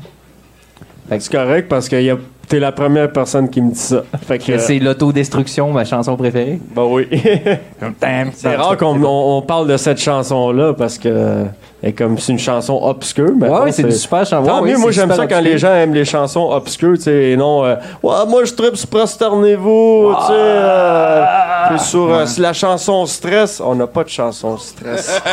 C'est 1.09 1.31
correct 1.31 1.67
parce 1.69 1.87
que 1.87 1.95
y 2.01 2.09
a- 2.09 2.17
t'es 2.47 2.59
la 2.59 2.71
première 2.71 3.11
personne 3.11 3.49
qui 3.49 3.61
me 3.61 3.71
dit 3.71 3.79
ça. 3.79 4.03
Fait 4.27 4.37
que, 4.39 4.45
Que 4.53 4.57
C'est 4.57 4.79
l'autodestruction, 4.79 5.71
ma 5.71 5.85
chanson 5.85 6.15
préférée? 6.17 6.59
Ben 6.75 6.83
oui. 6.83 7.07
c'est 8.35 8.55
rare 8.55 8.77
qu'on 8.77 9.01
on, 9.03 9.37
on 9.37 9.41
parle 9.41 9.67
de 9.67 9.77
cette 9.77 9.99
chanson-là 9.99 10.73
parce 10.73 10.97
que 10.97 11.45
est 11.83 11.93
comme 11.93 12.17
c'est 12.19 12.31
une 12.33 12.39
chanson 12.39 12.79
obscure. 12.83 13.31
Mais 13.35 13.47
Ouais, 13.47 13.57
bon, 13.57 13.63
ouais, 13.63 13.71
c'est 13.71 13.81
une 13.83 13.91
super 13.91 14.25
chanson. 14.25 14.45
Tant 14.45 14.61
Ouais, 14.61 14.69
mieux, 14.69 14.75
ouais, 14.75 14.81
moi 14.81 14.91
j'aime 14.91 15.11
ça 15.11 15.25
quand 15.25 15.39
les 15.39 15.57
gens 15.57 15.73
aiment 15.73 15.93
les 15.95 16.05
chansons 16.05 16.51
obscures, 16.51 16.95
tu 16.97 17.03
sais, 17.03 17.31
et 17.31 17.37
non 17.37 17.65
euh, 17.65 17.75
Ouais, 18.03 18.13
moi 18.27 18.43
je 18.45 18.53
tripe 18.53 18.75
sur 18.75 18.87
prosternez-vous, 18.89 20.13
tu 20.19 20.25
sais. 20.27 20.33
euh, 20.33 21.77
sur 21.79 22.13
euh, 22.13 22.25
la 22.37 22.53
chanson 22.53 23.05
stress, 23.07 23.61
on 23.65 23.73
n'a 23.75 23.87
pas 23.87 24.03
de 24.03 24.09
chanson 24.09 24.57
stress. 24.57 25.21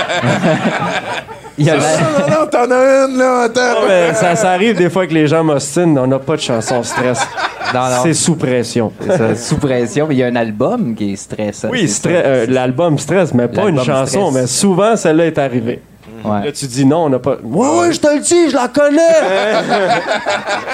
Il 1.61 1.67
y 1.67 1.71
a 1.71 1.75
la- 1.77 1.81
Non, 1.81 2.29
non, 2.41 2.47
t'en 2.49 2.71
as 2.71 3.07
une, 3.09 3.19
là, 3.19 3.41
attends. 3.47 3.83
Ouais, 3.83 4.09
mais 4.09 4.15
ça, 4.15 4.37
ça 4.37 4.51
arrive 4.53 4.77
des 4.77 4.89
fois 4.89 5.09
que 5.09 5.13
les 5.15 5.27
gens 5.27 5.43
m'ostinent, 5.43 5.99
on 5.99 6.07
n'a 6.07 6.21
pas 6.21 6.37
de 6.37 6.41
chanson 6.41 6.85
stress. 6.85 6.98
Non, 7.75 7.81
non. 7.83 7.97
C'est 8.03 8.15
sous 8.15 8.35
pression. 8.37 8.91
Ça, 9.07 9.37
sous 9.37 9.57
pression. 9.59 10.07
Mais 10.09 10.15
il 10.15 10.19
y 10.19 10.23
a 10.23 10.27
un 10.29 10.37
album 10.37 10.95
qui 10.95 11.13
est 11.13 11.17
stressant. 11.17 11.69
Oui, 11.71 11.85
stre- 11.85 12.09
euh, 12.11 12.47
l'album 12.49 12.99
stress, 12.99 13.35
mais 13.35 13.47
pas 13.47 13.69
une 13.69 13.77
chanson. 13.85 14.31
Stress. 14.31 14.35
Mais 14.43 14.47
souvent, 14.47 14.97
celle-là 14.97 15.27
est 15.27 15.37
arrivée. 15.37 15.83
Ouais. 16.25 16.47
Là, 16.47 16.53
tu 16.53 16.65
dis 16.67 16.87
non, 16.87 17.05
on 17.05 17.09
n'a 17.11 17.19
pas. 17.19 17.37
Ouais, 17.43 17.69
ouais, 17.81 17.93
je 17.93 18.01
te 18.01 18.07
le 18.09 18.21
dis, 18.21 18.49
je 18.51 18.55
la 18.57 18.69
connais! 18.69 18.99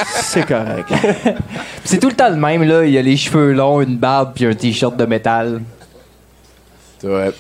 C'est 0.07 0.47
correct. 0.47 0.89
C'est 1.85 1.99
tout 1.99 2.09
le 2.09 2.15
temps 2.15 2.29
le 2.31 2.37
même, 2.37 2.63
là. 2.63 2.85
Il 2.85 2.93
y 2.93 2.99
a 2.99 3.03
les 3.03 3.17
cheveux 3.17 3.53
longs, 3.53 3.81
une 3.81 3.97
barbe, 3.97 4.31
puis 4.35 4.47
un 4.47 4.55
t-shirt 4.55 4.97
de 4.97 5.05
métal. 5.05 5.61
C'est 7.01 7.09
vrai. 7.09 7.33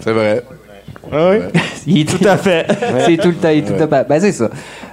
C'est 0.00 0.12
vrai. 0.12 0.42
oui? 1.12 1.36
Il 1.86 2.00
est 2.00 2.04
Tout 2.18 2.26
à 2.26 2.36
fait. 2.36 2.66
c'est 3.04 3.16
tout 3.16 3.28
le 3.28 3.34
temps, 3.34 3.48
il 3.50 3.58
est 3.58 3.62
tout 3.62 3.72
le 3.74 3.86
temps. 3.86 4.04
Ben, 4.08 4.20
c'est 4.20 4.32
ça. 4.32 4.48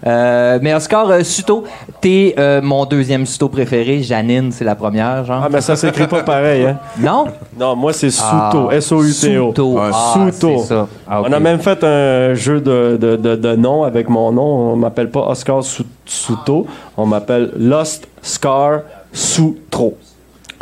Euh, 0.08 0.58
mais 0.62 0.74
Oscar 0.74 1.10
euh, 1.12 1.24
Suto, 1.24 1.64
t'es 2.02 2.34
euh, 2.39 2.60
mon 2.62 2.86
deuxième 2.86 3.26
Suto 3.26 3.49
préféré. 3.49 4.02
Janine, 4.02 4.52
c'est 4.52 4.64
la 4.66 4.76
première, 4.76 5.24
genre. 5.26 5.41
Ah, 5.45 5.49
mais 5.52 5.62
ça 5.62 5.76
s'écrit 5.76 6.08
pas 6.08 6.24
pareil, 6.24 6.66
hein? 6.66 6.78
Non? 6.99 7.26
Non, 7.60 7.76
moi, 7.76 7.93
c'est 7.93 8.10
Ah, 8.20 8.49
Suto. 8.52 8.72
S-O-U-T-O. 8.72 9.49
Suto. 9.49 9.78
Ah, 9.80 10.14
Suto. 10.32 10.58
ça. 10.64 10.88
Ah, 11.08 11.22
ok. 11.22 11.28
On 11.30 11.34
a 11.34 11.39
même 11.39 11.60
fait 11.60 11.84
un 11.84 12.34
jeu 12.34 12.60
de, 12.62 12.97
de, 12.99 13.16
de, 13.16 13.36
de 13.36 13.56
nom 13.56 13.84
avec 13.84 14.10
mon 14.10 14.32
nom. 14.32 14.72
On 14.74 14.76
m'appelle 14.76 15.10
pas 15.12 15.28
Oscar 15.30 15.64
Su- 15.64 15.84
Suto. 16.06 16.66
On 16.97 17.06
m'appelle 17.06 17.52
Lost 17.58 18.08
Scar 18.22 18.82
Sutro. 19.14 19.97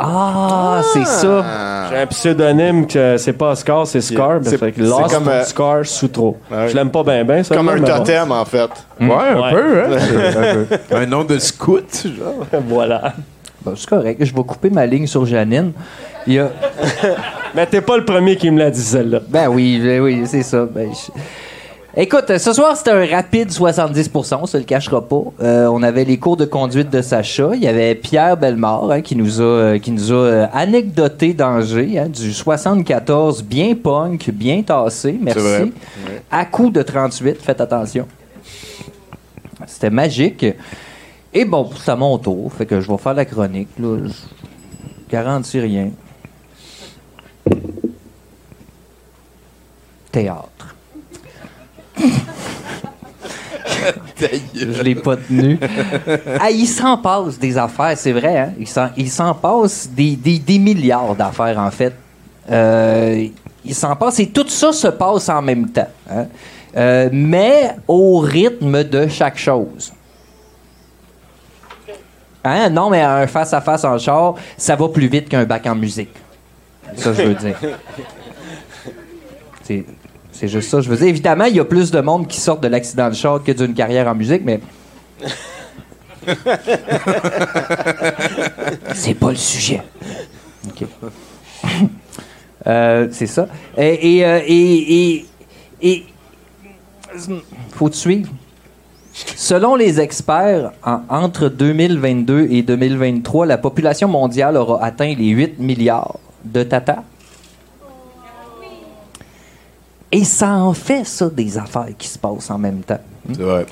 Ah, 0.02 0.80
c'est 0.94 1.04
ça. 1.06 1.44
J'ai 1.90 1.96
un 1.98 2.06
pseudonyme 2.06 2.86
que 2.86 3.18
c'est 3.18 3.34
pas 3.34 3.50
Oscar, 3.50 3.86
c'est 3.86 4.00
Scar. 4.00 4.38
C'est- 4.42 4.52
mais 4.52 4.56
fait 4.56 4.72
que 4.72 4.82
c'est 4.82 4.88
Lost 4.88 5.14
comme, 5.14 5.28
euh, 5.28 5.44
Scar 5.44 5.84
Sutro. 5.84 6.38
Ouais. 6.50 6.68
Je 6.70 6.74
l'aime 6.74 6.90
pas 6.90 7.02
bien, 7.02 7.22
bien, 7.24 7.42
ça. 7.42 7.54
Comme 7.54 7.68
un 7.68 7.74
mais 7.74 7.80
bon. 7.80 7.86
totem, 7.98 8.32
en 8.32 8.44
fait. 8.46 8.70
Ouais, 8.98 9.06
un 9.10 9.40
Ouais. 9.40 9.50
peu, 9.52 9.80
hein? 9.82 9.88
un, 9.90 10.64
peu. 10.88 10.96
un 10.96 11.06
nom 11.06 11.24
de 11.24 11.38
scout, 11.38 12.06
genre. 12.18 12.46
voilà. 12.66 13.12
Bon, 13.62 13.74
c'est 13.76 13.88
correct. 13.88 14.24
Je 14.24 14.34
vais 14.34 14.42
couper 14.42 14.70
ma 14.70 14.86
ligne 14.86 15.06
sur 15.06 15.26
Janine. 15.26 15.72
Il 16.26 16.32
y 16.34 16.38
a... 16.38 16.48
Mais 17.54 17.66
t'es 17.66 17.82
pas 17.82 17.96
le 17.98 18.04
premier 18.06 18.36
qui 18.36 18.50
me 18.50 18.58
l'a 18.58 18.70
dit, 18.70 18.80
celle-là. 18.80 19.20
Ben 19.28 19.48
oui, 19.48 19.80
ben 19.84 20.00
oui, 20.00 20.22
c'est 20.24 20.42
ça. 20.42 20.64
Ben, 20.64 20.88
je- 20.92 21.12
Écoute, 21.96 22.38
ce 22.38 22.52
soir, 22.52 22.76
c'était 22.76 22.92
un 22.92 23.04
rapide 23.04 23.50
70% 23.50 24.38
on 24.42 24.46
se 24.46 24.56
le 24.56 24.62
cachera 24.62 25.00
pas. 25.00 25.24
Euh, 25.42 25.66
on 25.66 25.82
avait 25.82 26.04
les 26.04 26.18
cours 26.18 26.36
de 26.36 26.44
conduite 26.44 26.88
de 26.88 27.02
Sacha. 27.02 27.50
Il 27.54 27.60
y 27.60 27.66
avait 27.66 27.96
Pierre 27.96 28.36
Bellemare 28.36 28.92
hein, 28.92 29.00
qui 29.00 29.16
nous 29.16 29.40
a, 29.40 29.44
euh, 29.44 29.78
qui 29.80 29.90
nous 29.90 30.12
a 30.12 30.14
euh, 30.14 30.46
anecdoté 30.52 31.34
d'Angers, 31.34 31.98
hein, 31.98 32.08
du 32.08 32.32
74, 32.32 33.42
bien 33.42 33.74
punk, 33.74 34.30
bien 34.30 34.62
tassé, 34.62 35.18
merci. 35.20 35.72
À 36.30 36.44
coup 36.44 36.70
de 36.70 36.80
38, 36.80 37.42
faites 37.42 37.60
attention. 37.60 38.06
C'était 39.66 39.90
magique. 39.90 40.46
Et 41.34 41.44
bon, 41.44 41.70
c'est 41.76 41.90
à 41.90 41.96
mon 41.96 42.18
tour, 42.18 42.52
fait 42.52 42.66
que 42.66 42.80
je 42.80 42.88
vais 42.88 42.98
faire 42.98 43.14
la 43.14 43.24
chronique. 43.24 43.68
Là. 43.80 43.96
Je 44.06 45.10
garantis 45.10 45.58
rien. 45.58 45.90
Théâtre. 50.12 50.76
Je 54.54 54.82
l'ai 54.82 54.94
pas 54.94 55.16
tenu. 55.16 55.58
Ah, 56.40 56.50
il 56.50 56.66
s'en 56.66 56.98
passe 56.98 57.38
des 57.38 57.56
affaires, 57.56 57.96
c'est 57.96 58.12
vrai. 58.12 58.38
Hein? 58.38 58.52
Il 58.96 59.10
s'en- 59.10 59.34
passe 59.34 59.88
des, 59.90 60.16
des- 60.16 60.38
des 60.38 60.58
milliards 60.58 61.14
d'affaires, 61.14 61.58
en 61.58 61.70
fait. 61.70 61.94
Euh, 62.50 63.26
il 63.64 63.74
s'en 63.74 63.94
passe 63.96 64.18
et 64.20 64.28
tout 64.28 64.48
ça 64.48 64.72
se 64.72 64.88
passe 64.88 65.28
en 65.28 65.42
même 65.42 65.68
temps. 65.70 65.88
hein. 66.10 66.26
Euh, 66.76 67.08
mais 67.12 67.74
au 67.88 68.18
rythme 68.18 68.84
de 68.84 69.08
chaque 69.08 69.38
chose. 69.38 69.92
Hein? 72.44 72.70
Non, 72.70 72.90
mais 72.90 73.02
un 73.02 73.26
face-à-face 73.26 73.84
en 73.84 73.98
char, 73.98 74.34
ça 74.56 74.76
va 74.76 74.88
plus 74.88 75.08
vite 75.08 75.28
qu'un 75.28 75.44
bac 75.44 75.66
en 75.66 75.74
musique. 75.74 76.14
Ça, 76.96 77.12
je 77.12 77.22
veux 77.22 77.34
dire. 77.34 77.56
C'est, 80.40 80.48
juste 80.48 80.70
ça, 80.70 80.80
je 80.80 80.88
veux 80.88 80.96
dire. 80.96 81.08
Évidemment, 81.08 81.44
il 81.44 81.56
y 81.56 81.60
a 81.60 81.66
plus 81.66 81.90
de 81.90 82.00
monde 82.00 82.26
qui 82.26 82.40
sort 82.40 82.58
de 82.58 82.66
l'accident 82.68 83.10
de 83.10 83.14
char 83.14 83.42
que 83.44 83.52
d'une 83.52 83.74
carrière 83.74 84.08
en 84.08 84.14
musique, 84.14 84.40
mais. 84.42 84.58
c'est 88.94 89.14
pas 89.14 89.30
le 89.30 89.36
sujet. 89.36 89.82
OK. 90.66 90.86
Euh, 92.66 93.08
c'est 93.12 93.26
ça. 93.26 93.48
Et. 93.76 94.16
et, 94.16 94.24
euh, 94.24 94.40
et, 94.46 94.94
et, 95.12 95.26
et- 95.82 96.04
faut 97.72 97.90
te 97.90 97.96
suivre. 97.96 98.30
Selon 99.12 99.74
les 99.74 100.00
experts, 100.00 100.72
en- 100.84 101.00
entre 101.10 101.48
2022 101.48 102.48
et 102.50 102.62
2023, 102.62 103.44
la 103.44 103.58
population 103.58 104.08
mondiale 104.08 104.56
aura 104.56 104.82
atteint 104.84 105.14
les 105.14 105.28
8 105.28 105.58
milliards 105.58 106.18
de 106.44 106.62
tatas. 106.62 107.02
Et 110.12 110.24
ça 110.24 110.50
en 110.54 110.74
fait, 110.74 111.04
ça, 111.04 111.28
des 111.30 111.56
affaires 111.56 111.88
qui 111.96 112.08
se 112.08 112.18
passent 112.18 112.50
en 112.50 112.58
même 112.58 112.80
temps. 112.80 113.00
C'est 113.32 113.42
vrai. 113.42 113.66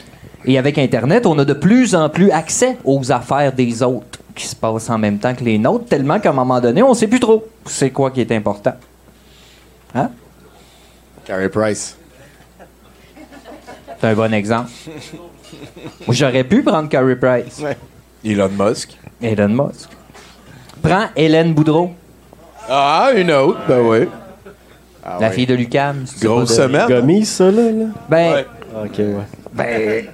Et 0.45 0.57
avec 0.57 0.79
Internet, 0.79 1.27
on 1.27 1.37
a 1.39 1.45
de 1.45 1.53
plus 1.53 1.95
en 1.95 2.09
plus 2.09 2.31
accès 2.31 2.77
aux 2.85 3.11
affaires 3.11 3.53
des 3.53 3.83
autres 3.83 4.21
qui 4.35 4.47
se 4.47 4.55
passent 4.55 4.89
en 4.89 4.99
même 4.99 5.19
temps 5.19 5.35
que 5.35 5.43
les 5.43 5.59
nôtres, 5.59 5.87
tellement 5.87 6.21
qu'à 6.21 6.31
un 6.31 6.35
moment 6.35 6.61
donné, 6.61 6.83
on 6.83 6.95
sait 6.95 7.09
plus 7.09 7.19
trop 7.21 7.45
c'est 7.67 7.91
quoi 7.91 8.11
qui 8.13 8.21
est 8.21 8.31
important. 8.33 8.75
Hein? 9.95 10.11
Carey 11.25 11.49
Price. 11.49 11.97
C'est 14.01 14.07
un 14.07 14.15
bon 14.15 14.33
exemple. 14.33 14.71
J'aurais 16.09 16.45
pu 16.45 16.63
prendre 16.63 16.89
Carey 16.89 17.17
Price. 17.17 17.61
Elon 18.25 18.51
Musk. 18.51 18.97
Elon 19.21 19.49
Musk. 19.49 19.89
Prends 20.81 21.07
Hélène 21.17 21.53
Boudreau, 21.53 21.91
Ah, 22.69 23.11
une 23.17 23.33
autre, 23.33 23.59
ben 23.67 23.81
oui. 23.81 24.09
La 25.21 25.31
fille 25.31 25.47
de 25.47 25.55
Lucam. 25.55 26.05
Grosse 26.21 26.55
semaine. 26.57 26.87
Gommis, 26.89 27.25
ça, 27.25 27.51
là? 27.51 27.63
là? 27.71 27.85
Ben, 28.09 28.45
Ok, 28.85 28.99
ouais. 28.99 29.15
Ben, 29.53 30.05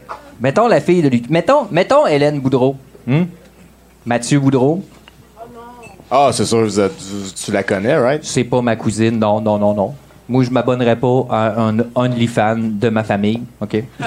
mettons 0.41 0.69
la 0.69 0.81
fille 0.81 1.03
de 1.03 1.09
Luc. 1.09 1.29
Mettons, 1.29 1.67
mettons 1.71 2.07
Hélène 2.07 2.41
Boudreau. 2.41 2.77
Hmm? 3.07 3.25
Mathieu 4.07 4.39
Boudreau. 4.41 4.83
Ah, 6.11 6.31
c'est 6.33 6.45
sûr, 6.45 6.63
vous 6.63 6.79
êtes- 6.81 6.97
tu, 6.97 7.45
tu 7.47 7.51
la 7.53 7.63
connais, 7.63 7.97
right? 7.97 8.25
C'est 8.25 8.45
pas 8.45 8.61
ma 8.63 8.77
cousine, 8.77 9.19
non, 9.19 9.41
non, 9.41 9.59
non, 9.59 9.75
non. 9.75 9.95
Moi, 10.29 10.45
je 10.45 10.51
m'abonnerai 10.51 10.97
pas 10.97 11.27
à 11.31 11.61
un 11.61 11.77
OnlyFans 11.95 12.57
de 12.59 12.89
ma 12.89 13.03
famille, 13.05 13.43
OK? 13.61 13.83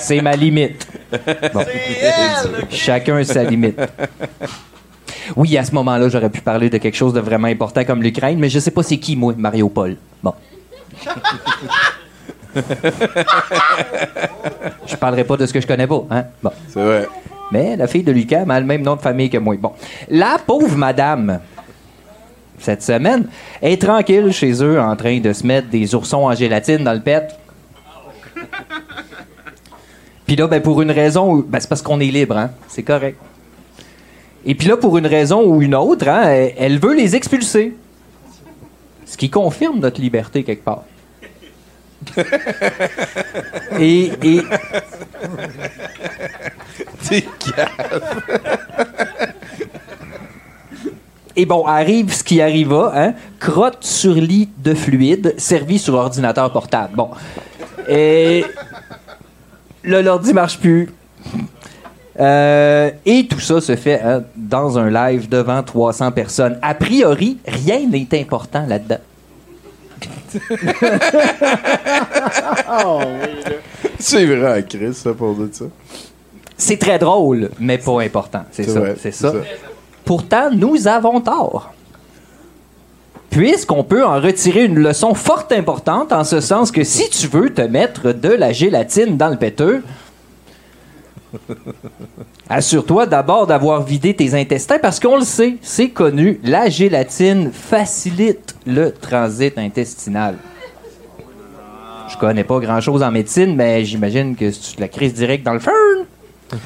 C'est 0.00 0.20
ma 0.20 0.34
limite. 0.34 0.86
Bon. 1.52 1.64
Chacun 2.70 3.22
sa 3.24 3.44
limite. 3.44 3.78
Oui, 5.36 5.56
à 5.56 5.64
ce 5.64 5.74
moment-là, 5.74 6.08
j'aurais 6.08 6.30
pu 6.30 6.40
parler 6.40 6.70
de 6.70 6.78
quelque 6.78 6.96
chose 6.96 7.12
de 7.12 7.20
vraiment 7.20 7.48
important 7.48 7.84
comme 7.84 8.02
l'Ukraine, 8.02 8.38
mais 8.38 8.48
je 8.48 8.58
sais 8.58 8.70
pas 8.70 8.82
c'est 8.82 8.98
qui, 8.98 9.16
moi, 9.16 9.34
Mario 9.36 9.68
Paul. 9.68 9.96
Bon. 10.22 10.34
je 14.86 14.96
parlerai 14.96 15.24
pas 15.24 15.36
de 15.36 15.46
ce 15.46 15.52
que 15.52 15.60
je 15.60 15.66
connais 15.66 15.86
pas, 15.86 16.04
hein? 16.10 16.24
Bon. 16.42 16.50
C'est 16.68 16.82
vrai. 16.82 17.08
Mais 17.50 17.76
la 17.76 17.86
fille 17.86 18.02
de 18.02 18.12
Lucam 18.12 18.50
a 18.50 18.60
le 18.60 18.66
même 18.66 18.82
nom 18.82 18.96
de 18.96 19.00
famille 19.00 19.30
que 19.30 19.38
moi. 19.38 19.56
Bon. 19.56 19.72
La 20.08 20.38
pauvre 20.44 20.76
madame, 20.76 21.40
cette 22.58 22.82
semaine, 22.82 23.26
est 23.60 23.80
tranquille 23.80 24.32
chez 24.32 24.52
eux 24.62 24.80
en 24.80 24.96
train 24.96 25.20
de 25.20 25.32
se 25.32 25.46
mettre 25.46 25.68
des 25.68 25.94
oursons 25.94 26.24
en 26.24 26.34
gélatine 26.34 26.84
dans 26.84 26.94
le 26.94 27.00
pet. 27.00 27.28
Puis 30.26 30.36
là, 30.36 30.46
ben, 30.46 30.62
pour 30.62 30.80
une 30.80 30.90
raison, 30.90 31.44
ben, 31.46 31.60
c'est 31.60 31.68
parce 31.68 31.82
qu'on 31.82 32.00
est 32.00 32.06
libre, 32.06 32.38
hein? 32.38 32.50
C'est 32.68 32.82
correct. 32.82 33.18
Et 34.44 34.54
puis 34.54 34.68
là, 34.68 34.76
pour 34.76 34.98
une 34.98 35.06
raison 35.06 35.44
ou 35.44 35.62
une 35.62 35.74
autre, 35.74 36.08
hein, 36.08 36.22
elle, 36.24 36.54
elle 36.56 36.78
veut 36.78 36.94
les 36.94 37.14
expulser. 37.14 37.74
Ce 39.06 39.16
qui 39.16 39.30
confirme 39.30 39.78
notre 39.78 40.00
liberté 40.00 40.42
quelque 40.42 40.64
part. 40.64 40.84
et, 43.78 44.10
et, 44.22 44.42
T'es. 47.08 47.24
Et 51.34 51.46
bon, 51.46 51.64
arrive 51.66 52.12
ce 52.12 52.22
qui 52.22 52.40
arriva, 52.40 52.92
hein? 52.94 53.14
Crotte 53.40 53.84
sur 53.84 54.14
lit 54.14 54.50
de 54.58 54.74
fluide, 54.74 55.34
servi 55.38 55.78
sur 55.78 55.94
ordinateur 55.94 56.52
portable. 56.52 56.94
Bon. 56.94 57.10
Et. 57.88 58.44
Là, 59.84 60.02
l'ordi 60.02 60.32
marche 60.32 60.58
plus. 60.58 60.90
Euh, 62.20 62.90
et 63.06 63.26
tout 63.26 63.40
ça 63.40 63.60
se 63.60 63.74
fait 63.74 64.00
hein, 64.02 64.22
dans 64.36 64.78
un 64.78 64.90
live 64.90 65.28
devant 65.28 65.62
300 65.62 66.12
personnes. 66.12 66.58
A 66.62 66.74
priori, 66.74 67.38
rien 67.46 67.80
n'est 67.88 68.08
important 68.20 68.64
là-dedans. 68.68 68.98
C'est 73.98 74.24
vrai, 74.26 74.64
Chris, 74.68 74.94
ça, 74.94 75.12
pour 75.12 75.34
dire 75.34 75.48
ça. 75.52 75.64
C'est 76.56 76.78
très 76.78 76.98
drôle, 76.98 77.50
mais 77.58 77.78
pas 77.78 78.02
important. 78.02 78.42
C'est 78.50 78.64
C'est 78.64 78.70
ça. 78.72 78.80
vrai, 78.80 78.94
C'est 78.98 79.12
c'est 79.12 79.26
ça. 79.26 79.32
ça. 79.32 79.38
Pourtant, 80.04 80.50
nous 80.52 80.86
avons 80.88 81.20
tort. 81.20 81.72
Puisqu'on 83.30 83.82
peut 83.82 84.04
en 84.04 84.20
retirer 84.20 84.64
une 84.64 84.78
leçon 84.78 85.14
fort 85.14 85.46
importante 85.52 86.12
en 86.12 86.22
ce 86.24 86.40
sens 86.40 86.70
que 86.70 86.84
si 86.84 87.08
tu 87.08 87.28
veux 87.28 87.52
te 87.54 87.62
mettre 87.62 88.12
de 88.12 88.28
la 88.28 88.52
gélatine 88.52 89.16
dans 89.16 89.28
le 89.30 89.36
péteux, 89.36 89.82
assure-toi 92.48 93.06
d'abord 93.06 93.46
d'avoir 93.46 93.82
vidé 93.82 94.14
tes 94.14 94.34
intestins 94.34 94.78
parce 94.78 95.00
qu'on 95.00 95.16
le 95.16 95.24
sait, 95.24 95.56
c'est 95.62 95.90
connu, 95.90 96.40
la 96.44 96.68
gélatine 96.68 97.50
facilite 97.52 98.54
le 98.66 98.92
transit 98.92 99.56
intestinal. 99.58 100.36
Je 102.08 102.16
connais 102.18 102.44
pas 102.44 102.58
grand-chose 102.60 103.02
en 103.02 103.10
médecine, 103.10 103.56
mais 103.56 103.84
j'imagine 103.84 104.36
que 104.36 104.50
si 104.50 104.60
tu 104.60 104.76
te 104.76 104.80
la 104.80 104.88
crises 104.88 105.14
direct 105.14 105.44
dans 105.44 105.54
le 105.54 105.60
feu, 105.60 106.06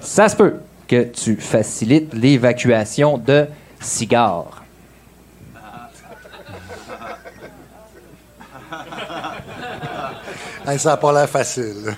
ça 0.00 0.28
se 0.28 0.36
peut 0.36 0.54
que 0.88 1.04
tu 1.04 1.36
facilites 1.36 2.14
l'évacuation 2.14 3.18
de 3.18 3.46
cigares. 3.80 4.62
Hey, 10.66 10.78
ça 10.78 10.90
n'a 10.90 10.96
pas 10.96 11.12
l'air 11.12 11.28
facile. 11.28 11.94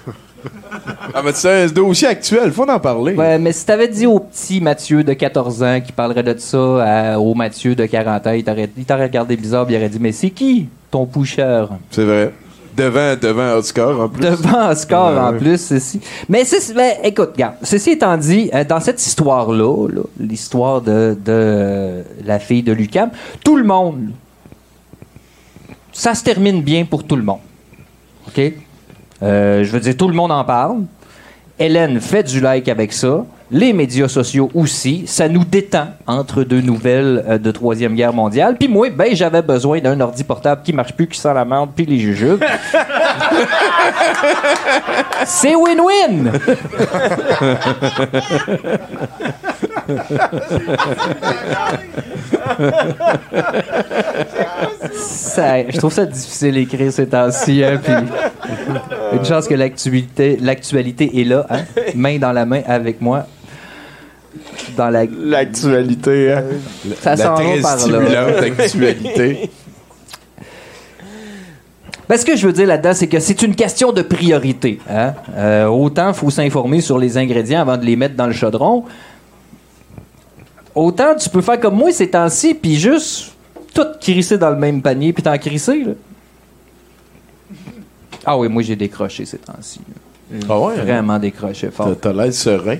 Ah, 1.14 1.22
mais 1.24 1.32
c'est 1.32 1.64
un 1.64 1.66
dossier 1.66 2.08
actuel, 2.08 2.52
faut 2.52 2.68
en 2.68 2.78
parler. 2.80 3.14
Ouais, 3.14 3.38
mais 3.38 3.52
si 3.52 3.64
t'avais 3.64 3.88
dit 3.88 4.06
au 4.06 4.18
petit 4.20 4.60
Mathieu 4.60 5.02
de 5.02 5.12
14 5.12 5.62
ans 5.62 5.80
qui 5.80 5.92
parlerait 5.92 6.22
de 6.22 6.38
ça 6.38 7.12
à- 7.14 7.18
au 7.18 7.34
Mathieu 7.34 7.74
de 7.74 7.86
40 7.86 8.26
ans, 8.26 8.32
il 8.32 8.44
t'aurait, 8.44 8.70
il 8.76 8.84
t'aurait 8.84 9.04
regardé 9.06 9.36
bizarre, 9.36 9.64
puis 9.66 9.74
il 9.74 9.78
aurait 9.78 9.88
dit 9.88 9.98
Mais 10.00 10.12
c'est 10.12 10.30
qui 10.30 10.68
ton 10.90 11.06
pusher? 11.06 11.64
C'est 11.90 12.04
vrai. 12.04 12.32
Devant, 12.76 13.16
devant 13.20 13.54
Oscar, 13.54 13.98
en 13.98 14.08
plus. 14.10 14.22
Devant 14.22 14.68
Oscar 14.68 15.12
Ouais, 15.14 15.18
en 15.18 15.32
ouais. 15.32 15.38
plus, 15.38 15.58
ceci. 15.58 15.98
Mais, 16.28 16.44
c'est- 16.44 16.74
mais 16.74 16.98
écoute, 17.04 17.30
regarde, 17.32 17.54
ceci 17.62 17.92
étant 17.92 18.16
dit, 18.18 18.50
euh, 18.52 18.64
dans 18.64 18.80
cette 18.80 19.04
histoire-là, 19.04 19.88
là, 19.88 20.02
l'histoire 20.20 20.82
de, 20.82 21.16
de 21.24 21.32
euh, 21.32 22.02
la 22.26 22.38
fille 22.38 22.62
de 22.62 22.72
Lucam, 22.72 23.08
tout 23.42 23.56
le 23.56 23.64
monde, 23.64 24.10
ça 25.92 26.14
se 26.14 26.22
termine 26.22 26.60
bien 26.62 26.84
pour 26.84 27.04
tout 27.04 27.16
le 27.16 27.22
monde. 27.22 27.38
OK? 28.28 28.52
Euh, 29.22 29.64
je 29.64 29.70
veux 29.70 29.80
dire, 29.80 29.96
tout 29.96 30.08
le 30.08 30.14
monde 30.14 30.32
en 30.32 30.44
parle. 30.44 30.82
Hélène 31.58 32.00
fait 32.00 32.22
du 32.22 32.40
like 32.40 32.68
avec 32.68 32.92
ça. 32.92 33.24
Les 33.50 33.72
médias 33.72 34.08
sociaux 34.08 34.50
aussi. 34.54 35.04
Ça 35.06 35.28
nous 35.28 35.44
détend 35.44 35.88
entre 36.06 36.42
deux 36.42 36.60
nouvelles 36.60 37.24
euh, 37.26 37.38
de 37.38 37.50
Troisième 37.50 37.94
Guerre 37.94 38.12
mondiale. 38.12 38.56
Puis 38.58 38.68
moi, 38.68 38.90
ben, 38.90 39.14
j'avais 39.14 39.42
besoin 39.42 39.80
d'un 39.80 39.98
ordi 40.00 40.24
portable 40.24 40.62
qui 40.62 40.72
marche 40.72 40.92
plus, 40.92 41.06
qui 41.06 41.18
sent 41.18 41.32
la 41.32 41.44
merde, 41.44 41.70
puis 41.74 41.86
les 41.86 41.98
jujubes. 41.98 42.42
C'est 45.24 45.54
win-win! 45.54 46.32
Ça- 54.94 55.68
je 55.70 55.76
trouve 55.78 55.92
ça 55.92 56.06
difficile 56.06 56.56
à 56.56 56.60
écrire 56.60 56.92
ces 56.92 57.06
temps-ci. 57.06 57.62
hein, 57.64 57.80
puis 57.82 57.92
une 59.12 59.24
chance 59.24 59.46
que 59.46 59.54
l'actualité, 59.54 60.38
l'actualité 60.40 61.20
est 61.20 61.24
là, 61.24 61.46
hein, 61.50 61.60
main 61.94 62.18
dans 62.18 62.32
la 62.32 62.44
main 62.46 62.62
avec 62.66 63.00
moi. 63.00 63.26
Dans 64.76 64.90
la... 64.90 65.04
L'actualité, 65.06 66.32
hein? 66.32 66.42
Ça 67.00 67.10
La 67.10 67.16
s'en 67.16 67.34
va 67.36 67.62
par 67.62 67.88
là. 67.88 68.26
actualité. 68.42 69.50
Ben, 72.08 72.16
ce 72.16 72.24
que 72.24 72.36
je 72.36 72.46
veux 72.46 72.52
dire 72.52 72.66
là-dedans, 72.68 72.92
c'est 72.94 73.08
que 73.08 73.18
c'est 73.18 73.42
une 73.42 73.54
question 73.56 73.90
de 73.92 74.02
priorité. 74.02 74.78
Hein? 74.88 75.14
Euh, 75.36 75.66
autant 75.66 76.12
faut 76.12 76.30
s'informer 76.30 76.80
sur 76.80 76.98
les 76.98 77.18
ingrédients 77.18 77.60
avant 77.62 77.76
de 77.76 77.84
les 77.84 77.96
mettre 77.96 78.14
dans 78.14 78.26
le 78.28 78.32
chaudron. 78.32 78.84
Autant 80.76 81.14
tu 81.16 81.30
peux 81.30 81.40
faire 81.40 81.58
comme 81.58 81.74
moi 81.74 81.90
ces 81.90 82.10
temps-ci, 82.10 82.52
puis 82.52 82.76
juste 82.76 83.32
tout 83.72 83.86
crisser 83.98 84.36
dans 84.36 84.50
le 84.50 84.56
même 84.56 84.82
panier, 84.82 85.14
puis 85.14 85.22
t'en 85.22 85.36
crisser. 85.38 85.82
Là. 85.82 85.92
Ah 88.26 88.36
oui, 88.36 88.48
moi 88.48 88.62
j'ai 88.62 88.76
décroché 88.76 89.24
ces 89.24 89.38
temps-ci. 89.38 89.80
Ah 90.46 90.60
ouais, 90.60 90.74
hein? 90.78 90.82
Vraiment 90.82 91.18
décroché 91.18 91.70
fort. 91.70 91.96
T'as- 91.98 92.12
l'air 92.12 92.32
serein. 92.32 92.76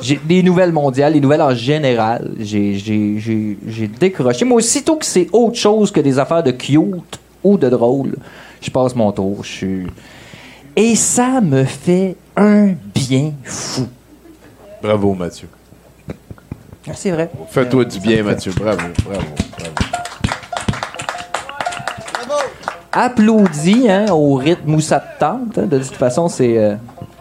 J'ai 0.00 0.16
des 0.16 0.42
nouvelles 0.42 0.72
mondiales, 0.72 1.12
les 1.12 1.20
nouvelles 1.20 1.42
en 1.42 1.54
général. 1.54 2.30
J'ai, 2.40 3.58
décroché. 4.00 4.44
Moi, 4.46 4.58
aussitôt 4.58 4.96
que 4.96 5.04
c'est 5.04 5.28
autre 5.32 5.56
chose 5.56 5.92
que 5.92 6.00
des 6.00 6.18
affaires 6.18 6.42
de 6.42 6.50
cute 6.52 7.20
ou 7.44 7.58
de 7.58 7.68
drôle, 7.68 8.16
je 8.60 8.70
passe 8.70 8.94
mon 8.96 9.12
tour. 9.12 9.44
Je 9.44 9.48
suis... 9.48 9.86
Et 10.74 10.96
ça 10.96 11.40
me 11.40 11.64
fait 11.64 12.16
un 12.36 12.72
bien 12.94 13.32
fou. 13.44 13.86
Bravo, 14.82 15.14
Mathieu. 15.14 15.48
Ah, 16.88 16.92
C'est 16.94 17.10
vrai. 17.10 17.30
Fais-toi 17.48 17.84
du 17.86 17.98
bien, 18.00 18.22
Mathieu. 18.22 18.52
Bravo, 18.56 18.78
bravo, 19.04 19.20
bravo. 19.58 19.74
Applaudis 22.92 23.88
hein, 23.90 24.06
au 24.12 24.34
rythme 24.36 24.74
où 24.74 24.80
ça 24.80 25.00
te 25.00 25.18
tente. 25.18 25.58
hein. 25.58 25.66
De 25.66 25.78
toute 25.78 25.96
façon, 25.96 26.28
c'est, 26.28 26.56
euh, 26.58 26.76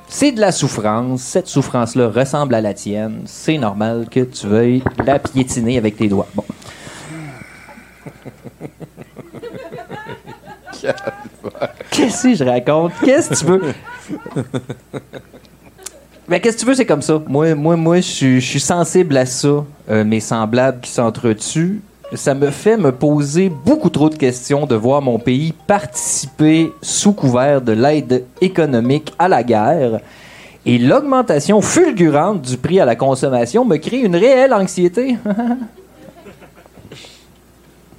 c'est 0.07 0.31
de 0.31 0.39
la 0.39 0.51
souffrance. 0.51 1.21
Cette 1.21 1.47
souffrance-là 1.47 2.09
ressemble 2.09 2.53
à 2.55 2.61
la 2.61 2.73
tienne. 2.75 3.21
C'est 3.25 3.57
normal 3.57 4.05
que 4.11 4.19
tu 4.19 4.45
veuilles 4.47 4.83
la 5.03 5.17
piétiner 5.17 5.77
avec 5.79 5.97
tes 5.97 6.07
doigts. 6.07 6.27
Bon. 6.35 6.43
Qu'est-ce 11.91 12.23
que 12.27 12.35
je 12.35 12.43
raconte? 12.43 12.91
Qu'est-ce 13.03 13.29
que 13.29 13.35
tu 13.35 13.45
veux? 13.45 13.73
Mais 16.27 16.39
qu'est-ce 16.39 16.55
que 16.57 16.61
tu 16.61 16.65
veux, 16.67 16.73
c'est 16.75 16.85
comme 16.85 17.01
ça? 17.01 17.21
Moi, 17.27 17.53
moi, 17.55 17.75
moi, 17.75 17.97
je 17.97 18.39
suis- 18.39 18.59
sensible 18.59 19.17
à 19.17 19.25
ça. 19.25 19.65
Euh, 19.89 20.03
mes 20.05 20.19
semblables 20.21 20.79
qui 20.81 20.89
s'entretuent, 20.91 21.81
ça 22.13 22.33
me 22.33 22.49
fait 22.49 22.77
me 22.77 22.91
poser 22.91 23.49
beaucoup 23.49 23.89
trop 23.89 24.09
de 24.09 24.15
questions 24.15 24.65
de 24.65 24.75
voir 24.75 25.01
mon 25.01 25.19
pays 25.19 25.53
participer 25.67 26.71
sous 26.81 27.11
couvert 27.11 27.61
de 27.61 27.73
l'aide 27.73 28.23
économique 28.39 29.13
à 29.19 29.27
la 29.27 29.43
guerre. 29.43 29.99
Et 30.65 30.77
l'augmentation 30.77 31.59
fulgurante 31.59 32.41
du 32.41 32.55
prix 32.55 32.79
à 32.79 32.85
la 32.85 32.95
consommation 32.95 33.65
me 33.65 33.75
crée 33.75 33.99
une 33.99 34.15
réelle 34.15 34.53
anxiété. 34.53 35.17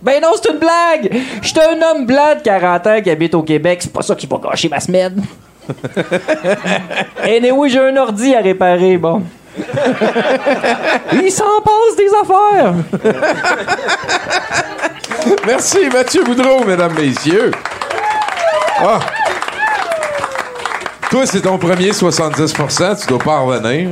Ben 0.02 0.20
non, 0.20 0.28
c'est 0.34 0.50
une 0.52 0.58
blague! 0.58 1.18
J'étais 1.40 1.62
un 1.64 1.80
homme 1.80 2.04
blanc 2.04 2.34
de 2.36 2.42
40 2.42 2.86
ans 2.88 3.00
qui 3.02 3.08
habite 3.08 3.34
au 3.34 3.42
Québec, 3.42 3.78
c'est 3.80 3.90
pas 3.92 4.02
ça 4.02 4.14
qui 4.14 4.26
va 4.26 4.36
gâcher 4.36 4.68
ma 4.68 4.78
semaine. 4.78 5.22
Et 7.26 7.50
oui, 7.52 7.70
j'ai 7.70 7.80
un 7.80 7.96
ordi 7.96 8.34
à 8.34 8.40
réparer, 8.40 8.96
bon. 8.96 9.22
Il 11.12 11.30
s'en 11.30 11.60
passe 11.62 11.96
des 11.96 12.10
affaires! 12.22 12.74
Merci, 15.46 15.88
Mathieu 15.92 16.24
Boudreau, 16.24 16.64
mesdames, 16.64 16.94
messieurs. 16.94 17.50
Ah. 18.78 18.98
Toi, 21.10 21.26
c'est 21.26 21.42
ton 21.42 21.58
premier 21.58 21.90
70% 21.90 23.00
tu 23.00 23.06
dois 23.06 23.18
pas 23.18 23.36
en 23.38 23.46
revenir. 23.46 23.90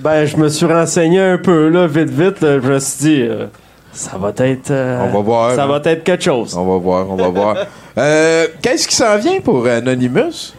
Ben, 0.00 0.26
je 0.26 0.36
me 0.36 0.48
suis 0.48 0.66
renseigné 0.66 1.20
un 1.20 1.38
peu, 1.38 1.68
là, 1.68 1.86
vite, 1.86 2.10
vite. 2.10 2.40
je 2.40 2.68
me 2.68 2.78
suis 2.78 2.98
dit, 2.98 3.22
euh, 3.22 3.46
ça 3.94 4.18
va 4.18 4.32
être. 4.36 4.70
euh, 4.70 5.06
On 5.08 5.12
va 5.16 5.20
voir. 5.20 5.54
Ça 5.54 5.66
va 5.66 5.76
être 5.84 6.04
quelque 6.04 6.22
chose. 6.22 6.56
On 6.56 6.64
va 6.66 6.76
voir, 6.78 7.06
on 7.10 7.16
va 7.16 7.28
voir. 7.28 7.56
Euh, 7.96 8.46
Qu'est-ce 8.60 8.88
qui 8.88 8.94
s'en 8.96 9.16
vient 9.18 9.40
pour 9.40 9.66
Anonymous? 9.66 10.52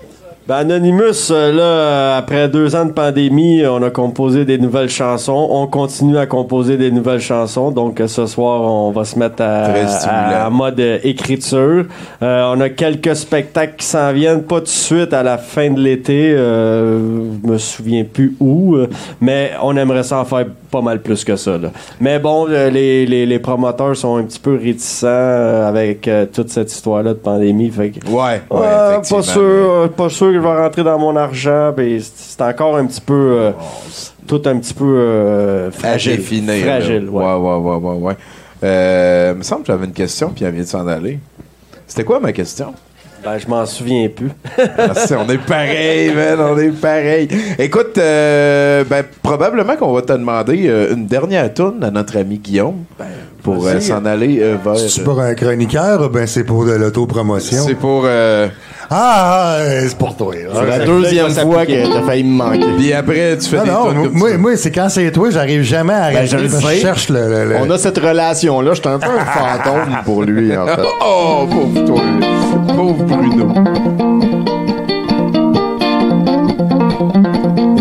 Ben, 0.48 0.58
Anonymous, 0.58 1.32
là, 1.32 2.18
après 2.18 2.48
deux 2.48 2.76
ans 2.76 2.86
de 2.86 2.92
pandémie, 2.92 3.66
on 3.66 3.82
a 3.82 3.90
composé 3.90 4.46
des 4.46 4.60
nouvelles 4.60 4.90
chansons. 4.92 5.48
On 5.50 5.66
continue 5.66 6.20
à 6.20 6.28
composer 6.28 6.78
des 6.78 6.92
nouvelles 6.92 7.20
chansons. 7.20 7.72
Donc, 7.72 8.00
ce 8.06 8.28
soir, 8.28 8.62
on 8.62 8.92
va 8.92 9.06
se 9.06 9.18
mettre 9.18 9.42
à, 9.42 9.64
à- 10.06 10.46
à 10.46 10.50
mode 10.52 10.80
écriture. 11.04 11.86
Euh, 12.22 12.52
on 12.56 12.62
a 12.62 12.70
quelques 12.70 13.16
spectacles 13.16 13.74
qui 13.78 13.88
s'en 13.88 14.14
viennent, 14.14 14.44
pas 14.44 14.58
tout 14.60 14.66
de 14.66 14.68
suite 14.68 15.14
à 15.14 15.24
la 15.24 15.40
fin 15.40 15.72
de 15.72 15.80
l'été. 15.80 16.32
Euh, 16.38 17.00
je 17.44 17.50
me 17.52 17.58
souviens 17.58 18.04
plus 18.04 18.36
où. 18.40 18.78
mais 19.20 19.50
on 19.64 19.76
aimerait 19.76 20.04
ça 20.04 20.20
en 20.20 20.26
faire 20.26 20.46
pas 20.70 20.82
mal 20.82 21.00
plus 21.02 21.24
que 21.24 21.38
ça. 21.38 21.58
là. 21.58 21.70
Mais 22.00 22.20
bon, 22.20 22.46
euh, 22.50 22.70
les, 22.70 23.08
les, 23.08 23.26
les 23.26 23.40
promoteurs 23.40 23.96
sont 23.96 24.18
un 24.18 24.24
petit 24.24 24.40
peu 24.40 24.60
réticents 24.62 25.08
euh, 25.08 25.68
avec 25.68 26.08
euh, 26.08 26.28
toute 26.32 26.50
cette 26.50 26.72
histoire-là 26.72 27.14
de 27.14 27.20
pandémie. 27.20 27.72
Fait 27.72 27.90
que, 27.90 28.08
Ouais, 28.12 28.42
ouais, 28.52 29.00
pas 29.10 29.22
sûr, 29.24 29.90
pas 29.98 30.10
sûr 30.10 30.35
je 30.36 30.40
vais 30.42 30.56
rentrer 30.62 30.84
dans 30.84 30.98
mon 31.00 31.16
argent. 31.16 31.74
ben, 31.76 32.00
c'est 32.02 32.42
encore 32.42 32.78
un 32.78 32.86
petit 32.86 33.02
peu, 33.02 33.14
euh, 33.40 33.52
tout 34.28 34.42
un 34.46 34.58
petit 34.60 34.74
peu 34.74 34.86
euh, 34.86 35.72
fragile. 35.72 36.22
fragile, 36.22 37.10
ouais. 37.10 37.24
ouais, 37.24 37.34
ouais, 37.34 37.56
ouais, 37.58 37.76
ouais, 37.78 37.98
ouais. 38.08 38.18
Euh, 38.64 39.32
il 39.34 39.38
me 39.40 39.44
semble 39.44 39.62
que 39.62 39.68
j'avais 39.68 39.86
une 39.86 39.92
question, 39.94 40.30
puis 40.36 40.46
elle 40.46 40.54
vient 40.54 40.64
de 40.64 40.68
s'en 40.68 40.88
aller. 40.88 41.20
C'était 41.88 42.04
quoi 42.04 42.20
ma 42.20 42.32
question? 42.32 42.74
Ben, 43.24 43.38
je 43.40 43.48
m'en 43.48 43.66
souviens 43.66 44.08
plus. 44.08 44.30
Ah, 44.78 44.94
c'est- 44.94 45.16
on 45.16 45.28
est 45.30 45.40
pareil, 45.40 46.12
man, 46.14 46.38
on 46.40 46.58
est 46.60 46.70
pareil. 46.70 47.28
Écoute, 47.58 47.98
euh, 47.98 48.84
ben, 48.88 49.04
probablement 49.24 49.76
qu'on 49.76 49.94
va 49.94 50.02
te 50.04 50.14
demander 50.14 50.66
euh, 50.68 50.94
une 50.94 51.08
dernière 51.08 51.52
tourne 51.54 51.84
à 51.84 51.90
notre 51.90 52.18
ami 52.18 52.38
Guillaume 52.38 52.84
pour 53.42 53.56
euh, 53.66 53.74
vas-y. 53.74 53.82
s'en 53.82 54.06
aller 54.06 54.40
euh, 54.42 54.58
vers. 54.64 54.78
C'est 54.78 55.04
pour 55.04 55.20
un 55.20 55.34
chroniqueur, 55.34 56.08
ben 56.12 56.28
c'est 56.28 56.44
pour 56.44 56.66
de 56.66 56.74
l'autopromotion. 56.74 57.64
C'est 57.66 57.74
pour. 57.76 58.06
Euh, 58.92 58.96
Ah, 58.98 59.58
ah, 59.58 59.60
c'est 59.88 59.98
pour 59.98 60.16
toi. 60.16 60.34
C'est 60.54 60.66
la 60.80 60.86
deuxième 60.86 61.30
fois 61.32 61.66
que 61.66 61.94
t'as 61.94 62.02
failli 62.06 62.24
me 62.24 62.36
manquer. 62.38 62.66
Puis 62.78 62.94
après, 62.94 63.38
tu 63.38 63.50
fais 63.50 63.58
Non, 63.58 63.64
des 63.64 63.70
non, 63.96 64.04
tunes 64.04 64.12
moi, 64.14 64.38
moi, 64.38 64.56
c'est 64.58 64.72
quand 64.72 64.90
c'est 64.90 65.12
toi, 65.12 65.30
j'arrive 65.32 65.62
jamais 65.64 65.94
à 65.94 66.12
Ben, 66.12 66.26
je 66.26 66.36
arrêter. 66.36 66.50
sais. 66.50 66.80
cherche 66.80 67.10
le. 67.10 67.28
le- 67.30 67.50
le- 67.50 67.56
On 67.62 67.70
a 67.72 67.78
cette 67.78 67.98
relation-là. 67.98 68.74
J'étais 68.74 68.90
un 68.90 69.00
peu 69.00 69.10
un 69.10 69.26
fantôme 69.26 69.98
pour 70.06 70.24
lui, 70.24 70.56
en 70.56 70.66
fait. 70.68 70.82
Oh, 71.02 71.48
pauvre 71.50 71.86
toi. 71.86 72.02
Pauvre 72.76 73.04
Bruno. 73.06 73.54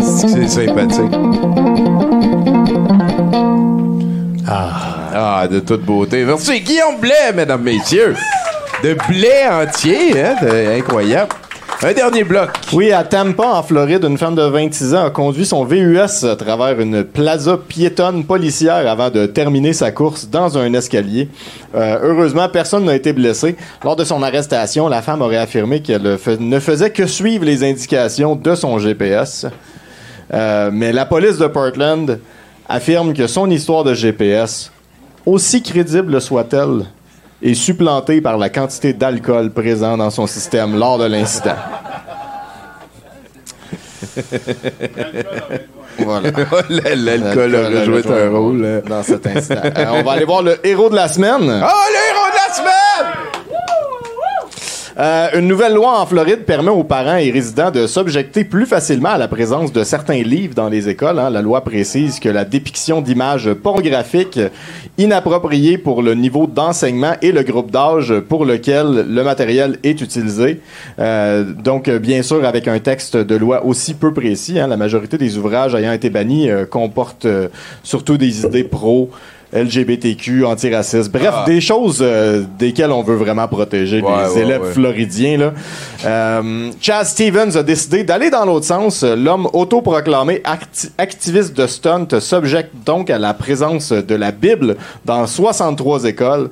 C'est 0.01 0.47
sympathique. 0.47 1.11
Ah, 4.47 5.47
de 5.49 5.59
toute 5.59 5.83
beauté. 5.85 6.23
Merci 6.25 6.61
Guillaume 6.61 6.99
Blais, 6.99 7.31
mesdames, 7.35 7.61
messieurs. 7.61 8.15
De 8.83 8.95
blé 9.07 9.47
entier, 9.49 10.21
hein? 10.21 10.35
incroyable. 10.77 11.31
Un 11.81 11.93
dernier 11.93 12.23
bloc. 12.23 12.49
Oui, 12.73 12.91
à 12.91 13.03
Tampa, 13.03 13.45
en 13.45 13.61
Floride, 13.63 14.03
une 14.05 14.17
femme 14.17 14.35
de 14.35 14.41
26 14.41 14.95
ans 14.95 15.05
a 15.05 15.09
conduit 15.09 15.45
son 15.45 15.65
VUS 15.65 16.23
à 16.23 16.35
travers 16.35 16.79
une 16.79 17.03
plaza 17.03 17.57
piétonne 17.57 18.23
policière 18.23 18.89
avant 18.89 19.09
de 19.09 19.25
terminer 19.25 19.73
sa 19.73 19.91
course 19.91 20.29
dans 20.29 20.57
un 20.57 20.73
escalier. 20.73 21.29
Euh, 21.75 21.99
heureusement, 22.01 22.47
personne 22.49 22.85
n'a 22.85 22.95
été 22.95 23.11
blessé. 23.13 23.55
Lors 23.83 23.95
de 23.95 24.03
son 24.03 24.23
arrestation, 24.23 24.87
la 24.87 25.01
femme 25.01 25.21
aurait 25.21 25.37
affirmé 25.37 25.81
qu'elle 25.81 26.17
ne 26.39 26.59
faisait 26.59 26.91
que 26.91 27.07
suivre 27.07 27.45
les 27.45 27.63
indications 27.63 28.35
de 28.35 28.55
son 28.55 28.79
GPS. 28.79 29.45
Euh, 30.33 30.69
mais 30.71 30.91
la 30.91 31.05
police 31.05 31.37
de 31.37 31.47
Portland 31.47 32.19
affirme 32.67 33.13
que 33.13 33.27
son 33.27 33.49
histoire 33.49 33.83
de 33.83 33.93
GPS, 33.93 34.71
aussi 35.25 35.61
crédible 35.61 36.19
soit-elle, 36.21 36.85
est 37.41 37.53
supplantée 37.53 38.21
par 38.21 38.37
la 38.37 38.49
quantité 38.49 38.93
d'alcool 38.93 39.51
présent 39.51 39.97
dans 39.97 40.09
son 40.09 40.27
système 40.27 40.77
lors 40.77 40.97
de 40.97 41.05
l'incident. 41.05 41.55
Voilà. 45.99 46.29
L'alcool 46.95 47.55
aurait 47.55 47.85
joué 47.85 48.01
un 48.07 48.29
rôle. 48.29 48.65
hein. 48.65 48.81
dans 48.87 49.03
cet 49.03 49.25
incident. 49.27 49.61
Euh, 49.63 49.85
on 49.93 50.03
va 50.03 50.11
aller 50.13 50.25
voir 50.25 50.41
le 50.41 50.65
héros 50.65 50.89
de 50.89 50.95
la 50.95 51.07
semaine. 51.07 51.41
Oh, 51.41 51.45
le 51.45 51.49
héros 51.49 51.61
de 51.61 51.63
la 51.63 51.63
semaine! 51.63 52.24
Euh, 54.97 55.27
une 55.33 55.47
nouvelle 55.47 55.73
loi 55.73 55.99
en 55.99 56.05
Floride 56.05 56.45
permet 56.45 56.69
aux 56.69 56.85
parents 56.85 57.17
et 57.17 57.29
résidents 57.29 57.69
de 57.69 57.85
s'objecter 57.85 58.45
plus 58.45 58.65
facilement 58.65 59.09
à 59.09 59.17
la 59.17 59.27
présence 59.27 59.73
de 59.73 59.83
certains 59.83 60.23
livres 60.23 60.55
dans 60.55 60.69
les 60.69 60.87
écoles. 60.87 61.19
hein. 61.19 61.29
La 61.29 61.41
loi 61.41 61.59
précise 61.65 62.21
que 62.21 62.29
la 62.29 62.45
dépiction 62.45 63.01
d'images 63.01 63.51
pornographiques 63.53 64.39
inappropriées 64.97 65.77
pour 65.77 66.01
le 66.01 66.13
niveau 66.13 66.47
d'enseignement 66.47 67.11
et 67.21 67.33
le 67.33 67.43
groupe 67.43 67.71
d'âge 67.71 68.13
pour 68.21 68.45
lequel 68.45 69.05
le 69.09 69.23
matériel 69.23 69.79
est 69.83 69.99
utilisé. 69.99 70.61
Euh, 70.99 71.43
donc, 71.43 71.89
bien 71.89 72.23
sûr, 72.23 72.45
avec 72.45 72.69
un 72.69 72.79
texte 72.79 73.17
de 73.17 73.35
loi 73.35 73.65
aussi 73.65 73.95
peu 73.95 74.13
précis, 74.13 74.61
hein, 74.61 74.67
la 74.67 74.77
majorité 74.77 75.17
des 75.17 75.37
ouvrages 75.37 75.75
ayant 75.75 75.91
été 75.91 76.09
bannis 76.09 76.49
euh, 76.49 76.65
comportent 76.65 77.27
surtout 77.83 78.17
des 78.17 78.45
idées 78.45 78.63
pro. 78.63 79.09
LGBTQ, 79.55 80.45
antiracistes, 80.45 81.11
bref, 81.11 81.31
Ah. 81.33 81.43
des 81.47 81.61
choses 81.61 81.99
euh, 82.01 82.43
desquelles 82.59 82.91
on 82.91 83.01
veut 83.03 83.15
vraiment 83.15 83.47
protéger 83.47 84.01
Ouais, 84.01 84.11
les 84.27 84.33
ouais, 84.35 84.41
élèves 84.41 84.61
ouais. 84.63 84.71
floridiens. 84.71 85.37
Là. 85.37 85.53
Euh, 86.05 86.69
Chaz 86.81 87.05
Stevens 87.09 87.55
a 87.55 87.63
décidé 87.63 88.03
d'aller 88.03 88.29
dans 88.29 88.45
l'autre 88.45 88.65
sens. 88.65 89.03
L'homme 89.03 89.47
autoproclamé 89.53 90.41
acti- 90.43 90.89
activiste 90.97 91.55
de 91.57 91.65
stunt 91.67 92.07
s'objecte 92.19 92.71
donc 92.85 93.09
à 93.09 93.17
la 93.17 93.33
présence 93.33 93.91
de 93.91 94.15
la 94.15 94.31
Bible 94.31 94.75
dans 95.05 95.25
63 95.25 96.05
écoles. 96.05 96.49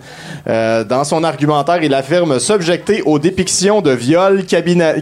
Euh, 0.47 0.83
dans 0.83 1.03
son 1.03 1.23
argumentaire, 1.23 1.83
il 1.83 1.93
affirme 1.93 2.39
s'objecter 2.39 3.01
aux 3.03 3.19
dépictions 3.19 3.81
de 3.81 3.91
viol, 3.91 4.43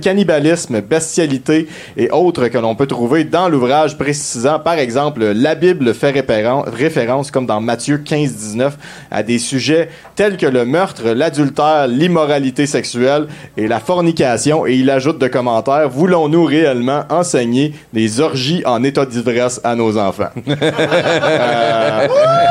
cannibalisme, 0.02 0.82
bestialité 0.82 1.68
et 1.98 2.10
autres 2.12 2.48
que 2.48 2.58
l'on 2.58 2.76
peut 2.76 2.88
trouver 2.88 3.24
dans 3.24 3.48
l'ouvrage 3.50 3.98
précisant, 3.98 4.60
par 4.60 4.76
exemple, 4.76 5.24
la 5.24 5.56
Bible 5.56 5.94
fait 5.94 6.12
référence, 6.12 7.32
comme 7.32 7.46
dans 7.46 7.62
Matthieu 7.62 7.91
15-19, 7.98 8.72
à 9.10 9.24
des 9.24 9.40
sujets 9.40 9.90
tels 10.16 10.38
que 10.38 10.46
le 10.46 10.66
meurtre, 10.66 11.10
l'adultère, 11.10 11.88
l'immoralité 11.88 12.66
sexuelle 12.66 13.28
et 13.58 13.68
la 13.68 13.80
fornication. 13.80 14.66
Et 14.66 14.76
il 14.76 14.90
ajoute 14.90 15.20
de 15.20 15.28
commentaires, 15.28 15.90
voulons-nous 15.90 16.46
réellement 16.46 17.04
enseigner 17.10 17.74
des 17.94 18.20
orgies 18.20 18.64
en 18.66 18.84
état 18.84 19.06
d'ivresse 19.06 19.62
à 19.64 19.76
nos 19.76 19.98
enfants? 19.98 20.30
Euh, 20.48 22.08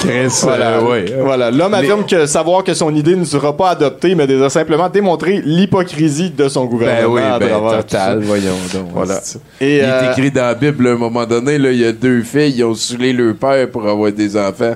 Chris, 0.00 0.40
voilà, 0.42 0.78
euh, 0.78 0.88
ouais. 0.88 1.04
voilà. 1.20 1.50
L'homme 1.50 1.74
affirme 1.74 2.06
que 2.06 2.24
savoir 2.24 2.64
que 2.64 2.72
son 2.72 2.94
idée 2.94 3.16
ne 3.16 3.24
sera 3.24 3.54
pas 3.54 3.70
adoptée, 3.70 4.14
mais 4.14 4.26
déjà 4.26 4.48
simplement 4.48 4.88
démontrer 4.88 5.42
l'hypocrisie 5.44 6.30
de 6.30 6.48
son 6.48 6.64
Ben 6.64 6.70
gouvernement 6.70 7.14
oui, 7.14 7.20
à 7.20 7.38
ben 7.38 7.48
travers 7.48 7.70
tout 7.70 7.82
total, 7.82 8.20
voyons 8.20 8.54
donc. 8.72 8.86
Voilà. 8.94 9.20
Et, 9.60 9.76
il 9.76 9.84
euh, 9.84 10.08
est 10.08 10.12
écrit 10.12 10.30
dans 10.30 10.46
la 10.46 10.54
Bible, 10.54 10.88
à 10.88 10.92
un 10.92 10.96
moment 10.96 11.26
donné, 11.26 11.58
là, 11.58 11.70
il 11.70 11.78
y 11.78 11.84
a 11.84 11.92
deux 11.92 12.22
filles, 12.22 12.54
ils 12.56 12.64
ont 12.64 12.74
saoulé 12.74 13.12
leur 13.12 13.34
père 13.34 13.70
pour 13.70 13.86
avoir 13.86 14.10
des 14.10 14.36
enfants. 14.38 14.74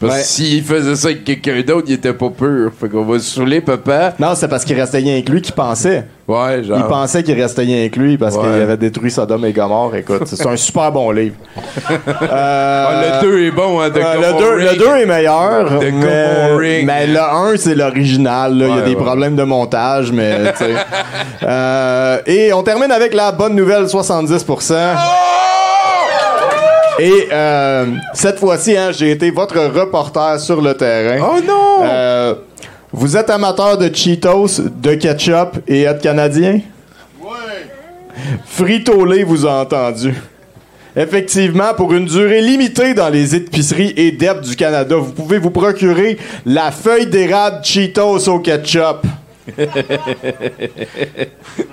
Parce 0.00 0.14
Ouais. 0.14 0.20
que 0.20 0.26
s'il 0.26 0.64
faisait 0.64 0.96
ça 0.96 1.08
avec 1.08 1.24
quelqu'un 1.24 1.60
d'autre, 1.60 1.84
il 1.88 1.94
était 1.94 2.14
pas 2.14 2.30
pur. 2.30 2.70
Fait 2.80 2.88
qu'on 2.88 3.04
va 3.04 3.18
saouler 3.18 3.60
papa. 3.60 4.14
Non, 4.18 4.28
c'est 4.34 4.48
parce 4.48 4.64
qu'il 4.64 4.80
restait 4.80 4.98
rien 4.98 5.20
que 5.20 5.30
lui 5.30 5.42
qui 5.42 5.52
pensait. 5.52 6.06
Ouais, 6.26 6.64
genre. 6.64 6.78
Il 6.78 6.84
pensait 6.84 7.22
qu'il 7.22 7.38
restait 7.38 7.62
rien 7.62 7.86
que 7.90 7.98
lui 7.98 8.16
parce 8.16 8.34
Ouais. 8.36 8.42
qu'il 8.42 8.50
avait 8.62 8.76
détruit 8.78 9.10
Sodome 9.10 9.44
et 9.44 9.52
Gomorre. 9.52 9.94
Écoute, 9.96 10.22
c'est 10.24 10.46
un 10.46 10.56
super 10.56 10.90
bon 10.90 11.10
livre. 11.10 11.34
Euh, 11.90 11.96
Ah, 12.30 13.20
le 13.22 13.28
2 13.28 13.42
est 13.46 13.50
bon, 13.50 13.78
hein, 13.80 13.90
de 13.90 13.98
euh, 13.98 14.14
le 14.14 14.20
Gomorrah. 14.32 14.38
2 14.38 14.56
le 14.72 14.76
deux 14.78 14.96
est 15.02 15.06
meilleur. 15.06 15.70
De 15.80 15.90
mais, 15.90 16.82
mais 16.84 17.06
le 17.06 17.20
1, 17.20 17.56
c'est 17.56 17.74
l'original. 17.74 18.52
Il 18.54 18.74
y 18.74 18.78
a 18.78 18.82
des 18.82 18.96
problèmes 18.96 19.36
de 19.36 19.42
montage, 19.42 20.12
mais 20.12 20.52
tu 20.52 20.64
sais. 20.64 20.74
Euh, 21.42 22.18
et 22.26 22.52
on 22.52 22.62
termine 22.62 22.92
avec 22.92 23.12
la 23.14 23.32
bonne 23.32 23.54
nouvelle 23.54 23.84
70%. 23.84 24.74
Et 27.00 27.28
euh, 27.32 27.86
cette 28.12 28.38
fois-ci, 28.38 28.76
hein, 28.76 28.90
j'ai 28.92 29.12
été 29.12 29.30
votre 29.30 29.58
reporter 29.58 30.38
sur 30.38 30.60
le 30.60 30.74
terrain. 30.74 31.26
Oh 31.32 31.40
non! 31.42 31.78
Euh, 31.82 32.34
vous 32.92 33.16
êtes 33.16 33.30
amateur 33.30 33.78
de 33.78 33.88
Cheetos, 33.94 34.60
de 34.82 34.94
ketchup 34.94 35.60
et 35.66 35.86
de 35.86 35.92
canadien? 35.94 36.60
Oui. 37.22 37.28
Frito-Lay 38.44 39.22
vous 39.22 39.46
a 39.46 39.62
entendu. 39.62 40.14
Effectivement, 40.94 41.72
pour 41.74 41.94
une 41.94 42.04
durée 42.04 42.42
limitée 42.42 42.92
dans 42.92 43.08
les 43.08 43.34
épiceries 43.34 43.94
et 43.96 44.12
DEP 44.12 44.42
du 44.42 44.54
Canada, 44.54 44.96
vous 44.96 45.12
pouvez 45.12 45.38
vous 45.38 45.50
procurer 45.50 46.18
la 46.44 46.70
feuille 46.70 47.06
d'érable 47.06 47.64
Cheetos 47.64 48.28
au 48.28 48.40
ketchup. 48.40 49.06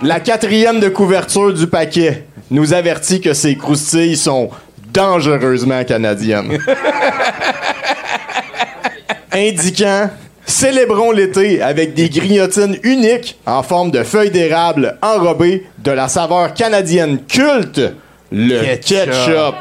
La 0.02 0.22
quatrième 0.22 0.80
de 0.80 0.88
couverture 0.88 1.54
du 1.54 1.68
paquet 1.68 2.24
nous 2.50 2.74
avertit 2.74 3.20
que 3.20 3.34
ces 3.34 3.58
croustilles 3.58 4.16
sont 4.16 4.50
dangereusement 4.98 5.84
canadiennes. 5.84 6.58
Indiquant 9.32 10.10
Célébrons 10.48 11.12
l'été 11.12 11.62
avec 11.62 11.94
des 11.94 12.10
grignotines 12.10 12.78
uniques 12.82 13.38
en 13.46 13.62
forme 13.62 13.92
de 13.92 14.02
feuilles 14.02 14.32
d'érable 14.32 14.98
enrobées 15.04 15.68
de 15.78 15.92
la 15.92 16.08
saveur 16.08 16.54
canadienne 16.54 17.20
culte, 17.28 17.82
le 18.32 18.64
ketchup. 18.64 19.12
Ketchup. 19.12 19.56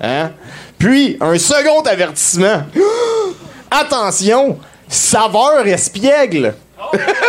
Hein? 0.00 0.32
Puis, 0.78 1.18
un 1.20 1.38
second 1.38 1.82
avertissement. 1.82 2.62
Attention, 3.70 4.58
saveur 4.88 5.66
espiègle. 5.66 6.54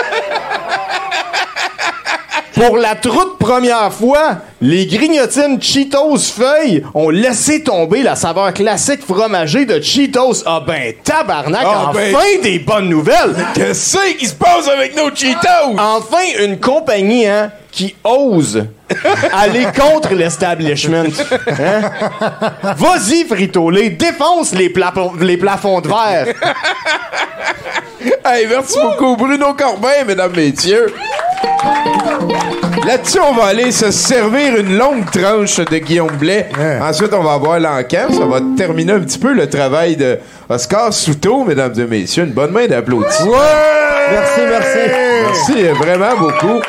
Pour 2.55 2.77
la 2.77 2.95
toute 2.95 3.37
première 3.37 3.91
fois, 3.91 4.37
les 4.61 4.85
grignotines 4.85 5.61
Cheetos 5.61 6.17
feuilles 6.33 6.83
ont 6.93 7.09
laissé 7.09 7.61
tomber 7.61 8.01
la 8.01 8.15
saveur 8.15 8.53
classique 8.53 9.01
fromagée 9.05 9.65
de 9.65 9.81
Cheetos. 9.81 10.43
Ah 10.45 10.63
ben, 10.65 10.93
tabarnak, 11.03 11.63
Ah 11.65 11.87
enfin 11.89 11.99
ben. 12.13 12.41
des 12.41 12.59
bonnes 12.59 12.87
nouvelles! 12.87 13.35
Qu'est-ce 13.55 13.97
qui 14.17 14.25
se 14.27 14.35
passe 14.35 14.69
avec 14.69 14.95
nos 14.95 15.13
Cheetos? 15.13 15.77
Enfin, 15.77 16.23
une 16.39 16.57
compagnie, 16.57 17.27
hein, 17.27 17.51
qui 17.75 17.93
ose 18.05 18.65
aller 19.33 19.67
contre 19.77 20.13
l'establishment. 20.13 21.03
Hein? 21.59 21.81
Vas-y, 22.77 23.25
défonce 23.91 24.53
les, 24.53 24.69
plafons- 24.69 25.13
les 25.19 25.37
plafonds 25.37 25.81
de 25.81 25.87
verre. 25.89 26.27
Hey, 28.23 28.45
merci 28.47 28.77
beaucoup, 28.79 29.15
Bruno 29.15 29.53
Corbin, 29.53 30.03
mesdames, 30.05 30.31
messieurs. 30.35 30.87
Là-dessus, 32.85 33.19
on 33.19 33.33
va 33.33 33.45
aller 33.47 33.71
se 33.71 33.89
servir 33.91 34.57
une 34.57 34.77
longue 34.77 35.09
tranche 35.11 35.57
de 35.57 35.77
Guillaume 35.77 36.15
Blais. 36.17 36.49
Ensuite, 36.81 37.13
on 37.13 37.23
va 37.23 37.33
avoir 37.33 37.59
l'encan. 37.59 38.07
Ça 38.11 38.25
va 38.25 38.39
terminer 38.57 38.93
un 38.93 38.99
petit 38.99 39.17
peu 39.17 39.33
le 39.33 39.49
travail 39.49 39.95
de 39.95 40.19
Oscar 40.49 40.93
Souto, 40.93 41.43
mesdames 41.45 41.73
et 41.79 41.85
messieurs. 41.85 42.25
Une 42.25 42.33
bonne 42.33 42.51
main 42.51 42.67
d'applaudissements. 42.67 43.31
Merci, 44.11 44.41
merci. 44.49 44.91
Merci 45.23 45.63
vraiment 45.79 46.15
beaucoup. 46.17 46.61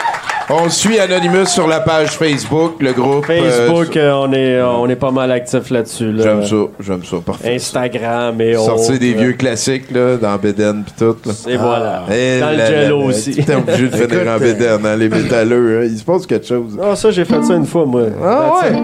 On 0.48 0.68
suit 0.70 0.98
Anonymous 1.01 1.47
sur 1.47 1.66
la 1.66 1.81
page 1.81 2.10
Facebook, 2.10 2.74
le 2.81 2.93
groupe. 2.93 3.27
euh, 3.28 3.66
Facebook, 3.68 3.97
euh, 3.97 4.12
on, 4.12 4.32
est, 4.32 4.62
on 4.62 4.89
est 4.89 4.94
pas 4.94 5.10
mal 5.10 5.32
actif 5.32 5.70
là-dessus. 5.70 6.12
Là. 6.12 6.23
J'aime 6.23 6.44
ça, 6.47 6.56
j'aime 6.78 7.05
ça, 7.05 7.16
parfait. 7.24 7.56
Instagram 7.56 8.40
et 8.40 8.55
Sortir 8.55 8.90
autres, 8.90 9.01
des 9.01 9.14
vieux 9.14 9.32
classiques 9.32 9.90
là, 9.90 10.16
dans 10.16 10.36
Beden 10.36 10.85
pis 10.85 10.93
tout. 10.97 11.16
Là. 11.27 11.32
Et 11.48 11.56
voilà. 11.56 12.05
Eh 12.14 12.39
Dans 12.39 12.51
le 12.52 12.59
jello 12.59 13.02
aussi. 13.02 13.35
T'es 13.44 13.56
obligé 13.56 13.89
de 13.89 13.97
finir 14.06 14.32
en 14.32 14.39
Beden, 14.39 14.86
hein, 14.86 14.97
les 14.97 15.09
métalleux. 15.09 15.81
hein. 15.82 15.89
Il 15.90 15.98
se 15.98 16.05
passe 16.05 16.24
quelque 16.27 16.47
chose. 16.47 16.78
Ah, 16.81 16.94
ça, 16.94 17.10
j'ai 17.10 17.24
fait 17.24 17.43
ça 17.43 17.55
une 17.55 17.66
fois, 17.66 17.85
moi. 17.85 18.02
Ah 18.24 18.52
ouais? 18.62 18.82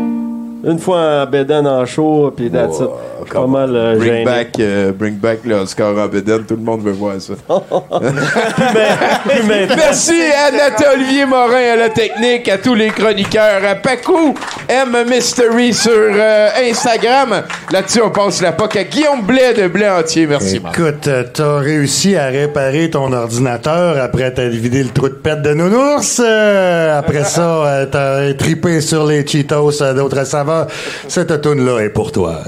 Une 0.64 0.78
fois 0.78 1.22
en 1.22 1.26
Beden 1.26 1.66
en 1.66 1.84
show, 1.86 2.32
puis 2.36 2.50
that's 2.50 2.78
it. 2.78 2.88
Je 3.22 3.24
suis 3.26 3.34
pas 3.34 3.46
mal 3.46 3.70
euh, 3.74 3.96
Bring 3.96 4.12
gêné. 4.12 4.24
back, 4.24 4.48
euh, 4.58 4.92
bring 4.92 5.14
back 5.16 5.38
le 5.44 5.54
Oscar 5.56 5.96
en 5.96 6.06
Beden, 6.08 6.44
tout 6.44 6.56
le 6.56 6.62
monde 6.62 6.82
veut 6.82 6.92
voir 6.92 7.14
ça. 7.20 7.34
Merci 9.76 10.20
à 10.46 10.50
Nathalie 10.50 11.24
Morin 11.26 11.72
à 11.72 11.76
la 11.76 11.88
technique, 11.88 12.48
à 12.48 12.58
tous 12.58 12.74
les 12.74 12.90
chroniqueurs, 12.90 13.62
à 13.68 13.74
Pacou, 13.76 14.34
M 14.68 14.96
Mystery 15.08 15.72
sur 15.72 15.92
euh, 15.92 16.48
Instagram. 16.68 17.42
Là-dessus, 17.72 18.00
on 18.04 18.10
passe 18.10 18.40
la 18.42 18.52
POC 18.52 18.76
à 18.76 18.84
Guillaume 18.84 19.22
Blais 19.22 19.54
de 19.54 19.68
Blais 19.68 19.88
Entier. 19.88 20.26
Merci. 20.26 20.60
Marc. 20.60 20.78
Écoute, 20.78 21.06
euh, 21.08 21.24
t'as 21.32 21.58
réussi 21.58 22.16
à 22.16 22.26
réparer 22.26 22.90
ton 22.90 23.12
ordinateur 23.12 24.00
après 24.00 24.32
t'as 24.32 24.48
vidé 24.48 24.82
le 24.82 24.90
trou 24.90 25.08
de 25.08 25.14
pète 25.14 25.42
de 25.42 25.54
nounours. 25.54 26.20
Euh, 26.24 26.98
après 26.98 27.24
ça, 27.24 27.64
euh, 27.66 27.86
t'as 27.86 28.34
tripé 28.34 28.80
sur 28.80 29.06
les 29.06 29.26
Cheetos 29.26 29.82
euh, 29.82 29.94
d'autres 29.94 30.24
saveurs. 30.26 30.51
Cette 31.08 31.40
toune-là 31.40 31.80
est 31.80 31.90
pour 31.90 32.12
toi. 32.12 32.42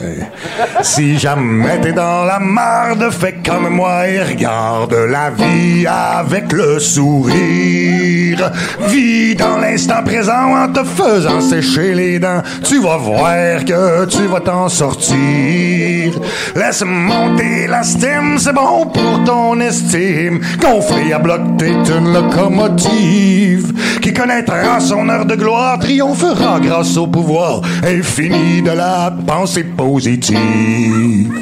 Si 0.83 1.19
jamais 1.19 1.81
t'es 1.81 1.93
dans 1.93 2.25
la 2.25 2.39
marde, 2.39 3.11
fais 3.11 3.35
comme 3.45 3.69
moi 3.69 4.07
et 4.09 4.23
regarde 4.23 4.95
la 4.95 5.31
vie 5.31 5.87
avec 5.87 6.53
le 6.53 6.79
sourire. 6.79 8.51
Vis 8.89 9.35
dans 9.35 9.59
l'instant 9.59 10.03
présent 10.05 10.65
en 10.65 10.69
te 10.69 10.85
faisant 10.85 11.41
sécher 11.41 11.95
les 11.95 12.19
dents. 12.19 12.43
Tu 12.65 12.81
vas 12.81 12.97
voir 12.97 13.65
que 13.65 14.05
tu 14.07 14.27
vas 14.27 14.41
t'en 14.41 14.69
sortir. 14.69 16.13
Laisse 16.55 16.85
monter 16.85 17.67
la 17.69 17.83
stime, 17.83 18.39
c'est 18.39 18.53
bon 18.53 18.87
pour 18.87 19.25
ton 19.25 19.61
estime. 19.61 20.41
Gonflé 20.61 21.13
à 21.13 21.19
bloc, 21.19 21.41
t'es 21.59 21.73
une 21.73 22.13
locomotive 22.13 23.73
qui 24.01 24.13
connaîtra 24.13 24.81
son 24.81 25.09
heure 25.09 25.25
de 25.25 25.35
gloire, 25.35 25.79
triomphera 25.79 26.61
grâce 26.61 26.97
au 26.97 27.07
pouvoir 27.07 27.63
infini 27.99 28.63
de 28.63 28.71
la 28.71 29.13
pensée 29.27 29.65
positive. 29.65 31.33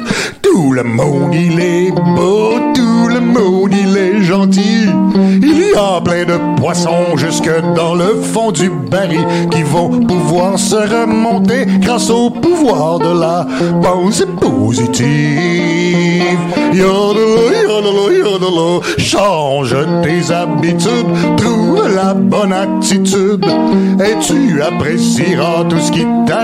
Tout 0.41 0.71
le 0.71 0.83
monde, 0.83 1.33
il 1.33 1.59
est 1.59 1.91
beau, 1.91 2.53
tout 2.75 3.07
le 3.07 3.19
monde, 3.19 3.71
il 3.73 3.97
est 3.97 4.21
gentil. 4.21 4.87
Il 5.41 5.57
y 5.57 5.73
a 5.75 5.99
plein 6.01 6.25
de 6.25 6.37
poissons 6.59 7.17
jusque 7.17 7.49
dans 7.75 7.95
le 7.95 8.21
fond 8.21 8.51
du 8.51 8.69
baril 8.69 9.25
qui 9.51 9.63
vont 9.63 9.89
pouvoir 10.01 10.59
se 10.59 10.75
remonter 10.75 11.65
grâce 11.79 12.09
au 12.09 12.29
pouvoir 12.29 12.99
de 12.99 13.19
la 13.19 13.47
pensée 13.81 14.25
positive. 14.39 15.03
Yodelo, 16.73 17.51
yodelo, 17.67 18.11
yodelo. 18.11 18.81
Change 18.97 19.75
tes 20.03 20.31
habitudes, 20.31 21.07
trouve 21.37 21.87
la 21.95 22.13
bonne 22.13 22.53
attitude 22.53 23.45
et 23.99 24.19
tu 24.19 24.61
apprécieras 24.61 25.65
tout 25.69 25.79
ce 25.79 25.91
qui 25.91 26.05
t'arrive. 26.25 26.42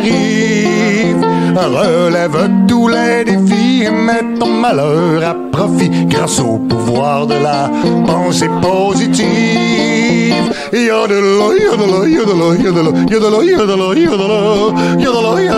Relève 1.56 2.50
tous 2.68 2.88
les 2.88 3.24
défis 3.26 3.84
et 3.84 3.92
mets 3.92 4.38
ton 4.40 4.48
malheur 4.48 5.24
à 5.24 5.36
profit 5.52 5.90
grâce 6.08 6.40
au 6.40 6.58
pouvoir 6.58 7.28
de 7.28 7.36
la 7.36 7.70
pensée 8.06 8.50
positive. 8.62 9.30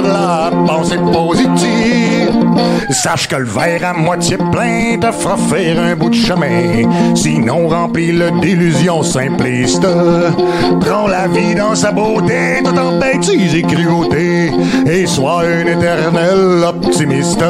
La 0.04 0.52
pensée 0.66 0.98
positive. 1.12 2.21
Sache 2.90 3.28
que 3.28 3.36
le 3.36 3.46
verre 3.46 3.86
à 3.86 3.94
moitié 3.94 4.38
plein 4.38 4.98
te 5.00 5.12
fera 5.12 5.38
faire 5.38 5.80
un 5.80 5.96
bout 5.96 6.10
de 6.10 6.16
chemin. 6.16 6.90
Sinon, 7.16 7.68
remplis-le 7.68 8.32
d'illusions 8.42 9.04
simplistes. 9.04 9.88
Prends 10.82 11.08
la 11.08 11.28
vie 11.28 11.56
dans 11.56 11.74
sa 11.76 11.92
beauté, 11.92 12.62
tout 12.64 12.78
en 12.78 13.00
bêtises 13.00 13.56
et 13.56 13.62
cruauté. 13.62 14.52
Et 14.86 15.06
sois 15.06 15.44
un 15.44 15.66
éternel 15.66 16.64
optimiste. 16.68 17.44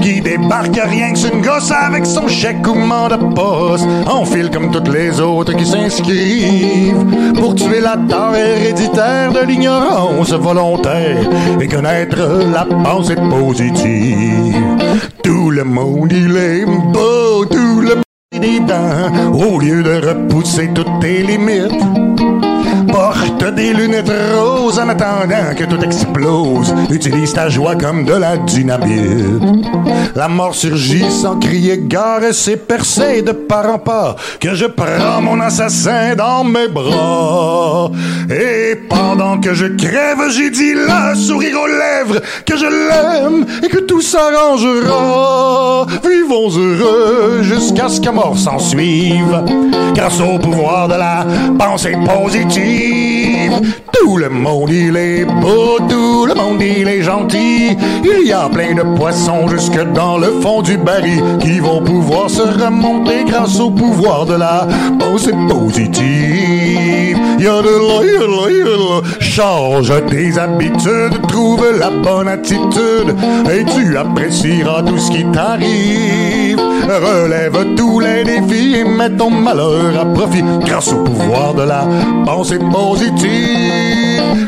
Qui 0.00 0.20
débarque 0.20 0.80
rien 0.82 1.12
que 1.12 1.18
sur 1.18 1.34
une 1.34 1.42
gosse 1.42 1.70
avec 1.70 2.06
son 2.06 2.26
chèque 2.26 2.66
ou 2.66 2.74
mandat 2.74 3.18
de 3.18 3.34
poste. 3.34 3.86
Enfile 4.06 4.50
comme 4.50 4.70
toutes 4.70 4.88
les 4.88 5.20
autres 5.20 5.54
qui 5.54 5.66
s'inscrivent. 5.66 7.04
Pour 7.34 7.54
tuer 7.54 7.80
la 7.80 7.96
tare 8.08 8.36
héréditaire 8.36 9.32
de 9.32 9.46
l'ignorance 9.46 10.32
volontaire. 10.32 11.28
Et 11.60 11.68
connaître 11.68 12.16
la 12.52 12.64
pensée 12.64 13.16
positive. 13.16 13.89
Tout 15.22 15.50
le 15.50 15.64
monde, 15.64 16.12
il 16.12 16.36
est 16.36 16.64
beau, 16.64 17.44
tout 17.46 17.80
le 17.80 17.94
monde, 17.96 18.04
il 18.32 18.44
est 18.44 18.60
dents, 18.60 19.32
au 19.32 19.58
lieu 19.58 19.82
de 19.82 20.06
repousser 20.06 20.70
toutes 20.74 21.00
tes 21.00 21.22
limites. 21.22 21.84
Porte 23.40 23.54
des 23.54 23.72
lunettes 23.72 24.12
roses 24.34 24.78
en 24.78 24.88
attendant 24.88 25.54
que 25.56 25.64
tout 25.64 25.82
explose. 25.82 26.74
Utilise 26.90 27.32
ta 27.32 27.48
joie 27.48 27.74
comme 27.74 28.04
de 28.04 28.12
la 28.12 28.36
dynamite. 28.36 29.66
La 30.14 30.28
mort 30.28 30.54
surgit 30.54 31.10
sans 31.10 31.38
crier 31.38 31.78
gare 31.78 32.24
et 32.24 32.32
c'est 32.32 32.56
percé 32.56 33.22
de 33.22 33.32
part 33.32 33.72
en 33.72 33.78
part 33.78 34.16
que 34.40 34.54
je 34.54 34.66
prends 34.66 35.22
mon 35.22 35.40
assassin 35.40 36.14
dans 36.16 36.44
mes 36.44 36.68
bras. 36.68 37.90
Et 38.28 38.76
pendant 38.88 39.38
que 39.38 39.54
je 39.54 39.66
crève, 39.66 40.30
j'ai 40.30 40.50
dit 40.50 40.74
le 40.74 41.14
sourire 41.14 41.56
aux 41.62 41.66
lèvres 41.66 42.20
que 42.44 42.56
je 42.56 42.66
l'aime 42.66 43.46
et 43.62 43.68
que 43.68 43.78
tout 43.78 44.02
s'arrangera. 44.02 45.86
Vivons 46.04 46.50
heureux 46.50 47.42
jusqu'à 47.42 47.88
ce 47.88 48.00
que 48.00 48.10
mort 48.10 48.36
s'en 48.36 48.58
suive. 48.58 49.42
Grâce 49.94 50.20
au 50.20 50.38
pouvoir 50.38 50.88
de 50.88 50.94
la 50.94 51.26
pensée 51.58 51.96
positive. 52.04 53.29
Tout 53.92 54.16
le 54.16 54.28
monde, 54.28 54.70
il 54.70 54.96
est 54.96 55.24
beau, 55.24 55.78
tout 55.88 56.26
le 56.26 56.34
monde, 56.34 56.60
il 56.60 56.88
est 56.88 57.02
gentil. 57.02 57.76
Il 58.02 58.26
y 58.26 58.32
a 58.32 58.48
plein 58.48 58.74
de 58.74 58.96
poissons 58.96 59.46
jusque 59.48 59.80
dans 59.92 60.18
le 60.18 60.28
fond 60.40 60.62
du 60.62 60.76
baril 60.76 61.22
qui 61.40 61.58
vont 61.58 61.82
pouvoir 61.82 62.30
se 62.30 62.42
remonter 62.42 63.24
grâce 63.26 63.60
au 63.60 63.70
pouvoir 63.70 64.26
de 64.26 64.34
la 64.34 64.66
pensée 64.98 65.34
positive. 65.48 67.18
Yodela, 67.38 68.04
yodela, 68.04 68.50
yodela. 68.50 69.00
Change 69.20 69.92
tes 70.08 70.38
habitudes, 70.38 71.26
trouve 71.28 71.64
la 71.78 71.90
bonne 71.90 72.28
attitude 72.28 73.14
et 73.50 73.64
tu 73.64 73.96
apprécieras 73.96 74.82
tout 74.82 74.98
ce 74.98 75.10
qui 75.10 75.24
t'arrive. 75.26 76.58
Relève 76.88 77.74
tous 77.76 78.00
les 78.00 78.24
défis 78.24 78.76
et 78.76 78.84
mets 78.84 79.10
ton 79.10 79.30
malheur 79.30 79.98
à 80.00 80.04
profit 80.04 80.42
grâce 80.66 80.92
au 80.92 81.04
pouvoir 81.04 81.54
de 81.54 81.62
la 81.62 81.86
pensée 82.24 82.58
positive. 82.58 83.39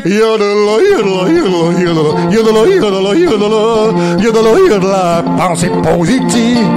Yodela, 0.05 0.75
yodela, 0.81 1.29
yodela, 1.29 2.13
yodela, 2.31 2.61
yodela, 2.67 3.15
yodela, 3.15 3.61
yodela, 4.19 4.51
yodela, 4.59 5.23
pensée 5.37 5.71
positive. 5.81 6.67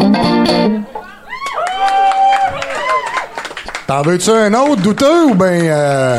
T'en 3.86 4.02
veux-tu 4.02 4.30
un 4.30 4.52
autre 4.54 4.82
douteux 4.82 5.24
ou 5.30 5.34
ben... 5.34 5.60
Euh... 5.64 6.18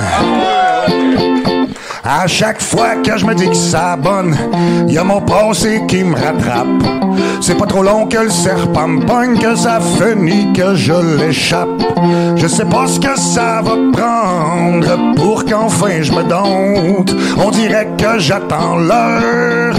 À 2.09 2.25
chaque 2.25 2.61
fois 2.61 2.95
que 3.03 3.17
je 3.17 3.25
me 3.25 3.35
dis 3.35 3.49
que 3.49 3.53
ça 3.55 3.97
bonne, 3.97 4.33
y 4.87 4.97
a 4.97 5.03
mon 5.03 5.19
passé 5.19 5.81
qui 5.89 6.05
me 6.05 6.15
rattrape. 6.15 6.65
C'est 7.41 7.57
pas 7.57 7.65
trop 7.65 7.83
long 7.83 8.07
que 8.07 8.19
le 8.19 8.29
serpent 8.29 8.87
me 8.87 9.05
pogne, 9.05 9.37
que 9.37 9.55
ça 9.57 9.81
finit 9.81 10.53
que 10.53 10.73
je 10.73 10.93
l'échappe. 11.17 11.83
Je 12.37 12.47
sais 12.47 12.63
pas 12.63 12.87
ce 12.87 12.97
que 12.97 13.19
ça 13.19 13.61
va 13.61 13.75
prendre 13.91 15.15
pour 15.15 15.43
qu'enfin 15.43 16.01
je 16.01 16.13
me 16.13 16.23
dompte. 16.23 17.13
On 17.45 17.51
dirait 17.51 17.89
que 17.97 18.19
j'attends 18.19 18.77
l'heure 18.77 19.75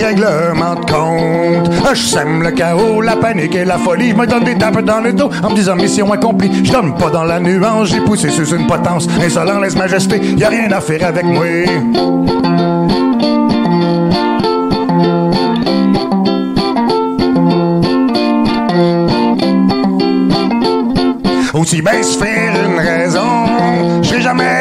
des 0.00 0.06
règlements 0.06 0.74
de 0.74 0.90
compte. 0.90 1.70
Ah, 1.86 1.94
Je 1.94 2.02
sème 2.02 2.42
le 2.42 2.50
chaos, 2.52 3.00
la 3.02 3.16
panique 3.16 3.54
et 3.54 3.64
la 3.64 3.78
folie. 3.78 4.14
Me 4.14 4.26
donne 4.26 4.44
des 4.44 4.56
tapes 4.56 4.80
dans 4.82 5.00
le 5.00 5.12
dos 5.12 5.30
en 5.42 5.50
me 5.50 5.54
disant 5.54 5.76
mission 5.76 6.10
accomplie. 6.12 6.50
Je 6.64 6.72
donne 6.72 6.94
pas 6.96 7.10
dans 7.10 7.24
la 7.24 7.40
nuance, 7.40 7.88
j'ai 7.90 8.00
poussé 8.00 8.30
sous 8.30 8.54
une 8.54 8.66
potence. 8.66 9.06
Insolent, 9.22 9.60
laisse 9.60 9.76
majesté, 9.76 10.20
y 10.36 10.44
a 10.44 10.48
rien 10.48 10.70
à 10.72 10.80
faire 10.80 11.06
avec 11.06 11.24
moi. 11.24 11.44
Aussi 21.52 21.82
bien 21.82 22.02
se 22.02 22.16
faire 22.16 22.52
une 22.64 22.78
raison, 22.78 24.02
je 24.02 24.20
jamais 24.20 24.59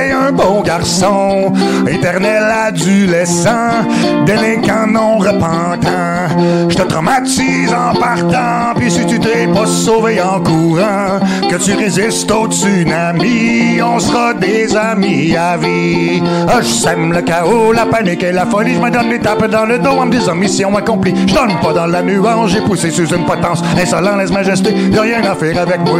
bon 0.49 0.61
garçon, 0.61 1.53
éternel 1.87 2.43
adolescent, 2.67 3.85
délinquant 4.25 4.87
non 4.87 5.19
repentant. 5.19 6.67
Je 6.67 6.75
te 6.75 6.81
traumatise 6.81 7.71
en 7.71 7.93
partant, 7.99 8.73
puis 8.75 8.89
si 8.89 9.05
tu 9.05 9.19
t'es 9.19 9.45
pas 9.47 9.67
sauvé 9.67 10.19
en 10.19 10.39
courant, 10.39 11.19
que 11.49 11.55
tu 11.63 11.75
résistes 11.75 12.31
au 12.31 12.47
tsunami, 12.47 13.79
on 13.83 13.99
sera 13.99 14.33
des 14.33 14.75
amis 14.75 15.35
à 15.35 15.55
vie. 15.57 16.23
Ah, 16.47 16.61
je 16.61 16.67
sème 16.67 17.13
le 17.13 17.21
chaos, 17.21 17.71
la 17.71 17.85
panique 17.85 18.23
et 18.23 18.31
la 18.31 18.47
folie, 18.47 18.73
je 18.73 18.79
me 18.79 18.89
donne 18.89 19.09
des 19.09 19.19
tapes 19.19 19.49
dans 19.51 19.65
le 19.65 19.77
dos 19.77 19.99
en 20.01 20.07
me 20.07 20.11
disant 20.11 20.33
mission 20.33 20.75
accomplie. 20.75 21.13
Je 21.27 21.33
donne 21.35 21.59
pas 21.61 21.73
dans 21.73 21.87
la 21.87 22.01
nuance, 22.01 22.51
j'ai 22.51 22.61
poussé 22.61 22.89
sous 22.89 23.07
une 23.13 23.25
potence, 23.25 23.61
insolent, 23.79 24.15
laisse 24.15 24.31
majesté, 24.31 24.73
y'a 24.91 25.01
rien 25.01 25.23
à 25.23 25.35
faire 25.35 25.61
avec 25.61 25.81
moi. 25.81 25.99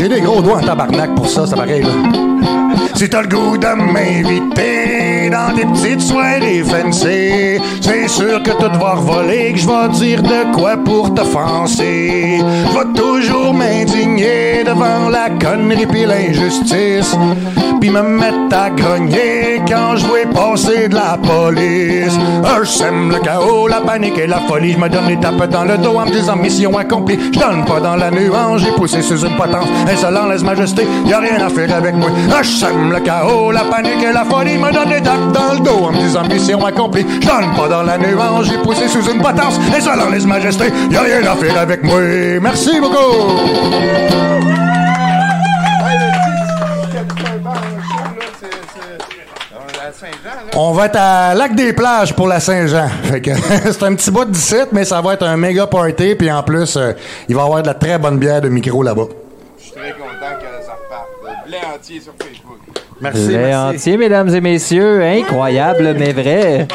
J'ai 0.00 0.08
des 0.08 0.22
gros 0.22 0.40
doigts 0.40 0.56
en 0.56 0.60
tabarnak 0.62 1.14
pour 1.14 1.28
ça, 1.28 1.46
ça 1.46 1.54
pareil, 1.54 1.82
là. 1.82 1.90
Si 2.94 3.08
t'as 3.08 3.22
le 3.22 3.28
goût 3.28 3.56
de 3.56 3.66
m'inviter 3.66 5.30
dans 5.30 5.54
des 5.54 5.64
petites 5.64 6.00
soirées 6.00 6.62
fancy, 6.64 7.60
c'est 7.80 8.08
sûr 8.08 8.42
que 8.42 8.50
tout 8.50 8.78
va 8.78 8.94
revoler, 8.94 9.52
que 9.52 9.58
je 9.58 9.66
vais 9.66 9.88
dire 9.92 10.22
de 10.22 10.54
quoi 10.54 10.76
pour 10.76 11.14
t'offenser. 11.14 12.40
Je 12.40 12.78
vais 12.78 12.92
toujours 12.94 13.54
m'indigner 13.54 14.64
devant 14.64 15.08
la 15.08 15.30
connerie 15.30 15.86
pis 15.86 16.04
l'injustice, 16.04 17.16
puis 17.80 17.90
me 17.90 18.02
mettre 18.02 18.36
à 18.52 18.70
grogner 18.70 19.62
quand 19.66 19.96
je 19.96 20.06
vais 20.06 20.26
passer 20.26 20.88
de 20.88 20.94
la 20.94 21.18
police. 21.18 22.18
Je 22.60 22.64
sème 22.66 23.10
le 23.10 23.18
chaos, 23.20 23.68
la 23.68 23.80
panique 23.80 24.18
et 24.18 24.26
la 24.26 24.40
folie, 24.40 24.72
je 24.72 24.78
me 24.78 24.88
donne 24.88 25.06
des 25.06 25.18
tapes 25.18 25.48
dans 25.48 25.64
le 25.64 25.78
dos 25.78 25.96
en 25.96 26.04
me 26.04 26.10
disant 26.10 26.36
mission 26.36 26.76
accomplie. 26.76 27.18
Je 27.32 27.38
donne 27.38 27.64
pas 27.64 27.80
dans 27.80 27.96
la 27.96 28.10
nuance, 28.10 28.60
j'ai 28.60 28.72
poussé 28.72 29.00
sous 29.00 29.24
une 29.24 29.36
potence, 29.36 29.66
insolent, 29.90 30.26
laisse 30.26 30.42
majesté, 30.42 30.86
y 31.06 31.12
a 31.12 31.20
rien 31.20 31.40
à 31.44 31.48
faire 31.48 31.74
avec 31.74 31.94
moi. 31.94 32.10
Le 32.72 33.00
chaos, 33.00 33.50
la 33.52 33.64
panique 33.64 34.02
et 34.02 34.12
la 34.12 34.24
folie, 34.24 34.58
me 34.58 34.72
donne 34.72 34.88
des 34.88 35.02
tapes 35.02 35.32
dans 35.32 35.54
le 35.54 35.60
dos 35.60 35.86
en 35.86 35.92
me 35.92 35.98
disant 35.98 36.22
mission 36.24 36.64
accomplie. 36.64 37.04
Je 37.20 37.26
donne 37.26 37.54
pas 37.56 37.68
dans 37.68 37.82
la 37.82 37.98
nuance, 37.98 38.46
j'ai 38.46 38.58
poussé 38.58 38.88
sous 38.88 39.10
une 39.10 39.20
potence, 39.20 39.58
insolent, 39.76 40.10
laisse 40.10 40.26
majesté, 40.26 40.72
y 40.90 40.96
a 40.96 41.02
rien 41.02 41.22
à 41.26 41.36
faire 41.36 41.58
avec 41.58 41.82
moi. 41.82 42.00
Merci 42.40 42.80
beaucoup. 42.80 44.10
On 50.56 50.72
va 50.72 50.86
être 50.86 50.96
à 50.98 51.34
Lac 51.34 51.54
des 51.54 51.72
Plages 51.72 52.14
pour 52.14 52.26
la 52.26 52.40
Saint-Jean. 52.40 52.88
C'est 53.12 53.82
un 53.82 53.94
petit 53.94 54.10
bout 54.10 54.24
de 54.24 54.30
17, 54.30 54.68
mais 54.72 54.84
ça 54.84 55.00
va 55.00 55.14
être 55.14 55.24
un 55.24 55.36
méga 55.36 55.66
party. 55.66 56.14
Puis 56.14 56.30
en 56.30 56.42
plus, 56.42 56.76
euh, 56.76 56.92
il 57.28 57.34
va 57.34 57.42
y 57.42 57.44
avoir 57.44 57.62
de 57.62 57.68
la 57.68 57.74
très 57.74 57.98
bonne 57.98 58.18
bière 58.18 58.40
de 58.40 58.48
micro 58.48 58.82
là-bas. 58.82 59.04
Je 59.58 59.64
suis 59.64 59.72
très 59.72 59.92
content 59.92 60.36
que 60.40 60.64
ça 60.66 60.72
reparte. 60.72 61.08
Le 61.22 61.48
blé 61.48 61.58
entier 61.80 62.00
sur 62.00 62.12
Facebook. 62.20 62.58
Merci, 63.00 63.36
entier, 63.54 63.96
mesdames 63.96 64.28
et 64.34 64.40
messieurs. 64.40 65.02
Incroyable, 65.02 65.94
mais 65.98 66.12
vrai. 66.12 66.68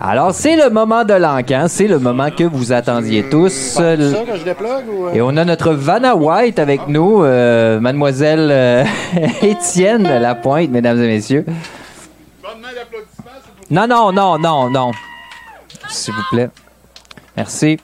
Alors, 0.00 0.32
c'est 0.32 0.56
le 0.56 0.70
moment 0.70 1.04
de 1.04 1.14
l'encan. 1.14 1.66
C'est 1.68 1.88
le 1.88 1.98
moment 1.98 2.30
que 2.30 2.44
vous 2.44 2.72
attendiez 2.72 3.28
tous. 3.28 3.48
ça 3.52 3.96
quand 3.96 4.36
je 4.36 4.44
déplogue 4.44 4.84
ou... 4.88 5.06
euh? 5.06 5.14
Et 5.14 5.22
on 5.22 5.36
a 5.36 5.44
notre 5.44 5.72
Vanna 5.72 6.14
White 6.14 6.58
avec 6.58 6.86
nous, 6.86 7.24
euh, 7.24 7.80
mademoiselle 7.80 8.48
euh, 8.50 8.84
Étienne 9.42 10.02
Lapointe, 10.02 10.70
mesdames 10.70 11.02
et 11.02 11.08
messieurs. 11.08 11.44
Non, 13.70 13.86
non, 13.86 14.12
non, 14.12 14.38
non, 14.38 14.70
non. 14.70 14.92
S'il 15.88 16.14
vous 16.14 16.22
plaît. 16.30 16.50
Merci. 17.36 17.78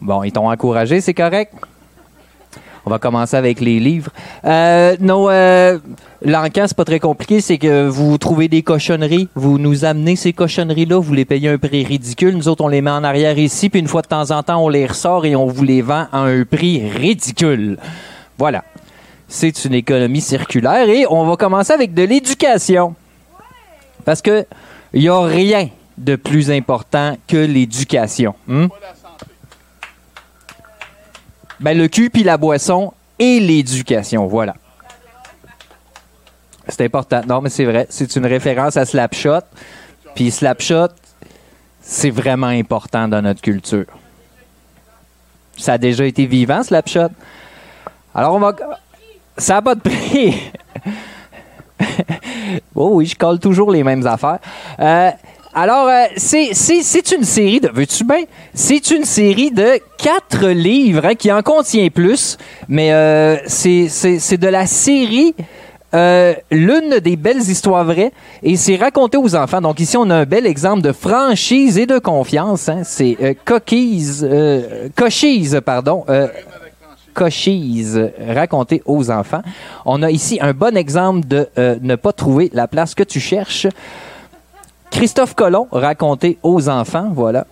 Bon, 0.00 0.24
ils 0.24 0.32
t'ont 0.32 0.50
encouragé, 0.50 1.00
c'est 1.00 1.14
correct? 1.14 1.54
On 2.84 2.90
va 2.90 2.98
commencer 2.98 3.36
avec 3.36 3.60
les 3.60 3.78
livres. 3.78 4.10
Euh, 4.44 4.96
non, 5.00 5.28
euh, 5.30 5.78
l'encan, 6.24 6.64
c'est 6.66 6.76
pas 6.76 6.84
très 6.84 6.98
compliqué. 6.98 7.40
C'est 7.40 7.58
que 7.58 7.86
vous 7.86 8.18
trouvez 8.18 8.48
des 8.48 8.62
cochonneries, 8.62 9.28
vous 9.34 9.58
nous 9.58 9.84
amenez 9.84 10.16
ces 10.16 10.32
cochonneries-là, 10.32 10.98
vous 10.98 11.14
les 11.14 11.24
payez 11.24 11.48
un 11.48 11.58
prix 11.58 11.84
ridicule. 11.84 12.36
Nous 12.36 12.48
autres, 12.48 12.64
on 12.64 12.68
les 12.68 12.80
met 12.80 12.90
en 12.90 13.04
arrière 13.04 13.38
ici, 13.38 13.68
puis 13.68 13.80
une 13.80 13.86
fois 13.86 14.02
de 14.02 14.08
temps 14.08 14.30
en 14.30 14.42
temps, 14.42 14.64
on 14.64 14.68
les 14.68 14.86
ressort 14.86 15.24
et 15.24 15.36
on 15.36 15.46
vous 15.46 15.64
les 15.64 15.82
vend 15.82 16.06
à 16.12 16.18
un 16.18 16.44
prix 16.44 16.88
ridicule. 16.88 17.78
Voilà. 18.36 18.64
C'est 19.28 19.64
une 19.64 19.74
économie 19.74 20.20
circulaire 20.20 20.88
et 20.88 21.06
on 21.08 21.24
va 21.24 21.36
commencer 21.36 21.72
avec 21.72 21.94
de 21.94 22.02
l'éducation. 22.02 22.94
Parce 24.04 24.20
que 24.20 24.44
il 24.92 25.02
y 25.02 25.08
a 25.08 25.22
rien 25.22 25.68
de 25.96 26.16
plus 26.16 26.50
important 26.50 27.16
que 27.26 27.36
l'éducation. 27.36 28.34
hmm? 28.46 28.66
Ben, 31.62 31.78
le 31.78 31.86
cul 31.86 32.10
puis 32.10 32.24
la 32.24 32.36
boisson 32.36 32.92
et 33.18 33.38
l'éducation, 33.38 34.26
voilà. 34.26 34.54
C'est 36.68 36.84
important. 36.84 37.22
Non, 37.26 37.40
mais 37.40 37.50
c'est 37.50 37.64
vrai. 37.64 37.86
C'est 37.88 38.16
une 38.16 38.26
référence 38.26 38.76
à 38.76 38.84
Slapshot. 38.84 39.42
Puis 40.14 40.30
Slapshot, 40.30 40.88
c'est 41.80 42.10
vraiment 42.10 42.48
important 42.48 43.06
dans 43.08 43.22
notre 43.22 43.40
culture. 43.40 43.86
Ça 45.56 45.74
a 45.74 45.78
déjà 45.78 46.04
été 46.04 46.26
vivant, 46.26 46.62
Slapshot. 46.62 47.10
Alors, 48.14 48.34
on 48.34 48.40
va. 48.40 48.54
Ça 49.38 49.54
n'a 49.54 49.62
pas 49.62 49.74
de 49.74 49.80
prix. 49.80 50.34
oh 52.74 52.90
oui, 52.94 53.06
je 53.06 53.16
colle 53.16 53.38
toujours 53.38 53.70
les 53.70 53.84
mêmes 53.84 54.06
affaires. 54.06 54.38
Euh, 54.80 55.10
alors, 55.54 55.86
euh, 55.88 56.04
c'est- 56.16 56.52
une 57.16 57.24
série 57.24 57.60
de. 57.60 57.68
Veux-tu 57.68 58.04
bien? 58.04 58.22
C'est 58.54 58.90
une 58.90 59.04
série 59.04 59.50
de 59.50 59.80
quatre 59.98 60.48
livres 60.48 61.04
hein, 61.04 61.14
qui 61.14 61.30
en 61.30 61.42
contient 61.42 61.88
plus, 61.90 62.38
mais 62.68 62.92
euh, 62.92 63.36
c'est 63.46 64.36
de 64.38 64.48
la 64.48 64.66
série. 64.66 65.34
euh, 65.94 66.32
L'une 66.50 67.00
des 67.00 67.16
belles 67.16 67.42
histoires 67.42 67.84
vraies 67.84 68.12
et 68.42 68.56
c'est 68.56 68.76
raconté 68.76 69.18
aux 69.18 69.34
enfants. 69.36 69.60
Donc 69.60 69.78
ici 69.78 69.96
on 69.98 70.08
a 70.08 70.16
un 70.16 70.24
bel 70.24 70.46
exemple 70.46 70.80
de 70.80 70.92
franchise 70.92 71.76
et 71.76 71.84
de 71.86 71.98
confiance. 71.98 72.68
hein. 72.70 72.80
C'est 72.84 73.16
euh, 73.20 73.34
Coquise, 73.44 74.26
Cochise, 74.96 75.60
pardon. 75.64 76.04
Cochise 77.12 78.10
raconté 78.26 78.80
aux 78.86 79.10
enfants. 79.10 79.42
On 79.84 80.02
a 80.02 80.10
ici 80.10 80.38
un 80.40 80.54
bon 80.54 80.74
exemple 80.78 81.26
de 81.28 81.46
ne 81.82 81.94
pas 81.96 82.12
trouver 82.14 82.48
la 82.54 82.66
place 82.68 82.94
que 82.94 83.02
tu 83.02 83.20
cherches. 83.20 83.66
Christophe 84.92 85.34
Colomb 85.34 85.66
raconté 85.72 86.38
aux 86.42 86.68
enfants, 86.68 87.10
voilà. 87.12 87.46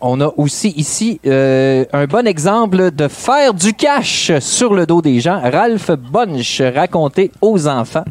On 0.00 0.20
a 0.20 0.32
aussi 0.36 0.68
ici 0.70 1.20
euh, 1.26 1.84
un 1.92 2.06
bon 2.06 2.24
exemple 2.24 2.92
de 2.92 3.08
faire 3.08 3.52
du 3.52 3.74
cash 3.74 4.30
sur 4.38 4.74
le 4.74 4.86
dos 4.86 5.02
des 5.02 5.18
gens. 5.18 5.40
Ralph 5.40 5.90
Bunch 5.90 6.62
raconté 6.62 7.32
aux 7.40 7.66
enfants, 7.66 8.04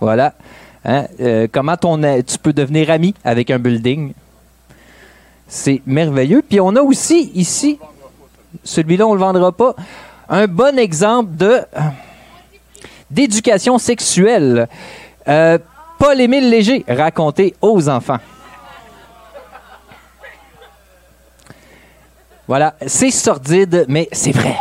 voilà. 0.00 0.34
Hein, 0.84 1.04
euh, 1.20 1.46
comment 1.50 1.76
ton, 1.76 2.00
tu 2.22 2.38
peux 2.42 2.52
devenir 2.52 2.90
ami 2.90 3.14
avec 3.24 3.52
un 3.52 3.60
building. 3.60 4.14
C'est 5.46 5.80
merveilleux. 5.86 6.42
Puis 6.46 6.60
on 6.60 6.74
a 6.74 6.82
aussi 6.82 7.30
ici, 7.34 7.78
celui-là, 8.64 9.06
on 9.06 9.14
le 9.14 9.20
vendra 9.20 9.52
pas, 9.52 9.76
un 10.28 10.48
bon 10.48 10.76
exemple 10.76 11.66
d'éducation 13.08 13.78
sexuelle. 13.78 14.68
Euh, 15.28 15.58
Paul-Émile 15.98 16.48
Léger, 16.48 16.84
raconté 16.88 17.54
aux 17.60 17.88
enfants. 17.88 18.18
Voilà, 22.46 22.74
c'est 22.86 23.10
sordide, 23.10 23.84
mais 23.88 24.08
c'est 24.12 24.32
vrai. 24.32 24.56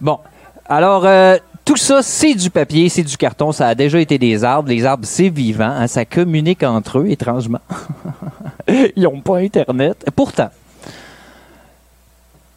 Bon, 0.00 0.18
alors, 0.64 1.04
euh, 1.04 1.36
tout 1.64 1.76
ça, 1.76 2.02
c'est 2.02 2.34
du 2.34 2.48
papier, 2.48 2.88
c'est 2.88 3.02
du 3.02 3.16
carton, 3.16 3.52
ça 3.52 3.68
a 3.68 3.74
déjà 3.74 4.00
été 4.00 4.16
des 4.16 4.42
arbres. 4.42 4.68
Les 4.68 4.86
arbres, 4.86 5.04
c'est 5.04 5.28
vivant, 5.28 5.64
hein, 5.64 5.86
ça 5.86 6.04
communique 6.04 6.62
entre 6.62 7.00
eux, 7.00 7.10
étrangement. 7.10 7.60
Ils 8.68 9.02
n'ont 9.02 9.20
pas 9.20 9.38
Internet. 9.38 10.06
Pourtant, 10.16 10.48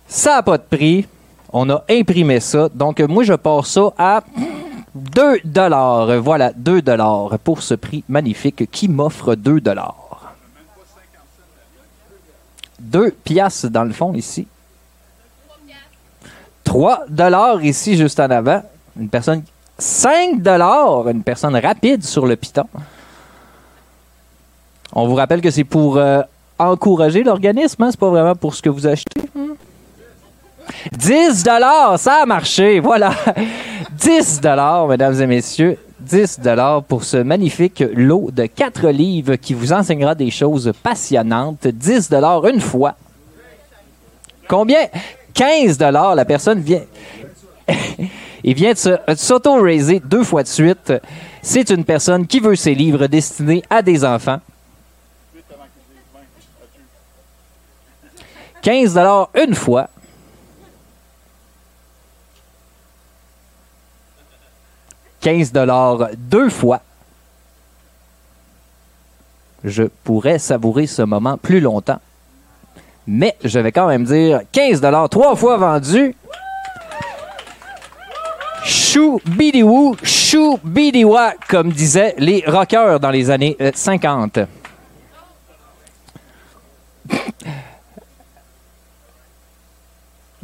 ça 0.08 0.36
n'a 0.36 0.44
pas 0.44 0.58
de 0.58 0.64
prix. 0.64 1.08
On 1.52 1.70
a 1.70 1.84
imprimé 1.90 2.40
ça. 2.40 2.70
Donc, 2.74 3.00
moi, 3.02 3.24
je 3.24 3.34
pars 3.34 3.66
ça 3.66 3.92
à 3.98 4.24
2 4.96 5.40
dollars. 5.44 6.22
Voilà, 6.22 6.52
2 6.56 6.82
dollars 6.82 7.38
pour 7.44 7.62
ce 7.62 7.74
prix 7.74 8.04
magnifique 8.08 8.70
qui 8.72 8.88
m'offre 8.88 9.36
2 9.36 9.62
dollars. 9.62 10.34
2 12.80 13.12
piastres 13.24 13.70
dans 13.70 13.84
le 13.84 13.94
fond 13.94 14.14
ici. 14.14 14.48
3 16.64 17.06
dollars 17.10 17.64
ici 17.64 17.98
juste 17.98 18.20
en 18.20 18.30
avant. 18.30 18.64
Une 19.00 19.10
personne 19.10 19.44
5 19.78 20.42
dollars, 20.42 21.10
une 21.10 21.24
personne 21.24 21.56
rapide 21.56 22.04
sur 22.04 22.26
le 22.26 22.36
piton. 22.36 22.66
On 24.94 25.08
vous 25.08 25.16
rappelle 25.16 25.42
que 25.42 25.50
c'est 25.50 25.64
pour 25.64 25.98
euh, 25.98 26.22
encourager 26.60 27.24
l'organisme, 27.24 27.82
hein? 27.84 27.90
c'est 27.92 28.00
pas 28.00 28.10
vraiment 28.10 28.36
pour 28.36 28.54
ce 28.54 28.62
que 28.62 28.70
vous 28.70 28.86
achetez. 28.86 29.22
Hein? 30.68 30.90
10 30.98 31.44
dollars, 31.44 32.00
ça 32.00 32.22
a 32.24 32.26
marché, 32.26 32.80
voilà. 32.80 33.14
10 33.92 34.42
dollars, 34.42 34.88
mesdames 34.88 35.22
et 35.22 35.28
messieurs. 35.28 35.78
10 36.00 36.40
dollars 36.42 36.84
pour 36.84 37.04
ce 37.06 37.18
magnifique 37.18 37.84
lot 37.96 38.30
de 38.32 38.46
4 38.46 38.90
livres 38.90 39.36
qui 39.36 39.54
vous 39.54 39.72
enseignera 39.72 40.16
des 40.16 40.32
choses 40.32 40.72
passionnantes. 40.84 41.66
10 41.68 42.10
dollars 42.10 42.46
une 42.48 42.60
fois. 42.60 42.96
Combien? 44.50 44.88
15 45.34 45.78
dollars. 45.78 46.16
La 46.16 46.26
personne 46.26 46.60
vient... 46.60 46.82
Il 48.46 48.56
vient 48.56 48.76
se- 48.76 48.90
de 48.90 49.16
s'auto-raiser 49.16 50.02
deux 50.04 50.26
fois 50.26 50.44
de 50.44 50.50
suite. 50.50 50.92
C'est 51.42 51.70
une 51.70 51.86
personne 51.86 52.28
qui 52.28 52.42
veut 52.42 52.58
ses 52.58 52.76
livres 52.76 53.08
destinés 53.08 53.64
à 53.70 53.82
des 53.82 54.04
enfants. 54.04 54.42
15 58.62 58.94
dollars 58.94 59.30
une 59.36 59.56
fois. 59.56 59.90
«15 65.24 65.54
dollars 65.54 66.10
deux 66.18 66.50
fois. 66.50 66.82
Je 69.64 69.84
pourrais 70.04 70.38
savourer 70.38 70.86
ce 70.86 71.02
moment 71.02 71.38
plus 71.38 71.62
longtemps. 71.62 72.02
Mais 73.08 73.38
je 73.44 73.58
vais 73.60 73.72
quand 73.72 73.88
même 73.88 74.04
dire 74.04 74.42
15 74.52 74.82
dollars 74.82 75.08
trois 75.08 75.38
fois 75.38 75.56
vendu. 75.56 76.14
Chou 78.66 79.22
bidiwou, 79.26 79.96
chou 80.04 80.60
bidiwa, 80.62 81.34
comme 81.50 81.72
disaient 81.72 82.16
les 82.18 82.44
rockers 82.46 83.00
dans 83.00 83.10
les 83.10 83.30
années 83.30 83.56
euh, 83.62 83.72
50. 83.74 84.40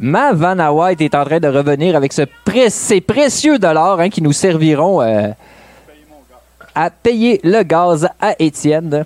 Ma 0.02 0.32
Vanna 0.32 0.72
White 0.72 1.02
est 1.02 1.14
en 1.14 1.26
train 1.26 1.40
de 1.40 1.48
revenir 1.48 1.94
avec 1.94 2.14
ces 2.14 3.00
précieux 3.02 3.58
dollars 3.58 4.00
hein, 4.00 4.08
qui 4.08 4.22
nous 4.22 4.32
serviront 4.32 5.02
euh, 5.02 5.28
à 6.74 6.88
payer 6.88 7.38
le 7.44 7.62
gaz 7.62 8.08
à 8.18 8.34
Étienne. 8.38 9.04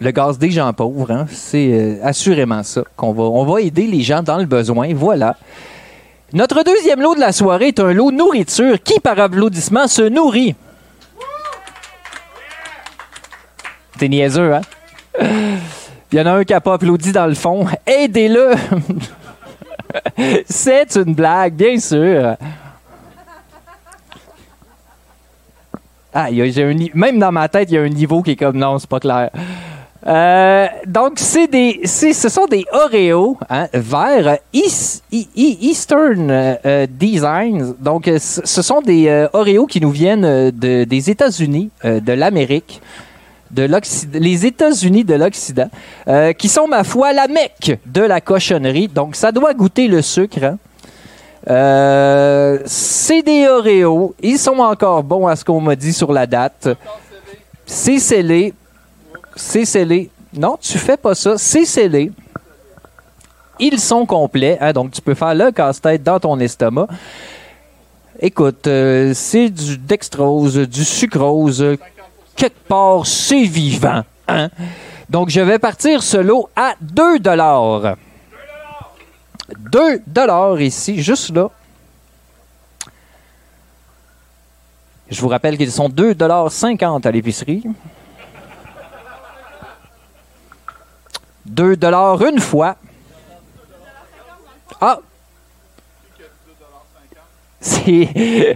Le 0.00 0.10
gaz 0.10 0.38
des 0.38 0.50
gens 0.50 0.70
pauvres, 0.74 1.10
hein, 1.10 1.26
c'est 1.30 1.72
euh, 1.72 1.96
assurément 2.02 2.62
ça 2.62 2.82
qu'on 2.94 3.14
va. 3.14 3.22
On 3.22 3.46
va 3.46 3.62
aider 3.62 3.86
les 3.86 4.02
gens 4.02 4.22
dans 4.22 4.36
le 4.36 4.44
besoin. 4.44 4.92
Voilà. 4.92 5.34
Notre 6.34 6.62
deuxième 6.62 7.00
lot 7.00 7.14
de 7.14 7.20
la 7.20 7.32
soirée 7.32 7.68
est 7.68 7.80
un 7.80 7.94
lot 7.94 8.10
nourriture 8.10 8.82
qui, 8.82 9.00
par 9.00 9.18
applaudissement, 9.18 9.86
se 9.86 10.02
nourrit. 10.02 10.54
T'es 13.98 14.08
niaiseux, 14.08 14.52
hein? 14.52 14.60
Il 16.12 16.18
y 16.18 16.20
en 16.20 16.26
a 16.26 16.32
un 16.32 16.44
qui 16.44 16.52
n'a 16.52 16.60
pas 16.60 16.74
applaudi 16.74 17.12
dans 17.12 17.26
le 17.26 17.34
fond. 17.34 17.66
Aidez-le! 17.86 18.52
C'est 20.48 20.96
une 20.96 21.14
blague, 21.14 21.54
bien 21.54 21.78
sûr. 21.78 22.36
Ah, 26.12 26.30
y 26.36 26.42
un 26.64 26.74
même 26.94 27.18
dans 27.18 27.32
ma 27.32 27.48
tête, 27.48 27.70
il 27.70 27.74
y 27.74 27.78
a 27.78 27.82
un 27.82 27.88
niveau 27.88 28.22
qui 28.22 28.32
est 28.32 28.36
comme 28.36 28.56
non, 28.56 28.78
c'est 28.78 28.88
pas 28.88 29.00
clair. 29.00 29.30
Euh, 30.06 30.66
donc, 30.86 31.12
c'est 31.16 31.46
des, 31.48 31.80
ce 31.86 32.28
sont 32.28 32.46
des 32.46 32.64
Oreos 32.72 33.38
hein, 33.48 33.68
E- 35.12 35.16
E- 35.16 35.56
Eastern 35.62 36.30
euh, 36.30 36.54
euh, 36.66 36.86
Designs. 36.88 37.74
Donc, 37.80 38.08
ce 38.18 38.62
sont 38.62 38.80
des 38.82 39.26
Oreos 39.32 39.66
qui 39.66 39.80
nous 39.80 39.90
viennent 39.90 40.50
de- 40.50 40.84
des 40.84 41.10
États-Unis, 41.10 41.70
de 41.82 42.12
l'Amérique, 42.12 42.80
les 43.62 44.46
États-Unis 44.46 45.04
de 45.04 45.14
l'Occident, 45.14 45.68
euh, 46.08 46.32
qui 46.32 46.48
sont, 46.48 46.66
ma 46.66 46.84
foi, 46.84 47.12
la 47.12 47.28
mecque 47.28 47.78
de 47.86 48.02
la 48.02 48.20
cochonnerie. 48.20 48.88
Donc, 48.88 49.16
ça 49.16 49.32
doit 49.32 49.54
goûter 49.54 49.88
le 49.88 50.02
sucre. 50.02 50.42
hein. 50.42 50.58
Euh, 51.48 52.58
c'est 52.64 53.22
des 53.22 53.46
Oreos. 53.46 54.14
Ils 54.22 54.38
sont 54.38 54.58
encore 54.58 55.02
bons 55.02 55.26
à 55.26 55.36
ce 55.36 55.44
qu'on 55.44 55.60
m'a 55.60 55.76
dit 55.76 55.92
sur 55.92 56.12
la 56.12 56.26
date. 56.26 56.68
C'est 57.66 57.98
scellé. 57.98 58.54
C'est 59.36 59.64
scellé. 59.64 60.10
Non, 60.32 60.56
tu 60.60 60.78
fais 60.78 60.96
pas 60.96 61.14
ça. 61.14 61.36
C'est 61.36 61.64
scellé. 61.64 62.10
Ils 63.60 63.78
sont 63.78 64.04
complets. 64.06 64.58
hein, 64.60 64.72
donc, 64.72 64.90
tu 64.92 65.00
peux 65.00 65.14
faire 65.14 65.34
le 65.34 65.50
casse-tête 65.52 66.02
dans 66.02 66.18
ton 66.18 66.38
estomac. 66.40 66.88
Écoute, 68.20 68.66
euh, 68.66 69.12
c'est 69.14 69.48
du 69.50 69.76
dextrose, 69.76 70.56
du 70.56 70.84
sucrose. 70.84 71.76
Quelque 72.36 72.66
part, 72.68 73.06
c'est 73.06 73.44
vivant. 73.44 74.02
hein? 74.28 74.50
Donc, 75.08 75.28
je 75.30 75.40
vais 75.40 75.58
partir 75.58 76.02
ce 76.02 76.16
lot 76.16 76.48
à 76.56 76.74
2 76.80 77.18
dollars. 77.20 77.96
2 79.58 80.02
dollars 80.06 80.60
ici, 80.60 81.02
juste 81.02 81.34
là. 81.34 81.48
Je 85.10 85.20
vous 85.20 85.28
rappelle 85.28 85.56
qu'ils 85.56 85.70
sont 85.70 85.88
2,50 85.88 86.14
dollars 86.14 87.00
à 87.04 87.10
l'épicerie. 87.10 87.62
2 91.46 91.76
dollars 91.76 92.22
une 92.22 92.40
fois. 92.40 92.76
Ah! 94.80 94.98
C'est 97.64 98.54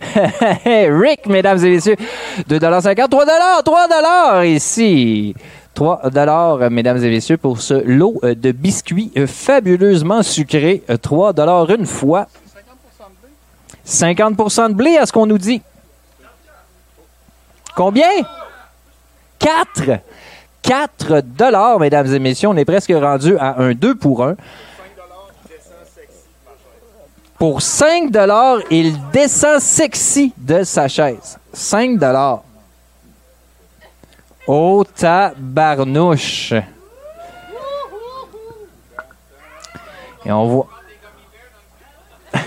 Rick, 0.91 1.27
mesdames 1.27 1.65
et 1.65 1.71
messieurs. 1.71 1.97
2,50 2.47 3.09
3 3.09 3.63
3 3.65 4.45
ici. 4.45 5.35
3 5.73 6.11
dollars, 6.11 6.71
mesdames 6.71 7.03
et 7.03 7.09
messieurs, 7.09 7.39
pour 7.39 7.63
ce 7.63 7.73
lot 7.73 8.21
euh, 8.23 8.35
de 8.35 8.53
biscuits 8.53 9.11
euh, 9.17 9.27
fabuleusement 9.27 10.23
sucrés. 10.23 10.83
Euh, 10.91 10.99
3 10.99 11.33
dollars 11.33 11.71
une 11.71 11.87
fois. 11.87 12.27
50% 13.87 14.69
de 14.69 14.75
blé, 14.75 14.99
à 14.99 15.07
ce 15.07 15.13
qu'on 15.13 15.25
nous 15.25 15.39
dit. 15.39 15.63
Combien? 17.75 18.11
4. 19.39 20.01
4 20.61 21.21
dollars, 21.23 21.81
mesdames 21.81 22.13
et 22.13 22.19
messieurs. 22.19 22.51
On 22.51 22.57
est 22.59 22.67
presque 22.67 22.93
rendu 22.95 23.39
à 23.39 23.59
un 23.63 23.73
2 23.73 23.95
pour 23.95 24.23
1. 24.23 24.37
Pour 27.39 27.63
5 27.63 28.11
dollars, 28.11 28.59
il 28.69 28.97
descend 29.13 29.61
sexy 29.61 30.33
de 30.37 30.65
sa 30.65 30.89
chaise. 30.89 31.39
5 31.53 31.97
dollars. 31.97 32.43
Oh, 34.49 34.83
tabarnouche. 34.97 36.53
Et 40.25 40.33
on 40.33 40.47
voit... 40.47 40.69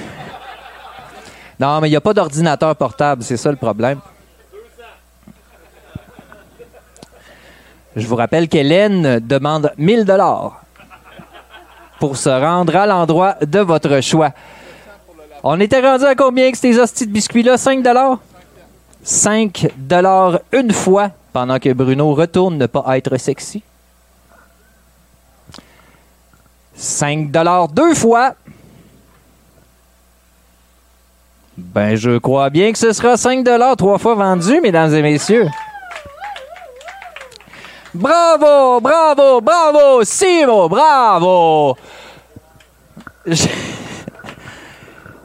non, 1.60 1.80
mais 1.80 1.88
il 1.88 1.92
n'y 1.92 1.96
a 1.96 2.02
pas 2.02 2.14
d'ordinateur 2.14 2.76
portable, 2.76 3.24
c'est 3.24 3.38
ça 3.38 3.50
le 3.50 3.56
problème. 3.56 4.02
Je 7.96 8.08
vous 8.08 8.16
rappelle 8.16 8.50
qu'Hélène 8.50 9.20
demande 9.20 9.72
1000 9.78 10.04
dollars 10.04 10.62
pour 12.00 12.18
se 12.18 12.30
rendre 12.30 12.76
à 12.76 12.86
l'endroit 12.86 13.36
de 13.42 13.60
votre 13.60 14.02
choix. 14.02 14.32
On 15.44 15.60
était 15.60 15.82
rendu 15.82 16.06
à 16.06 16.14
combien 16.16 16.52
que 16.52 16.58
ces 16.58 16.78
hosties 16.78 17.08
de 17.08 17.12
biscuits-là? 17.12 17.58
5 17.58 17.82
dollars? 17.82 18.20
5 19.04 19.72
dollars 19.78 20.40
une 20.52 20.72
fois 20.72 21.10
pendant 21.34 21.58
que 21.58 21.74
Bruno 21.74 22.14
retourne 22.14 22.58
ne 22.58 22.68
pas 22.68 22.98
être 22.98 23.18
sexy. 23.18 23.64
5 26.76 27.32
deux 27.74 27.96
fois. 27.96 28.36
Ben, 31.58 31.96
je 31.96 32.18
crois 32.18 32.50
bien 32.50 32.72
que 32.72 32.78
ce 32.78 32.92
sera 32.94 33.18
5 33.18 33.44
trois 33.78 33.98
fois 33.98 34.16
vendu, 34.16 34.62
mesdames 34.62 34.94
et 34.94 35.02
messieurs. 35.02 35.48
Bravo, 37.94 38.80
bravo, 38.80 39.42
bravo, 39.42 40.04
Simo, 40.04 40.70
bravo. 40.70 41.76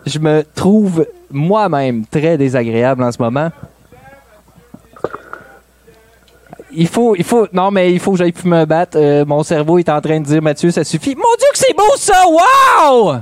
je 0.06 0.18
me 0.20 0.44
trouve 0.54 1.06
moi-même 1.30 2.06
très 2.06 2.38
désagréable 2.38 3.02
en 3.02 3.10
ce 3.10 3.20
moment. 3.20 3.50
Il 6.72 6.88
faut, 6.88 7.16
il 7.16 7.24
faut, 7.24 7.48
non 7.52 7.70
mais 7.70 7.92
il 7.92 7.98
faut 7.98 8.12
que 8.12 8.18
j'aille 8.18 8.32
plus 8.32 8.48
me 8.48 8.64
battre. 8.64 8.98
Euh, 9.00 9.24
mon 9.24 9.42
cerveau 9.42 9.78
est 9.78 9.88
en 9.88 10.00
train 10.00 10.20
de 10.20 10.26
dire 10.26 10.42
Mathieu, 10.42 10.70
ça 10.70 10.84
suffit. 10.84 11.14
Mon 11.14 11.22
Dieu 11.38 11.48
que 11.52 11.58
c'est 11.58 11.76
beau 11.76 11.96
ça, 11.96 12.22
wow! 12.28 13.16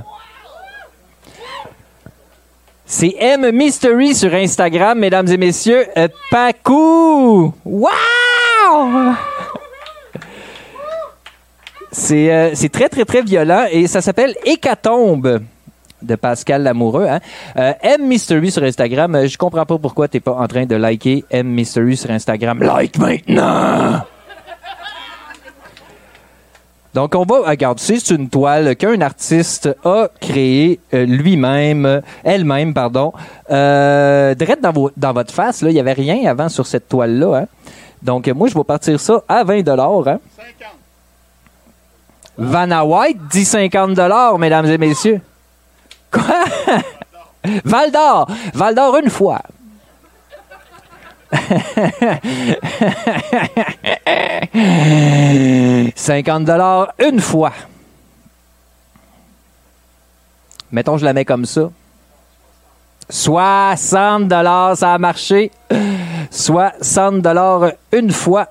C'est 2.85 3.15
M 3.17 3.49
Mystery 3.51 4.13
sur 4.13 4.31
Instagram, 4.33 4.99
mesdames 4.99 5.27
et 5.27 5.37
messieurs. 5.37 5.87
Euh, 5.97 6.07
Pacou! 6.29 7.53
Wow! 7.65 9.13
C'est 11.91 12.31
euh, 12.31 12.51
c'est 12.53 12.69
très, 12.69 12.89
très, 12.89 13.05
très 13.05 13.21
violent 13.21 13.65
et 13.71 13.87
ça 13.87 14.01
s'appelle 14.01 14.35
Hécatombe 14.45 15.39
de 16.05 16.15
Pascal 16.15 16.63
Lamoureux. 16.63 17.07
Hein? 17.07 17.19
Euh, 17.57 17.73
M 17.81 18.07
Mystery 18.07 18.51
sur 18.51 18.63
Instagram. 18.63 19.13
Euh, 19.15 19.27
je 19.27 19.37
comprends 19.37 19.65
pas 19.65 19.77
pourquoi 19.77 20.07
t'es 20.07 20.19
pas 20.19 20.33
en 20.33 20.47
train 20.47 20.65
de 20.65 20.75
liker 20.75 21.25
M 21.29 21.47
Mystery 21.47 21.97
sur 21.97 22.11
Instagram. 22.11 22.61
Like 22.61 22.97
maintenant! 22.97 24.01
Donc, 26.93 27.13
on 27.13 27.25
va, 27.25 27.49
regarde, 27.49 27.77
c'est 27.79 28.09
une 28.11 28.29
toile 28.29 28.73
qu'un 28.77 29.01
artiste 29.01 29.67
a 29.83 30.07
créée 30.21 30.79
euh, 30.93 31.05
lui-même, 31.05 31.85
euh, 31.85 31.99
elle-même, 32.23 32.73
pardon. 32.73 33.11
Euh, 33.51 34.33
direct 34.33 34.61
dans, 34.63 34.71
vo- 34.71 34.91
dans 34.95 35.11
votre 35.11 35.33
face, 35.33 35.61
là, 35.61 35.71
il 35.71 35.73
n'y 35.73 35.79
avait 35.81 35.91
rien 35.91 36.25
avant 36.25 36.47
sur 36.47 36.65
cette 36.65 36.87
toile-là. 36.87 37.35
Hein? 37.39 37.45
Donc, 38.01 38.29
euh, 38.29 38.33
moi, 38.33 38.47
je 38.47 38.53
vais 38.57 38.63
partir 38.63 38.97
ça 38.97 39.21
à 39.27 39.43
20 39.43 39.67
hein? 40.07 40.19
50. 40.37 40.69
Vanna 42.37 42.85
White 42.85 43.17
dit 43.29 43.43
50 43.43 44.39
mesdames 44.39 44.65
et 44.67 44.77
messieurs. 44.77 45.19
Quoi? 46.15 46.79
Val 47.65 47.91
d'Or. 47.91 48.27
Val 48.53 48.73
d'Or 48.73 48.97
une 48.97 49.09
fois. 49.09 49.41
50 55.95 56.45
dollars 56.45 56.93
une 56.99 57.19
fois. 57.19 57.51
Mettons, 60.71 60.97
je 60.97 61.05
la 61.05 61.13
mets 61.13 61.25
comme 61.25 61.45
ça. 61.45 61.69
60 63.09 64.27
dollars, 64.27 64.77
ça 64.77 64.93
a 64.93 64.97
marché. 64.97 65.51
60 66.31 67.21
dollars 67.21 67.71
une 67.91 68.11
fois. 68.11 68.47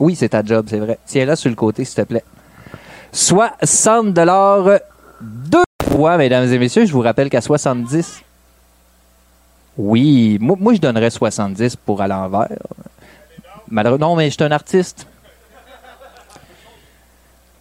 Oui, 0.00 0.16
c'est 0.16 0.30
ta 0.30 0.42
job, 0.42 0.66
c'est 0.68 0.78
vrai. 0.78 0.98
Tiens-la 1.06 1.36
sur 1.36 1.50
le 1.50 1.56
côté, 1.56 1.84
s'il 1.84 1.96
te 1.96 2.02
plaît. 2.02 2.24
60 3.12 4.12
dollars 4.12 4.80
deux 5.20 5.62
fois, 5.88 6.16
mesdames 6.16 6.52
et 6.52 6.58
messieurs. 6.58 6.84
Je 6.84 6.92
vous 6.92 7.00
rappelle 7.00 7.30
qu'à 7.30 7.40
70, 7.40 8.22
oui, 9.76 10.38
moi, 10.40 10.56
moi, 10.58 10.74
je 10.74 10.80
donnerais 10.80 11.10
70 11.10 11.76
pour 11.76 12.00
à 12.00 12.08
l'envers. 12.08 12.48
Non, 13.70 14.16
mais 14.16 14.30
je 14.30 14.34
suis 14.34 14.44
un 14.44 14.52
artiste. 14.52 15.06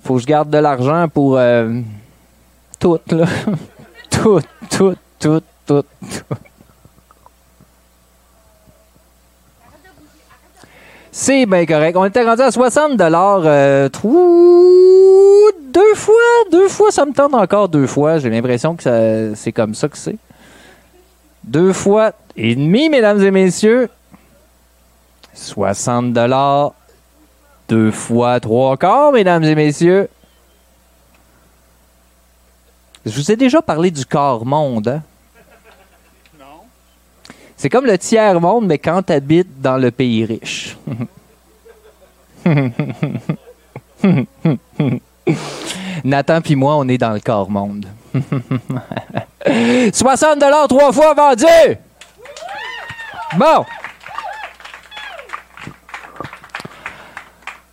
Faut 0.04 0.16
que 0.16 0.22
je 0.22 0.28
garde 0.28 0.50
de 0.50 0.58
l'argent 0.58 1.08
pour 1.08 1.38
euh, 1.38 1.80
tout, 2.80 3.00
là. 3.10 3.26
tout, 4.10 4.42
tout, 4.70 4.96
tout, 5.20 5.42
tout, 5.66 5.84
tout. 6.28 6.36
C'est 11.16 11.46
bien 11.46 11.64
correct. 11.68 11.96
On 11.96 12.06
était 12.06 12.24
rendu 12.24 12.42
à 12.42 12.50
60 12.52 12.98
dollars 12.98 13.44
euh, 13.46 13.88
deux 15.72 15.94
fois, 15.96 16.16
deux 16.52 16.68
fois, 16.68 16.90
ça 16.92 17.06
me 17.06 17.14
tente 17.14 17.36
encore 17.36 17.70
deux 17.70 17.86
fois. 17.86 18.18
J'ai 18.18 18.32
l'impression 18.32 18.76
que 18.76 18.82
ça- 18.82 19.36
c'est 19.36 19.52
comme 19.52 19.76
ça 19.76 19.88
que 19.90 19.98
c'est. 19.98 20.16
Deux 21.44 21.72
fois 21.72 22.14
et 22.36 22.56
demi, 22.56 22.90
mesdames 22.90 23.22
et 23.24 23.30
messieurs. 23.30 23.90
60 25.36 26.14
dollars. 26.14 26.74
Deux 27.70 27.92
fois 27.92 28.40
trois 28.40 28.76
quarts, 28.78 29.12
mesdames 29.12 29.44
et 29.44 29.54
messieurs. 29.56 30.10
Je 33.06 33.12
vous 33.16 33.32
ai 33.32 33.36
déjà 33.36 33.62
parlé 33.62 33.92
du 33.92 34.06
quart 34.06 34.46
monde, 34.46 34.88
hein? 34.88 35.02
C'est 37.64 37.70
comme 37.70 37.86
le 37.86 37.98
tiers 37.98 38.42
monde, 38.42 38.66
mais 38.66 38.78
quand 38.78 39.04
tu 39.04 39.14
habites 39.14 39.62
dans 39.62 39.78
le 39.78 39.90
pays 39.90 40.26
riche. 40.26 40.76
Nathan 46.04 46.42
puis 46.42 46.58
moi, 46.58 46.76
on 46.76 46.86
est 46.90 46.98
dans 46.98 47.14
le 47.14 47.22
quart 47.22 47.50
monde. 47.50 47.86
60 49.94 50.40
dollars 50.40 50.68
trois 50.68 50.92
fois 50.92 51.14
vendu. 51.14 51.46
Bon. 53.38 53.64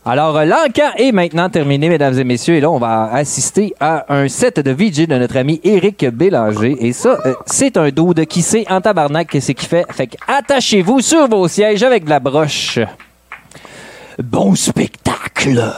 Alors, 0.04 0.38
euh, 0.38 0.46
l'encan 0.46 0.92
est 0.96 1.12
maintenant 1.12 1.50
terminé, 1.50 1.90
mesdames 1.90 2.18
et 2.18 2.24
messieurs. 2.24 2.54
Et 2.54 2.60
là, 2.60 2.70
on 2.70 2.78
va 2.78 3.10
assister 3.12 3.74
à 3.80 4.06
un 4.08 4.28
set 4.28 4.58
de 4.58 4.70
VJ 4.70 5.06
de 5.06 5.16
notre 5.16 5.36
ami 5.36 5.60
Éric 5.62 6.06
Bélanger. 6.08 6.74
Et 6.80 6.94
ça, 6.94 7.18
euh, 7.26 7.34
c'est 7.44 7.76
un 7.76 7.90
dude 7.90 8.24
qui 8.24 8.40
sait 8.40 8.64
en 8.70 8.80
tabarnak 8.80 9.28
que 9.28 9.40
c'est 9.40 9.52
qu'il 9.52 9.68
fait. 9.68 9.84
Fait 9.92 10.06
que 10.06 10.16
attachez-vous 10.26 11.00
sur 11.00 11.28
vos 11.28 11.46
sièges 11.48 11.82
avec 11.82 12.04
de 12.04 12.10
la 12.10 12.18
broche. 12.18 12.78
Bon 14.22 14.54
spectacle! 14.54 15.70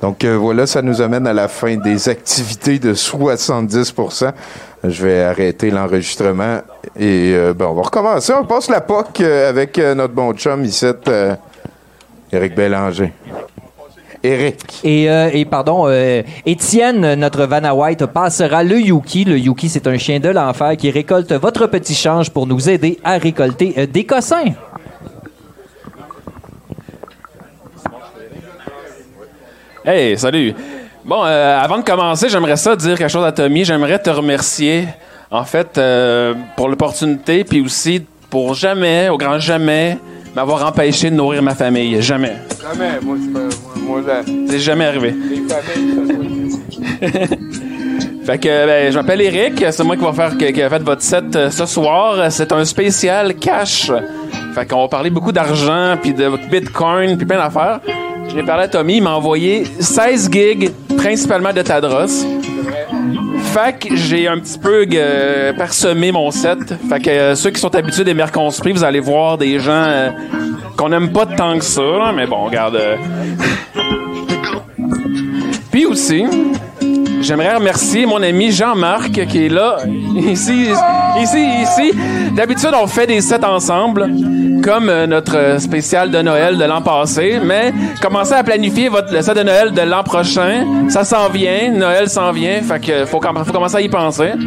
Donc 0.00 0.24
euh, 0.24 0.36
voilà, 0.36 0.66
ça 0.68 0.80
nous 0.80 1.00
amène 1.00 1.26
à 1.26 1.32
la 1.32 1.48
fin 1.48 1.76
des 1.76 2.08
activités 2.08 2.78
de 2.78 2.94
70% 2.94 4.32
Je 4.84 5.06
vais 5.06 5.22
arrêter 5.22 5.70
l'enregistrement 5.70 6.58
et 6.96 7.32
euh, 7.34 7.52
ben, 7.52 7.66
on 7.66 7.74
va 7.74 7.82
recommencer. 7.82 8.32
On 8.32 8.44
passe 8.44 8.70
la 8.70 8.80
POC 8.80 9.22
avec 9.22 9.78
notre 9.78 10.14
bon 10.14 10.32
chum 10.34 10.64
ici, 10.64 10.86
Éric 12.32 12.54
Bélanger. 12.54 13.12
Éric. 14.22 14.80
Et, 14.84 15.10
euh, 15.10 15.30
et 15.32 15.44
pardon, 15.44 15.84
euh, 15.86 16.22
Étienne, 16.46 17.14
notre 17.14 17.44
Vanna 17.44 17.74
White, 17.74 18.06
passera 18.06 18.62
le 18.62 18.80
Yuki. 18.80 19.24
Le 19.24 19.36
Yuki, 19.38 19.68
c'est 19.68 19.86
un 19.86 19.98
chien 19.98 20.20
de 20.20 20.28
l'enfer 20.28 20.76
qui 20.76 20.90
récolte 20.90 21.32
votre 21.32 21.66
petit 21.66 21.94
change 21.94 22.30
pour 22.30 22.46
nous 22.46 22.70
aider 22.70 22.98
à 23.04 23.18
récolter 23.18 23.74
euh, 23.76 23.86
des 23.86 24.04
cossins. 24.04 24.54
Hey, 29.84 30.16
salut. 30.16 30.54
Bon, 31.04 31.24
euh, 31.24 31.58
avant 31.58 31.78
de 31.78 31.82
commencer, 31.82 32.28
j'aimerais 32.28 32.56
ça 32.56 32.76
dire 32.76 32.96
quelque 32.96 33.10
chose 33.10 33.24
à 33.24 33.32
Tommy. 33.32 33.64
J'aimerais 33.64 33.98
te 33.98 34.08
remercier, 34.08 34.86
en 35.32 35.42
fait, 35.42 35.76
euh, 35.76 36.34
pour 36.56 36.68
l'opportunité, 36.68 37.42
puis 37.42 37.60
aussi 37.60 38.06
pour 38.30 38.54
jamais, 38.54 39.08
au 39.08 39.18
grand 39.18 39.40
jamais, 39.40 39.98
m'avoir 40.34 40.66
empêché 40.66 41.10
de 41.10 41.16
nourrir 41.16 41.42
ma 41.42 41.54
famille. 41.54 42.00
Jamais. 42.02 42.36
Jamais, 42.60 43.00
moi, 43.02 43.16
moi, 43.86 44.00
C'est 44.48 44.58
jamais 44.58 44.84
arrivé. 44.86 45.14
Les 45.30 45.42
Fait 48.24 48.38
que, 48.38 48.66
ben, 48.66 48.92
je 48.92 48.96
m'appelle 48.96 49.20
Eric. 49.20 49.64
C'est 49.70 49.82
moi 49.82 49.96
qui 49.96 50.04
va 50.04 50.12
faire, 50.12 50.38
qui, 50.38 50.52
qui 50.52 50.62
a 50.62 50.70
fait 50.70 50.82
votre 50.82 51.02
set 51.02 51.34
euh, 51.34 51.50
ce 51.50 51.66
soir. 51.66 52.30
C'est 52.30 52.52
un 52.52 52.64
spécial 52.64 53.34
cash. 53.34 53.90
Fait 54.54 54.64
qu'on 54.66 54.82
va 54.82 54.88
parler 54.88 55.10
beaucoup 55.10 55.32
d'argent, 55.32 55.96
puis 56.00 56.14
de 56.14 56.30
Bitcoin, 56.50 57.16
puis 57.16 57.26
plein 57.26 57.38
d'affaires. 57.38 57.80
Je 58.28 58.36
l'ai 58.36 58.44
parlé 58.44 58.64
à 58.64 58.68
Tommy. 58.68 58.98
Il 58.98 59.02
m'a 59.02 59.14
envoyé 59.14 59.64
16 59.80 60.30
gigs, 60.30 60.70
principalement 60.96 61.52
de 61.52 61.62
Tadros. 61.62 62.24
Que 63.78 63.94
j'ai 63.96 64.28
un 64.28 64.38
petit 64.38 64.58
peu 64.58 64.86
euh, 64.94 65.52
parsemé 65.52 66.10
mon 66.10 66.30
set. 66.30 66.58
Fait 66.88 67.00
que 67.00 67.10
euh, 67.10 67.34
ceux 67.34 67.50
qui 67.50 67.60
sont 67.60 67.74
habitués 67.74 68.02
des 68.04 68.14
Merconspris, 68.14 68.72
vous 68.72 68.82
allez 68.82 69.00
voir 69.00 69.36
des 69.36 69.58
gens 69.60 69.72
euh, 69.72 70.10
qu'on 70.76 70.88
n'aime 70.88 71.12
pas 71.12 71.26
tant 71.26 71.58
que 71.58 71.64
ça, 71.64 72.12
mais 72.14 72.26
bon, 72.26 72.44
regarde. 72.46 72.76
euh. 72.76 72.96
Puis 75.70 75.84
aussi, 75.86 76.24
j'aimerais 77.22 77.54
remercier 77.54 78.04
mon 78.06 78.22
ami 78.22 78.50
Jean-Marc 78.52 79.12
qui 79.26 79.46
est 79.46 79.48
là, 79.48 79.76
ici, 80.14 80.68
ici, 81.20 81.46
ici. 81.62 81.92
D'habitude, 82.36 82.70
on 82.80 82.86
fait 82.86 83.06
des 83.06 83.20
sets 83.20 83.44
ensemble, 83.44 84.10
comme 84.62 84.88
euh, 84.88 85.06
notre 85.06 85.56
spécial 85.60 86.10
de 86.10 86.20
Noël 86.22 86.56
de 86.58 86.64
l'an 86.64 86.82
passé, 86.82 87.38
mais 87.44 87.72
commencez 88.00 88.32
à 88.34 88.42
planifier 88.44 88.88
votre, 88.88 89.12
le 89.12 89.22
set 89.22 89.36
de 89.36 89.42
Noël 89.42 89.72
de 89.72 89.80
l'an 89.82 90.02
prochain. 90.02 90.66
Ça 90.88 91.04
s'en 91.04 91.28
vient, 91.28 91.70
Noël 91.72 92.08
s'en 92.08 92.32
vient, 92.32 92.60
fait 92.62 92.80
que 92.80 93.04
faut, 93.06 93.20
com- 93.20 93.42
faut 93.44 93.52
commencer 93.52 93.76
à 93.76 93.80
y 93.80 93.88
penser. 93.88 94.30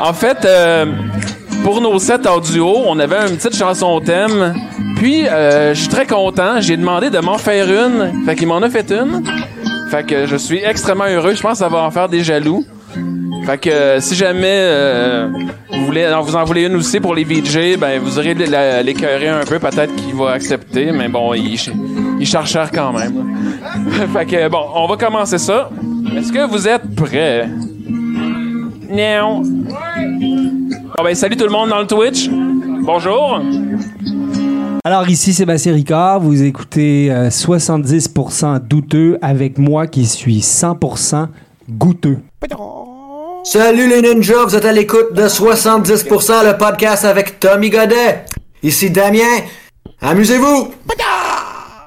en 0.00 0.12
fait, 0.12 0.38
euh, 0.44 0.86
pour 1.64 1.80
nos 1.80 1.98
sets 1.98 2.28
audio, 2.28 2.72
on 2.86 2.98
avait 2.98 3.28
une 3.28 3.36
petite 3.36 3.56
chanson 3.56 4.00
thème. 4.00 4.54
Puis, 4.96 5.26
euh, 5.28 5.74
je 5.74 5.80
suis 5.80 5.88
très 5.88 6.06
content. 6.06 6.60
J'ai 6.60 6.76
demandé 6.76 7.10
de 7.10 7.18
m'en 7.18 7.38
faire 7.38 7.66
une. 7.68 8.24
Fait 8.26 8.34
qu'il 8.34 8.48
m'en 8.48 8.58
a 8.62 8.68
fait 8.70 8.90
une. 8.92 9.22
Fait 9.90 10.06
que 10.06 10.26
je 10.26 10.36
suis 10.36 10.58
extrêmement 10.58 11.06
heureux. 11.06 11.34
Je 11.34 11.40
pense 11.40 11.52
que 11.52 11.58
ça 11.58 11.68
va 11.68 11.82
en 11.82 11.90
faire 11.90 12.08
des 12.08 12.22
jaloux. 12.22 12.64
Fait 13.46 13.58
que 13.58 13.70
euh, 13.70 14.00
si 14.00 14.14
jamais 14.14 14.46
euh, 14.46 15.28
vous 15.72 15.86
voulez, 15.86 16.06
vous 16.22 16.36
en 16.36 16.44
voulez 16.44 16.66
une 16.66 16.76
aussi 16.76 17.00
pour 17.00 17.14
les 17.14 17.24
VJ, 17.24 17.78
ben 17.78 17.98
vous 17.98 18.18
aurez 18.18 18.34
l'écœurer 18.34 19.28
un 19.28 19.44
peu, 19.44 19.58
peut-être 19.58 19.94
qu'il 19.96 20.14
va 20.14 20.32
accepter, 20.32 20.92
mais 20.92 21.08
bon, 21.08 21.32
il, 21.32 21.54
il 22.20 22.28
quand 22.74 22.92
même. 22.92 23.36
fait 24.12 24.26
que 24.26 24.48
bon, 24.48 24.66
on 24.74 24.86
va 24.86 24.96
commencer 24.96 25.38
ça. 25.38 25.70
Est-ce 26.16 26.30
que 26.30 26.46
vous 26.46 26.68
êtes 26.68 26.94
prêts? 26.94 27.48
Non. 28.90 29.42
Bon 29.42 31.04
ben 31.04 31.14
salut 31.14 31.36
tout 31.36 31.44
le 31.44 31.50
monde 31.50 31.70
dans 31.70 31.80
le 31.80 31.86
Twitch. 31.86 32.28
Bonjour. 32.28 33.40
Alors 34.84 35.08
ici 35.08 35.34
Sébastien 35.34 35.74
Ricard, 35.74 36.20
vous 36.20 36.42
écoutez 36.42 37.10
euh, 37.10 37.28
70% 37.30 38.60
douteux 38.60 39.18
avec 39.22 39.58
moi 39.58 39.86
qui 39.86 40.06
suis 40.06 40.38
100% 40.40 41.28
goûteux. 41.70 42.18
Salut 43.44 43.88
les 43.88 44.02
ninjas, 44.02 44.44
vous 44.44 44.56
êtes 44.56 44.64
à 44.64 44.72
l'écoute 44.72 45.12
de 45.14 45.22
70% 45.22 46.46
le 46.46 46.56
podcast 46.56 47.04
avec 47.04 47.40
Tommy 47.40 47.70
Godet. 47.70 48.24
Ici 48.62 48.90
Damien. 48.90 49.20
Amusez-vous! 50.00 50.72